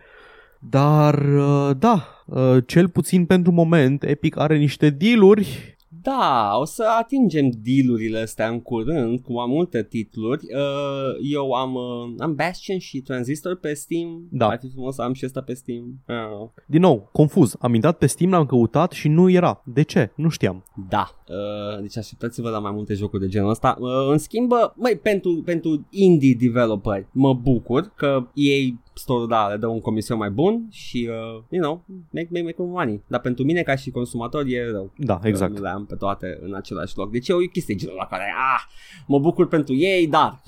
Dar, 0.59 1.15
uh, 1.19 1.71
da, 1.79 2.25
uh, 2.27 2.57
cel 2.67 2.89
puțin 2.89 3.25
pentru 3.25 3.53
moment, 3.53 4.03
Epic 4.03 4.39
are 4.39 4.57
niște 4.57 4.91
dealuri. 4.91 5.74
Da, 6.05 6.57
o 6.61 6.65
să 6.65 6.85
atingem 6.99 7.51
dealurile 7.63 8.19
astea 8.19 8.49
în 8.49 8.61
curând 8.61 9.21
cu 9.21 9.33
mai 9.33 9.47
multe 9.49 9.83
titluri. 9.83 10.47
Uh, 10.55 11.31
eu 11.33 11.53
am, 11.53 11.75
uh, 11.75 12.15
am 12.19 12.35
Bastion 12.35 12.79
și 12.79 13.01
Transistor 13.01 13.57
pe 13.57 13.75
Steam. 13.75 14.27
Da. 14.31 14.49
Ar 14.49 14.59
fi 14.61 14.71
frumos 14.71 14.95
să 14.95 15.03
am 15.03 15.13
și 15.13 15.25
asta 15.25 15.41
pe 15.41 15.55
Steam. 15.55 16.03
Uh. 16.09 16.49
Din 16.67 16.81
nou, 16.81 17.09
confuz. 17.13 17.57
Am 17.61 17.75
intrat 17.75 17.99
pe 17.99 18.07
Steam, 18.07 18.31
l-am 18.31 18.47
căutat 18.47 18.93
și 18.93 19.09
nu 19.09 19.31
era. 19.31 19.63
De 19.65 19.83
ce? 19.83 20.11
Nu 20.17 20.29
știam. 20.29 20.65
Da, 20.89 21.11
uh, 21.29 21.81
deci 21.81 21.97
așteptați-vă 21.97 22.49
la 22.49 22.59
mai 22.59 22.73
multe 22.73 22.95
jocuri 22.95 23.23
de 23.23 23.29
genul 23.29 23.51
ăsta. 23.51 23.77
Uh, 23.79 23.89
în 24.11 24.19
schimb, 24.19 24.49
bă, 24.49 24.73
măi, 24.75 24.97
pentru, 24.97 25.43
pentru 25.45 25.87
indie 25.91 26.37
developeri 26.41 27.07
mă 27.13 27.35
bucur 27.35 27.93
că 27.97 28.27
ei 28.35 28.79
store 28.95 29.27
da, 29.27 29.47
le 29.47 29.57
dă 29.57 29.67
un 29.67 29.81
comision 29.81 30.19
mai 30.19 30.31
bun 30.31 30.67
și, 30.71 31.09
uh, 31.11 31.43
you 31.49 31.63
know, 31.63 31.85
make, 32.11 32.29
make, 32.31 32.45
make 32.45 32.63
money. 32.63 33.03
Dar 33.07 33.21
pentru 33.21 33.45
mine 33.45 33.63
ca 33.63 33.77
și 33.77 33.91
consumator 33.91 34.45
e 34.47 34.71
rău. 34.71 34.93
Da, 34.97 35.19
Că 35.19 35.29
exact. 35.29 35.55
Nu 35.55 35.63
le 35.63 35.69
am 35.69 35.87
pe 35.87 35.95
toate 35.95 36.39
în 36.43 36.55
același 36.55 36.97
loc. 36.97 37.11
Deci 37.11 37.29
e 37.29 37.33
o 37.33 37.39
chestie 37.39 37.75
genul 37.75 37.97
la 37.99 38.07
care, 38.07 38.35
ah, 38.55 38.63
mă 39.07 39.19
bucur 39.19 39.49
pentru 39.49 39.75
ei, 39.75 40.07
dar 40.07 40.43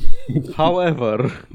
However, 0.57 1.49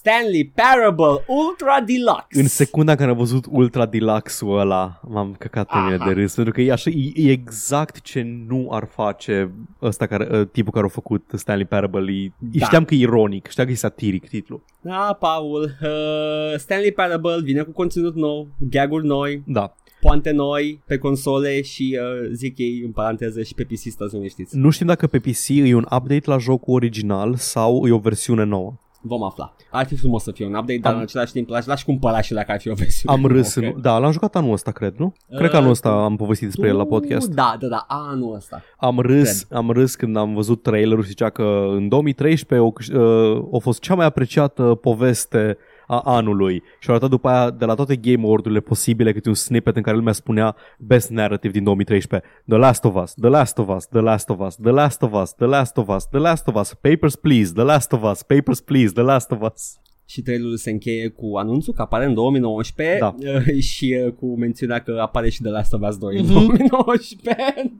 Stanley 0.00 0.52
Parable 0.54 1.24
Ultra 1.26 1.80
Deluxe. 1.86 2.40
în 2.40 2.46
secunda 2.48 2.92
în 2.92 2.98
care 2.98 3.10
am 3.10 3.16
văzut 3.16 3.44
Ultra 3.50 3.86
Deluxe-ul 3.86 4.58
ăla, 4.58 5.00
m-am 5.08 5.34
căcat 5.38 5.66
pe 5.66 5.78
mine 5.84 5.94
Aha. 5.94 6.04
de 6.06 6.12
râs, 6.20 6.34
pentru 6.34 6.52
că 6.52 6.60
e, 6.60 6.72
așa, 6.72 6.90
e, 6.90 7.10
e 7.14 7.30
exact 7.30 8.00
ce 8.00 8.26
nu 8.48 8.68
ar 8.70 8.88
face 8.92 9.50
ăsta 9.82 10.06
care, 10.06 10.38
uh, 10.38 10.46
tipul 10.52 10.72
care 10.72 10.84
a 10.84 10.88
făcut 10.88 11.24
Stanley 11.34 11.64
Parable. 11.66 12.12
E, 12.12 12.30
Da. 12.38 12.64
Știam 12.64 12.84
că 12.84 12.94
e 12.94 12.98
ironic, 12.98 13.46
știam 13.48 13.66
că 13.66 13.72
e 13.72 13.76
satiric 13.76 14.28
titlul. 14.28 14.64
Da, 14.80 15.16
Paul, 15.20 15.62
uh, 15.82 16.58
Stanley 16.58 16.92
Parable 16.92 17.40
vine 17.42 17.62
cu 17.62 17.70
conținut 17.70 18.14
nou, 18.14 18.48
gaguri 18.70 19.06
noi, 19.06 19.42
Da. 19.46 19.74
poante 20.00 20.30
noi 20.30 20.82
pe 20.86 20.98
console 20.98 21.62
și 21.62 21.98
uh, 22.00 22.28
zic 22.32 22.58
ei 22.58 22.82
în 22.84 22.90
paranteză 22.90 23.42
și 23.42 23.54
pe 23.54 23.62
PC 23.64 23.78
stați 23.90 24.14
liniștiți. 24.14 24.56
Nu 24.56 24.70
știm 24.70 24.86
dacă 24.86 25.06
pe 25.06 25.18
PC 25.18 25.48
e 25.48 25.74
un 25.74 25.86
update 25.90 26.22
la 26.30 26.38
jocul 26.38 26.74
original 26.74 27.34
sau 27.34 27.86
e 27.86 27.92
o 27.92 27.98
versiune 27.98 28.44
nouă. 28.44 28.74
Vom 29.02 29.22
afla. 29.24 29.54
Ar 29.70 29.86
fi 29.86 29.96
frumos 29.96 30.22
să 30.22 30.30
fie 30.30 30.46
un 30.46 30.54
update, 30.54 30.78
dar 30.78 30.92
Am- 30.92 30.98
în 30.98 31.04
același 31.04 31.32
timp 31.32 31.48
l-aș, 31.48 31.64
l-aș 31.64 31.84
cumpăra 31.84 32.20
și 32.20 32.32
dacă 32.32 32.52
ar 32.52 32.60
fi 32.60 32.68
o 32.68 32.74
versiune 32.74 33.16
Am 33.16 33.26
râs, 33.26 33.56
nouă, 33.56 33.72
în... 33.74 33.80
da, 33.82 33.98
l-am 33.98 34.12
jucat 34.12 34.36
anul 34.36 34.52
ăsta, 34.52 34.70
cred, 34.70 34.94
nu? 34.96 35.14
Cred 35.36 35.50
că 35.50 35.56
Uh, 35.56 35.60
anul 35.62 35.70
ăsta 35.70 35.90
am 35.90 36.16
povestit 36.16 36.46
despre 36.46 36.68
el 36.68 36.76
la 36.76 36.82
Tu- 36.82 36.88
podcast. 36.88 37.28
Da, 37.28 37.56
da, 37.60 37.66
da, 37.66 37.84
anul 37.88 38.34
ăsta. 38.34 38.62
Am 38.78 38.98
râs, 38.98 39.46
am 39.50 39.70
râs 39.70 39.94
când 39.94 40.16
am 40.16 40.34
văzut 40.34 40.62
trailerul 40.62 41.02
și 41.02 41.08
zicea 41.08 41.30
că 41.30 41.66
în 41.70 41.88
2013 41.88 42.68
o, 42.68 42.72
uh, 43.00 43.48
a 43.54 43.58
fost 43.58 43.80
cea 43.80 43.94
mai 43.94 44.06
apreciată 44.06 44.62
poveste 44.62 45.56
a 45.86 46.00
anului 46.04 46.62
și 46.80 46.88
au 46.88 46.94
arătat 46.94 47.10
după 47.10 47.28
aia 47.28 47.50
de 47.50 47.64
la 47.64 47.74
toate 47.74 47.96
Game 47.96 48.22
Award-urile 48.26 48.60
posibile 48.60 49.12
câte 49.12 49.28
un 49.28 49.34
snippet 49.34 49.76
în 49.76 49.82
care 49.82 49.96
lumea 49.96 50.12
spunea 50.12 50.56
Best 50.78 51.10
Narrative 51.10 51.52
din 51.52 51.64
2013 51.64 52.28
The 52.48 52.56
Last 52.58 52.84
of 52.84 52.94
Us, 53.02 53.14
The 53.14 53.28
Last 53.28 53.58
of 53.58 53.68
Us, 53.68 53.86
The 53.86 54.00
Last 54.00 54.30
of 54.30 54.40
Us, 54.40 54.54
The 54.56 54.70
Last 54.70 55.02
of 55.02 55.12
Us, 55.12 55.32
The 55.34 55.46
Last 55.46 55.76
of 55.76 55.88
Us, 55.88 56.04
The 56.08 56.18
Last 56.18 56.46
of 56.48 56.54
Us, 56.54 56.74
Papers 56.74 57.16
Please, 57.16 57.52
The 57.52 57.62
Last 57.62 57.92
of 57.92 58.02
Us, 58.02 58.22
Papers 58.22 58.60
Please, 58.60 58.92
The 58.92 59.02
Last 59.02 59.30
of 59.30 59.40
Us 59.52 59.78
Și 60.08 60.22
trailerul 60.22 60.56
se 60.56 60.70
încheie 60.70 61.08
cu 61.08 61.36
anunțul 61.36 61.74
că 61.74 61.82
apare 61.82 62.04
în 62.04 62.14
2019 62.14 62.98
Da. 62.98 63.14
uh, 63.18 63.58
și 63.72 63.96
uh, 64.06 64.12
cu 64.12 64.38
mențiunea 64.38 64.78
că 64.78 64.98
apare 65.00 65.28
și 65.28 65.42
de 65.42 65.48
Last 65.48 65.72
of 65.72 65.80
Us 65.88 65.96
2 65.96 66.16
în 66.18 66.24
Mhm. 66.24 66.32
2019. 66.32 67.72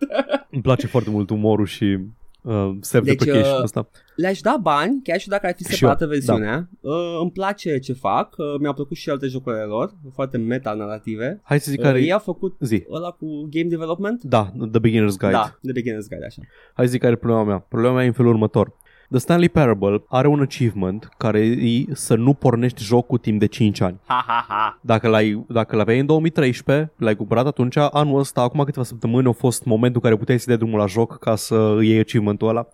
Îmi 0.51 0.63
place 0.63 0.87
foarte 0.87 1.11
mult 1.11 1.31
umorul 1.31 1.67
și 1.67 1.99
uh, 2.47 2.71
self-deprecation 2.81 3.43
Deci, 3.43 3.53
uh, 3.57 3.63
ăsta 3.63 3.89
Le-aș 4.17 4.41
da 4.41 4.57
bani, 4.63 5.01
chiar 5.03 5.21
și 5.21 5.29
dacă 5.29 5.47
ar 5.47 5.55
fi 5.57 5.65
Și 5.65 5.71
separată 5.75 6.05
eu, 6.05 6.09
da. 6.11 6.15
versiunea. 6.15 6.69
Uh, 6.81 6.93
îmi 7.21 7.31
place 7.31 7.79
ce 7.79 7.93
fac, 7.93 8.35
uh, 8.39 8.47
mi-au 8.61 8.73
plăcut 8.75 8.97
și 8.97 9.11
alte 9.11 9.27
jocurile 9.27 9.63
lor, 9.63 9.95
foarte 10.13 10.37
meta-narrative. 10.37 11.41
Hai 11.45 11.61
să 11.61 11.71
zic 11.71 11.79
Uh, 11.81 11.85
care 11.85 12.01
ei 12.03 12.13
au 12.13 12.19
făcut 12.19 12.57
Zi, 12.61 12.85
ăla 12.91 13.11
cu 13.11 13.27
game 13.51 13.69
development? 13.69 14.23
da, 14.23 14.53
The 14.73 14.81
Beginner's 14.81 15.17
Guide 15.19 15.31
Da, 15.33 15.59
The 15.63 15.73
Beginner's 15.81 16.09
Guide, 16.09 16.25
așa. 16.27 16.43
Hai 16.75 16.85
să 16.85 16.91
zic 16.91 17.01
care 17.01 17.13
e 17.13 17.17
problema 17.17 17.45
mea. 17.45 17.59
Problema 17.59 17.95
mea 17.95 18.05
e 18.05 18.07
în 18.07 18.13
felul 18.13 18.31
următor. 18.33 18.75
The 19.11 19.19
Stanley 19.19 19.49
Parable 19.49 20.03
are 20.09 20.29
un 20.29 20.41
achievement 20.41 21.09
care 21.17 21.41
e 21.41 21.85
să 21.93 22.15
nu 22.15 22.35
pornești 22.35 22.83
jocul 22.83 23.19
timp 23.19 23.39
de 23.41 23.47
5 23.47 23.81
ani. 23.81 24.01
Ha, 24.07 24.25
ha, 24.27 24.45
ha. 24.49 24.79
Dacă 24.81 25.09
l-ai, 25.09 25.45
dacă 25.49 25.77
l-aveai 25.77 25.99
în 25.99 26.07
2013, 26.07 26.93
l-ai 26.97 27.17
cumpărat 27.17 27.47
atunci, 27.47 27.77
anul 27.77 28.19
ăsta, 28.19 28.41
acum 28.41 28.65
câteva 28.65 28.85
săptămâni, 28.85 29.29
a 29.29 29.33
fost 29.33 29.65
momentul 29.65 30.01
în 30.03 30.09
care 30.09 30.21
puteai 30.21 30.39
să 30.39 30.45
dai 30.49 30.57
drumul 30.57 30.79
la 30.79 30.87
joc 30.87 31.19
ca 31.19 31.37
să 31.37 31.79
iei 31.83 31.99
achievement-ul 31.99 32.49
ăla. 32.49 32.69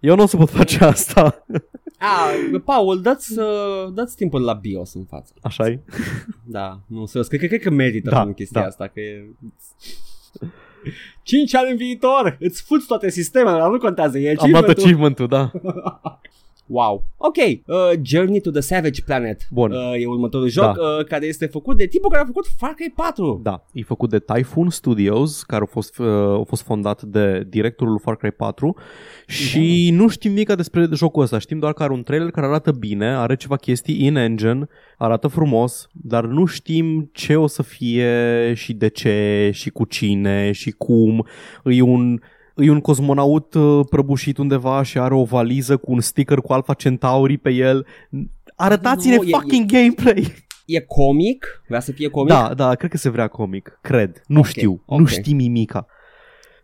Eu 0.00 0.16
nu 0.16 0.22
o 0.22 0.26
să 0.26 0.36
pot 0.36 0.50
face 0.50 0.84
asta. 0.84 1.34
Ah, 1.98 2.60
Paul, 2.64 3.00
dați, 3.00 3.38
uh, 3.38 3.92
dați 3.94 4.16
timpul 4.16 4.42
la 4.42 4.52
BIOS 4.52 4.94
în 4.94 5.04
față. 5.04 5.32
așa 5.42 5.66
e? 5.66 5.80
Da, 6.44 6.80
nu, 6.86 7.06
serios, 7.06 7.26
cred, 7.28 7.40
cred 7.40 7.60
că 7.60 7.70
merită 7.70 8.10
Da, 8.10 8.24
da, 8.24 8.32
chestia 8.32 8.60
da. 8.60 8.66
asta, 8.66 8.86
că 8.86 9.00
e... 9.00 9.24
5 11.22 11.54
ani 11.54 11.70
în 11.70 11.76
viitor, 11.76 12.36
îți 12.40 12.62
fuți 12.62 12.86
toate 12.86 13.10
sistemele, 13.10 13.58
dar 13.58 13.70
nu 13.70 13.78
contează, 13.78 14.18
e 14.18 14.34
Am 14.38 14.50
luat 14.50 14.68
achievement-ul. 14.68 14.82
achievement-ul, 14.84 15.26
da. 15.28 15.50
Wow. 16.66 17.04
Ok, 17.16 17.36
uh, 17.36 17.74
Journey 18.02 18.40
to 18.40 18.50
the 18.50 18.60
Savage 18.60 19.02
Planet 19.02 19.46
Bun. 19.50 19.72
uh, 19.72 19.78
e 20.00 20.06
următorul 20.06 20.48
joc 20.48 20.64
Da. 20.64 20.70
uh, 20.98 21.04
care 21.04 21.26
este 21.26 21.46
făcut 21.46 21.76
de 21.76 21.86
tipul 21.86 22.10
care 22.10 22.22
a 22.22 22.26
făcut 22.26 22.46
Far 22.58 22.70
Cry 22.70 22.92
4. 22.96 23.40
Da, 23.42 23.64
e 23.72 23.82
făcut 23.82 24.10
de 24.10 24.18
Typhoon 24.18 24.70
Studios, 24.70 25.42
care 25.42 25.62
a 25.62 25.66
fost, 25.66 25.98
uh, 25.98 26.06
a 26.40 26.42
fost 26.46 26.62
fondat 26.62 27.02
de 27.02 27.46
directorul 27.48 27.92
lui 27.92 28.00
Far 28.04 28.16
Cry 28.16 28.30
4 28.32 28.76
și 29.26 29.90
nu 29.92 30.08
știm 30.08 30.30
nimic 30.32 30.52
despre 30.54 30.88
jocul 30.92 31.22
ăsta. 31.22 31.38
Știm 31.38 31.58
doar 31.58 31.72
că 31.72 31.82
are 31.82 31.92
un 31.92 32.02
trailer 32.02 32.30
care 32.30 32.46
arată 32.46 32.70
bine, 32.70 33.06
are 33.16 33.36
ceva 33.36 33.56
chestii 33.56 34.04
in-engine, 34.04 34.68
arată 34.98 35.26
frumos, 35.28 35.88
dar 35.92 36.24
nu 36.24 36.44
știm 36.44 37.10
ce 37.12 37.36
o 37.36 37.46
să 37.46 37.62
fie 37.62 38.52
și 38.54 38.72
de 38.72 38.88
ce 38.88 39.50
și 39.52 39.70
cu 39.70 39.84
cine 39.84 40.52
și 40.52 40.70
cum. 40.70 41.26
E 41.64 41.82
un 41.82 42.20
E 42.56 42.70
un 42.70 42.80
cosmonaut 42.80 43.54
uh, 43.54 43.86
prăbușit 43.90 44.38
undeva 44.38 44.82
și 44.82 44.98
are 44.98 45.14
o 45.14 45.24
valiză 45.24 45.76
cu 45.76 45.92
un 45.92 46.00
sticker 46.00 46.38
cu 46.38 46.52
Alpha 46.52 46.74
Centauri 46.74 47.36
pe 47.36 47.50
el. 47.50 47.86
Arătați-ne 48.56 49.16
Nu, 49.16 49.22
e- 49.22 49.30
fucking 49.30 49.70
gameplay! 49.70 50.32
E 50.66 50.80
comic? 50.80 51.62
Vrea 51.68 51.80
să 51.80 51.92
fie 51.92 52.08
comic? 52.08 52.28
Da, 52.32 52.54
da, 52.54 52.74
cred 52.74 52.90
că 52.90 52.96
se 52.96 53.08
vrea 53.10 53.28
comic. 53.28 53.78
Cred. 53.82 54.22
Nu 54.26 54.38
Ok, 54.38 54.46
știu. 54.46 54.82
ok. 54.86 54.98
Nu 54.98 55.06
știm 55.06 55.36
nimica. 55.36 55.86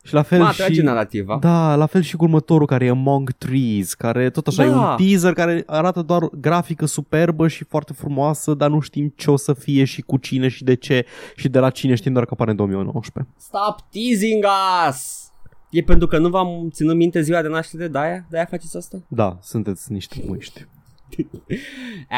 Și 0.05 0.15
la 0.15 0.23
fel 0.23 0.39
Mă 0.43 0.51
și... 0.51 0.61
atrage 0.61 0.83
narativa. 0.83 1.39
Da, 1.41 1.75
la 1.75 1.87
fel 1.87 2.03
și 2.03 2.17
cu 2.17 2.25
următorul 2.25 2.67
care 2.67 2.85
e 2.85 2.89
Among 2.91 3.31
Trees, 3.33 3.95
care 3.95 4.31
tot 4.31 4.47
așa 4.47 4.63
Da. 4.67 4.69
e 4.69 4.75
un 4.75 4.97
teaser 4.97 5.33
care 5.33 5.63
arată 5.67 6.03
doar 6.03 6.29
grafică 6.41 6.87
superbă 6.87 7.49
și 7.49 7.65
foarte 7.65 7.93
frumoasă, 7.93 8.55
dar 8.55 8.71
nu 8.71 8.81
știm 8.81 9.13
ce 9.17 9.31
o 9.31 9.37
să 9.37 9.53
fie 9.53 9.85
și 9.85 10.01
cu 10.03 10.17
cine 10.17 10.49
și 10.49 10.65
de 10.65 10.75
ce 10.75 11.07
și 11.37 11.49
de 11.49 11.59
la 11.59 11.71
cine 11.71 11.95
știm 11.95 12.13
doar 12.13 12.25
că 12.25 12.31
apare 12.33 12.51
în 12.51 12.57
2019. 12.57 13.33
Stop 13.39 13.77
teasing 13.91 14.45
us! 14.89 15.30
E 15.71 15.83
pentru 15.83 16.07
că 16.07 16.19
nu 16.19 16.29
v-am 16.29 16.69
ținut 16.71 16.97
minte 16.97 17.21
ziua 17.21 17.43
de 17.43 17.49
naștere, 17.49 17.89
de-aia? 17.89 18.27
De-aia 18.31 18.47
faceți 18.51 18.77
asta? 18.77 19.03
Da, 19.09 19.39
sunteți 19.43 19.93
niște 19.93 20.23
muiști. 20.27 20.67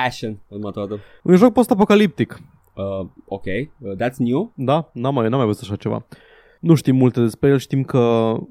Ashen, 0.06 0.38
următorul. 0.48 1.00
Un 1.22 1.36
joc 1.36 1.52
post-apocaliptic. 1.52 2.40
Uh, 2.74 3.06
ok, 3.26 3.44
uh, 3.44 3.92
that's 3.96 4.16
new. 4.16 4.52
Da, 4.54 4.90
n-am 4.92 5.14
mai, 5.14 5.28
n-am 5.28 5.38
mai 5.38 5.46
văzut 5.46 5.62
așa 5.62 5.76
ceva. 5.76 6.06
Nu 6.60 6.74
știm 6.74 6.96
multe 6.96 7.20
despre 7.20 7.48
el, 7.48 7.58
știm 7.58 7.84
că 7.84 7.98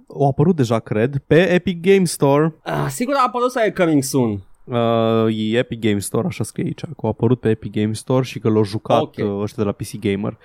au 0.08 0.28
apărut 0.30 0.56
deja, 0.56 0.80
cred, 0.80 1.18
pe 1.28 1.50
Epic 1.54 1.82
Game 1.82 2.04
Store. 2.04 2.56
Uh, 2.66 2.86
sigur 2.90 3.14
a 3.18 3.24
apărut 3.28 3.52
sau 3.52 3.64
e 3.64 3.70
coming 3.72 4.04
soon? 4.04 4.44
Uh, 4.64 5.38
e 5.38 5.58
Epic 5.58 5.80
Game 5.80 6.00
Store, 6.00 6.28
așa 6.28 6.44
scrie 6.44 6.66
aici, 6.66 6.82
că 6.82 6.94
au 7.02 7.10
apărut 7.10 7.40
pe 7.40 7.50
Epic 7.50 7.72
Game 7.72 7.94
Store 7.94 8.24
și 8.24 8.40
că 8.40 8.50
l-au 8.50 8.64
jucat 8.64 9.02
Ok. 9.02 9.08
okay. 9.08 9.38
ăștia 9.42 9.64
de 9.64 9.70
la 9.70 9.72
PC 9.72 10.00
Gamer. 10.00 10.38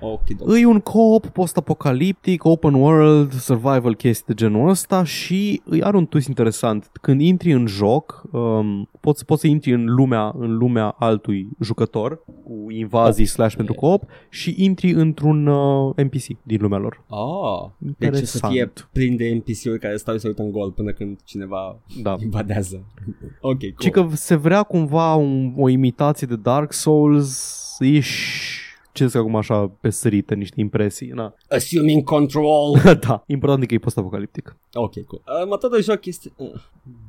Ok, 0.00 0.20
E 0.60 0.66
un 0.66 0.80
co-op 0.80 1.26
post-apocaliptic, 1.26 2.44
open 2.44 2.74
world, 2.74 3.32
survival 3.32 3.94
chestii 3.94 4.24
de 4.26 4.34
genul 4.34 4.68
ăsta 4.68 5.04
și 5.04 5.60
îi 5.64 5.82
are 5.82 5.96
un 5.96 6.06
twist 6.06 6.28
interesant. 6.28 6.90
Când 7.00 7.20
intri 7.20 7.52
în 7.52 7.66
joc, 7.66 8.22
um, 8.32 8.88
poți, 9.00 9.24
poți 9.24 9.40
să 9.40 9.46
intri 9.46 9.72
în 9.72 9.84
lumea, 9.84 10.34
în 10.38 10.56
lumea 10.56 10.88
altui 10.98 11.48
jucător 11.60 12.20
cu 12.44 12.70
invazii 12.70 13.22
Ok. 13.24 13.28
slash 13.30 13.54
pentru 13.56 13.74
co-op 13.74 14.02
și 14.30 14.54
intri 14.58 14.90
într-un 14.92 15.46
uh, 15.46 15.94
NPC 15.96 16.24
din 16.42 16.58
lumea 16.60 16.78
lor. 16.78 17.04
Oh, 17.08 17.70
deci 17.78 18.10
o 18.10 18.14
să 18.24 18.36
Interesant. 18.38 18.52
fie 18.52 18.72
plin 18.92 19.16
de 19.16 19.34
NPC-uri 19.34 19.78
care 19.78 19.96
stau 19.96 20.14
și 20.14 20.20
se 20.20 20.28
uită 20.28 20.42
în 20.42 20.50
gol 20.50 20.70
până 20.70 20.90
când 20.92 21.18
cineva 21.24 21.78
Da. 22.02 22.16
invadează. 22.22 22.82
ok, 23.40 23.58
cool. 23.58 23.72
Și 23.80 23.90
că 23.90 24.06
se 24.12 24.34
vrea 24.34 24.62
cumva 24.62 25.14
un, 25.14 25.52
o 25.56 25.68
imitație 25.68 26.26
de 26.26 26.36
Dark 26.36 26.72
Souls-ish 26.72 28.57
ce 28.98 29.06
zic 29.06 29.16
acum 29.16 29.36
așa 29.36 29.66
pe 29.80 29.90
sărite 29.90 30.34
niște 30.34 30.60
impresii. 30.60 31.08
Na. 31.08 31.34
Assuming 31.48 32.04
control. 32.04 32.80
da, 33.06 33.22
important 33.26 33.62
e 33.62 33.66
că 33.66 33.74
e 33.74 33.78
post-apocaliptic. 33.78 34.56
ok, 34.74 34.92
cool. 35.04 35.22
Uh, 35.26 35.42
Următorul 35.42 35.82
joc 35.82 36.06
este 36.06 36.32
uh, 36.36 36.48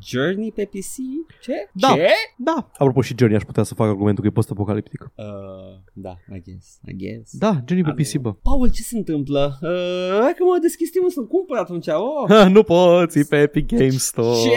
Journey 0.03 0.52
pe 0.52 0.66
PC? 0.66 0.95
Ce? 1.41 1.70
Da. 1.74 1.88
Ce? 1.88 2.07
Da. 2.38 2.70
Apropo 2.74 3.02
și 3.02 3.14
Journey 3.18 3.38
aș 3.38 3.44
putea 3.45 3.64
să 3.64 3.74
fac 3.74 3.88
argumentul 3.88 4.24
că 4.24 4.30
e 4.30 4.34
post-apocaliptic. 4.34 5.11
Uh, 5.16 5.26
da, 5.94 6.18
I 6.36 6.41
guess, 6.45 6.80
I 6.88 6.95
guess. 6.95 7.38
Da, 7.38 7.52
Journey 7.52 7.84
pe 7.84 7.90
Am- 7.90 7.95
PC, 7.95 8.16
bă. 8.16 8.34
Paul, 8.34 8.72
ce 8.72 8.82
se 8.82 8.98
întâmplă? 8.98 9.57
Uh, 9.61 10.20
hai 10.22 10.34
că 10.38 10.44
mă 10.44 10.57
deschis 10.61 10.88
Steam-ul 10.88 11.10
să-l 11.11 11.28
cumpăr 11.28 11.57
atunci. 11.57 11.88
Oh. 11.88 12.26
Ha, 12.30 12.48
nu 12.57 12.64
poți, 12.64 13.20
e 13.20 13.24
pe 13.30 13.38
Epic 13.41 13.68
Game 13.68 13.90
Store. 13.90 14.36
Ce? 14.40 14.49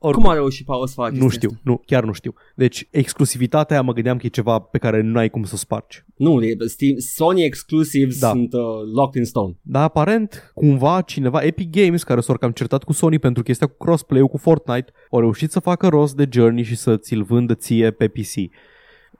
Oricum, 0.00 0.22
Cum 0.22 0.32
a 0.32 0.34
reușit 0.34 0.66
Paul 0.66 0.86
să 0.86 0.92
facă 0.96 1.10
nu 1.14 1.18
chestia 1.20 1.38
știu, 1.38 1.48
asta? 1.48 1.60
nu, 1.64 1.82
chiar 1.86 2.04
nu 2.04 2.12
știu. 2.12 2.34
Deci, 2.54 2.88
exclusivitatea 2.90 3.76
aia 3.76 3.84
mă 3.84 3.92
gândeam 3.92 4.16
că 4.16 4.26
e 4.26 4.28
ceva 4.28 4.58
pe 4.58 4.78
care 4.78 5.00
nu 5.00 5.18
ai 5.18 5.28
cum 5.30 5.44
să 5.44 5.50
o 5.54 5.56
spargi. 5.56 6.04
Nu, 6.16 6.42
e- 6.42 6.56
Steam, 6.66 6.98
Sony 6.98 7.42
exclusives 7.44 8.18
Da. 8.18 8.28
sunt 8.28 8.52
uh, 8.52 8.60
locked 8.94 9.14
in 9.20 9.24
stone. 9.26 9.56
Dar 9.62 9.82
aparent, 9.82 10.50
cumva, 10.54 11.00
cineva, 11.00 11.42
Epic 11.42 11.70
Games, 11.70 12.02
care 12.02 12.20
s-au 12.20 12.36
cam 12.36 12.50
certat 12.50 12.84
cu 12.84 12.92
Sony 12.92 13.18
pentru 13.18 13.42
chestia 13.42 13.66
cu 13.66 13.76
crossplay-ul 13.84 14.28
cu 14.28 14.36
Fortnite, 14.36 14.92
au 15.10 15.20
reușit 15.20 15.50
să 15.50 15.60
facă 15.60 15.88
rost 15.88 16.16
de 16.16 16.28
Journey 16.32 16.62
și 16.62 16.76
să 16.76 16.96
ți-l 16.96 17.22
vândă 17.22 17.54
ție 17.54 17.90
pe 17.90 18.08
PC. 18.08 18.34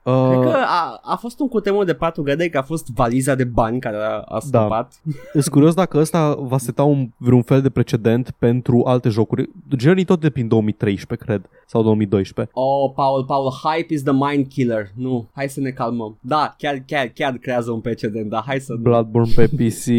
Uh, 0.09 0.39
Cred 0.39 0.51
că 0.51 0.57
a, 0.57 0.99
a 1.03 1.15
fost 1.15 1.39
un 1.39 1.47
cutremur 1.47 1.83
de 1.83 1.93
patru 1.93 2.23
gădei, 2.23 2.49
că 2.49 2.57
a 2.57 2.61
fost 2.61 2.87
valiza 2.93 3.35
de 3.35 3.43
bani 3.43 3.79
care 3.79 3.97
a, 3.97 4.19
a 4.19 4.39
scăpat. 4.39 5.01
Sunt 5.31 5.47
curios 5.47 5.73
dacă 5.73 5.97
ăsta 5.97 6.35
va 6.39 6.57
seta 6.57 6.83
un, 6.83 7.09
vreun 7.17 7.41
fel 7.41 7.61
de 7.61 7.69
precedent 7.69 8.31
pentru 8.37 8.83
alte 8.85 9.09
jocuri. 9.09 9.49
Journey 9.77 10.03
tot 10.03 10.19
de 10.19 10.29
prin 10.29 10.47
2013, 10.47 11.25
cred, 11.25 11.49
sau 11.69 11.83
2012. 11.83 12.53
Oh, 12.55 12.91
Paul, 12.95 13.25
Paul, 13.25 13.51
hype 13.63 13.93
is 13.93 14.03
the 14.03 14.13
mind 14.13 14.47
killer. 14.47 14.91
Nu, 14.95 15.29
hai 15.33 15.49
să 15.49 15.59
ne 15.59 15.69
calmăm. 15.69 16.17
Da, 16.21 16.55
chiar, 16.57 16.83
chiar, 16.85 17.07
chiar 17.07 17.33
creează 17.37 17.71
un 17.71 17.79
precedent, 17.79 18.29
dar 18.29 18.43
hai 18.45 18.59
să... 18.59 18.75
Bloodborne 18.79 19.31
pe 19.35 19.47
PC. 19.47 19.85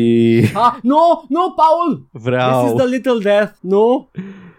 Ah, 0.54 0.76
nu, 0.82 1.24
nu, 1.28 1.54
Paul! 1.56 2.08
This 2.12 2.22
is 2.22 2.28
Vreau. 2.28 2.74
the 2.76 2.86
little 2.86 3.18
death. 3.22 3.52
Nu, 3.60 4.10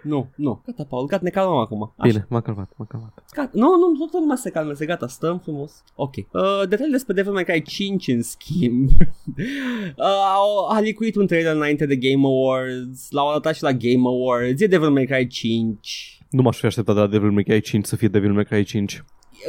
nu, 0.03 0.29
nu. 0.35 0.61
Gata, 0.65 0.83
Paul, 0.89 1.05
gata, 1.05 1.21
ne 1.23 1.29
calmăm 1.29 1.57
acum. 1.57 1.93
Așa. 1.97 2.11
Bine, 2.11 2.25
m-a 2.29 2.41
calmat, 2.41 2.71
m-a 2.75 2.85
calmat. 2.85 3.23
Gata. 3.35 3.49
Nu, 3.53 3.75
nu, 3.75 3.95
toată 3.97 4.17
lumea 4.19 4.35
se 4.35 4.49
calmează, 4.49 4.85
gata, 4.85 5.07
stăm 5.07 5.39
frumos. 5.39 5.83
Ok. 5.95 6.15
Uh, 6.15 6.67
detalii 6.69 6.91
despre 6.91 7.13
Devil 7.13 7.31
May 7.31 7.43
Cry 7.43 7.61
5 7.61 8.07
în 8.07 8.21
schimb. 8.21 8.89
uh, 9.97 10.75
a 10.75 10.79
licuit 10.79 11.15
un 11.15 11.27
trailer 11.27 11.55
înainte 11.55 11.85
de 11.85 11.95
Game 11.95 12.25
Awards, 12.25 13.11
l-au 13.11 13.29
arătat 13.29 13.55
și 13.55 13.63
la 13.63 13.71
Game 13.71 14.07
Awards, 14.07 14.61
e 14.61 14.67
Devil 14.67 14.89
May 14.89 15.05
Cry 15.05 15.27
5. 15.27 16.20
Nu 16.31 16.41
m-aș 16.41 16.59
fi 16.59 16.65
așteptat 16.65 16.95
de 16.95 17.01
la 17.01 17.07
Devil 17.07 17.31
May 17.31 17.43
Cry 17.43 17.61
5 17.61 17.85
să 17.85 17.95
fie 17.95 18.07
Devil 18.07 18.33
May 18.33 18.45
Cry 18.45 18.63
5. 18.63 19.03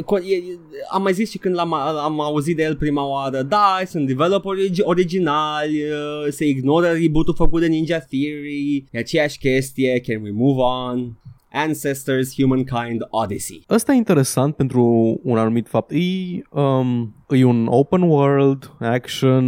Co- 0.04 0.24
e, 0.24 0.34
e, 0.34 0.59
am 0.92 1.02
mai 1.02 1.12
zis 1.12 1.30
și 1.30 1.38
când 1.38 1.54
l-am 1.54 1.72
am 1.74 2.20
auzit 2.20 2.56
de 2.56 2.62
el 2.62 2.76
prima 2.76 3.06
oară, 3.09 3.42
da, 3.42 3.80
sunt 3.86 4.06
developeri 4.06 4.60
origi- 4.60 4.82
originali, 4.82 5.82
uh, 5.82 6.26
se 6.30 6.46
ignoră 6.46 6.86
reboot-ul 6.86 7.34
făcut 7.34 7.60
de 7.60 7.66
Ninja 7.66 7.98
Theory, 7.98 8.84
e 8.90 8.98
aceeași 8.98 9.38
chestie, 9.38 10.00
can 10.00 10.22
we 10.22 10.30
move 10.30 10.60
on? 10.60 11.12
Ancestors, 11.53 12.35
Humankind, 12.37 13.01
Odyssey. 13.11 13.65
Ăsta 13.70 13.93
e 13.93 13.97
interesant 13.97 14.55
pentru 14.55 14.85
un 15.23 15.39
anumit 15.39 15.69
fapt. 15.69 15.91
E, 15.91 15.97
um, 16.51 17.15
e 17.29 17.45
un 17.45 17.66
open 17.66 18.03
world, 18.03 18.77
action, 18.81 19.45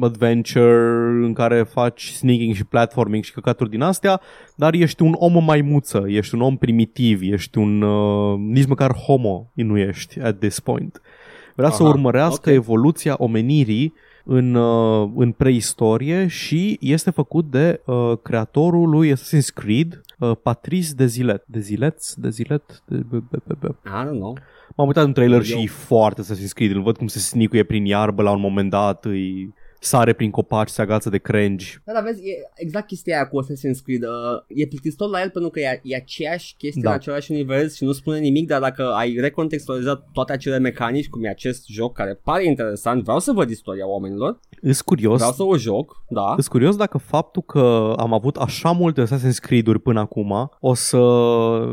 adventure 0.00 1.24
în 1.24 1.32
care 1.32 1.62
faci 1.62 2.10
sneaking 2.10 2.54
și 2.54 2.64
platforming 2.64 3.24
și 3.24 3.32
căcaturi 3.32 3.70
din 3.70 3.82
astea, 3.82 4.20
dar 4.56 4.74
ești 4.74 5.02
un 5.02 5.14
om 5.18 5.44
maimuță, 5.44 6.04
ești 6.06 6.34
un 6.34 6.40
om 6.40 6.56
primitiv, 6.56 7.20
ești 7.22 7.58
un... 7.58 7.82
Uh, 7.82 8.38
nici 8.38 8.66
măcar 8.66 8.94
homo 8.94 9.50
nu 9.54 9.78
ești 9.78 10.20
at 10.20 10.38
this 10.38 10.60
point. 10.60 11.00
Vrea 11.56 11.70
să 11.70 11.82
Aha, 11.82 11.90
urmărească 11.90 12.50
ok. 12.50 12.56
evoluția 12.56 13.14
omenirii 13.18 13.94
în, 14.24 14.54
uh, 14.54 15.10
în 15.16 15.32
preistorie 15.32 16.26
și 16.26 16.78
este 16.80 17.10
făcut 17.10 17.50
de 17.50 17.80
uh, 17.86 18.12
creatorul 18.22 18.88
lui 18.88 19.12
Assassin's 19.12 19.54
Creed, 19.54 20.00
uh, 20.18 20.32
Patrice 20.42 20.92
Dezilet. 20.92 21.44
Dezilet? 21.46 22.14
Dezilet? 22.14 22.82
De, 22.86 22.96
be, 22.96 23.22
be, 23.30 23.38
be, 23.46 23.54
be. 23.60 23.68
I 23.86 24.04
don't 24.06 24.18
know. 24.18 24.36
M-am 24.76 24.86
uitat 24.86 25.04
în 25.04 25.12
trailer 25.12 25.36
Eu- 25.36 25.42
și 25.42 25.62
e 25.62 25.66
foarte 25.66 26.22
Assassin's 26.22 26.52
Creed. 26.54 26.70
Îl 26.74 26.82
văd 26.82 26.96
cum 26.96 27.06
se 27.06 27.18
snicuie 27.18 27.62
prin 27.62 27.84
iarbă 27.84 28.22
la 28.22 28.30
un 28.30 28.40
moment 28.40 28.70
dat, 28.70 29.04
îi 29.04 29.54
sare 29.80 30.12
prin 30.12 30.30
copaci, 30.30 30.68
se 30.68 30.82
agață 30.82 31.10
de 31.10 31.18
crengi. 31.18 31.78
Da, 31.84 31.92
dar 31.92 32.02
vezi, 32.02 32.28
e 32.28 32.32
exact 32.54 32.86
chestia 32.86 33.14
aia 33.14 33.28
cu 33.28 33.42
Assassin's 33.44 33.82
Creed. 33.84 34.02
Uh, 34.02 34.08
e 34.48 34.66
plictisitor 34.66 35.08
la 35.08 35.20
el 35.22 35.30
pentru 35.30 35.50
că 35.50 35.60
e, 35.60 35.80
e 35.82 35.96
aceeași 35.96 36.54
chestie 36.58 36.82
Da. 36.82 36.88
în 36.90 36.94
același 36.94 37.32
univers 37.32 37.74
și 37.74 37.84
nu 37.84 37.92
spune 37.92 38.18
nimic, 38.18 38.46
dar 38.46 38.60
dacă 38.60 38.82
ai 38.92 39.16
recontextualizat 39.20 40.08
toate 40.12 40.32
acele 40.32 40.58
mecanici, 40.58 41.08
cum 41.08 41.24
e 41.24 41.28
acest 41.28 41.66
joc 41.68 41.94
care 41.94 42.20
pare 42.24 42.44
interesant, 42.44 43.02
vreau 43.02 43.18
să 43.18 43.32
văd 43.32 43.50
istoria 43.50 43.88
oamenilor, 43.88 44.40
Îs 44.60 44.80
curios, 44.80 45.16
vreau 45.16 45.32
să 45.32 45.42
o 45.42 45.56
joc, 45.56 46.04
da. 46.08 46.34
Îs 46.36 46.48
curios 46.48 46.76
dacă 46.76 46.98
faptul 46.98 47.42
că 47.42 47.94
am 47.96 48.12
avut 48.12 48.36
așa 48.36 48.70
multe 48.70 49.02
Assassin's 49.04 49.40
Creed-uri 49.40 49.80
până 49.80 50.00
acum 50.00 50.50
o 50.60 50.74
să 50.74 51.00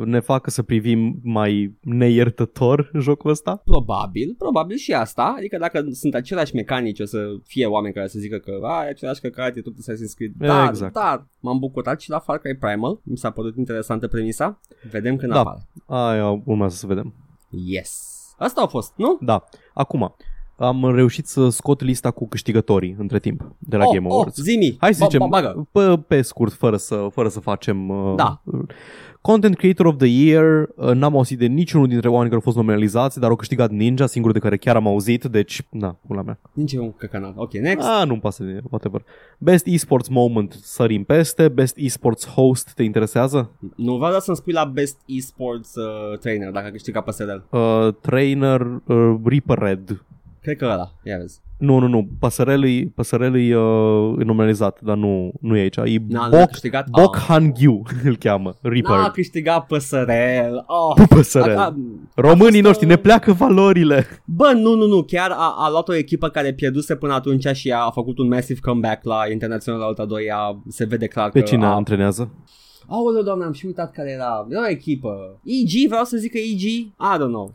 ne 0.06 0.20
facă 0.20 0.50
să 0.50 0.64
privim 0.64 1.20
mai 1.24 1.78
neiertător 1.82 2.92
jocul 3.00 3.30
ăsta. 3.30 3.62
Probabil, 3.66 4.36
probabil 4.38 4.78
și 4.78 4.94
asta, 4.94 5.34
adică 5.38 5.58
dacă 5.58 5.86
sunt 5.92 6.14
aceleași 6.14 6.56
mecanici 6.56 7.00
o 7.00 7.06
să 7.06 7.20
fie 7.44 7.66
oameni 7.66 7.94
care 7.98 8.08
să 8.08 8.20
zică 8.20 8.38
că 8.38 8.60
a, 8.64 8.86
e 8.86 8.90
același 8.90 9.22
căcat, 9.22 9.56
e 9.56 9.62
tot 9.62 9.74
Assassin's 9.74 10.16
Creed. 10.16 10.32
Da, 10.38 10.66
Exact. 10.68 10.94
da, 10.94 11.28
m-am 11.40 11.60
bucurat 11.60 12.02
și 12.02 12.10
la 12.10 12.20
Far 12.20 12.38
Cry 12.38 12.56
Primal, 12.56 13.00
mi 13.04 13.18
s-a 13.18 13.30
părut 13.32 13.58
interesantă 13.58 14.08
premisa, 14.08 14.60
vedem 14.92 15.16
când 15.16 15.32
Da. 15.32 15.40
apare. 15.40 15.68
Aia 15.86 16.42
urmează 16.46 16.76
să 16.76 16.88
vedem. 16.88 17.14
Yes. 17.50 18.16
Asta 18.38 18.62
a 18.62 18.68
fost, 18.68 18.94
nu? 18.96 19.18
Da. 19.22 19.44
Acum, 19.74 20.16
am 20.58 20.96
reușit 20.96 21.28
să 21.28 21.50
scot 21.50 21.82
lista 21.82 22.12
cu 22.12 22.28
câștigătorii 22.28 22.96
între 23.00 23.20
timp 23.20 23.56
de 23.58 23.78
la 23.78 23.84
oh, 23.86 23.94
Game 23.94 24.08
oh, 24.08 24.14
Awards. 24.14 24.36
zimi. 24.42 24.76
Hai 24.80 24.94
să 24.94 25.00
Ba- 25.00 25.06
zicem, 25.06 25.20
ba- 25.30 25.42
bagă. 25.42 25.68
pe, 25.72 26.00
pe 26.08 26.22
scurt, 26.22 26.54
fără 26.54 26.78
să, 26.78 27.08
fără 27.12 27.28
să 27.30 27.40
facem... 27.40 27.90
Uh, 27.90 28.14
Da. 28.16 28.42
Content 29.22 29.56
Creator 29.56 29.86
of 29.86 29.98
the 29.98 30.08
Year, 30.08 30.70
uh, 30.76 30.92
n-am 30.92 31.16
auzit 31.16 31.38
de 31.38 31.46
niciunul 31.46 31.88
dintre 31.88 32.08
oameni 32.08 32.30
care 32.30 32.36
au 32.36 32.52
fost 32.52 32.56
nominalizați, 32.56 33.20
dar 33.20 33.30
au 33.30 33.36
câștigat 33.36 33.72
Ninja, 33.72 34.06
singurul 34.06 34.34
de 34.36 34.42
care 34.44 34.58
chiar 34.58 34.76
am 34.76 34.88
auzit, 34.88 35.24
deci, 35.24 35.64
na, 35.70 35.98
pula 36.08 36.22
mea. 36.22 36.40
Nici 36.54 36.74
eu 36.74 36.84
un 36.84 36.92
căcanat. 36.98 37.34
Ok, 37.36 37.54
next. 37.54 37.88
Ah, 37.88 38.08
nu-mi 38.08 38.20
pasă 38.20 38.44
de 38.44 38.60
whatever. 38.70 39.04
Best 39.38 39.66
Esports 39.68 40.08
Moment, 40.08 40.52
sărim 40.62 41.04
peste. 41.04 41.48
Best 41.48 41.78
Esports 41.78 42.28
Host, 42.28 42.74
te 42.76 42.84
interesează? 42.84 43.50
Nu 43.76 43.96
vreau 43.96 44.10
doar 44.10 44.22
să-mi 44.22 44.38
spui 44.38 44.54
la 44.54 44.66
Best 44.66 44.98
Esports 45.06 45.76
uh, 45.76 46.18
Trainer, 46.20 46.52
dacă 46.52 46.68
a 46.68 46.72
câștigat 46.72 47.04
PSRL. 47.04 47.56
Uh, 47.58 47.88
trainer 48.02 48.62
uh, 48.86 49.16
Reaper 49.24 49.58
Red. 49.58 50.02
Cred 50.48 50.60
că 50.60 50.66
ăla, 50.66 50.92
ia 51.04 51.18
vezi. 51.18 51.40
Nu, 51.58 51.78
nu, 51.80 51.88
nu, 51.88 52.08
Pasărelui, 52.20 52.86
Pasărelui 52.86 53.54
uh, 53.54 54.16
e 54.20 54.24
nominalizat, 54.24 54.82
dar 54.82 54.96
nu, 54.98 55.32
nu 55.42 55.58
e 55.58 55.60
aici. 55.60 55.76
E 55.78 55.98
N-a, 56.08 56.28
n-a 56.28 56.38
Bok, 56.38 56.50
câștigat. 56.50 56.90
Bok 56.90 57.16
Ah. 57.16 57.22
Han 57.28 57.54
Gyu, 57.54 57.82
îl 58.04 58.16
cheamă, 58.18 58.54
N-a 58.62 58.70
Reaper. 58.70 59.12
câștigat 59.12 59.66
PSRL. 59.66 60.56
Oh. 60.66 61.06
Păsărel. 61.10 61.58
A- 61.58 61.62
a- 61.64 61.76
Românii 62.16 62.52
fost, 62.52 62.64
noștri, 62.64 62.86
uh, 62.86 62.92
ne 62.92 62.98
pleacă 62.98 63.32
valorile. 63.32 64.06
Bă, 64.26 64.52
nu, 64.56 64.76
nu, 64.76 64.86
nu, 64.88 65.04
chiar 65.04 65.32
a, 65.32 65.56
a 65.58 65.70
luat 65.70 65.88
o 65.90 65.96
echipă 65.96 66.30
care 66.30 66.54
pierduse 66.54 66.96
până 66.96 67.14
atunci 67.14 67.46
și 67.48 67.72
a 67.72 67.90
făcut 67.90 68.18
un 68.18 68.28
massive 68.28 68.60
comeback 68.60 69.04
la 69.04 69.20
Internațional 69.32 69.82
Alta 69.82 70.06
2, 70.06 70.30
a, 70.34 70.62
se 70.68 70.86
vede 70.86 71.08
clar 71.08 71.30
Pe 71.30 71.40
că 71.40 71.46
cine 71.46 71.66
a... 71.66 71.70
antrenează? 71.74 72.32
Aoleu, 72.90 73.22
doamne, 73.24 73.46
am 73.46 73.52
și 73.54 73.66
uitat 73.66 73.92
care 73.92 74.10
era. 74.12 74.48
Era 74.50 74.62
o 74.62 74.70
echipă. 74.70 75.40
EG, 75.44 75.88
vreau 75.88 76.04
să 76.04 76.18
zic 76.18 76.32
că 76.32 76.38
EG? 76.38 76.62
I 76.62 77.16
don't 77.16 77.28
know. 77.28 77.52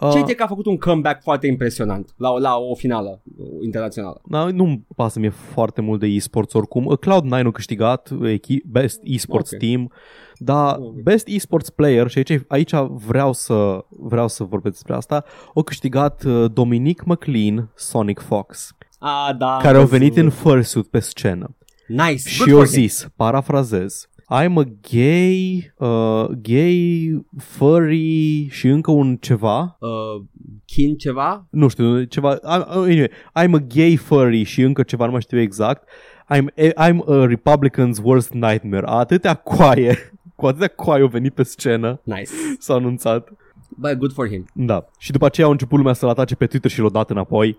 Na. 0.00 0.10
Ce 0.10 0.18
Uh, 0.18 0.24
uh, 0.28 0.34
că 0.34 0.42
a 0.42 0.46
făcut 0.46 0.66
un 0.66 0.76
comeback 0.78 1.22
foarte 1.22 1.46
impresionant 1.46 2.14
la, 2.16 2.30
o- 2.30 2.38
la 2.38 2.56
o 2.56 2.74
finală 2.74 3.22
uh, 3.38 3.46
internațională. 3.64 4.20
da, 4.28 4.44
nu-mi 4.50 4.86
pasă 4.96 5.18
mie 5.18 5.28
foarte 5.28 5.80
mult 5.80 6.00
de 6.00 6.06
esports 6.06 6.52
oricum. 6.52 6.86
Uh, 6.86 6.98
Cloud9 6.98 7.44
a 7.46 7.50
câștigat 7.50 8.08
echi- 8.26 8.64
Best 8.70 9.00
Esports 9.02 9.52
Ok. 9.52 9.58
Team, 9.58 9.92
dar 10.38 10.76
Ok. 10.78 10.94
Best 11.02 11.28
Esports 11.28 11.70
Player, 11.70 12.08
și 12.08 12.18
aici, 12.18 12.40
aici 12.48 12.70
vreau, 12.88 13.32
să, 13.32 13.84
vreau 13.88 14.28
să 14.28 14.44
vorbesc 14.44 14.74
despre 14.74 14.94
asta, 14.94 15.24
au 15.54 15.62
câștigat 15.62 16.22
uh, 16.24 16.50
Dominic 16.52 17.02
McLean, 17.04 17.70
Sonic 17.74 18.20
Fox, 18.20 18.70
Ah, 18.98 19.30
da. 19.38 19.56
care 19.62 19.74
am 19.76 19.82
au 19.82 19.86
venit 19.88 20.08
văzut. 20.12 20.24
în 20.24 20.30
fursuit 20.30 20.86
pe 20.86 20.98
scenă. 20.98 21.56
Nice. 21.86 22.28
Și 22.28 22.38
Good 22.38 22.50
eu 22.50 22.56
for 22.56 22.66
him. 22.66 22.80
zis, 22.82 23.08
parafrazez, 23.16 24.08
I'm 24.34 24.56
a 24.58 24.64
gay, 24.92 25.72
uh, 25.78 26.26
gay, 26.42 27.26
furry 27.38 28.48
și 28.50 28.66
încă 28.68 28.90
un 28.90 29.16
ceva, 29.16 29.76
Uh, 29.80 30.24
kin 30.64 30.96
ceva? 30.96 31.46
nu 31.50 31.68
știu, 31.68 32.02
ceva, 32.02 32.36
I'm, 32.38 32.66
anyway, 32.68 33.10
I'm 33.10 33.52
a 33.54 33.64
gay 33.74 33.96
furry 33.96 34.42
și 34.42 34.62
încă 34.62 34.82
ceva, 34.82 35.04
nu 35.04 35.10
mai 35.10 35.20
știu 35.20 35.38
exact, 35.40 35.88
I'm, 36.34 36.44
I'm 36.84 36.96
a 37.06 37.26
Republican's 37.26 38.02
worst 38.02 38.32
nightmare. 38.32 38.86
Atâtea 38.86 39.34
coaie, 39.34 40.12
cu 40.36 40.46
atâtea 40.46 40.68
coaie 40.68 41.02
au 41.02 41.08
venit 41.08 41.34
pe 41.34 41.42
scenă, 41.42 42.00
Nice. 42.04 42.30
s-a 42.58 42.74
anunțat. 42.74 43.28
Bă, 43.68 43.92
good 43.92 44.12
for 44.12 44.28
him. 44.28 44.46
Da. 44.54 44.86
Și 44.98 45.12
după 45.12 45.24
aceea 45.26 45.46
au 45.46 45.52
început 45.52 45.78
lumea 45.78 45.92
să-l 45.92 46.08
atace 46.08 46.34
pe 46.34 46.46
Twitter 46.46 46.70
și 46.70 46.80
l-au 46.80 46.88
dat 46.90 47.10
înapoi. 47.10 47.58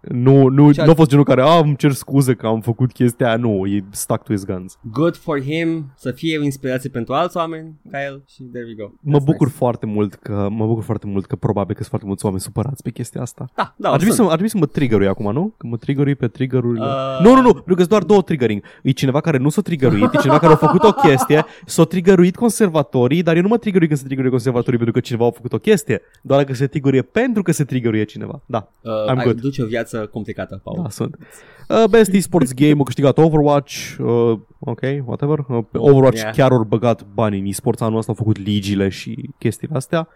Nu, 0.00 0.48
nu, 0.48 0.72
Ce- 0.72 0.84
nu 0.84 0.90
a 0.90 0.94
fost 0.94 1.08
genul 1.08 1.24
care, 1.24 1.40
a, 1.42 1.58
îmi 1.58 1.76
cer 1.76 1.92
scuze 1.92 2.34
că 2.34 2.46
am 2.46 2.60
făcut 2.60 2.92
chestia 2.92 3.26
aia. 3.26 3.36
Nu, 3.36 3.66
e 3.66 3.84
stuck 3.90 4.22
to 4.22 4.32
his 4.32 4.44
guns. 4.44 4.78
Good 4.92 5.16
for 5.16 5.40
him. 5.42 5.92
Să 5.96 6.10
fie 6.10 6.38
o 6.38 6.42
inspirație 6.42 6.90
pentru 6.90 7.14
alți 7.14 7.36
oameni 7.36 7.72
ca 7.90 8.04
el 8.04 8.22
și 8.28 8.42
there 8.42 8.64
we 8.66 8.74
go. 8.84 8.90
Mă 9.00 9.18
That's 9.18 9.24
bucur 9.24 9.46
nice. 9.46 9.56
foarte 9.58 9.86
mult 9.86 10.14
că 10.14 10.48
mă 10.50 10.66
bucur 10.66 10.82
foarte 10.82 11.06
mult 11.06 11.26
că 11.26 11.36
probabil 11.36 11.68
că 11.74 11.76
sunt 11.76 11.88
foarte 11.88 12.06
mulți 12.06 12.24
oameni 12.24 12.42
supărați 12.42 12.82
pe 12.82 12.90
chestia 12.90 13.20
asta. 13.20 13.44
Da, 13.54 13.74
da, 13.76 13.88
ar, 13.90 13.96
trebui 13.96 14.14
sunt. 14.14 14.26
să, 14.26 14.32
ar 14.32 14.38
trebui 14.38 14.48
să 14.50 14.56
mă 14.58 14.66
triggerui 14.66 15.06
acum, 15.06 15.32
nu? 15.32 15.54
Că 15.56 15.66
mă 15.66 15.76
triggerui 15.76 16.14
pe 16.14 16.28
triggerurile. 16.28 16.84
Uh. 16.84 17.24
Nu, 17.24 17.34
nu, 17.34 17.40
nu, 17.40 17.52
pentru 17.52 17.74
că 17.74 17.78
sunt 17.78 17.88
doar 17.88 18.02
două 18.02 18.22
triggering. 18.22 18.62
E 18.82 18.90
cineva 18.90 19.20
care 19.20 19.38
nu 19.38 19.48
s-a 19.48 19.60
triggeruit, 19.62 20.12
e 20.12 20.16
cineva 20.18 20.38
care 20.38 20.52
a 20.52 20.56
făcut 20.56 20.82
o 20.82 20.92
chestie, 20.92 21.44
s-a 21.66 21.84
triggeruit 21.84 22.36
conservatorii, 22.36 23.22
dar 23.22 23.36
eu 23.36 23.42
nu 23.42 23.48
mă 23.48 23.56
triggerui 23.58 23.86
când 23.86 23.98
se 23.98 24.04
triggeruie 24.04 24.32
conservatorii 24.32 24.78
pentru 24.78 24.94
că 24.94 25.00
cineva 25.06 25.26
a 25.26 25.30
făcut 25.30 25.52
o 25.52 25.58
chestie, 25.58 26.00
doar 26.22 26.44
că 26.44 26.54
se 26.54 26.66
triggeruie 26.66 27.02
pentru 27.02 27.42
că 27.42 27.52
se 27.52 27.64
triggeruie 27.64 28.04
cineva. 28.04 28.40
Da, 28.46 28.68
Uh, 28.80 28.90
I'm 29.12 29.16
ai 29.18 29.24
good. 29.24 29.40
duce 29.40 29.62
o 29.62 29.66
viață 29.66 29.83
complicată, 30.10 30.60
Paul. 30.64 30.82
da, 30.82 30.88
sunt. 30.88 31.16
Uh, 31.68 31.84
Best 31.90 32.12
esports 32.12 32.52
game 32.54 32.80
a 32.80 32.82
câștigat 32.82 33.18
Overwatch, 33.18 33.96
uh, 33.98 34.38
ok, 34.58 34.80
whatever. 35.06 35.38
Uh, 35.48 35.64
pe 35.70 35.78
Overwatch 35.78 36.20
Yeah. 36.20 36.34
chiar 36.34 36.50
au 36.50 36.64
băgat 36.64 37.06
bani 37.14 37.38
în 37.38 37.46
esports 37.46 37.80
anul 37.80 37.98
ăsta, 37.98 38.10
au 38.10 38.16
făcut 38.18 38.38
ligile 38.38 38.88
și 38.88 39.30
chestiile 39.38 39.76
astea. 39.76 40.08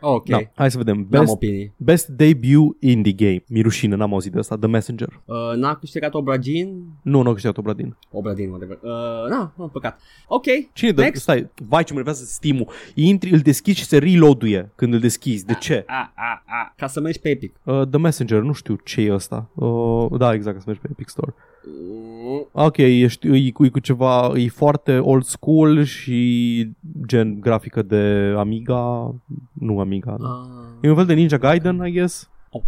Ok, 0.00 0.28
Da, 0.28 0.38
hai 0.54 0.70
să 0.70 0.76
vedem. 0.78 0.96
n-am 0.96 1.06
Best, 1.08 1.32
opinii. 1.32 1.72
best 1.76 2.06
debut 2.08 2.76
indie 2.80 3.12
game. 3.12 3.42
Mi 3.48 3.60
rușine, 3.62 3.94
n-am 3.94 4.12
auzit 4.12 4.32
de 4.32 4.38
asta. 4.38 4.56
The 4.56 4.68
Messenger. 4.68 5.08
Uh, 5.24 5.36
n-a 5.56 5.74
câștigat 5.76 6.14
Obragin? 6.14 6.82
Nu, 7.02 7.22
nu 7.22 7.28
a 7.28 7.32
câștigat 7.32 7.56
Obradin. 7.58 7.96
Obradin, 8.10 8.48
whatever. 8.48 8.78
Uh, 8.82 9.30
na, 9.30 9.52
no, 9.56 9.66
păcat. 9.66 10.00
Ok, 10.28 10.44
Cine 10.72 10.90
dă? 10.92 11.00
Next. 11.02 11.22
Stai, 11.22 11.50
vai 11.68 11.82
ce 11.84 11.90
mă 11.92 11.96
nervează 11.96 12.24
Steam-ul. 12.24 12.68
Intri, 12.94 13.30
îl 13.30 13.38
deschizi 13.38 13.78
și 13.78 13.84
se 13.84 13.98
reloaduie 13.98 14.72
când 14.74 14.92
îl 14.94 15.00
deschizi. 15.00 15.44
De 15.46 15.54
ce? 15.54 15.84
a, 15.86 16.12
a, 16.16 16.42
a, 16.46 16.72
ca 16.76 16.86
să 16.86 17.00
mergi 17.00 17.18
pe 17.20 17.28
Epic. 17.28 17.54
Uh, 17.64 17.82
The 17.90 17.98
Messenger, 17.98 18.40
nu 18.40 18.52
știu 18.52 18.78
ce 18.84 19.00
e 19.00 19.12
ăsta. 19.12 19.50
Uh, 19.54 20.06
da, 20.18 20.32
exact, 20.34 20.54
că 20.56 20.60
să 20.60 20.66
mergi 20.66 20.82
pe 20.82 20.88
Epic 20.90 21.08
Store. 21.08 21.34
Mm, 21.66 22.46
Ok, 22.52 22.76
ești, 22.76 23.46
e, 23.46 23.50
cu, 23.50 23.64
e 23.64 23.68
cu 23.68 23.78
ceva, 23.78 24.30
e 24.34 24.48
foarte 24.48 24.98
old 24.98 25.22
school 25.22 25.82
și 25.84 26.70
gen 27.06 27.40
grafică 27.40 27.82
de 27.82 28.34
Amiga, 28.36 29.14
nu 29.52 29.80
Amiga. 29.80 30.16
Uh. 30.18 30.26
ah, 30.26 30.78
E 30.82 30.88
un 30.88 30.94
fel 30.94 31.04
de 31.06 31.14
Ninja 31.14 31.36
Gaiden, 31.38 31.84
I 31.86 31.92
guess. 31.92 32.30
ok. 32.50 32.62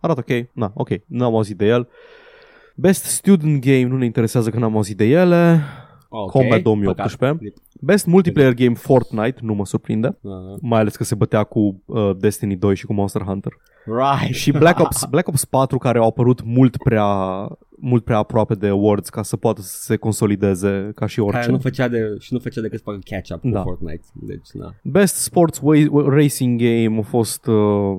Arată 0.00 0.24
ok. 0.28 0.46
Na, 0.52 0.72
ok. 0.74 0.88
N-am 1.06 1.34
auzit 1.34 1.56
de 1.56 1.66
el. 1.66 1.88
Best 2.74 3.04
Student 3.04 3.64
Game 3.64 3.84
nu 3.84 3.96
ne 3.96 4.04
interesează 4.04 4.50
că 4.50 4.58
n-am 4.58 4.74
auzit 4.74 4.96
de 4.96 5.04
ele. 5.04 5.60
Ok, 6.08 6.30
Combat 6.30 6.62
2018. 6.62 7.16
păcat. 7.16 7.38
Best 7.80 8.06
Multiplayer 8.06 8.52
Game 8.54 8.74
Fortnite, 8.74 9.38
nu 9.42 9.54
mă 9.54 9.66
surprinde. 9.66 10.18
Uh, 10.20 10.32
Mai 10.60 10.80
ales 10.80 10.96
că 10.96 11.04
se 11.04 11.14
bătea 11.14 11.44
cu 11.44 11.82
uh, 11.84 12.10
Destiny 12.18 12.56
2 12.56 12.76
și 12.76 12.86
cu 12.86 12.92
Monster 12.92 13.22
Hunter. 13.22 13.52
right. 13.84 14.34
Și 14.34 14.52
Black 14.52 14.80
Ops, 14.80 15.04
Black 15.10 15.28
Ops 15.28 15.44
4 15.44 15.78
care 15.78 15.98
au 15.98 16.06
apărut 16.06 16.42
mult 16.44 16.76
prea 16.76 17.06
mult 17.80 18.04
prea 18.04 18.16
aproape 18.16 18.54
de 18.54 18.66
awards 18.66 19.08
ca 19.08 19.22
să 19.22 19.36
poată 19.36 19.60
să 19.60 19.82
se 19.82 19.96
consolideze 19.96 20.92
ca 20.94 21.06
și 21.06 21.16
Care 21.20 21.36
orice. 21.36 21.50
nu 21.50 21.58
făcea, 21.58 21.88
de, 21.88 22.16
și 22.18 22.32
nu 22.32 22.38
făcea 22.38 22.60
decât 22.60 22.78
să 22.78 22.84
facă 22.84 22.98
catch-up 23.04 23.40
cu 23.40 23.48
Da. 23.48 23.62
Fortnite. 23.62 24.04
Deci, 24.12 24.48
na. 24.52 24.74
Best 24.82 25.14
Sports 25.14 25.58
wa- 25.60 26.06
Racing 26.06 26.60
Game 26.60 26.98
a 26.98 27.02
fost 27.02 27.46
uh, 27.46 27.96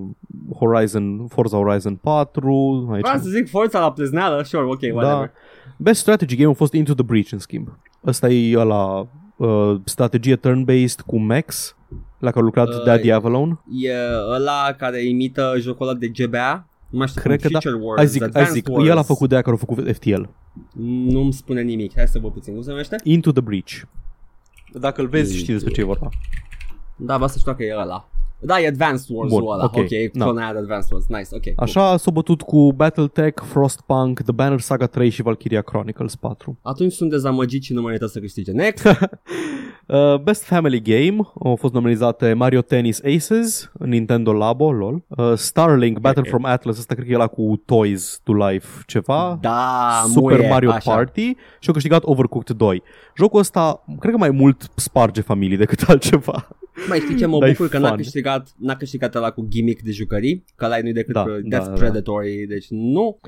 Horizon, 0.60 1.27
Forza 1.27 1.57
Horizon 1.57 1.95
4. 1.95 2.89
Aici. 2.93 3.01
Vreau 3.01 3.19
să 3.19 3.30
zic 3.30 3.49
forța 3.49 3.80
la 3.80 3.91
plezneală, 3.91 4.43
sure, 4.43 4.64
ok, 4.64 4.81
whatever. 4.81 5.26
Da. 5.27 5.31
Best 5.77 5.99
Strategy 5.99 6.35
Game 6.35 6.49
a 6.49 6.53
fost 6.53 6.73
Into 6.73 6.93
the 6.93 7.03
Breach, 7.03 7.31
în 7.31 7.39
schimb. 7.39 7.68
Ăsta 8.06 8.30
e 8.30 8.56
la 8.56 9.07
uh, 9.38 9.76
strategie 9.84 10.35
turn-based 10.35 10.99
cu 11.06 11.18
Max, 11.19 11.76
la 12.19 12.30
care 12.30 12.39
a 12.39 12.43
lucrat 12.45 12.68
Uh, 12.68 12.84
Daddy 12.85 13.11
Avalon. 13.11 13.64
E 13.72 13.91
ăla 14.35 14.73
care 14.77 15.03
imită 15.06 15.53
jocul 15.60 15.88
ăla 15.88 15.97
de 15.97 16.07
GBA. 16.07 16.68
Nu 16.90 16.98
mai 16.98 17.07
știu 17.07 17.22
Cred 17.22 17.41
cum, 17.41 17.48
că 17.48 17.53
da. 17.53 17.60
Future 17.60 17.84
Wars, 17.84 17.98
Hai 17.98 18.07
zic, 18.07 18.20
hai 18.20 18.28
Advanced 18.30 18.53
zic. 18.53 18.68
Wars. 18.70 18.88
El 18.88 18.98
a 18.98 19.02
făcut 19.02 19.28
de 19.30 19.34
aia 19.34 19.44
care 19.44 19.56
a 19.56 19.60
făcut 19.66 19.95
FTL. 19.95 20.22
Nu-mi 21.10 21.34
spune 21.34 21.61
nimic. 21.61 21.91
Hai 21.95 22.07
să 22.07 22.20
vă 22.20 22.32
puțin. 22.32 22.53
Cum 22.53 22.61
se 22.64 22.70
numește? 22.70 22.95
Into 23.03 23.32
the 23.32 23.41
Breach. 23.41 23.72
Dacă 24.74 25.02
îl 25.02 25.07
vezi, 25.07 25.30
Into 25.30 25.40
știi 25.41 25.53
despre 25.53 25.72
ce 25.72 25.82
e 25.82 25.84
vorba. 25.84 26.10
Da, 26.95 27.14
vreau 27.14 27.30
să 27.30 27.38
știu 27.40 27.53
că 27.56 27.64
e 27.64 27.76
ăla. 27.78 28.10
Da, 28.41 28.60
e 28.60 28.68
Advanced 28.68 29.06
Wars 29.16 29.32
Bun, 29.32 29.41
ăla. 29.52 29.64
ok, 29.64 29.76
Ok, 29.76 29.88
da. 30.14 30.24
clonat 30.26 30.56
Advanced 30.56 30.91
Wars. 30.91 31.06
Nice, 31.07 31.28
ok. 31.32 31.41
cool. 31.44 31.56
Așa 31.57 31.98
s-a 31.98 32.11
bătut 32.11 32.41
cu 32.41 32.74
Battletech, 32.74 33.44
Frostpunk, 33.44 34.22
The 34.22 34.32
Banner 34.32 34.60
Saga 34.60 34.86
3 34.86 35.10
și 35.10 35.22
Valkyria 35.22 35.61
Chronicles 35.61 36.16
4. 36.16 36.57
Atunci 36.61 36.91
sunt 36.91 37.10
dezamăgit 37.10 37.64
și 37.64 37.74
nu 37.74 37.82
merită 37.82 38.06
să 38.06 38.20
câștige. 38.20 38.52
Next. 38.52 38.86
Uh, 39.90 40.16
Best 40.24 40.44
Family 40.44 40.82
Game 40.82 41.18
au 41.44 41.56
fost 41.56 41.74
nominalizate 41.74 42.34
Mario 42.34 42.61
Tennis 42.61 43.02
Aces, 43.16 43.72
Nintendo 43.80 44.34
Labo, 44.34 44.72
lol. 44.72 45.03
Uh, 45.07 45.34
Starlink, 45.36 45.99
Battle 45.99 46.22
ok. 46.22 46.28
from 46.28 46.45
Atlas, 46.45 46.78
ăsta 46.78 46.94
cred 46.94 47.06
că 47.07 47.11
e 47.14 47.16
la 47.18 47.28
cu 47.28 47.61
Toys 47.66 48.20
to 48.24 48.34
Life 48.34 48.68
ceva. 48.86 49.38
da, 49.41 50.03
Super 50.07 50.38
muie, 50.38 50.49
Mario 50.49 50.72
așa. 50.72 50.91
Party 50.94 51.28
și 51.60 51.68
au 51.68 51.74
câștigat 51.74 52.03
Overcooked 52.03 52.56
2. 52.56 52.84
Jocul 53.18 53.40
ăsta, 53.40 53.84
cred 53.99 54.11
că 54.11 54.18
mai 54.18 54.30
mult 54.30 54.72
sparge 54.76 55.22
familii 55.22 55.57
decât 55.57 55.82
altceva. 55.90 56.48
Mai 56.88 56.99
știi 56.99 57.16
ce 57.16 57.26
mă 57.26 57.40
Dar 57.40 57.48
e 57.48 57.52
bucur 57.52 57.68
că 57.70 57.78
n-a 57.78 57.88
fun. 57.88 57.98
câștigat, 57.98 58.48
n-a 58.57 58.76
câștigat 58.76 59.16
ăla 59.16 59.32
cu 59.32 59.45
gimmick 59.49 59.82
de 59.82 59.91
jucării, 59.91 60.45
că 60.56 60.66
ăla 60.66 60.78
nu-i 60.82 60.94
decât 60.94 61.14
Da, 61.14 61.24
da, 61.24 61.30
da, 61.32 61.38
Death 61.44 61.66
da. 61.66 61.72
Predatory, 61.74 62.45
deci 62.48 62.66
nu. 62.70 63.20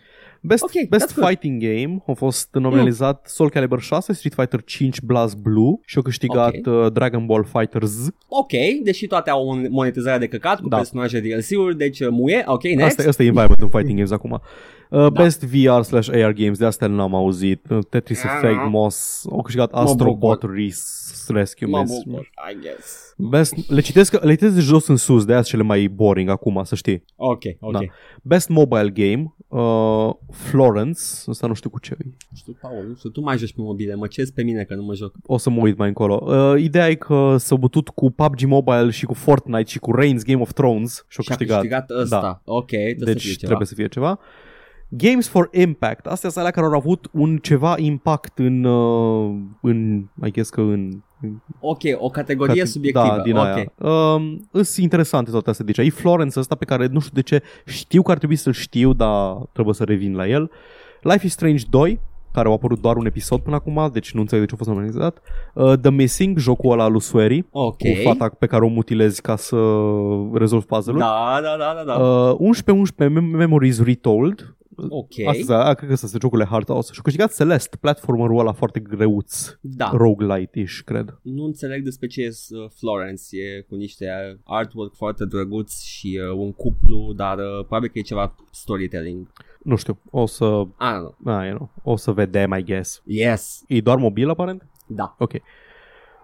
Best, 0.44 0.64
Ok, 0.64 0.72
Best 0.90 1.06
that's 1.06 1.16
good. 1.16 1.28
Fighting 1.28 1.62
Game 1.62 2.04
a 2.08 2.14
fost 2.14 2.48
nominalizat 2.54 3.28
Soul 3.28 3.50
Calibur 3.50 3.82
6, 3.82 4.14
Street 4.14 4.34
Fighter 4.34 4.64
5 4.64 5.02
Blast 5.02 5.38
Blue 5.38 5.74
și 5.86 5.98
a 5.98 6.02
câștigat 6.02 6.56
Ok. 6.66 6.84
uh, 6.86 6.92
Dragon 6.92 7.26
Ball 7.26 7.44
Fighter 7.54 7.84
Z. 7.84 8.08
Ok, 8.28 8.52
deși 8.84 9.08
toate 9.08 9.30
au 9.30 9.46
mon- 9.46 9.70
monetizarea 9.70 10.20
de 10.20 10.28
căcat 10.28 10.60
cu 10.62 10.68
Da. 10.70 10.76
personaje 10.76 11.20
DLC-uri, 11.20 11.78
deci 11.78 12.00
uh, 12.00 12.08
muie, 12.12 12.44
ok, 12.46 12.64
next. 12.64 12.86
Asta, 12.86 13.10
asta 13.10 13.24
e 13.24 13.26
environment 13.26 13.62
în 13.62 13.70
fighting 13.70 13.96
games 13.98 14.12
acum. 14.12 14.42
Uh, 14.92 15.08
Best 15.08 15.44
VR 15.44 15.82
slash 15.82 16.10
AR 16.14 16.32
games, 16.32 16.58
de 16.58 16.66
astea 16.66 16.88
nu 16.88 17.02
am 17.02 17.16
auzit. 17.16 17.66
Uh, 17.70 17.80
Tetris 17.90 18.24
Ah. 18.24 18.32
Effect, 18.36 18.70
Moss, 18.70 19.26
au 19.32 19.42
câștigat 19.42 19.72
Mă 19.72 19.80
Astrobot 19.80 20.44
Res- 20.56 21.26
Rescue. 21.28 21.68
Mă 21.68 21.78
Mess. 21.80 22.04
bucur, 22.04 22.30
I 22.52 22.58
guess. 22.62 23.14
Best, 23.18 23.70
le 23.70 23.82
citesc, 23.82 24.24
le 24.24 24.32
citesc 24.32 24.54
de 24.56 24.60
jos 24.62 24.88
în 24.88 24.96
sus, 24.96 25.26
de 25.26 25.32
aia 25.32 25.42
sunt 25.42 25.52
cele 25.56 25.68
mai 25.68 25.88
boring 25.88 26.30
acum, 26.30 26.62
să 26.64 26.76
știi. 26.76 27.04
Ok, 27.16 27.42
ok. 27.60 27.72
Da. 27.72 27.80
Best 28.24 28.50
Mobile 28.50 28.90
Game, 28.90 29.34
uh, 29.48 30.10
Florence, 30.32 31.00
ăsta 31.28 31.48
nu 31.48 31.54
știu 31.54 31.70
cu 31.70 31.80
ce 31.80 31.96
e. 32.00 32.04
Nu 32.06 32.36
știu, 32.38 32.58
Paul, 32.62 32.86
nu 32.88 32.96
știu, 32.96 33.10
tu 33.10 33.22
mai 33.22 33.38
joci 33.38 33.54
pe 33.54 33.62
mobile, 33.62 33.96
mă 33.96 34.08
cezi 34.08 34.34
pe 34.34 34.44
mine 34.44 34.64
că 34.64 34.76
nu 34.76 34.84
mă 34.84 34.94
joc. 34.96 35.14
O 35.26 35.38
să 35.38 35.50
mă 35.50 35.62
uit 35.62 35.78
mai 35.78 35.88
încolo. 35.88 36.24
Uh, 36.26 36.62
ideea 36.62 36.90
e 36.90 36.96
că 36.96 37.36
s-au 37.38 37.58
bătut 37.58 37.90
cu 37.90 38.12
PUBG 38.12 38.42
Mobile 38.46 38.90
și 38.90 39.06
cu 39.06 39.14
Fortnite 39.14 39.70
și 39.70 39.80
cu 39.80 39.96
Reigns 39.96 40.24
Game 40.24 40.42
of 40.42 40.54
Thrones 40.54 41.06
și 41.08 41.18
au 41.18 41.24
Și 41.24 41.32
a 41.32 41.36
câștigat. 41.36 41.60
câștigat 41.60 41.90
ăsta. 41.90 42.22
Da. 42.22 42.42
Ok, 42.54 42.68
trebuie 42.68 42.96
să 43.00 43.06
Deci 43.14 43.22
fie 43.22 43.32
ceva. 43.32 43.46
trebuie 43.46 43.68
să 43.68 43.74
fie 43.76 43.88
ceva. 43.88 44.20
Games 44.98 45.28
for 45.28 45.50
Impact. 45.52 46.06
Astea 46.06 46.30
sunt 46.30 46.40
alea 46.46 46.52
care 46.52 46.66
au 46.66 46.74
avut 46.74 47.08
un 47.12 47.38
ceva 47.38 47.76
impact 47.78 48.38
în, 48.38 48.64
uh, 48.64 49.36
în 49.62 50.06
I 50.26 50.32
guess 50.32 50.50
că 50.50 50.62
în... 50.62 50.92
în 51.22 51.32
Ok, 51.60 51.80
o 51.98 52.10
categorie 52.10 52.56
cate- 52.56 52.68
subiectivă. 52.70 53.16
Da, 53.16 53.22
din 53.22 53.36
ok. 53.36 53.46
aia. 53.46 53.72
Um, 53.92 54.50
sunt 54.52 54.84
interesante 54.84 55.32
toate 55.32 55.50
astea. 55.50 55.66
Deci 55.66 55.78
e 55.78 55.90
Florence 55.90 56.40
ăsta 56.40 56.56
pe 56.56 56.66
care 56.66 56.88
nu 56.92 57.00
știu 57.00 57.14
de 57.14 57.22
ce 57.22 57.44
știu 57.66 58.02
că 58.02 58.12
ar 58.12 58.18
trebui 58.18 58.36
să-l 58.36 58.54
știu, 58.54 58.94
dar 58.94 59.36
trebuie 59.54 59.74
să 59.76 59.84
revin 59.84 60.16
la 60.16 60.28
el. 60.28 60.52
Life 61.02 61.26
is 61.26 61.32
Strange 61.32 61.64
2, 61.70 62.00
care 62.34 62.48
au 62.48 62.54
apărut 62.54 62.82
doar 62.82 62.96
un 62.96 63.06
episod 63.06 63.40
până 63.40 63.56
acum, 63.56 63.90
deci 63.94 64.14
nu 64.14 64.20
înțeleg 64.20 64.44
de 64.44 64.50
ce 64.50 64.54
a 64.54 64.58
fost 64.64 64.70
nominalizat. 64.70 65.22
Uh, 65.54 65.74
The 65.82 65.92
Missing, 65.92 66.38
jocul 66.38 66.72
ăla 66.72 66.88
lui 66.88 67.02
Swery, 67.02 67.46
Ok. 67.52 67.78
cu 67.78 67.88
fata 68.04 68.30
pe 68.40 68.46
care 68.46 68.66
o 68.66 68.68
mutilezi 68.68 69.22
ca 69.22 69.36
să 69.36 69.56
rezolvi 70.34 70.66
puzzle-ul. 70.66 71.00
Da, 71.00 71.40
da, 71.42 71.56
da, 71.58 71.84
da, 71.86 71.94
da. 71.94 72.04
Uh, 72.32 72.36
11-11 72.38 73.10
Mem- 73.10 73.32
Memories 73.32 73.84
Retold. 73.84 74.56
Ok. 74.90 75.28
Asta, 75.28 75.64
a, 75.64 75.74
cred 75.74 75.88
că 75.88 75.94
asta 75.94 76.08
sunt 76.08 76.22
jocurile 76.22 76.48
Hard 76.48 76.68
House. 76.68 76.94
Și 76.94 77.00
a 77.00 77.04
câștigat 77.04 77.36
Celeste, 77.36 77.78
platformerul 77.78 78.40
ăla 78.40 78.52
foarte 78.52 78.80
greuț. 78.80 79.58
Da. 79.62 79.92
Roguelite-ish, 79.94 80.80
cred. 80.86 81.20
Nu 81.22 81.44
înțeleg 81.44 81.84
despre 81.84 82.08
ce 82.08 82.22
e 82.22 82.28
uh, 82.28 82.70
Florence. 82.80 83.24
E 83.32 83.62
cu 83.62 83.76
niște 83.76 84.06
uh, 84.06 84.38
artwork 84.44 84.96
foarte 84.96 85.26
drăguț 85.26 85.82
și 85.82 86.20
uh, 86.30 86.38
un 86.38 86.52
cuplu, 86.52 87.14
dar 87.16 87.38
uh, 87.38 87.66
probabil 87.66 87.90
că 87.90 88.00
e 88.00 88.02
ceva 88.02 88.36
storytelling. 88.52 89.28
Nu 89.64 89.76
știu, 89.76 90.00
o 90.10 90.26
să... 90.26 90.46
I 90.46 90.92
don't 90.94 91.24
know. 91.24 91.36
Ah, 91.38 91.48
you 91.48 91.56
know, 91.56 91.70
o 91.84 91.96
să 91.96 92.12
vedem, 92.12 92.54
I 92.54 92.64
guess. 92.64 93.02
Yes. 93.06 93.64
E 93.68 93.82
doar 93.82 93.98
mobil, 93.98 94.30
aparent? 94.30 94.66
Da. 94.88 95.16
Ok. 95.20 95.32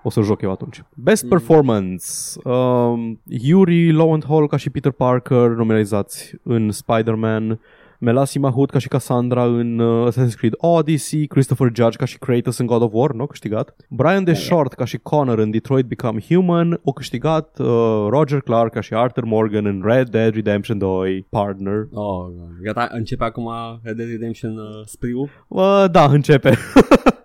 O 0.04 0.10
să 0.10 0.22
joc 0.22 0.42
eu 0.42 0.52
atunci. 0.52 0.84
Best 0.94 1.24
Mm. 1.24 1.30
Performance. 1.30 2.06
Um, 2.44 3.22
Yuri 3.24 3.92
Lowenthal 3.92 4.48
ca 4.48 4.58
și 4.58 4.70
Peter 4.70 4.92
Parker 4.92 5.50
nominalizați 5.50 6.36
în 6.44 6.72
Spider-Man. 6.72 7.60
Melasi 8.00 8.38
Mahut 8.40 8.70
ca 8.70 8.78
și 8.78 8.88
Cassandra 8.88 9.44
în 9.44 9.80
uh, 9.80 10.12
Assassin's 10.12 10.36
Creed 10.38 10.54
Odyssey, 10.58 11.26
Christopher 11.28 11.72
Judge 11.76 11.98
ca 11.98 12.06
și 12.06 12.18
Kratos 12.18 12.58
în 12.58 12.66
God 12.66 12.82
of 12.82 12.92
War, 12.94 13.12
nu 13.12 13.24
a 13.24 13.28
câștigat. 13.28 13.76
Brian 13.90 14.24
Da, 14.24 14.34
Short 14.34 14.74
ca 14.74 14.86
și 14.86 14.98
Connor 14.98 15.40
în 15.40 15.52
Detroit 15.52 15.86
Become 15.86 16.20
Human, 16.28 16.72
a 16.86 16.92
câștigat 16.96 17.60
uh, 17.60 17.68
Roger 18.10 18.40
Clark 18.40 18.72
ca 18.74 18.82
și 18.82 18.94
Arthur 18.94 19.24
Morgan 19.24 19.66
în 19.66 19.82
Red 19.86 20.10
Dead 20.10 20.34
Redemption 20.34 20.78
2 20.78 21.26
Partner. 21.30 21.88
Oh, 21.92 22.26
God. 22.26 22.50
gata, 22.62 22.88
începe 22.92 23.24
acum 23.24 23.50
Red 23.84 23.96
Dead 23.96 24.10
Redemption 24.10 24.58
uh, 24.58 24.66
spriu. 24.86 25.30
Uh, 25.48 25.86
da, 25.92 26.04
începe. 26.06 26.58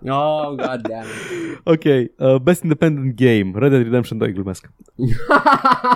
Oh, 0.05 0.47
god 0.47 0.81
damn 0.81 1.05
it. 1.05 1.59
ok, 1.63 1.83
uh, 1.83 2.35
Best 2.41 2.63
Independent 2.63 3.15
Game, 3.15 3.51
Red 3.53 3.69
Dead 3.69 3.83
Redemption 3.83 4.17
2, 4.17 4.31
glumesc. 4.33 4.71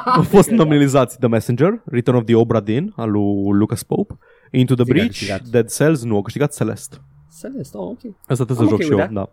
Au 0.06 0.22
fost 0.22 0.50
nominalizați 0.62 1.20
The 1.20 1.28
Messenger, 1.28 1.82
Return 1.86 2.18
of 2.18 2.24
the 2.24 2.36
Obra 2.36 2.60
Dinn, 2.60 2.94
al 2.96 3.12
lui 3.12 3.58
Lucas 3.58 3.84
Pope, 3.84 4.18
Into 4.52 4.74
the 4.74 4.84
Cine 4.84 4.94
a 4.96 5.02
Breach, 5.02 5.18
câștigat? 5.18 5.42
Dead 5.42 5.72
Cells, 5.72 6.04
nu, 6.04 6.18
a 6.18 6.22
câștigat 6.22 6.56
Celeste. 6.56 6.98
Celeste, 7.42 7.78
oh, 7.78 7.88
ok. 7.88 8.14
Asta 8.28 8.46
trebuie 8.46 8.68
I'm 8.68 8.70
să 8.70 8.70
joc 8.70 8.74
okay 8.74 8.86
și 8.86 8.92
eu, 8.92 8.98
with 8.98 9.14
da. 9.14 9.32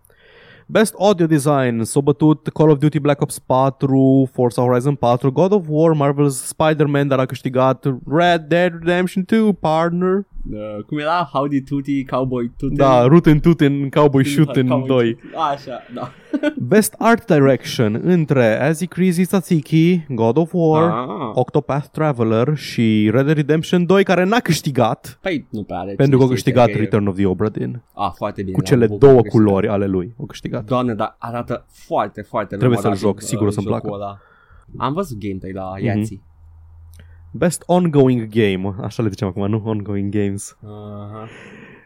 Best 0.66 0.94
Audio 0.98 1.26
Design, 1.26 1.82
s-a 1.82 2.00
bătut 2.00 2.48
Call 2.48 2.70
of 2.70 2.78
Duty 2.78 2.98
Black 2.98 3.20
Ops 3.20 3.38
4, 3.38 4.28
Forza 4.32 4.62
Horizon 4.62 4.94
4, 4.94 5.32
God 5.32 5.52
of 5.52 5.64
War, 5.68 5.94
Marvel's 5.94 6.44
Spider-Man, 6.46 7.08
dar 7.08 7.18
a 7.18 7.26
câștigat 7.26 7.84
Red 8.06 8.40
Dead 8.40 8.72
Redemption 8.72 9.24
2, 9.26 9.54
partner. 9.54 10.26
Uh, 10.52 10.84
cum 10.86 10.98
era? 10.98 11.28
Howdy 11.32 11.62
Tooty, 11.62 12.04
Cowboy 12.04 12.50
Tooty. 12.56 12.74
Da, 12.76 13.06
Rootin' 13.06 13.40
Tootin' 13.40 13.88
Cowboy 13.90 14.24
Shootin' 14.24 14.68
Cowboy 14.68 14.86
2. 14.86 15.14
Tooty. 15.14 15.36
Așa, 15.52 15.78
da. 15.94 16.10
Best 16.68 16.94
Art 16.98 17.26
Direction 17.26 18.00
între 18.04 18.60
Azi 18.62 18.86
Crazy 18.86 19.24
Tzatziki, 19.24 20.04
God 20.08 20.36
of 20.36 20.50
War, 20.52 20.90
Ah. 20.90 21.30
Octopath 21.34 21.86
Traveler 21.92 22.56
și 22.56 23.10
Red 23.12 23.24
Dead 23.24 23.36
Redemption 23.36 23.86
2 23.86 24.04
care 24.04 24.24
n-a 24.24 24.38
câștigat 24.38 25.18
Păi 25.22 25.46
nu 25.50 25.62
prea 25.62 25.78
are 25.78 25.94
pentru 25.94 26.18
că 26.18 26.22
a 26.22 26.26
cine 26.26 26.38
știe 26.38 26.52
câștigat 26.52 26.74
că 26.76 26.80
e- 26.82 26.84
Return 26.84 27.06
of 27.06 27.14
the 27.16 27.26
Obra 27.26 27.48
Dinn 27.48 27.82
Ah, 27.94 28.10
foarte 28.16 28.42
bine. 28.42 28.54
cu 28.54 28.60
da, 28.60 28.66
cele 28.66 28.80
mă 28.86 28.86
bucur 28.86 29.00
două 29.08 29.14
că 29.14 29.20
câștigat. 29.22 29.46
culori 29.46 29.68
ale 29.68 29.86
lui. 29.86 30.14
A 30.20 30.24
câștigat. 30.26 30.64
Doamne, 30.64 30.94
dar 30.94 31.16
arată 31.18 31.66
foarte, 31.68 32.20
foarte 32.22 32.56
Trebuie 32.56 32.78
să-l 32.78 32.90
memorabil, 32.90 33.18
joc, 33.20 33.28
sigur 33.28 33.46
o 33.46 33.50
să-mi 33.50 33.66
jocul 33.66 33.80
placă. 33.80 33.96
Ăla. 34.02 34.18
Am 34.86 34.92
văzut 34.92 35.18
gameplay 35.18 35.52
la 35.52 35.72
Mhm. 35.76 35.84
Yahtzee. 35.84 36.20
Best 37.36 37.62
Ongoing 37.66 38.28
Game, 38.28 38.74
așa 38.82 39.02
le 39.02 39.08
zicem 39.08 39.28
acum, 39.28 39.48
nu 39.48 39.62
Ongoing 39.64 40.12
Games. 40.14 40.56
Uh-huh. 40.62 41.28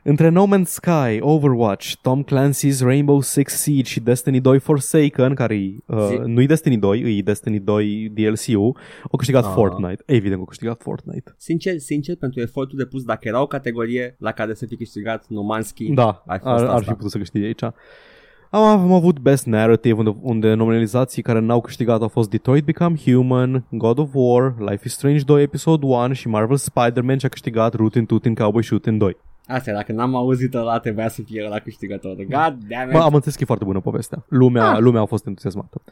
Între 0.02 0.28
No 0.28 0.44
Man's 0.46 0.64
Sky, 0.66 1.18
Overwatch, 1.20 1.92
Tom 2.02 2.24
Clancy's 2.24 2.78
Rainbow 2.80 3.20
Six 3.20 3.52
Siege 3.52 3.90
și 3.90 4.00
Destiny 4.00 4.40
2 4.40 4.58
Forsaken, 4.58 5.34
care 5.34 5.54
uh, 5.86 6.06
Zi- 6.08 6.20
nu-i 6.24 6.46
Destiny 6.46 6.76
2, 6.76 7.16
e 7.18 7.22
Destiny 7.22 7.58
2 7.60 8.08
DLC-ul, 8.14 8.76
au 9.10 9.16
câștigat 9.16 9.44
Ah. 9.44 9.50
Fortnite. 9.54 10.02
Evident 10.06 10.32
că 10.34 10.38
au 10.40 10.44
câștigat 10.44 10.82
Fortnite. 10.82 11.34
Sincer, 11.36 11.78
sincer, 11.78 12.16
pentru 12.16 12.40
efortul 12.40 12.78
depus, 12.78 13.02
dacă 13.04 13.28
era 13.28 13.42
o 13.42 13.46
categorie 13.46 14.16
la 14.18 14.32
care 14.32 14.54
să 14.54 14.66
fie 14.66 14.76
câștigat 14.76 15.24
Numanski, 15.28 15.92
Da, 15.92 16.22
ai 16.26 16.38
fost 16.38 16.50
ar, 16.62 16.62
ar 16.68 16.74
asta. 16.74 16.90
fi 16.90 16.96
putut 16.96 17.10
să 17.10 17.18
câștige 17.18 17.44
aici. 17.44 17.62
Am, 18.50 18.62
am 18.62 18.92
avut 18.92 19.18
Best 19.18 19.46
Narrative 19.46 19.94
unde, 19.98 20.16
unde 20.20 20.54
nominalizații 20.54 21.22
care 21.22 21.38
n-au 21.38 21.60
câștigat 21.60 22.00
au 22.02 22.08
fost 22.08 22.30
Detroit 22.30 22.64
Become 22.64 22.96
Human, 23.04 23.64
God 23.70 23.98
of 23.98 24.10
War, 24.12 24.54
Life 24.58 24.82
is 24.86 24.92
Strange 24.92 25.24
2 25.24 25.42
Episode 25.42 25.86
1 25.86 26.12
și 26.12 26.28
Marvel 26.28 26.56
Spider-Man 26.56 27.18
și 27.18 27.26
a 27.26 27.28
câștigat 27.28 27.74
Rootin' 27.74 28.06
Tootin' 28.06 28.34
Cowboy 28.34 28.62
Shootin' 28.64 28.98
2. 28.98 29.16
Asta, 29.46 29.72
dacă 29.72 29.92
n-am 29.92 30.14
auzit 30.14 30.54
ăla, 30.54 30.78
trebuia 30.78 31.08
să 31.08 31.22
fie 31.24 31.48
la 31.48 31.58
câștigător. 31.58 32.14
God 32.16 32.28
damn 32.68 32.86
it. 32.86 32.92
Bă, 32.92 32.98
am 32.98 33.14
înțeles 33.14 33.34
că 33.36 33.42
e 33.42 33.46
foarte 33.46 33.64
bună 33.64 33.80
povestea. 33.80 34.24
Lumea, 34.28 34.70
Ah. 34.70 34.78
lumea 34.80 35.00
a 35.00 35.04
fost 35.04 35.26
entuziasmată. 35.26 35.82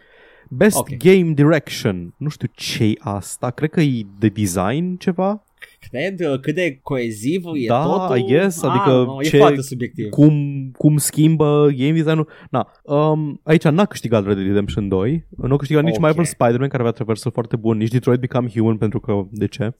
Best 0.49 0.77
Ok. 0.78 0.89
Game 0.97 1.31
Direction. 1.33 2.15
Nu 2.16 2.28
știu 2.28 2.49
ce 2.55 2.93
asta. 2.99 3.51
Cred 3.51 3.70
că 3.70 3.81
e 3.81 4.07
de 4.19 4.28
design 4.28 4.97
ceva. 4.97 5.43
Cred 5.91 6.20
uh, 6.20 6.41
cât 6.41 6.55
de 6.55 6.78
coeziv 6.83 7.43
e 7.55 7.66
Da, 7.66 7.83
totul. 7.83 8.16
I 8.16 8.24
guess, 8.24 8.62
Ah, 8.62 8.70
adică 8.70 8.91
nu, 8.91 9.23
ce- 9.23 9.37
E 9.37 9.39
foarte 9.39 9.61
subiectiv. 9.61 10.09
Cum, 10.09 10.70
cum 10.78 10.97
schimbă 10.97 11.69
game 11.77 11.93
design-ul. 11.93 12.28
Na, 12.51 12.69
um, 12.83 13.41
aici 13.43 13.65
n-a 13.65 13.85
câștigat 13.85 14.24
Red 14.27 14.35
Dead 14.35 14.47
Redemption 14.47 14.89
2. 14.89 15.27
Nu 15.37 15.55
a 15.55 15.57
câștigat 15.57 15.83
nici 15.83 15.95
Ok. 15.95 16.01
Marvel 16.01 16.24
Spider-Man, 16.24 16.69
care 16.69 16.81
avea 16.83 16.93
traversal 16.95 17.33
foarte 17.33 17.57
bun, 17.57 17.77
nici 17.77 17.91
Detroit 17.91 18.20
Become 18.20 18.49
Human, 18.55 18.77
pentru 18.77 19.01
că, 19.01 19.23
de 19.31 19.47
ce? 19.47 19.74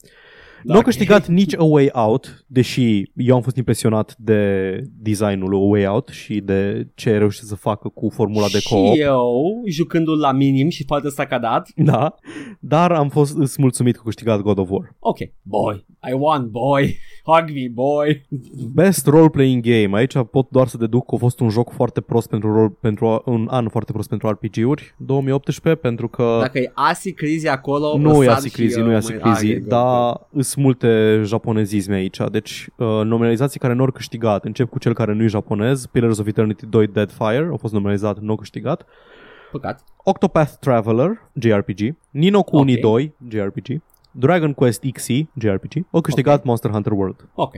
Da, 0.63 0.73
nu 0.73 0.75
a 0.75 0.79
ok. 0.79 0.85
câștigat 0.85 1.27
nici 1.27 1.57
A 1.57 1.63
Way 1.63 1.91
Out, 1.93 2.45
deși 2.47 3.03
eu 3.15 3.35
am 3.35 3.43
fost 3.43 3.57
impresionat 3.57 4.17
de 4.19 4.81
designul 4.99 5.49
lui 5.49 5.59
A 5.59 5.63
Way 5.63 5.87
Out 5.87 6.09
și 6.09 6.41
de 6.41 6.89
ce 6.95 7.19
reușește 7.19 7.47
să 7.47 7.55
facă 7.55 7.89
cu 7.89 8.09
formula 8.09 8.47
de 8.53 8.61
co-op. 8.69 8.95
Și 8.95 9.01
eu, 9.01 9.63
jucându-l 9.67 10.19
la 10.19 10.33
minim 10.33 10.69
și 10.69 10.85
poate 10.85 11.09
s-a 11.09 11.27
cadat. 11.27 11.69
Da, 11.77 12.15
dar 12.61 12.93
am 12.93 13.09
fost 13.09 13.37
îs 13.37 13.57
mulțumit 13.57 13.95
că 13.95 14.01
a 14.01 14.05
câștigat 14.05 14.41
God 14.41 14.59
of 14.59 14.71
War. 14.71 14.97
Ok, 14.99 15.19
boy, 15.43 15.87
I 16.11 16.13
won, 16.13 16.49
boy, 16.51 16.97
hug 17.27 17.51
me, 17.55 17.69
boy. 17.73 18.27
Best 18.75 19.07
role-playing 19.07 19.63
game. 19.65 19.97
Aici 19.99 20.15
pot 20.31 20.47
doar 20.51 20.67
să 20.67 20.77
deduc 20.77 21.07
că 21.07 21.15
a 21.15 21.19
fost 21.19 21.41
un 21.41 21.49
joc 21.49 21.71
foarte 21.71 22.01
prost 22.01 22.29
pentru, 22.29 22.53
rol, 22.53 22.71
pentru 22.71 23.23
un 23.25 23.47
an 23.51 23.69
foarte 23.69 23.93
prost 23.93 24.09
pentru 24.09 24.29
RPG-uri, 24.29 24.95
2018, 24.97 25.75
pentru 25.83 26.09
că 26.09 26.37
Dacă 26.41 26.59
e 26.59 26.71
Asi 26.75 27.13
Crizi 27.13 27.49
acolo, 27.49 27.99
nu 27.99 28.23
e 28.23 28.27
sar 28.27 28.35
Asi 28.35 28.49
și, 28.49 28.55
Crizi, 28.55 28.79
uh, 28.79 28.85
nu 28.85 28.93
e 28.93 28.95
Asi 28.95 29.13
mă- 29.13 29.19
Crizi, 29.19 29.47
Ah, 29.47 29.53
e, 29.57 29.59
dar 29.59 30.21
sunt 30.41 30.65
multe 30.65 31.21
japonezisme 31.25 31.95
aici, 31.95 32.19
deci 32.31 32.67
uh, 32.77 32.87
nominalizații 32.87 33.61
care 33.61 33.73
nu 33.75 33.83
au 33.85 33.91
câștigat. 33.91 34.45
Încep 34.45 34.69
cu 34.69 34.79
cel 34.79 34.95
care 34.95 35.13
nu 35.13 35.23
e 35.23 35.27
japonez, 35.27 35.87
Pillars 35.87 36.19
of 36.19 36.27
Eternity 36.27 36.67
2 36.67 36.87
Deadfire, 36.87 37.49
a 37.53 37.57
fost 37.57 37.73
nominalizat, 37.73 38.19
nu 38.19 38.33
a 38.33 38.37
câștigat. 38.37 38.87
Păcat. 39.53 39.85
Octopath 40.05 40.53
Traveler, 40.61 41.11
JRPG, 41.35 41.95
Nino 42.11 42.43
Kuni 42.43 42.73
Ok. 42.75 42.81
2, 42.81 43.15
JRPG, 43.29 43.81
Dragon 44.19 44.53
Quest 44.53 44.85
XE, 44.93 45.27
JRPG, 45.39 45.87
au 45.91 46.01
câștigat 46.01 46.45
Monster 46.45 46.71
Hunter 46.71 46.93
World. 46.93 47.29
Ok. 47.35 47.53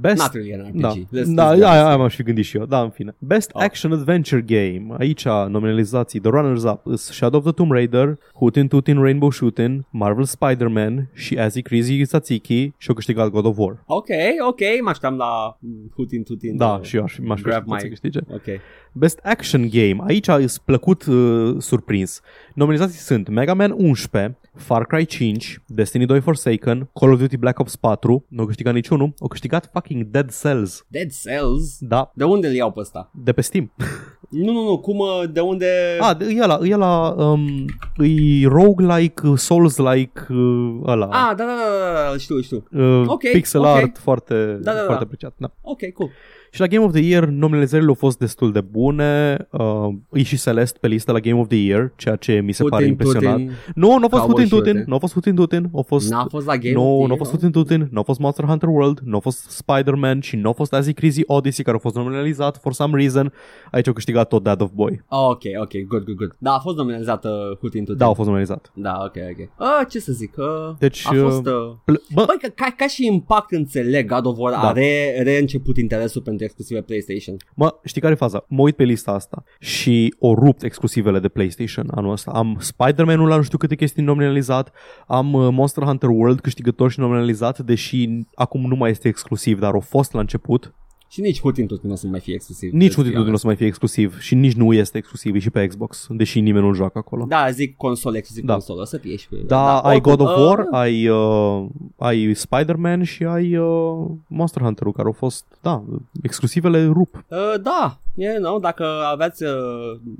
Best 0.00 0.22
Not 0.22 0.32
really 0.32 0.54
an 0.54 0.60
RPG. 0.66 0.80
Da, 0.80 0.92
Let's- 0.92 1.04
da, 1.10 1.20
let's 1.22 1.34
be 1.34 1.64
aia, 1.64 1.68
honest. 1.70 1.84
aia 1.86 1.96
m-aș 1.96 2.14
fi 2.14 2.22
gândit 2.22 2.44
și 2.44 2.56
eu, 2.56 2.64
da, 2.64 2.80
în 2.80 2.90
fine. 2.90 3.14
Best 3.18 3.50
Oh. 3.52 3.62
Action 3.62 3.92
Adventure 3.92 4.40
Game. 4.40 4.86
Aici 4.98 5.24
nominalizații, 5.24 6.20
The 6.20 6.30
Runners-Up, 6.30 6.80
is 6.92 7.00
Shadow 7.00 7.38
of 7.38 7.44
the 7.44 7.52
Tomb 7.54 7.70
Raider, 7.70 8.18
Hutin 8.34 8.68
Tutin 8.68 9.00
Rainbow 9.02 9.30
Shooting, 9.30 9.84
Marvel 9.90 10.24
Spider-Man 10.24 11.08
și 11.12 11.38
Azi 11.38 11.62
Crazy 11.62 12.02
Tzatziki 12.02 12.72
și-au 12.76 12.94
câștigat 12.94 13.28
God 13.30 13.44
of 13.44 13.56
War. 13.58 13.82
Ok, 13.86 14.06
ok, 14.48 14.60
mă 14.82 14.88
așteptam 14.88 15.16
la 15.18 15.56
mm, 15.60 15.90
Hutin 15.94 16.22
Tutin. 16.22 16.56
Da, 16.56 16.68
uh, 16.72 16.82
și 16.82 16.96
eu 16.96 17.02
aș, 17.02 17.18
m-aș 17.18 17.38
fi 17.38 17.44
Grab 17.44 17.72
așteptat 17.72 17.80
să 17.80 17.84
my- 17.86 17.90
câștige. 17.90 18.20
Ok. 18.34 18.60
Best 18.98 19.18
Action 19.22 19.68
Game. 19.70 19.96
Aici 20.06 20.28
îs 20.28 20.58
plăcut 20.58 21.04
uh, 21.06 21.54
surprins. 21.58 22.20
Nominalizații 22.54 23.00
sunt 23.00 23.28
Mega 23.28 23.54
Man 23.54 23.70
11, 23.76 24.38
Far 24.54 24.86
Cry 24.86 25.04
5, 25.04 25.62
Destiny 25.66 26.06
2 26.06 26.20
Forsaken, 26.20 26.90
Call 27.00 27.12
of 27.12 27.18
Duty 27.18 27.36
Black 27.36 27.58
Ops 27.58 27.76
4, 27.76 28.24
nu 28.28 28.40
au 28.40 28.46
câștigat 28.46 28.74
niciunul, 28.74 29.12
au 29.18 29.28
câștigat 29.28 29.70
fucking 29.72 30.04
Dead 30.04 30.30
Cells. 30.40 30.84
Dead 30.88 31.10
Cells? 31.22 31.76
Da, 31.80 32.10
De 32.14 32.24
unde 32.24 32.46
îl 32.46 32.54
iau 32.54 32.70
pe 32.72 32.80
ăsta? 32.80 33.10
de 33.14 33.32
pe 33.32 33.40
Steam. 33.40 33.72
Nu, 34.30 34.52
nu, 34.52 34.62
nu, 34.64 34.78
cum, 34.78 34.98
uh, 34.98 35.22
de 35.32 35.40
unde... 35.40 35.66
Ah, 36.00 36.16
e 36.36 36.42
ăla, 36.42 36.58
e 36.62 36.74
ăla, 36.74 37.08
um, 37.08 37.64
e 37.98 38.46
roguelike, 38.46 39.26
uh, 39.26 39.38
souls-like, 39.38 40.26
uh, 40.28 40.80
ăla. 40.86 41.06
Ah, 41.06 41.36
da, 41.36 41.44
da, 41.44 41.54
da, 41.54 41.92
da, 41.94 42.10
da, 42.10 42.16
știu, 42.18 42.40
știu. 42.40 42.64
Uh, 42.72 43.02
ok, 43.06 43.20
pixel 43.32 43.60
ok. 43.60 43.66
art 43.66 43.98
foarte, 43.98 44.34
Da, 44.62 44.72
da, 44.72 44.78
da. 44.78 44.84
foarte 44.84 45.04
apreciat. 45.04 45.34
Da. 45.36 45.52
Ok, 45.62 45.80
cool. 45.94 46.10
Și 46.56 46.62
la 46.62 46.68
Game 46.68 46.84
of 46.84 46.92
the 46.92 47.00
Year 47.02 47.24
nominalizările 47.24 47.88
au 47.88 47.94
fost 47.94 48.18
destul 48.18 48.52
de 48.52 48.60
bune. 48.60 49.36
Uh, 49.50 49.88
e 50.12 50.22
și 50.22 50.36
Celeste 50.38 50.78
pe 50.80 50.86
listă 50.88 51.12
la 51.12 51.18
Game 51.18 51.40
of 51.40 51.48
the 51.48 51.56
Year, 51.64 51.92
ceea 51.96 52.16
ce 52.16 52.40
mi 52.40 52.52
se 52.52 52.62
pare 52.62 52.84
Putin, 52.86 53.06
impresionant. 53.06 53.44
Putin. 53.46 53.72
Nu, 53.74 53.88
nu 53.98 54.04
a 54.04 54.08
fost 54.08 54.10
Cowboy 54.22 54.28
Putin 54.42 54.48
Tutin, 54.48 54.62
Shooter. 54.72 54.86
nu 54.86 54.94
a 54.94 54.98
fost 54.98 55.12
Putin 55.12 55.34
Tutin, 55.34 55.70
a 55.76 55.80
fost... 55.80 56.10
N-a 56.10 56.26
fost 56.30 56.46
la 56.46 56.56
Game 56.56 56.74
Nu, 56.74 56.80
of 56.82 56.86
the 56.86 56.96
nu 56.96 57.02
a 57.02 57.06
Year, 57.06 57.18
fost 57.18 57.30
Putin 57.30 57.50
Tutin, 57.50 57.88
nu 57.90 58.00
a 58.00 58.02
fost 58.02 58.18
Monster 58.20 58.44
Hunter 58.44 58.68
World, 58.68 58.98
nu 59.04 59.16
a 59.16 59.20
fost 59.20 59.50
Spider-Man 59.50 60.20
și 60.20 60.36
nu 60.36 60.48
a 60.48 60.52
fost 60.52 60.72
Azi 60.72 60.92
Crazy 60.92 61.22
Odyssey 61.26 61.64
care 61.64 61.76
a 61.76 61.80
fost 61.80 61.94
nominalizat 61.94 62.58
for 62.60 62.72
some 62.72 62.96
reason. 62.96 63.32
Aici 63.70 63.86
au 63.86 63.92
câștigat 63.92 64.28
tot 64.28 64.42
Dad 64.42 64.60
of 64.60 64.70
Boy. 64.74 65.04
Oh, 65.08 65.28
ok, 65.30 65.42
ok, 65.60 65.72
good, 65.88 66.04
good, 66.04 66.16
good. 66.16 66.36
Da, 66.38 66.52
a 66.54 66.58
fost 66.58 66.76
nominalizată 66.76 67.58
Hutin 67.60 67.80
Tutin. 67.84 67.98
Da, 67.98 68.06
a 68.06 68.12
fost 68.12 68.28
nominalizat. 68.28 68.72
Da, 68.74 68.98
ok, 69.04 69.16
ok. 69.30 69.48
Ah, 69.68 69.86
ce 69.88 69.98
să 69.98 70.12
zic, 70.12 70.34
uh, 70.36 70.44
Deci, 70.78 71.06
a 71.06 71.12
fost... 71.22 71.46
Uh, 71.46 71.52
Pl- 71.84 71.92
Bă, 72.14 72.24
Băi, 72.26 72.36
ca, 72.40 72.48
ca, 72.54 72.74
ca 72.76 72.86
și 72.86 73.06
impact 73.06 73.50
înțeleg, 73.52 74.08
God 74.12 74.26
of 74.26 74.36
War 74.38 74.52
Da. 74.52 74.58
a 74.68 74.72
re, 74.72 75.20
reînceput 75.22 75.76
interesul 75.76 76.22
pentru 76.22 76.44
exclusive 76.46 76.80
PlayStation. 76.80 77.36
Mă, 77.54 77.74
știi 77.84 78.00
care 78.00 78.12
e 78.12 78.16
faza? 78.16 78.44
Mă 78.48 78.62
uit 78.62 78.76
pe 78.76 78.84
lista 78.84 79.10
asta 79.12 79.44
și 79.60 80.14
o 80.18 80.34
rupt 80.34 80.62
exclusivele 80.62 81.18
de 81.18 81.28
PlayStation 81.28 81.86
anul 81.94 82.12
ăsta. 82.12 82.30
Am 82.30 82.56
Spider-Man-ul 82.60 83.28
la 83.28 83.36
nu 83.36 83.42
știu 83.42 83.58
câte 83.58 83.74
chestii 83.74 84.02
nominalizat, 84.02 84.72
am 85.06 85.32
uh, 85.32 85.48
Monster 85.52 85.84
Hunter 85.84 86.08
World 86.08 86.40
câștigător 86.40 86.90
și 86.90 87.00
nominalizat, 87.00 87.58
deși 87.58 88.08
acum 88.34 88.60
nu 88.60 88.76
mai 88.76 88.90
este 88.90 89.08
exclusiv, 89.08 89.58
dar 89.58 89.74
a 89.74 89.78
fost 89.78 90.12
la 90.12 90.20
început. 90.20 90.74
Și 91.08 91.20
nici 91.20 91.40
Hutin 91.40 91.66
Tutin 91.66 91.88
nu 91.88 91.94
o 91.94 91.96
să 91.96 92.06
mai 92.06 92.20
fie 92.20 92.34
exclusiv. 92.34 92.72
Nici 92.72 92.92
Let's 92.92 92.96
be 92.96 93.08
nu 93.08 93.24
nu 93.24 93.32
o 93.32 93.36
să 93.36 93.46
mai 93.46 93.56
fie 93.56 93.66
exclusiv 93.66 94.18
și 94.20 94.34
nici 94.34 94.54
nu 94.54 94.72
este 94.72 94.98
exclusiv, 94.98 95.34
e 95.34 95.38
și 95.38 95.50
pe 95.50 95.66
Xbox, 95.66 96.06
deși 96.10 96.40
nimeni 96.40 96.66
nu 96.66 96.72
joacă 96.72 96.98
acolo. 96.98 97.24
Da, 97.28 97.50
zic 97.50 97.76
console, 97.76 98.18
exclusiv 98.18 98.44
Da. 98.44 98.52
console, 98.52 98.80
o 98.80 98.84
să 98.84 98.96
fie 98.96 99.16
și 99.16 99.28
pe... 99.28 99.36
Da, 99.46 99.78
ai 99.78 99.94
oricum, 99.94 100.14
God 100.14 100.26
of 100.26 100.36
uh, 100.36 100.44
War, 100.44 100.66
ai, 100.70 101.08
uh, 101.08 101.64
ai 101.96 102.34
Spider-Man 102.34 103.02
și 103.02 103.24
ai 103.24 103.56
uh, 103.56 104.06
Monster 104.26 104.62
Hunter-ul, 104.62 104.92
care 104.92 105.06
au 105.06 105.12
fost, 105.12 105.44
da, 105.62 105.84
exclusivele 106.22 106.84
rup. 106.86 107.24
Uh, 107.28 107.60
da, 107.62 108.00
e, 108.16 108.38
no, 108.38 108.58
dacă 108.58 108.84
aveți 109.12 109.44
uh, 109.44 109.50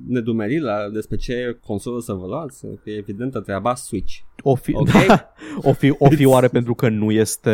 nedumeriri 0.08 0.60
la 0.60 0.76
despre 0.92 1.16
ce 1.16 1.58
consolă 1.66 2.00
să 2.00 2.12
vă 2.12 2.26
luați, 2.26 2.66
e 2.84 2.90
evidentă 2.96 3.40
treaba 3.40 3.74
Switch. 3.74 4.14
O 4.42 4.54
fi, 4.54 4.74
Ok. 4.74 4.88
da, 5.06 5.32
o 5.62 5.72
fi, 5.72 5.94
o 5.98 6.08
fi 6.10 6.24
oare 6.24 6.48
pentru 6.58 6.74
că 6.74 6.88
nu 6.88 7.10
este 7.10 7.50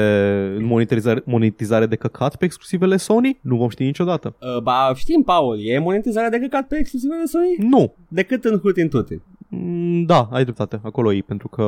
monetizare, 0.60 1.22
monetizare 1.26 1.86
de 1.86 1.96
căcat 1.96 2.36
pe 2.36 2.44
exclusivele 2.44 2.96
Sony? 2.96 3.38
Nu 3.42 3.56
vom 3.56 3.68
ști 3.68 3.82
niciodată. 3.84 4.34
Uh, 4.40 4.62
ba, 4.62 4.92
știm, 4.94 5.22
Paul, 5.22 5.58
e 5.66 5.78
monetizarea 5.78 6.30
de 6.30 6.38
căcat 6.38 6.66
pe 6.66 6.76
exclusivele 6.78 7.24
Sony? 7.24 7.68
Nu. 7.68 7.94
Decât 8.08 8.44
în 8.44 8.58
Hutin 8.58 8.88
Tutin. 8.88 9.22
Mm, 9.48 10.04
Da, 10.04 10.28
ai 10.30 10.42
dreptate, 10.42 10.80
acolo 10.82 11.12
e, 11.12 11.20
pentru 11.26 11.48
că... 11.48 11.64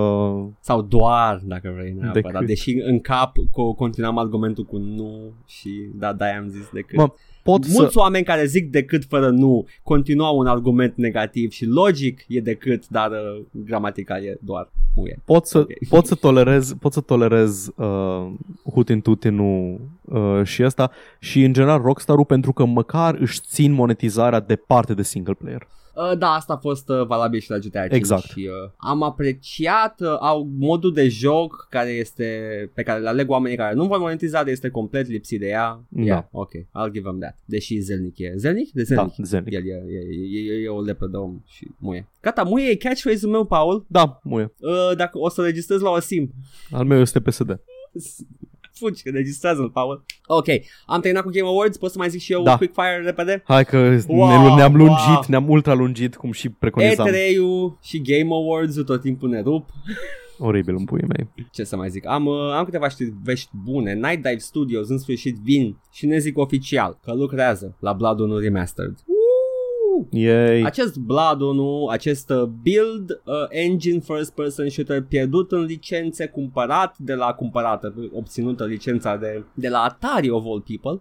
Sau 0.61 0.83
doar, 0.83 1.41
dacă 1.45 1.73
vrei, 1.77 1.93
neapărat. 1.99 2.31
Decât. 2.33 2.47
Deși 2.47 2.73
în 2.85 3.01
cap 3.01 3.33
co- 3.39 3.77
continuam 3.77 4.19
argumentul 4.19 4.65
cu 4.65 4.77
nu 4.77 5.33
și 5.47 5.69
da, 5.95 6.13
da, 6.13 6.27
am 6.27 6.49
zis 6.49 6.69
decât. 6.73 6.97
Mă, 6.99 7.13
pot 7.45 7.67
Mulți 7.69 7.93
să... 7.93 7.99
oameni 7.99 8.25
care 8.25 8.45
zic 8.45 8.71
decât 8.71 9.05
fără 9.05 9.31
nu 9.31 9.67
continuau 9.83 10.39
un 10.39 10.47
argument 10.47 10.97
negativ 10.97 11.51
și 11.51 11.65
logic 11.65 12.25
e 12.29 12.41
decât, 12.41 12.89
dar 12.89 13.11
uh, 13.11 13.43
gramatical 13.51 14.23
e 14.23 14.39
doar 14.41 14.71
muie. 14.95 15.19
Pot 15.25 15.47
să, 15.47 15.59
Ok. 15.59 15.69
pot 15.89 16.07
să 16.07 16.15
tolerez, 16.15 16.75
pot 16.81 16.93
să 16.93 17.01
tolerez 17.01 17.71
uh, 17.77 18.27
Hutin 18.73 19.01
Tutinul 19.01 19.81
uh, 20.05 20.41
și 20.45 20.63
asta 20.63 20.91
și 21.19 21.43
în 21.43 21.53
general 21.53 21.83
Rockstar-ul 21.83 22.25
pentru 22.25 22.53
că 22.53 22.65
măcar 22.65 23.15
își 23.15 23.41
țin 23.41 23.73
monetizarea 23.73 24.41
departe 24.41 24.95
de 24.95 25.03
single 25.03 25.35
player. 25.35 25.67
Uh, 25.97 26.19
da, 26.19 26.31
asta 26.31 26.53
a 26.53 26.57
fost 26.57 26.89
uh, 26.89 27.07
valabil 27.07 27.41
și 27.41 27.51
la 27.51 27.59
GTA 27.59 27.81
5 27.81 27.93
Exact. 27.93 28.23
și 28.23 28.49
uh, 28.65 28.71
am 28.77 29.03
apreciat 29.03 30.01
uh, 30.01 30.17
au 30.21 30.49
modul 30.59 30.93
de 30.93 31.09
joc 31.09 31.67
care 31.71 31.91
este 31.91 32.25
pe 32.75 32.83
care 32.83 33.01
le 33.01 33.09
aleg 33.09 33.31
oamenii 33.31 33.57
care 33.57 33.75
nu 33.75 33.87
vor 33.87 33.99
monetiza, 33.99 34.39
dar 34.39 34.49
este 34.49 34.69
complet 34.69 35.07
lipsit 35.07 35.41
de 35.41 35.47
ea. 35.47 35.85
Da. 35.89 36.03
Yeah, 36.03 36.25
ok, 36.31 36.51
I'll 36.55 36.93
give 36.93 37.09
them 37.09 37.19
that. 37.19 37.39
Deși 37.45 37.79
Zelnic 37.79 38.19
e. 38.19 38.33
Zelnic? 38.37 38.71
De 38.73 38.83
Da, 38.83 38.95
Zelnic. 38.95 39.15
Zenic. 39.23 39.53
El 39.53 39.67
e, 39.67 39.73
e, 39.73 40.39
e, 40.39 40.53
e, 40.53 40.63
e 40.63 40.69
o 40.69 40.81
lepă 40.81 41.07
de 41.07 41.17
om 41.17 41.43
și 41.47 41.71
muie. 41.79 42.09
Gata, 42.21 42.43
muie 42.43 42.69
e 42.71 42.77
catchphrase-ul 42.77 43.31
meu, 43.31 43.45
Paul. 43.45 43.85
Da, 43.89 44.21
muie. 44.23 44.55
Uh, 44.59 44.97
dacă 44.97 45.19
o 45.19 45.29
să 45.29 45.43
registrez 45.43 45.81
la 45.81 45.91
o 45.91 45.99
sim. 45.99 46.33
Al 46.71 46.85
meu 46.85 47.01
este 47.01 47.21
PSD. 47.21 47.61
Fugi, 48.79 49.03
registrează-l, 49.11 49.71
Paul. 49.71 50.05
Ok, 50.27 50.47
am 50.87 51.01
terminat 51.01 51.25
cu 51.25 51.31
Game 51.33 51.49
Awards, 51.49 51.77
pot 51.77 51.91
să 51.91 51.99
mai 51.99 52.09
zic 52.09 52.21
și 52.21 52.33
eu 52.33 52.43
Da. 52.43 52.51
un 52.51 52.57
quick 52.57 52.75
fire 52.75 53.03
repede? 53.05 53.43
Hai 53.45 53.65
că 53.65 53.97
Wow, 54.09 54.49
ne, 54.49 54.55
ne-am 54.55 54.77
lungit, 54.77 55.07
wow. 55.07 55.25
ne-am 55.29 55.49
ultra 55.49 55.75
lungit, 55.75 56.17
cum 56.17 56.33
și 56.33 56.49
preconizam. 56.49 57.07
E3-ul 57.09 57.79
și 57.83 58.03
Game 58.03 58.35
Awards-ul 58.35 58.85
tot 58.85 59.01
timpul 59.01 59.29
ne 59.29 59.41
rup. 59.41 59.69
Oribil 60.39 60.75
în 60.77 60.85
puii 60.85 61.05
mei. 61.17 61.47
Ce 61.53 61.65
să 61.65 61.77
mai 61.77 61.89
zic, 61.91 62.07
am, 62.07 62.27
uh, 62.27 62.53
am 62.57 62.65
câteva 62.65 62.89
știri 62.89 63.13
vești 63.23 63.51
bune. 63.65 63.95
Night 63.95 64.23
Dive 64.23 64.39
Studios 64.39 64.89
în 64.89 64.99
sfârșit 64.99 65.37
vin 65.37 65.77
și 65.93 66.07
ne 66.07 66.19
zic 66.19 66.39
oficial 66.39 66.99
că 67.03 67.15
lucrează 67.15 67.77
la 67.81 67.93
Blood 67.93 68.19
1 68.21 68.39
Remastered. 68.39 68.95
Woo! 69.95 70.07
Yay. 70.11 70.63
Acest 70.63 70.97
Blood 70.97 71.41
1, 71.41 71.87
acest 71.91 72.31
uh, 72.31 72.43
build 72.43 73.21
uh, 73.25 73.35
engine 73.49 73.99
first 73.99 74.35
person 74.35 74.69
shooter 74.69 75.03
pierdut 75.03 75.53
în 75.53 75.65
licențe, 75.65 76.27
cumpărat 76.27 76.99
de 76.99 77.15
la 77.15 77.33
cumpărată, 77.33 77.95
obținută 78.13 78.65
licența 78.65 79.17
de, 79.17 79.45
de 79.55 79.69
la 79.69 79.79
Atari 79.79 80.31
of 80.31 80.45
all 80.47 80.65
people, 80.67 81.01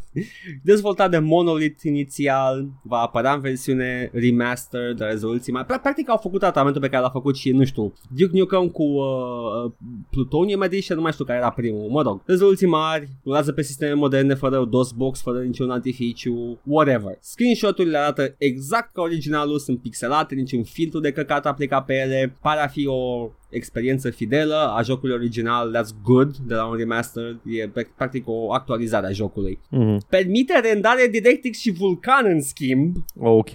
dezvoltat 0.62 1.10
de 1.10 1.18
Monolith 1.18 1.82
inițial, 1.82 2.66
va 2.82 2.98
apărea 2.98 3.32
în 3.32 3.40
versiune 3.40 4.10
remastered, 4.12 4.96
de 4.96 5.04
rezoluții 5.04 5.52
mai... 5.52 5.64
Pra- 5.64 5.80
Practic 5.82 6.10
au 6.10 6.16
făcut 6.16 6.40
tratamentul 6.40 6.80
pe 6.80 6.88
care 6.88 7.02
l-a 7.02 7.10
făcut 7.10 7.36
și, 7.36 7.50
nu 7.50 7.64
știu, 7.64 7.92
Duke 8.16 8.38
Nukem 8.38 8.68
cu 8.68 8.82
uh, 8.82 9.72
Plutonium 10.10 10.62
Edition, 10.62 10.96
nu 10.96 11.02
mai 11.02 11.12
știu 11.12 11.24
care 11.24 11.38
era 11.38 11.50
primul, 11.50 11.88
mă 11.90 12.02
rog. 12.02 12.22
Rezoluții 12.24 12.66
mari, 12.66 13.08
rulează 13.24 13.52
pe 13.52 13.62
sisteme 13.62 13.92
moderne, 13.92 14.34
fără 14.34 14.64
DOS-box, 14.64 15.22
fără 15.22 15.42
niciun 15.42 15.70
artificiu, 15.70 16.58
whatever. 16.64 17.18
Screenshot-urile 17.20 17.98
arată 17.98 18.15
exact 18.38 18.92
ca 18.92 19.00
originalul, 19.02 19.58
sunt 19.58 19.80
pixelate, 19.80 20.34
niciun 20.34 20.64
filtru 20.64 21.00
de 21.00 21.12
căcat 21.12 21.46
aplicat 21.46 21.84
pe 21.84 21.94
ele, 21.94 22.36
pare 22.40 22.60
a 22.60 22.66
fi 22.66 22.86
o 22.86 23.30
experiență 23.50 24.10
fidelă 24.10 24.72
a 24.76 24.82
jocului 24.82 25.14
original, 25.14 25.76
that's 25.76 26.02
good, 26.02 26.36
de 26.36 26.54
la 26.54 26.66
un 26.66 26.76
remaster, 26.76 27.36
e 27.44 27.68
pe- 27.68 27.90
practic 27.96 28.28
o 28.28 28.52
actualizare 28.52 29.06
a 29.06 29.10
jocului. 29.10 29.58
Mm. 29.70 30.00
Permite 30.08 30.60
rendare 30.60 31.08
DirectX 31.10 31.58
și 31.58 31.70
Vulkan 31.70 32.24
în 32.26 32.42
schimb, 32.42 32.96
Ok. 33.20 33.50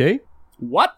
What? 0.69 0.93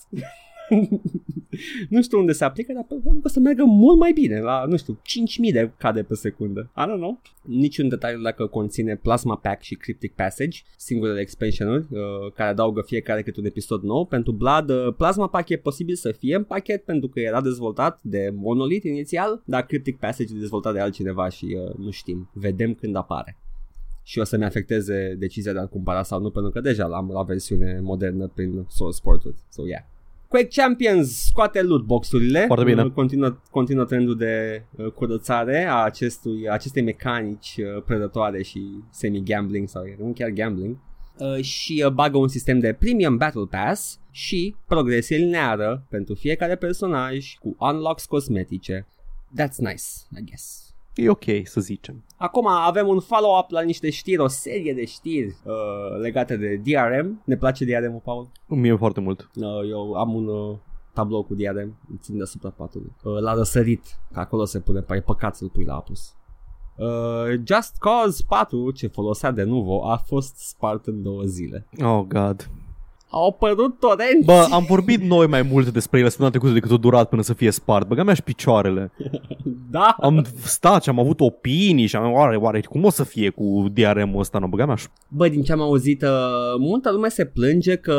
nu 1.89 2.01
știu 2.01 2.19
unde 2.19 2.31
se 2.31 2.43
aplică, 2.43 2.73
dar 2.73 2.83
probabil 2.83 3.21
că 3.21 3.27
o 3.27 3.29
să 3.29 3.39
meargă 3.39 3.63
mult 3.63 3.97
mai 3.99 4.11
bine, 4.11 4.39
la, 4.39 4.65
nu 4.67 4.77
știu, 4.77 4.99
5000 5.03 5.51
de 5.51 5.71
cade 5.77 6.03
pe 6.03 6.15
secundă. 6.15 6.71
I 6.77 6.81
don't 6.81 6.97
know. 6.97 7.21
Niciun 7.41 7.89
detaliu 7.89 8.21
dacă 8.21 8.45
conține 8.47 8.95
Plasma 8.95 9.35
Pack 9.35 9.61
și 9.61 9.75
Cryptic 9.75 10.13
Passage, 10.13 10.59
singurele 10.77 11.21
expansionuri 11.21 11.87
uh, 11.89 12.31
care 12.33 12.49
adaugă 12.49 12.81
fiecare 12.81 13.21
câte 13.21 13.39
un 13.39 13.45
episod 13.45 13.83
nou. 13.83 14.05
Pentru 14.05 14.31
Blood, 14.31 14.69
uh, 14.69 14.93
Plasma 14.97 15.27
Pack 15.27 15.49
e 15.49 15.57
posibil 15.57 15.95
să 15.95 16.11
fie 16.11 16.35
în 16.35 16.43
pachet 16.43 16.83
pentru 16.83 17.09
că 17.09 17.19
era 17.19 17.41
dezvoltat 17.41 17.99
de 18.01 18.31
Monolith 18.35 18.85
inițial, 18.85 19.41
dar 19.45 19.65
Cryptic 19.65 19.97
Passage 19.97 20.35
e 20.35 20.39
dezvoltat 20.39 20.73
de 20.73 20.79
altcineva 20.79 21.29
și 21.29 21.45
uh, 21.45 21.75
nu 21.75 21.89
știm. 21.89 22.29
Vedem 22.33 22.73
când 22.73 22.95
apare 22.95 23.37
și 24.03 24.19
o 24.19 24.23
să-mi 24.23 24.45
afecteze 24.45 25.15
decizia 25.19 25.53
de 25.53 25.59
a 25.59 25.65
cumpăra 25.65 26.03
sau 26.03 26.21
nu, 26.21 26.29
pentru 26.29 26.51
că 26.51 26.59
deja 26.59 26.85
l-am 26.85 27.09
la 27.13 27.23
versiune 27.23 27.79
modernă 27.81 28.27
prin 28.27 28.65
Source 28.69 28.99
Port-uri. 29.03 29.37
So, 29.49 29.67
yeah. 29.67 29.83
Quake 30.33 30.61
Champions 30.61 31.25
scoate 31.25 31.61
loot 31.61 31.83
box-urile. 31.85 32.45
Foarte 32.45 32.65
bine. 32.65 32.83
Uh, 32.83 32.91
Continuă, 32.91 33.37
continuă 33.51 33.85
trendul 33.85 34.17
de 34.17 34.65
uh, 34.77 34.91
curățare 34.91 35.63
a 35.63 35.75
acestui, 35.75 36.49
acestei 36.49 36.81
mecanici 36.81 37.55
uh, 37.57 37.83
predătoare 37.85 38.43
și 38.43 38.83
semi-gambling 38.89 39.67
sau 39.67 39.83
nu 39.97 40.13
chiar 40.15 40.29
gambling. 40.29 40.77
Uh, 41.17 41.43
și 41.43 41.83
uh, 41.85 41.91
bagă 41.91 42.17
un 42.17 42.27
sistem 42.27 42.59
de 42.59 42.73
Premium 42.73 43.17
Battle 43.17 43.45
Pass 43.49 43.99
și 44.11 44.55
progresie 44.67 45.17
lineară 45.17 45.85
pentru 45.89 46.13
fiecare 46.13 46.55
personaj 46.55 47.33
cu 47.39 47.55
unlocks 47.59 48.05
cosmetice. 48.05 48.87
That's 49.39 49.57
nice, 49.57 49.83
I 50.17 50.23
guess. 50.23 50.72
E 50.95 51.09
ok 51.09 51.23
să 51.43 51.61
zicem. 51.61 52.03
Acum 52.17 52.47
avem 52.47 52.87
un 52.87 52.99
follow-up 52.99 53.49
la 53.49 53.61
niște 53.61 53.89
știri, 53.89 54.21
o 54.21 54.27
serie 54.27 54.73
de 54.73 54.85
știri 54.85 55.35
uh, 55.45 55.99
legate 56.01 56.37
de 56.37 56.61
DRM. 56.63 57.21
Ne 57.25 57.35
place 57.35 57.65
DRM-ul, 57.65 58.01
Paul? 58.03 58.27
Mie 58.47 58.75
foarte 58.75 58.99
mult. 58.99 59.29
Uh, 59.35 59.69
eu 59.69 59.93
am 59.93 60.13
un 60.13 60.27
uh, 60.27 60.57
tablou 60.93 61.23
cu 61.23 61.33
DRM, 61.35 61.77
îl 61.89 61.97
țin 62.01 62.17
deasupra 62.17 62.49
patului. 62.49 62.91
Uh, 63.03 63.19
la 63.19 63.33
răsărit, 63.33 63.83
că 64.13 64.19
acolo 64.19 64.45
se 64.45 64.59
pune, 64.59 64.85
e 64.89 64.99
păcat 65.01 65.35
să-l 65.35 65.49
pui 65.49 65.65
la 65.65 65.75
apus. 65.75 66.15
Uh, 66.77 67.41
Just 67.45 67.77
Cause 67.79 68.23
4, 68.27 68.71
ce 68.71 68.87
folosea 68.87 69.31
de 69.31 69.43
nuvo, 69.43 69.89
a 69.89 69.97
fost 69.97 70.35
spart 70.35 70.87
în 70.87 71.01
două 71.03 71.23
zile. 71.23 71.67
Oh, 71.81 72.05
God. 72.07 72.49
Au 73.15 73.27
apărut 73.27 73.79
torenți! 73.79 74.25
Bă, 74.25 74.47
am 74.51 74.65
vorbit 74.67 75.01
noi 75.01 75.27
mai 75.27 75.41
mult 75.41 75.69
despre 75.69 75.99
el 75.99 76.05
săptămâna 76.05 76.33
trecută 76.35 76.53
decât 76.53 76.71
a 76.71 76.81
durat 76.81 77.09
până 77.09 77.21
să 77.21 77.33
fie 77.33 77.51
spart. 77.51 77.87
Băga 77.87 78.03
mea 78.03 78.13
și 78.13 78.23
picioarele. 78.23 78.91
da! 79.71 79.95
Am 79.99 80.25
stat 80.43 80.83
și 80.83 80.89
am 80.89 80.99
avut 80.99 81.19
opinii 81.19 81.85
și 81.85 81.95
am 81.95 82.11
oare, 82.11 82.35
oare, 82.35 82.61
cum 82.61 82.83
o 82.83 82.89
să 82.89 83.03
fie 83.03 83.29
cu 83.29 83.65
DRM-ul 83.73 84.19
ăsta? 84.19 84.39
Nu, 84.39 84.47
băga 84.47 84.65
mea 84.65 84.75
și... 84.75 84.87
Bă, 85.07 85.27
din 85.27 85.43
ce 85.43 85.51
am 85.51 85.61
auzit, 85.61 86.01
uh, 86.01 86.09
multă 86.59 86.91
lume 86.91 87.09
se 87.09 87.25
plânge 87.25 87.75
că 87.75 87.97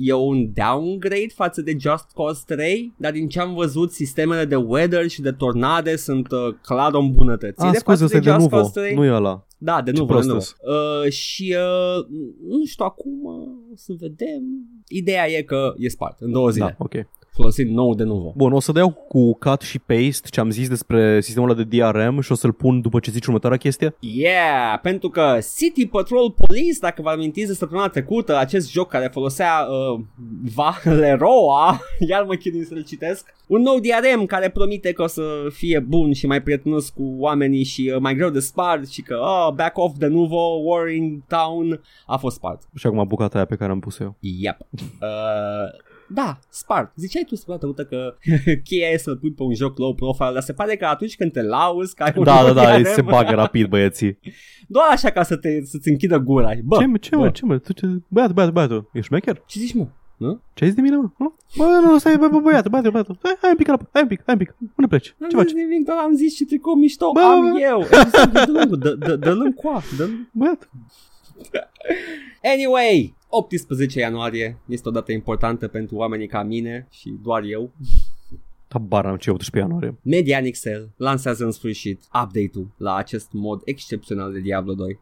e 0.00 0.12
un 0.12 0.52
downgrade 0.54 1.32
față 1.34 1.62
de 1.62 1.76
Just 1.78 2.06
Cause 2.14 2.42
3, 2.46 2.94
dar 2.96 3.12
din 3.12 3.28
ce 3.28 3.40
am 3.40 3.54
văzut, 3.54 3.92
sistemele 3.92 4.44
de 4.44 4.56
weather 4.56 5.08
și 5.08 5.20
de 5.20 5.30
tornade 5.30 5.96
sunt 5.96 6.30
uh, 6.30 6.54
clar 6.62 6.92
o 6.92 6.98
îmbunătățire 6.98 7.68
Ah, 7.68 7.74
scuze, 7.74 7.84
față 7.84 8.04
ăsta 8.04 8.18
de 8.18 8.28
e 8.28 8.32
de 8.32 8.38
Just 8.38 8.50
nuvo. 8.50 8.56
Cause 8.56 8.80
3. 8.80 8.94
Nu 8.94 9.04
e 9.04 9.12
ăla. 9.12 9.44
Da, 9.62 9.82
de 9.82 9.90
Ce 9.92 9.98
nu, 9.98 10.06
de 10.06 10.12
prost 10.12 10.28
nu. 10.28 10.34
îs. 10.34 10.56
Uh, 10.62 11.10
și 11.12 11.56
uh, 11.58 12.06
nu 12.48 12.64
știu 12.64 12.84
acum, 12.84 13.24
uh, 13.24 13.48
să 13.74 13.92
vedem. 13.98 14.42
Ideea 14.88 15.28
e 15.30 15.42
că 15.42 15.74
e 15.76 15.88
spart 15.88 16.20
în 16.20 16.32
două 16.32 16.50
zile, 16.50 16.64
Da, 16.64 16.70
da. 16.70 16.84
ok. 16.84 17.06
Folosind 17.32 17.70
nou 17.70 17.94
de 17.94 18.04
nuvo. 18.04 18.32
Bun, 18.36 18.52
o 18.52 18.60
să 18.60 18.72
dau 18.72 18.90
cu 18.90 19.34
cut 19.34 19.60
și 19.60 19.78
paste 19.78 20.28
ce 20.30 20.40
am 20.40 20.50
zis 20.50 20.68
despre 20.68 21.20
sistemul 21.20 21.50
ăla 21.50 21.62
de 21.62 21.76
DRM 21.76 22.20
și 22.20 22.32
o 22.32 22.34
să-l 22.34 22.52
pun 22.52 22.80
după 22.80 22.98
ce 22.98 23.10
zici 23.10 23.26
următoarea 23.26 23.58
chestie. 23.58 23.94
Yeah, 24.00 24.80
pentru 24.82 25.08
că 25.08 25.38
City 25.56 25.86
Patrol 25.86 26.30
Police, 26.30 26.78
dacă 26.80 27.02
vă 27.02 27.08
amintiți 27.08 27.46
de 27.46 27.54
săptămâna 27.54 27.88
trecută, 27.88 28.38
acest 28.38 28.70
joc 28.70 28.88
care 28.88 29.10
folosea 29.12 29.66
uh, 29.94 30.00
Valeroa, 30.54 31.80
iar 32.08 32.22
mă 32.22 32.34
chinui 32.34 32.64
să-l 32.64 32.84
citesc, 32.84 33.34
un 33.46 33.60
nou 33.60 33.78
DRM 33.78 34.26
care 34.26 34.48
promite 34.48 34.92
că 34.92 35.02
o 35.02 35.06
să 35.06 35.22
fie 35.52 35.78
bun 35.78 36.12
și 36.12 36.26
mai 36.26 36.42
prietenos 36.42 36.88
cu 36.88 37.14
oamenii 37.18 37.64
și 37.64 37.92
uh, 37.94 38.00
mai 38.00 38.14
greu 38.14 38.30
de 38.30 38.40
spart 38.40 38.88
și 38.88 39.02
că 39.02 39.16
oh, 39.16 39.52
back 39.54 39.78
off 39.78 39.96
de 39.98 40.06
nuvo, 40.06 40.60
war 40.62 40.88
in 40.88 41.22
town, 41.28 41.80
a 42.06 42.16
fost 42.16 42.36
spart. 42.36 42.62
Și 42.76 42.86
acum 42.86 43.06
bucata 43.06 43.36
aia 43.36 43.46
pe 43.46 43.56
care 43.56 43.70
am 43.70 43.80
pus 43.80 43.98
eu. 43.98 44.16
Yep. 44.20 44.56
Uh, 44.72 45.88
da, 46.14 46.38
spart. 46.48 46.92
Ziceai 46.96 47.24
tu 47.28 47.34
săptămâna 47.34 47.74
trecută 47.76 47.84
că 47.96 48.16
cheia 48.68 48.88
e 48.88 48.96
să-l 48.96 49.16
pui 49.16 49.32
pe 49.32 49.42
un 49.42 49.54
joc 49.54 49.78
low 49.78 49.94
profile, 49.94 50.30
dar 50.32 50.42
se 50.42 50.52
pare 50.52 50.76
că 50.76 50.84
atunci 50.86 51.16
când 51.16 51.32
te 51.32 51.42
lauzi 51.42 51.94
că 51.94 52.02
ai 52.02 52.12
un 52.16 52.24
Da, 52.24 52.42
nou 52.42 52.52
da, 52.52 52.62
da, 52.64 52.78
DRM, 52.78 52.92
se 52.92 53.02
bagă 53.02 53.34
rapid 53.34 53.68
băieții. 53.68 54.18
Doar 54.68 54.86
așa 54.90 55.10
ca 55.10 55.22
să 55.22 55.36
te, 55.36 55.64
să-ți 55.64 55.88
închidă 55.88 56.18
gura. 56.18 56.50
Bă, 56.64 56.76
ce, 56.78 56.86
mă, 56.86 56.96
ce, 56.96 57.16
bă, 57.16 57.22
mă, 57.22 57.30
ce, 57.30 57.44
mă, 57.44 57.58
tu 57.58 57.72
ce, 57.72 57.86
băiatul, 58.08 58.34
băiatul, 58.34 58.52
băiatul, 58.54 58.90
ești 58.92 59.06
șmecher? 59.06 59.42
ce 59.46 59.58
zici, 59.58 59.74
mă? 59.74 59.86
Nu? 60.16 60.40
Ce 60.54 60.64
ai 60.64 60.70
zis 60.70 60.76
de 60.76 60.82
mine, 60.82 60.96
mă? 60.96 61.08
Nu? 61.18 61.34
Bă, 61.56 61.64
nu, 61.84 61.98
stai, 61.98 62.16
bă, 62.16 62.28
bă, 62.28 62.38
băiatul, 62.38 62.70
băiatul, 62.70 62.90
băiatul, 62.92 63.18
hai, 63.22 63.36
hai 63.40 63.50
un 63.50 63.56
pic, 63.56 63.66
înapoi, 63.66 63.88
hai 63.92 64.02
un 64.02 64.08
pic, 64.08 64.22
hai 64.26 64.34
un 64.34 64.40
pic, 64.44 64.54
unde 64.76 64.88
pleci? 64.96 65.14
N-am 65.18 65.30
Ce 65.30 65.36
faci? 65.36 65.46
zis 65.46 65.54
nimic, 65.54 65.84
doar 65.86 65.98
am 65.98 66.14
zis 66.14 66.36
ce 66.36 66.44
tricou 66.44 66.74
mișto 66.74 67.10
Bă, 67.12 67.20
am 67.20 67.40
bă, 67.42 67.50
bă. 67.50 67.58
eu. 67.60 67.86
Dă-l 68.32 68.52
lung, 68.52 68.76
dă- 68.76 68.94
dă- 69.06 69.16
dă-l 69.16 69.40
în 69.44 69.52
coa. 69.52 69.82
dă-l- 69.96 70.28
Băiat, 70.32 70.70
Anyway, 72.42 73.14
18 73.30 73.98
ianuarie 73.98 74.58
este 74.68 74.88
o 74.88 74.92
dată 74.92 75.12
importantă 75.12 75.68
pentru 75.68 75.96
oamenii 75.96 76.26
ca 76.26 76.42
mine 76.42 76.86
și 76.90 77.14
doar 77.22 77.42
eu. 77.42 77.70
habar 78.68 79.06
am 79.06 79.16
ce 79.16 79.30
18 79.30 79.58
ianuarie. 79.58 79.98
Median 80.02 80.50
XL 80.50 80.82
lansează 80.96 81.44
în 81.44 81.50
sfârșit 81.50 82.00
update-ul 82.04 82.66
la 82.76 82.94
acest 82.94 83.28
mod 83.32 83.60
excepțional 83.64 84.32
de 84.32 84.38
Diablo 84.38 84.74
2. 84.74 85.00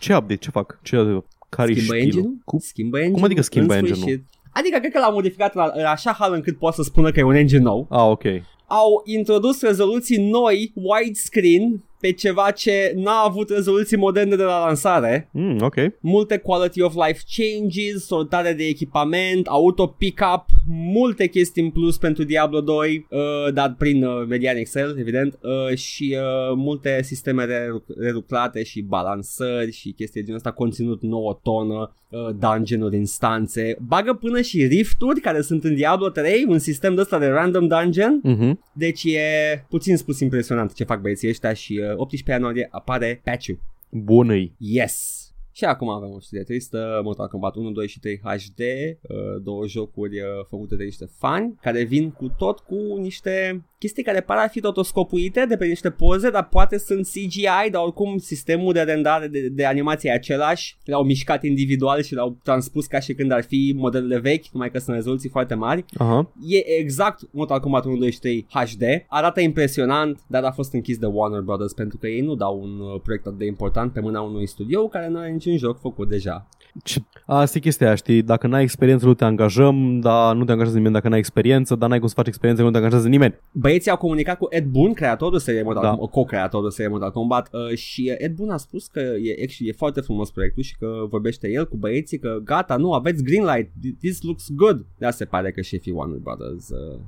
Ce 0.00 0.14
update, 0.14 0.36
ce 0.36 0.50
fac? 0.50 0.78
Ce, 0.82 1.22
care 1.48 1.72
Schimbă 1.74 1.96
engine-ul? 1.96 2.36
Cum? 2.44 2.58
Schimbă 2.58 3.00
engine 3.00 3.24
adică 3.24 3.40
schimbă 3.40 3.74
engine-ul? 3.74 4.24
Adică 4.52 4.78
cred 4.78 4.92
că 4.92 4.98
l-au 4.98 5.12
modificat 5.12 5.54
la, 5.54 5.70
în 5.74 5.84
așa 5.84 6.12
hal 6.12 6.32
încât 6.32 6.58
poate 6.58 6.76
să 6.76 6.82
spună 6.82 7.10
că 7.10 7.20
e 7.20 7.22
un 7.22 7.34
engine 7.34 7.60
nou. 7.60 7.86
Ah, 7.90 8.06
ok. 8.06 8.22
au 8.66 9.02
introdus 9.04 9.62
rezoluții 9.62 10.30
noi, 10.30 10.72
widescreen, 10.74 11.82
pe 12.04 12.12
ceva 12.12 12.50
ce 12.50 12.92
n-a 12.96 13.22
avut 13.26 13.50
rezoluții 13.50 13.96
moderne 13.96 14.36
de 14.36 14.42
la 14.42 14.64
lansare. 14.66 15.28
Mm, 15.32 15.58
ok. 15.60 15.74
Multe 16.00 16.36
quality 16.36 16.80
of 16.82 16.94
life 17.06 17.20
changes, 17.36 18.06
sortare 18.06 18.52
de 18.52 18.64
echipament, 18.64 19.46
auto 19.46 19.86
pickup, 19.86 20.44
multe 20.66 21.26
chestii 21.26 21.62
în 21.62 21.70
plus 21.70 21.96
pentru 21.98 22.24
Diablo 22.24 22.60
2, 22.60 23.06
uh, 23.10 23.52
dar 23.54 23.74
prin 23.78 24.04
uh, 24.04 24.26
Median 24.28 24.56
Excel, 24.56 24.96
evident, 24.98 25.38
uh, 25.42 25.76
și 25.76 26.16
uh, 26.18 26.52
multe 26.56 27.02
sisteme 27.02 27.44
reru- 27.44 27.84
reruclate 27.98 28.62
și 28.62 28.82
balansări 28.82 29.72
și 29.72 29.90
chestii 29.92 30.20
de 30.20 30.26
genul 30.26 30.36
ăsta, 30.36 30.50
conținut 30.52 31.02
nouă 31.02 31.40
tonă, 31.42 31.94
uh, 32.08 32.20
dungeon-uri, 32.38 32.96
instanțe, 32.96 33.76
bagă 33.86 34.12
până 34.12 34.40
și 34.40 34.66
rifturi 34.66 35.20
care 35.20 35.40
sunt 35.40 35.64
în 35.64 35.74
Diablo 35.74 36.08
3, 36.08 36.44
un 36.48 36.58
sistem 36.58 36.94
de 36.94 37.00
ăsta 37.00 37.18
de 37.18 37.26
random 37.26 37.66
dungeon, 37.66 38.20
Mhm. 38.22 38.60
deci 38.72 39.04
e 39.04 39.20
puțin 39.68 39.96
spus 39.96 40.20
impresionant 40.20 40.74
ce 40.74 40.84
fac 40.84 41.00
băieții 41.00 41.28
ăștia 41.28 41.52
și 41.52 41.80
uh, 41.90 41.93
18 41.96 42.28
ianuarie 42.28 42.68
apare 42.70 43.20
patch-ul. 43.24 43.58
Bună-i. 43.90 44.54
Yes! 44.58 45.23
Și 45.56 45.64
acum 45.64 45.88
avem 45.88 46.10
o 46.10 46.20
știre 46.20 46.42
tristă, 46.42 47.00
Mortal 47.04 47.28
Kombat 47.28 47.54
1, 47.56 47.70
2 47.70 47.88
și 47.88 48.00
3 48.00 48.20
HD, 48.24 48.58
uh, 48.58 49.42
două 49.42 49.66
jocuri 49.66 50.20
uh, 50.20 50.26
făcute 50.48 50.76
de 50.76 50.84
niște 50.84 51.08
fani 51.18 51.58
care 51.60 51.82
vin 51.82 52.10
cu 52.10 52.34
tot 52.38 52.58
cu 52.58 52.96
niște 52.98 53.64
chestii 53.84 54.02
care 54.02 54.20
par 54.20 54.36
a 54.36 54.48
fi 54.48 54.60
rotoscopuite 54.60 55.44
de 55.48 55.56
pe 55.56 55.66
niște 55.66 55.90
poze, 55.90 56.30
dar 56.30 56.48
poate 56.48 56.78
sunt 56.78 57.06
CGI, 57.06 57.70
dar 57.70 57.82
oricum 57.82 58.18
sistemul 58.18 58.72
de 58.72 58.80
rendare 58.80 59.26
de, 59.26 59.48
de 59.48 59.64
animație 59.64 60.10
e 60.10 60.12
același, 60.12 60.76
l-au 60.84 61.02
mișcat 61.02 61.42
individual 61.42 62.02
și 62.02 62.14
l-au 62.14 62.36
transpus 62.42 62.86
ca 62.86 63.00
și 63.00 63.14
când 63.14 63.30
ar 63.30 63.42
fi 63.42 63.72
modelele 63.76 64.18
vechi, 64.18 64.46
numai 64.52 64.70
că 64.70 64.78
sunt 64.78 64.96
rezoluții 64.96 65.28
foarte 65.28 65.54
mari. 65.54 65.84
Aha. 65.94 66.32
E 66.46 66.78
exact 66.78 67.20
Mortal 67.30 67.60
Kombat 67.60 67.84
1, 67.84 67.96
2 67.96 68.10
și 68.10 68.18
3 68.18 68.46
HD, 68.50 68.82
arată 69.08 69.40
impresionant, 69.40 70.20
dar 70.26 70.44
a 70.44 70.50
fost 70.50 70.72
închis 70.72 70.98
de 70.98 71.06
Warner 71.06 71.40
Brothers 71.40 71.72
pentru 71.72 71.98
că 71.98 72.06
ei 72.06 72.20
nu 72.20 72.34
dau 72.34 72.60
un 72.62 72.80
uh, 72.80 73.00
proiect 73.02 73.26
atât 73.26 73.38
de 73.38 73.46
important 73.46 73.92
pe 73.92 74.00
mâna 74.00 74.20
unui 74.20 74.46
studio 74.46 74.88
care 74.88 75.08
nu 75.08 75.18
are 75.18 75.30
niciun 75.44 75.68
joc 75.68 75.80
făcut 75.80 76.08
deja. 76.08 76.48
Ce... 76.82 77.02
Asta 77.26 77.58
e 77.58 77.60
chestia 77.60 77.86
aia, 77.86 77.94
știi? 77.94 78.22
Dacă 78.22 78.46
n-ai 78.46 78.62
experiență, 78.62 79.06
nu 79.06 79.14
te 79.14 79.24
angajăm, 79.24 80.00
dar 80.00 80.36
nu 80.36 80.44
te 80.44 80.50
angajează 80.50 80.76
nimeni 80.76 80.94
dacă 80.94 81.08
n-ai 81.08 81.18
experiență, 81.18 81.74
dar 81.74 81.88
n-ai 81.88 81.98
cum 81.98 82.08
să 82.08 82.14
faci 82.14 82.26
experiență, 82.26 82.62
nu 82.62 82.70
te 82.70 82.76
angajează 82.76 83.08
nimeni. 83.08 83.34
Băieții 83.52 83.90
au 83.90 83.96
comunicat 83.96 84.38
cu 84.38 84.46
Ed 84.50 84.64
Boon, 84.64 84.92
creatorul 84.92 85.38
seriei 85.38 85.62
Mortal 85.62 85.82
Da. 85.82 85.88
Kombat, 85.88 86.10
co-creatorul 86.10 86.70
seriei 86.70 86.92
Mortal 86.92 87.10
Kombat 87.10 87.48
uh, 87.52 87.76
și 87.76 88.10
uh, 88.10 88.16
Ed 88.18 88.34
Boon 88.34 88.50
a 88.50 88.56
spus 88.56 88.86
că 88.86 89.00
e, 89.00 89.42
actually, 89.42 89.68
e 89.68 89.72
foarte 89.72 90.00
frumos 90.00 90.30
proiectul 90.30 90.62
și 90.62 90.76
că 90.76 91.06
vorbește 91.08 91.50
el 91.50 91.68
cu 91.68 91.76
băieții 91.76 92.18
că 92.18 92.38
gata, 92.44 92.76
nu, 92.76 92.92
aveți 92.92 93.22
green 93.22 93.44
light, 93.44 93.70
this 94.00 94.22
looks 94.22 94.50
good. 94.50 94.86
Dar 94.98 95.12
se 95.12 95.24
pare 95.24 95.50
că 95.50 95.60
șefii 95.60 95.92
Warner 95.92 96.18
Brothers 96.18 96.68
uh, 96.68 96.98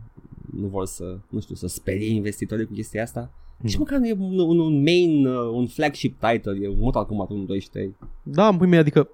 nu 0.53 0.67
vor 0.67 0.87
să, 0.87 1.19
nu 1.29 1.41
știu, 1.41 1.55
să 1.55 1.67
sperie 1.67 2.15
investitorii 2.15 2.67
cu 2.67 2.73
chestia 2.73 3.03
asta. 3.03 3.31
Hmm. 3.61 3.69
Și 3.69 3.79
măcar 3.79 3.99
nu 3.99 4.07
e 4.07 4.17
un, 4.19 4.39
un, 4.39 4.59
un 4.59 4.83
main, 4.83 5.27
uh, 5.27 5.51
un 5.53 5.67
flagship 5.67 6.21
title, 6.21 6.59
e 6.63 6.69
un 6.69 6.77
Mortal 6.79 7.07
Kombat 7.07 7.31
1, 7.31 7.45
2 7.45 7.61
și 7.61 7.69
3. 7.69 7.95
Da, 8.23 8.57
în 8.61 8.69
mea, 8.69 8.79
adică 8.79 9.09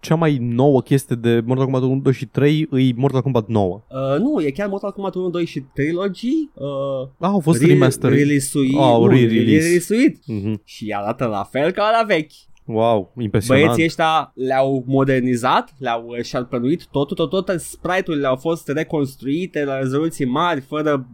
cea 0.00 0.14
mai 0.14 0.38
nouă 0.40 0.82
chestie 0.82 1.16
de 1.16 1.42
Mortal 1.44 1.64
Kombat 1.64 1.82
1, 1.82 2.00
2 2.00 2.12
și 2.12 2.26
3 2.26 2.66
îi 2.70 2.92
Mortal 2.96 3.22
Kombat 3.22 3.48
9. 3.48 3.82
Uh, 3.88 4.18
nu, 4.20 4.40
e 4.42 4.50
chiar 4.50 4.68
Mortal 4.68 4.92
Kombat 4.92 5.14
1, 5.14 5.30
2 5.30 5.44
și 5.44 5.60
Trilogy. 5.74 6.32
Uh, 6.54 7.08
Ah, 7.18 7.28
au 7.28 7.40
fost 7.40 7.60
re- 7.60 7.66
remaster. 7.66 8.10
Release-uit. 8.10 8.74
Au 8.76 9.00
nu, 9.04 9.08
re-release. 9.10 9.42
re-release-uit. 9.44 10.18
Mhm. 10.26 10.60
Și 10.64 10.94
arată 10.96 11.24
la 11.24 11.42
fel 11.50 11.70
ca 11.70 11.82
la 12.00 12.06
vechi. 12.06 12.32
Wow, 12.66 13.12
impresionant. 13.20 13.64
Băieții 13.64 13.84
ăștia 13.84 14.32
le-au 14.34 14.84
modernizat, 14.86 15.74
le-au 15.78 16.06
uh, 16.06 16.22
șarpănuit, 16.24 16.86
totul, 16.90 17.16
tot, 17.16 17.30
tot, 17.46 17.60
sprite-urile 17.60 18.26
au 18.26 18.36
fost 18.36 18.68
reconstruite 18.68 19.64
la 19.64 19.78
rezoluții 19.78 20.24
mari, 20.24 20.60
fără 20.60 21.06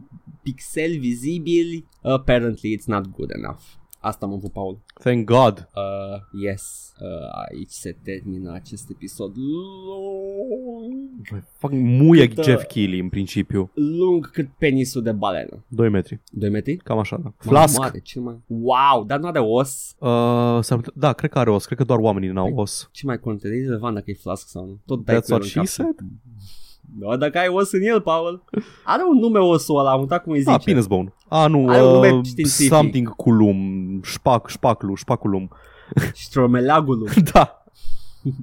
pixeli 0.42 0.96
vizibili. 0.96 1.84
Apparently 2.12 2.76
it's 2.78 2.86
not 2.86 3.06
good 3.16 3.30
enough. 3.34 3.60
Asta 4.00 4.26
am 4.26 4.32
avut, 4.32 4.52
Paul. 4.52 4.78
Thank 5.00 5.24
God. 5.26 5.68
Uh, 5.74 6.42
yes, 6.42 6.92
uh, 7.00 7.08
aici 7.50 7.70
se 7.70 7.96
termină 8.02 8.52
acest 8.52 8.90
episod 8.90 9.32
lung, 9.36 11.44
Fac 11.56 11.70
muie 11.72 12.28
Cât, 12.28 12.38
uh, 12.38 12.44
Jeff 12.44 12.64
Keighley 12.66 13.00
în 13.00 13.08
principiu. 13.08 13.70
lung 13.74 14.30
cât 14.30 14.48
penisul 14.58 15.02
de 15.02 15.12
balenă. 15.12 15.64
2 15.68 15.88
metri. 15.88 16.20
2 16.30 16.50
metri? 16.50 16.76
Cam 16.76 16.98
așa, 16.98 17.16
da. 17.16 17.22
Mai 17.22 17.32
Flask. 17.38 17.78
Mare, 17.78 17.98
cel 18.00 18.22
mai... 18.22 18.40
Wow, 18.46 19.04
dar 19.06 19.18
nu 19.18 19.26
are 19.26 19.38
os. 19.38 19.94
Uh, 19.98 20.08
s-ar 20.60 20.76
putea- 20.78 20.92
da, 20.96 21.12
cred 21.12 21.30
că 21.30 21.38
are 21.38 21.50
os. 21.50 21.64
Cred 21.66 21.78
că 21.78 21.84
doar 21.84 21.98
oamenii 21.98 22.28
n-au 22.28 22.52
os. 22.54 22.88
Ce 22.92 23.06
mai 23.06 23.20
contează? 23.20 23.54
E 23.56 23.62
relevant 23.64 23.94
dacă 23.94 24.10
e 24.10 24.14
flask 24.14 24.48
sau 24.48 24.66
nu. 24.66 24.78
Tot 24.86 25.04
dai 25.04 25.16
That's 25.16 25.26
cu 25.26 25.32
el 25.32 25.40
what 25.40 25.42
în 25.42 25.48
she 25.48 25.58
cap. 25.58 25.66
said? 25.66 25.96
Da, 26.94 27.16
dacă 27.16 27.38
ai 27.38 27.48
os 27.48 27.72
în 27.72 27.82
el, 27.82 28.00
Paul. 28.00 28.44
Are 28.84 29.02
un 29.10 29.18
nume 29.18 29.38
osul 29.38 29.78
ăla, 29.78 29.90
am 29.90 30.00
uitat 30.00 30.22
cum 30.22 30.32
îi 30.32 30.38
zice. 30.38 30.50
Ah, 30.50 30.60
penis 30.64 30.86
bone. 30.86 31.14
Ah, 31.28 31.46
nu, 31.48 31.68
Are 31.68 31.82
un 31.82 31.92
nume 31.92 32.10
uh, 32.10 32.24
științific. 32.24 32.72
something 32.72 33.08
culum, 33.16 33.58
șpac, 34.02 34.48
șpaclu, 34.48 34.94
șpaculum. 34.94 35.50
Stromeleagul. 36.14 37.08
da. 37.32 37.62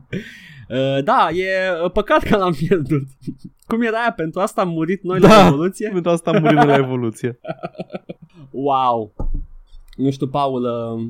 Uh, 0.69 1.03
da, 1.03 1.27
e 1.31 1.47
uh, 1.83 1.91
păcat 1.91 2.23
că 2.23 2.37
l-am 2.37 2.53
pierdut. 2.53 3.03
Cum 3.67 3.81
era 3.81 3.97
aia? 3.99 4.11
Pentru 4.15 4.39
asta 4.39 4.61
am 4.61 4.69
murit 4.69 5.03
noi 5.03 5.19
Da. 5.19 5.27
la 5.27 5.43
Revoluție? 5.43 5.89
Pentru 5.89 6.11
asta 6.11 6.31
am 6.31 6.41
murit 6.41 6.59
de 6.59 6.65
la 6.65 6.75
evoluție. 6.75 7.39
Wow. 8.51 9.13
Nu 9.95 10.11
știu, 10.11 10.27
Paul 10.27 10.63
uh, 10.63 11.05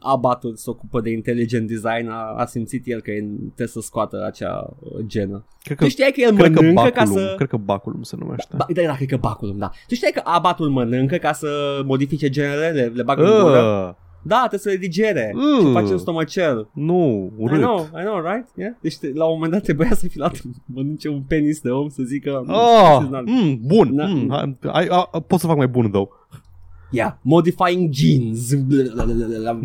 Abatul 0.00 0.56
se 0.56 0.70
ocupă 0.70 1.00
de 1.00 1.10
intelligent 1.10 1.66
design, 1.68 2.08
a, 2.08 2.34
a 2.36 2.44
simțit 2.46 2.82
el 2.86 3.00
că 3.00 3.10
e- 3.10 3.28
trebuie 3.44 3.66
să 3.66 3.80
scoată 3.80 4.24
acea 4.26 4.76
uh, 4.80 5.04
genă. 5.06 5.44
Cred 5.62 5.76
că, 5.76 5.84
Tu 5.84 5.90
știai 5.90 6.10
că 6.10 6.20
el 6.20 6.36
cred 6.36 6.52
că 6.52 6.60
mănâncă 6.60 6.82
ca 6.82 6.90
baculum, 7.04 7.16
să... 7.16 7.32
cred 7.36 7.48
că 7.48 7.56
baculum 7.56 8.02
se 8.02 8.16
numește. 8.18 8.54
Ba, 8.56 8.66
da, 8.74 8.82
da, 8.82 8.94
cred 8.94 9.08
că 9.08 9.16
baculum, 9.16 9.58
da. 9.58 9.70
Tu 9.88 9.94
știai 9.94 10.12
că 10.14 10.20
abatul 10.24 10.68
mănâncă 10.68 11.16
ca 11.16 11.32
să 11.32 11.48
modifice 11.84 12.28
genele, 12.28 12.68
le, 12.68 12.92
le 12.94 13.02
bagă 13.02 13.22
în 13.24 13.42
gură? 13.42 13.86
Uh, 13.88 13.94
Da, 14.22 14.36
trebuie 14.38 14.60
să 14.60 14.68
le 14.68 14.76
digere 14.76 15.34
Uh. 15.34 15.66
și 15.66 15.72
face 15.72 15.92
un 15.92 15.98
stomacel. 15.98 16.68
nu, 16.72 17.30
I 17.38 17.42
urât. 17.42 17.60
know, 17.60 17.78
I 17.78 18.02
know, 18.04 18.20
right? 18.32 18.48
Yeah? 18.56 18.72
Deci 18.80 18.98
te- 18.98 19.12
la 19.14 19.24
un 19.24 19.32
moment 19.34 19.52
dat 19.52 19.62
trebuia 19.62 19.94
să 19.94 20.08
fi 20.08 20.18
luat 20.18 20.40
mănânce 20.74 21.08
un 21.08 21.22
penis 21.28 21.60
de 21.60 21.70
om 21.70 21.88
să 21.88 22.02
zică 22.02 22.44
Oh, 22.48 22.96
this 22.98 23.08
is 23.08 23.14
not- 23.16 23.24
mm, 23.24 23.58
bun. 23.66 23.88
Na- 24.00 24.08
Mm, 24.12 24.30
ai, 24.30 24.56
ai, 24.72 24.86
a, 24.90 25.20
pot 25.26 25.38
să 25.40 25.46
fac 25.46 25.56
mai 25.56 25.68
bun, 25.68 25.90
though. 25.90 26.08
Yeah, 26.90 27.12
modifying 27.22 27.90
genes. 27.92 28.54
Bun, 28.54 28.94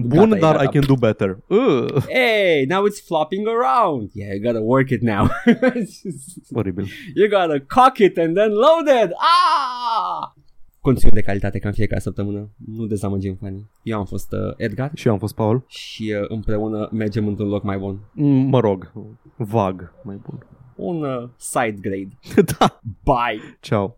Gata, 0.09 0.35
e 0.35 0.39
dar 0.39 0.53
gata. 0.55 0.63
I 0.63 0.67
can 0.67 0.81
do 0.81 0.95
better. 0.95 1.37
Uh, 1.49 2.01
Hey, 2.09 2.65
now 2.65 2.85
it's 2.85 2.99
flopping 2.99 3.47
around. 3.47 4.09
Yeah, 4.13 4.33
you 4.33 4.41
gotta 4.43 4.61
work 4.61 4.89
it 4.91 5.01
now. 5.01 5.29
oribil. 6.59 6.85
you 7.15 7.27
gotta 7.29 7.59
cock 7.59 7.99
it 7.99 8.17
and 8.17 8.35
then 8.35 8.51
load 8.51 8.87
it. 9.03 9.11
Ah! 9.15 10.31
Conținut 10.81 11.13
de 11.13 11.21
calitate 11.21 11.59
ca 11.59 11.67
în 11.67 11.73
fiecare 11.73 11.99
săptămână. 12.01 12.49
Nu 12.75 12.85
dezamăgim 12.85 13.37
fanii. 13.41 13.69
Eu 13.83 13.97
am 13.99 14.05
fost 14.05 14.31
uh, 14.31 14.53
Edgar 14.57 14.91
Și 14.93 15.07
eu 15.07 15.13
am 15.13 15.19
fost 15.19 15.35
Paul. 15.35 15.63
și 15.67 16.15
uh, 16.21 16.25
împreună 16.29 16.89
mergem 16.91 17.27
într-un 17.27 17.47
loc 17.47 17.63
mai 17.63 17.77
bun. 17.77 17.99
Mm, 18.13 18.47
Mă 18.49 18.59
rog, 18.59 18.91
vag 19.37 19.93
mai 20.03 20.19
bun. 20.29 20.45
Un 20.75 21.03
uh, 21.03 21.29
side 21.37 21.75
grade. 21.81 22.07
da, 22.59 22.79
Bye! 23.03 23.57
ciao. 23.59 23.97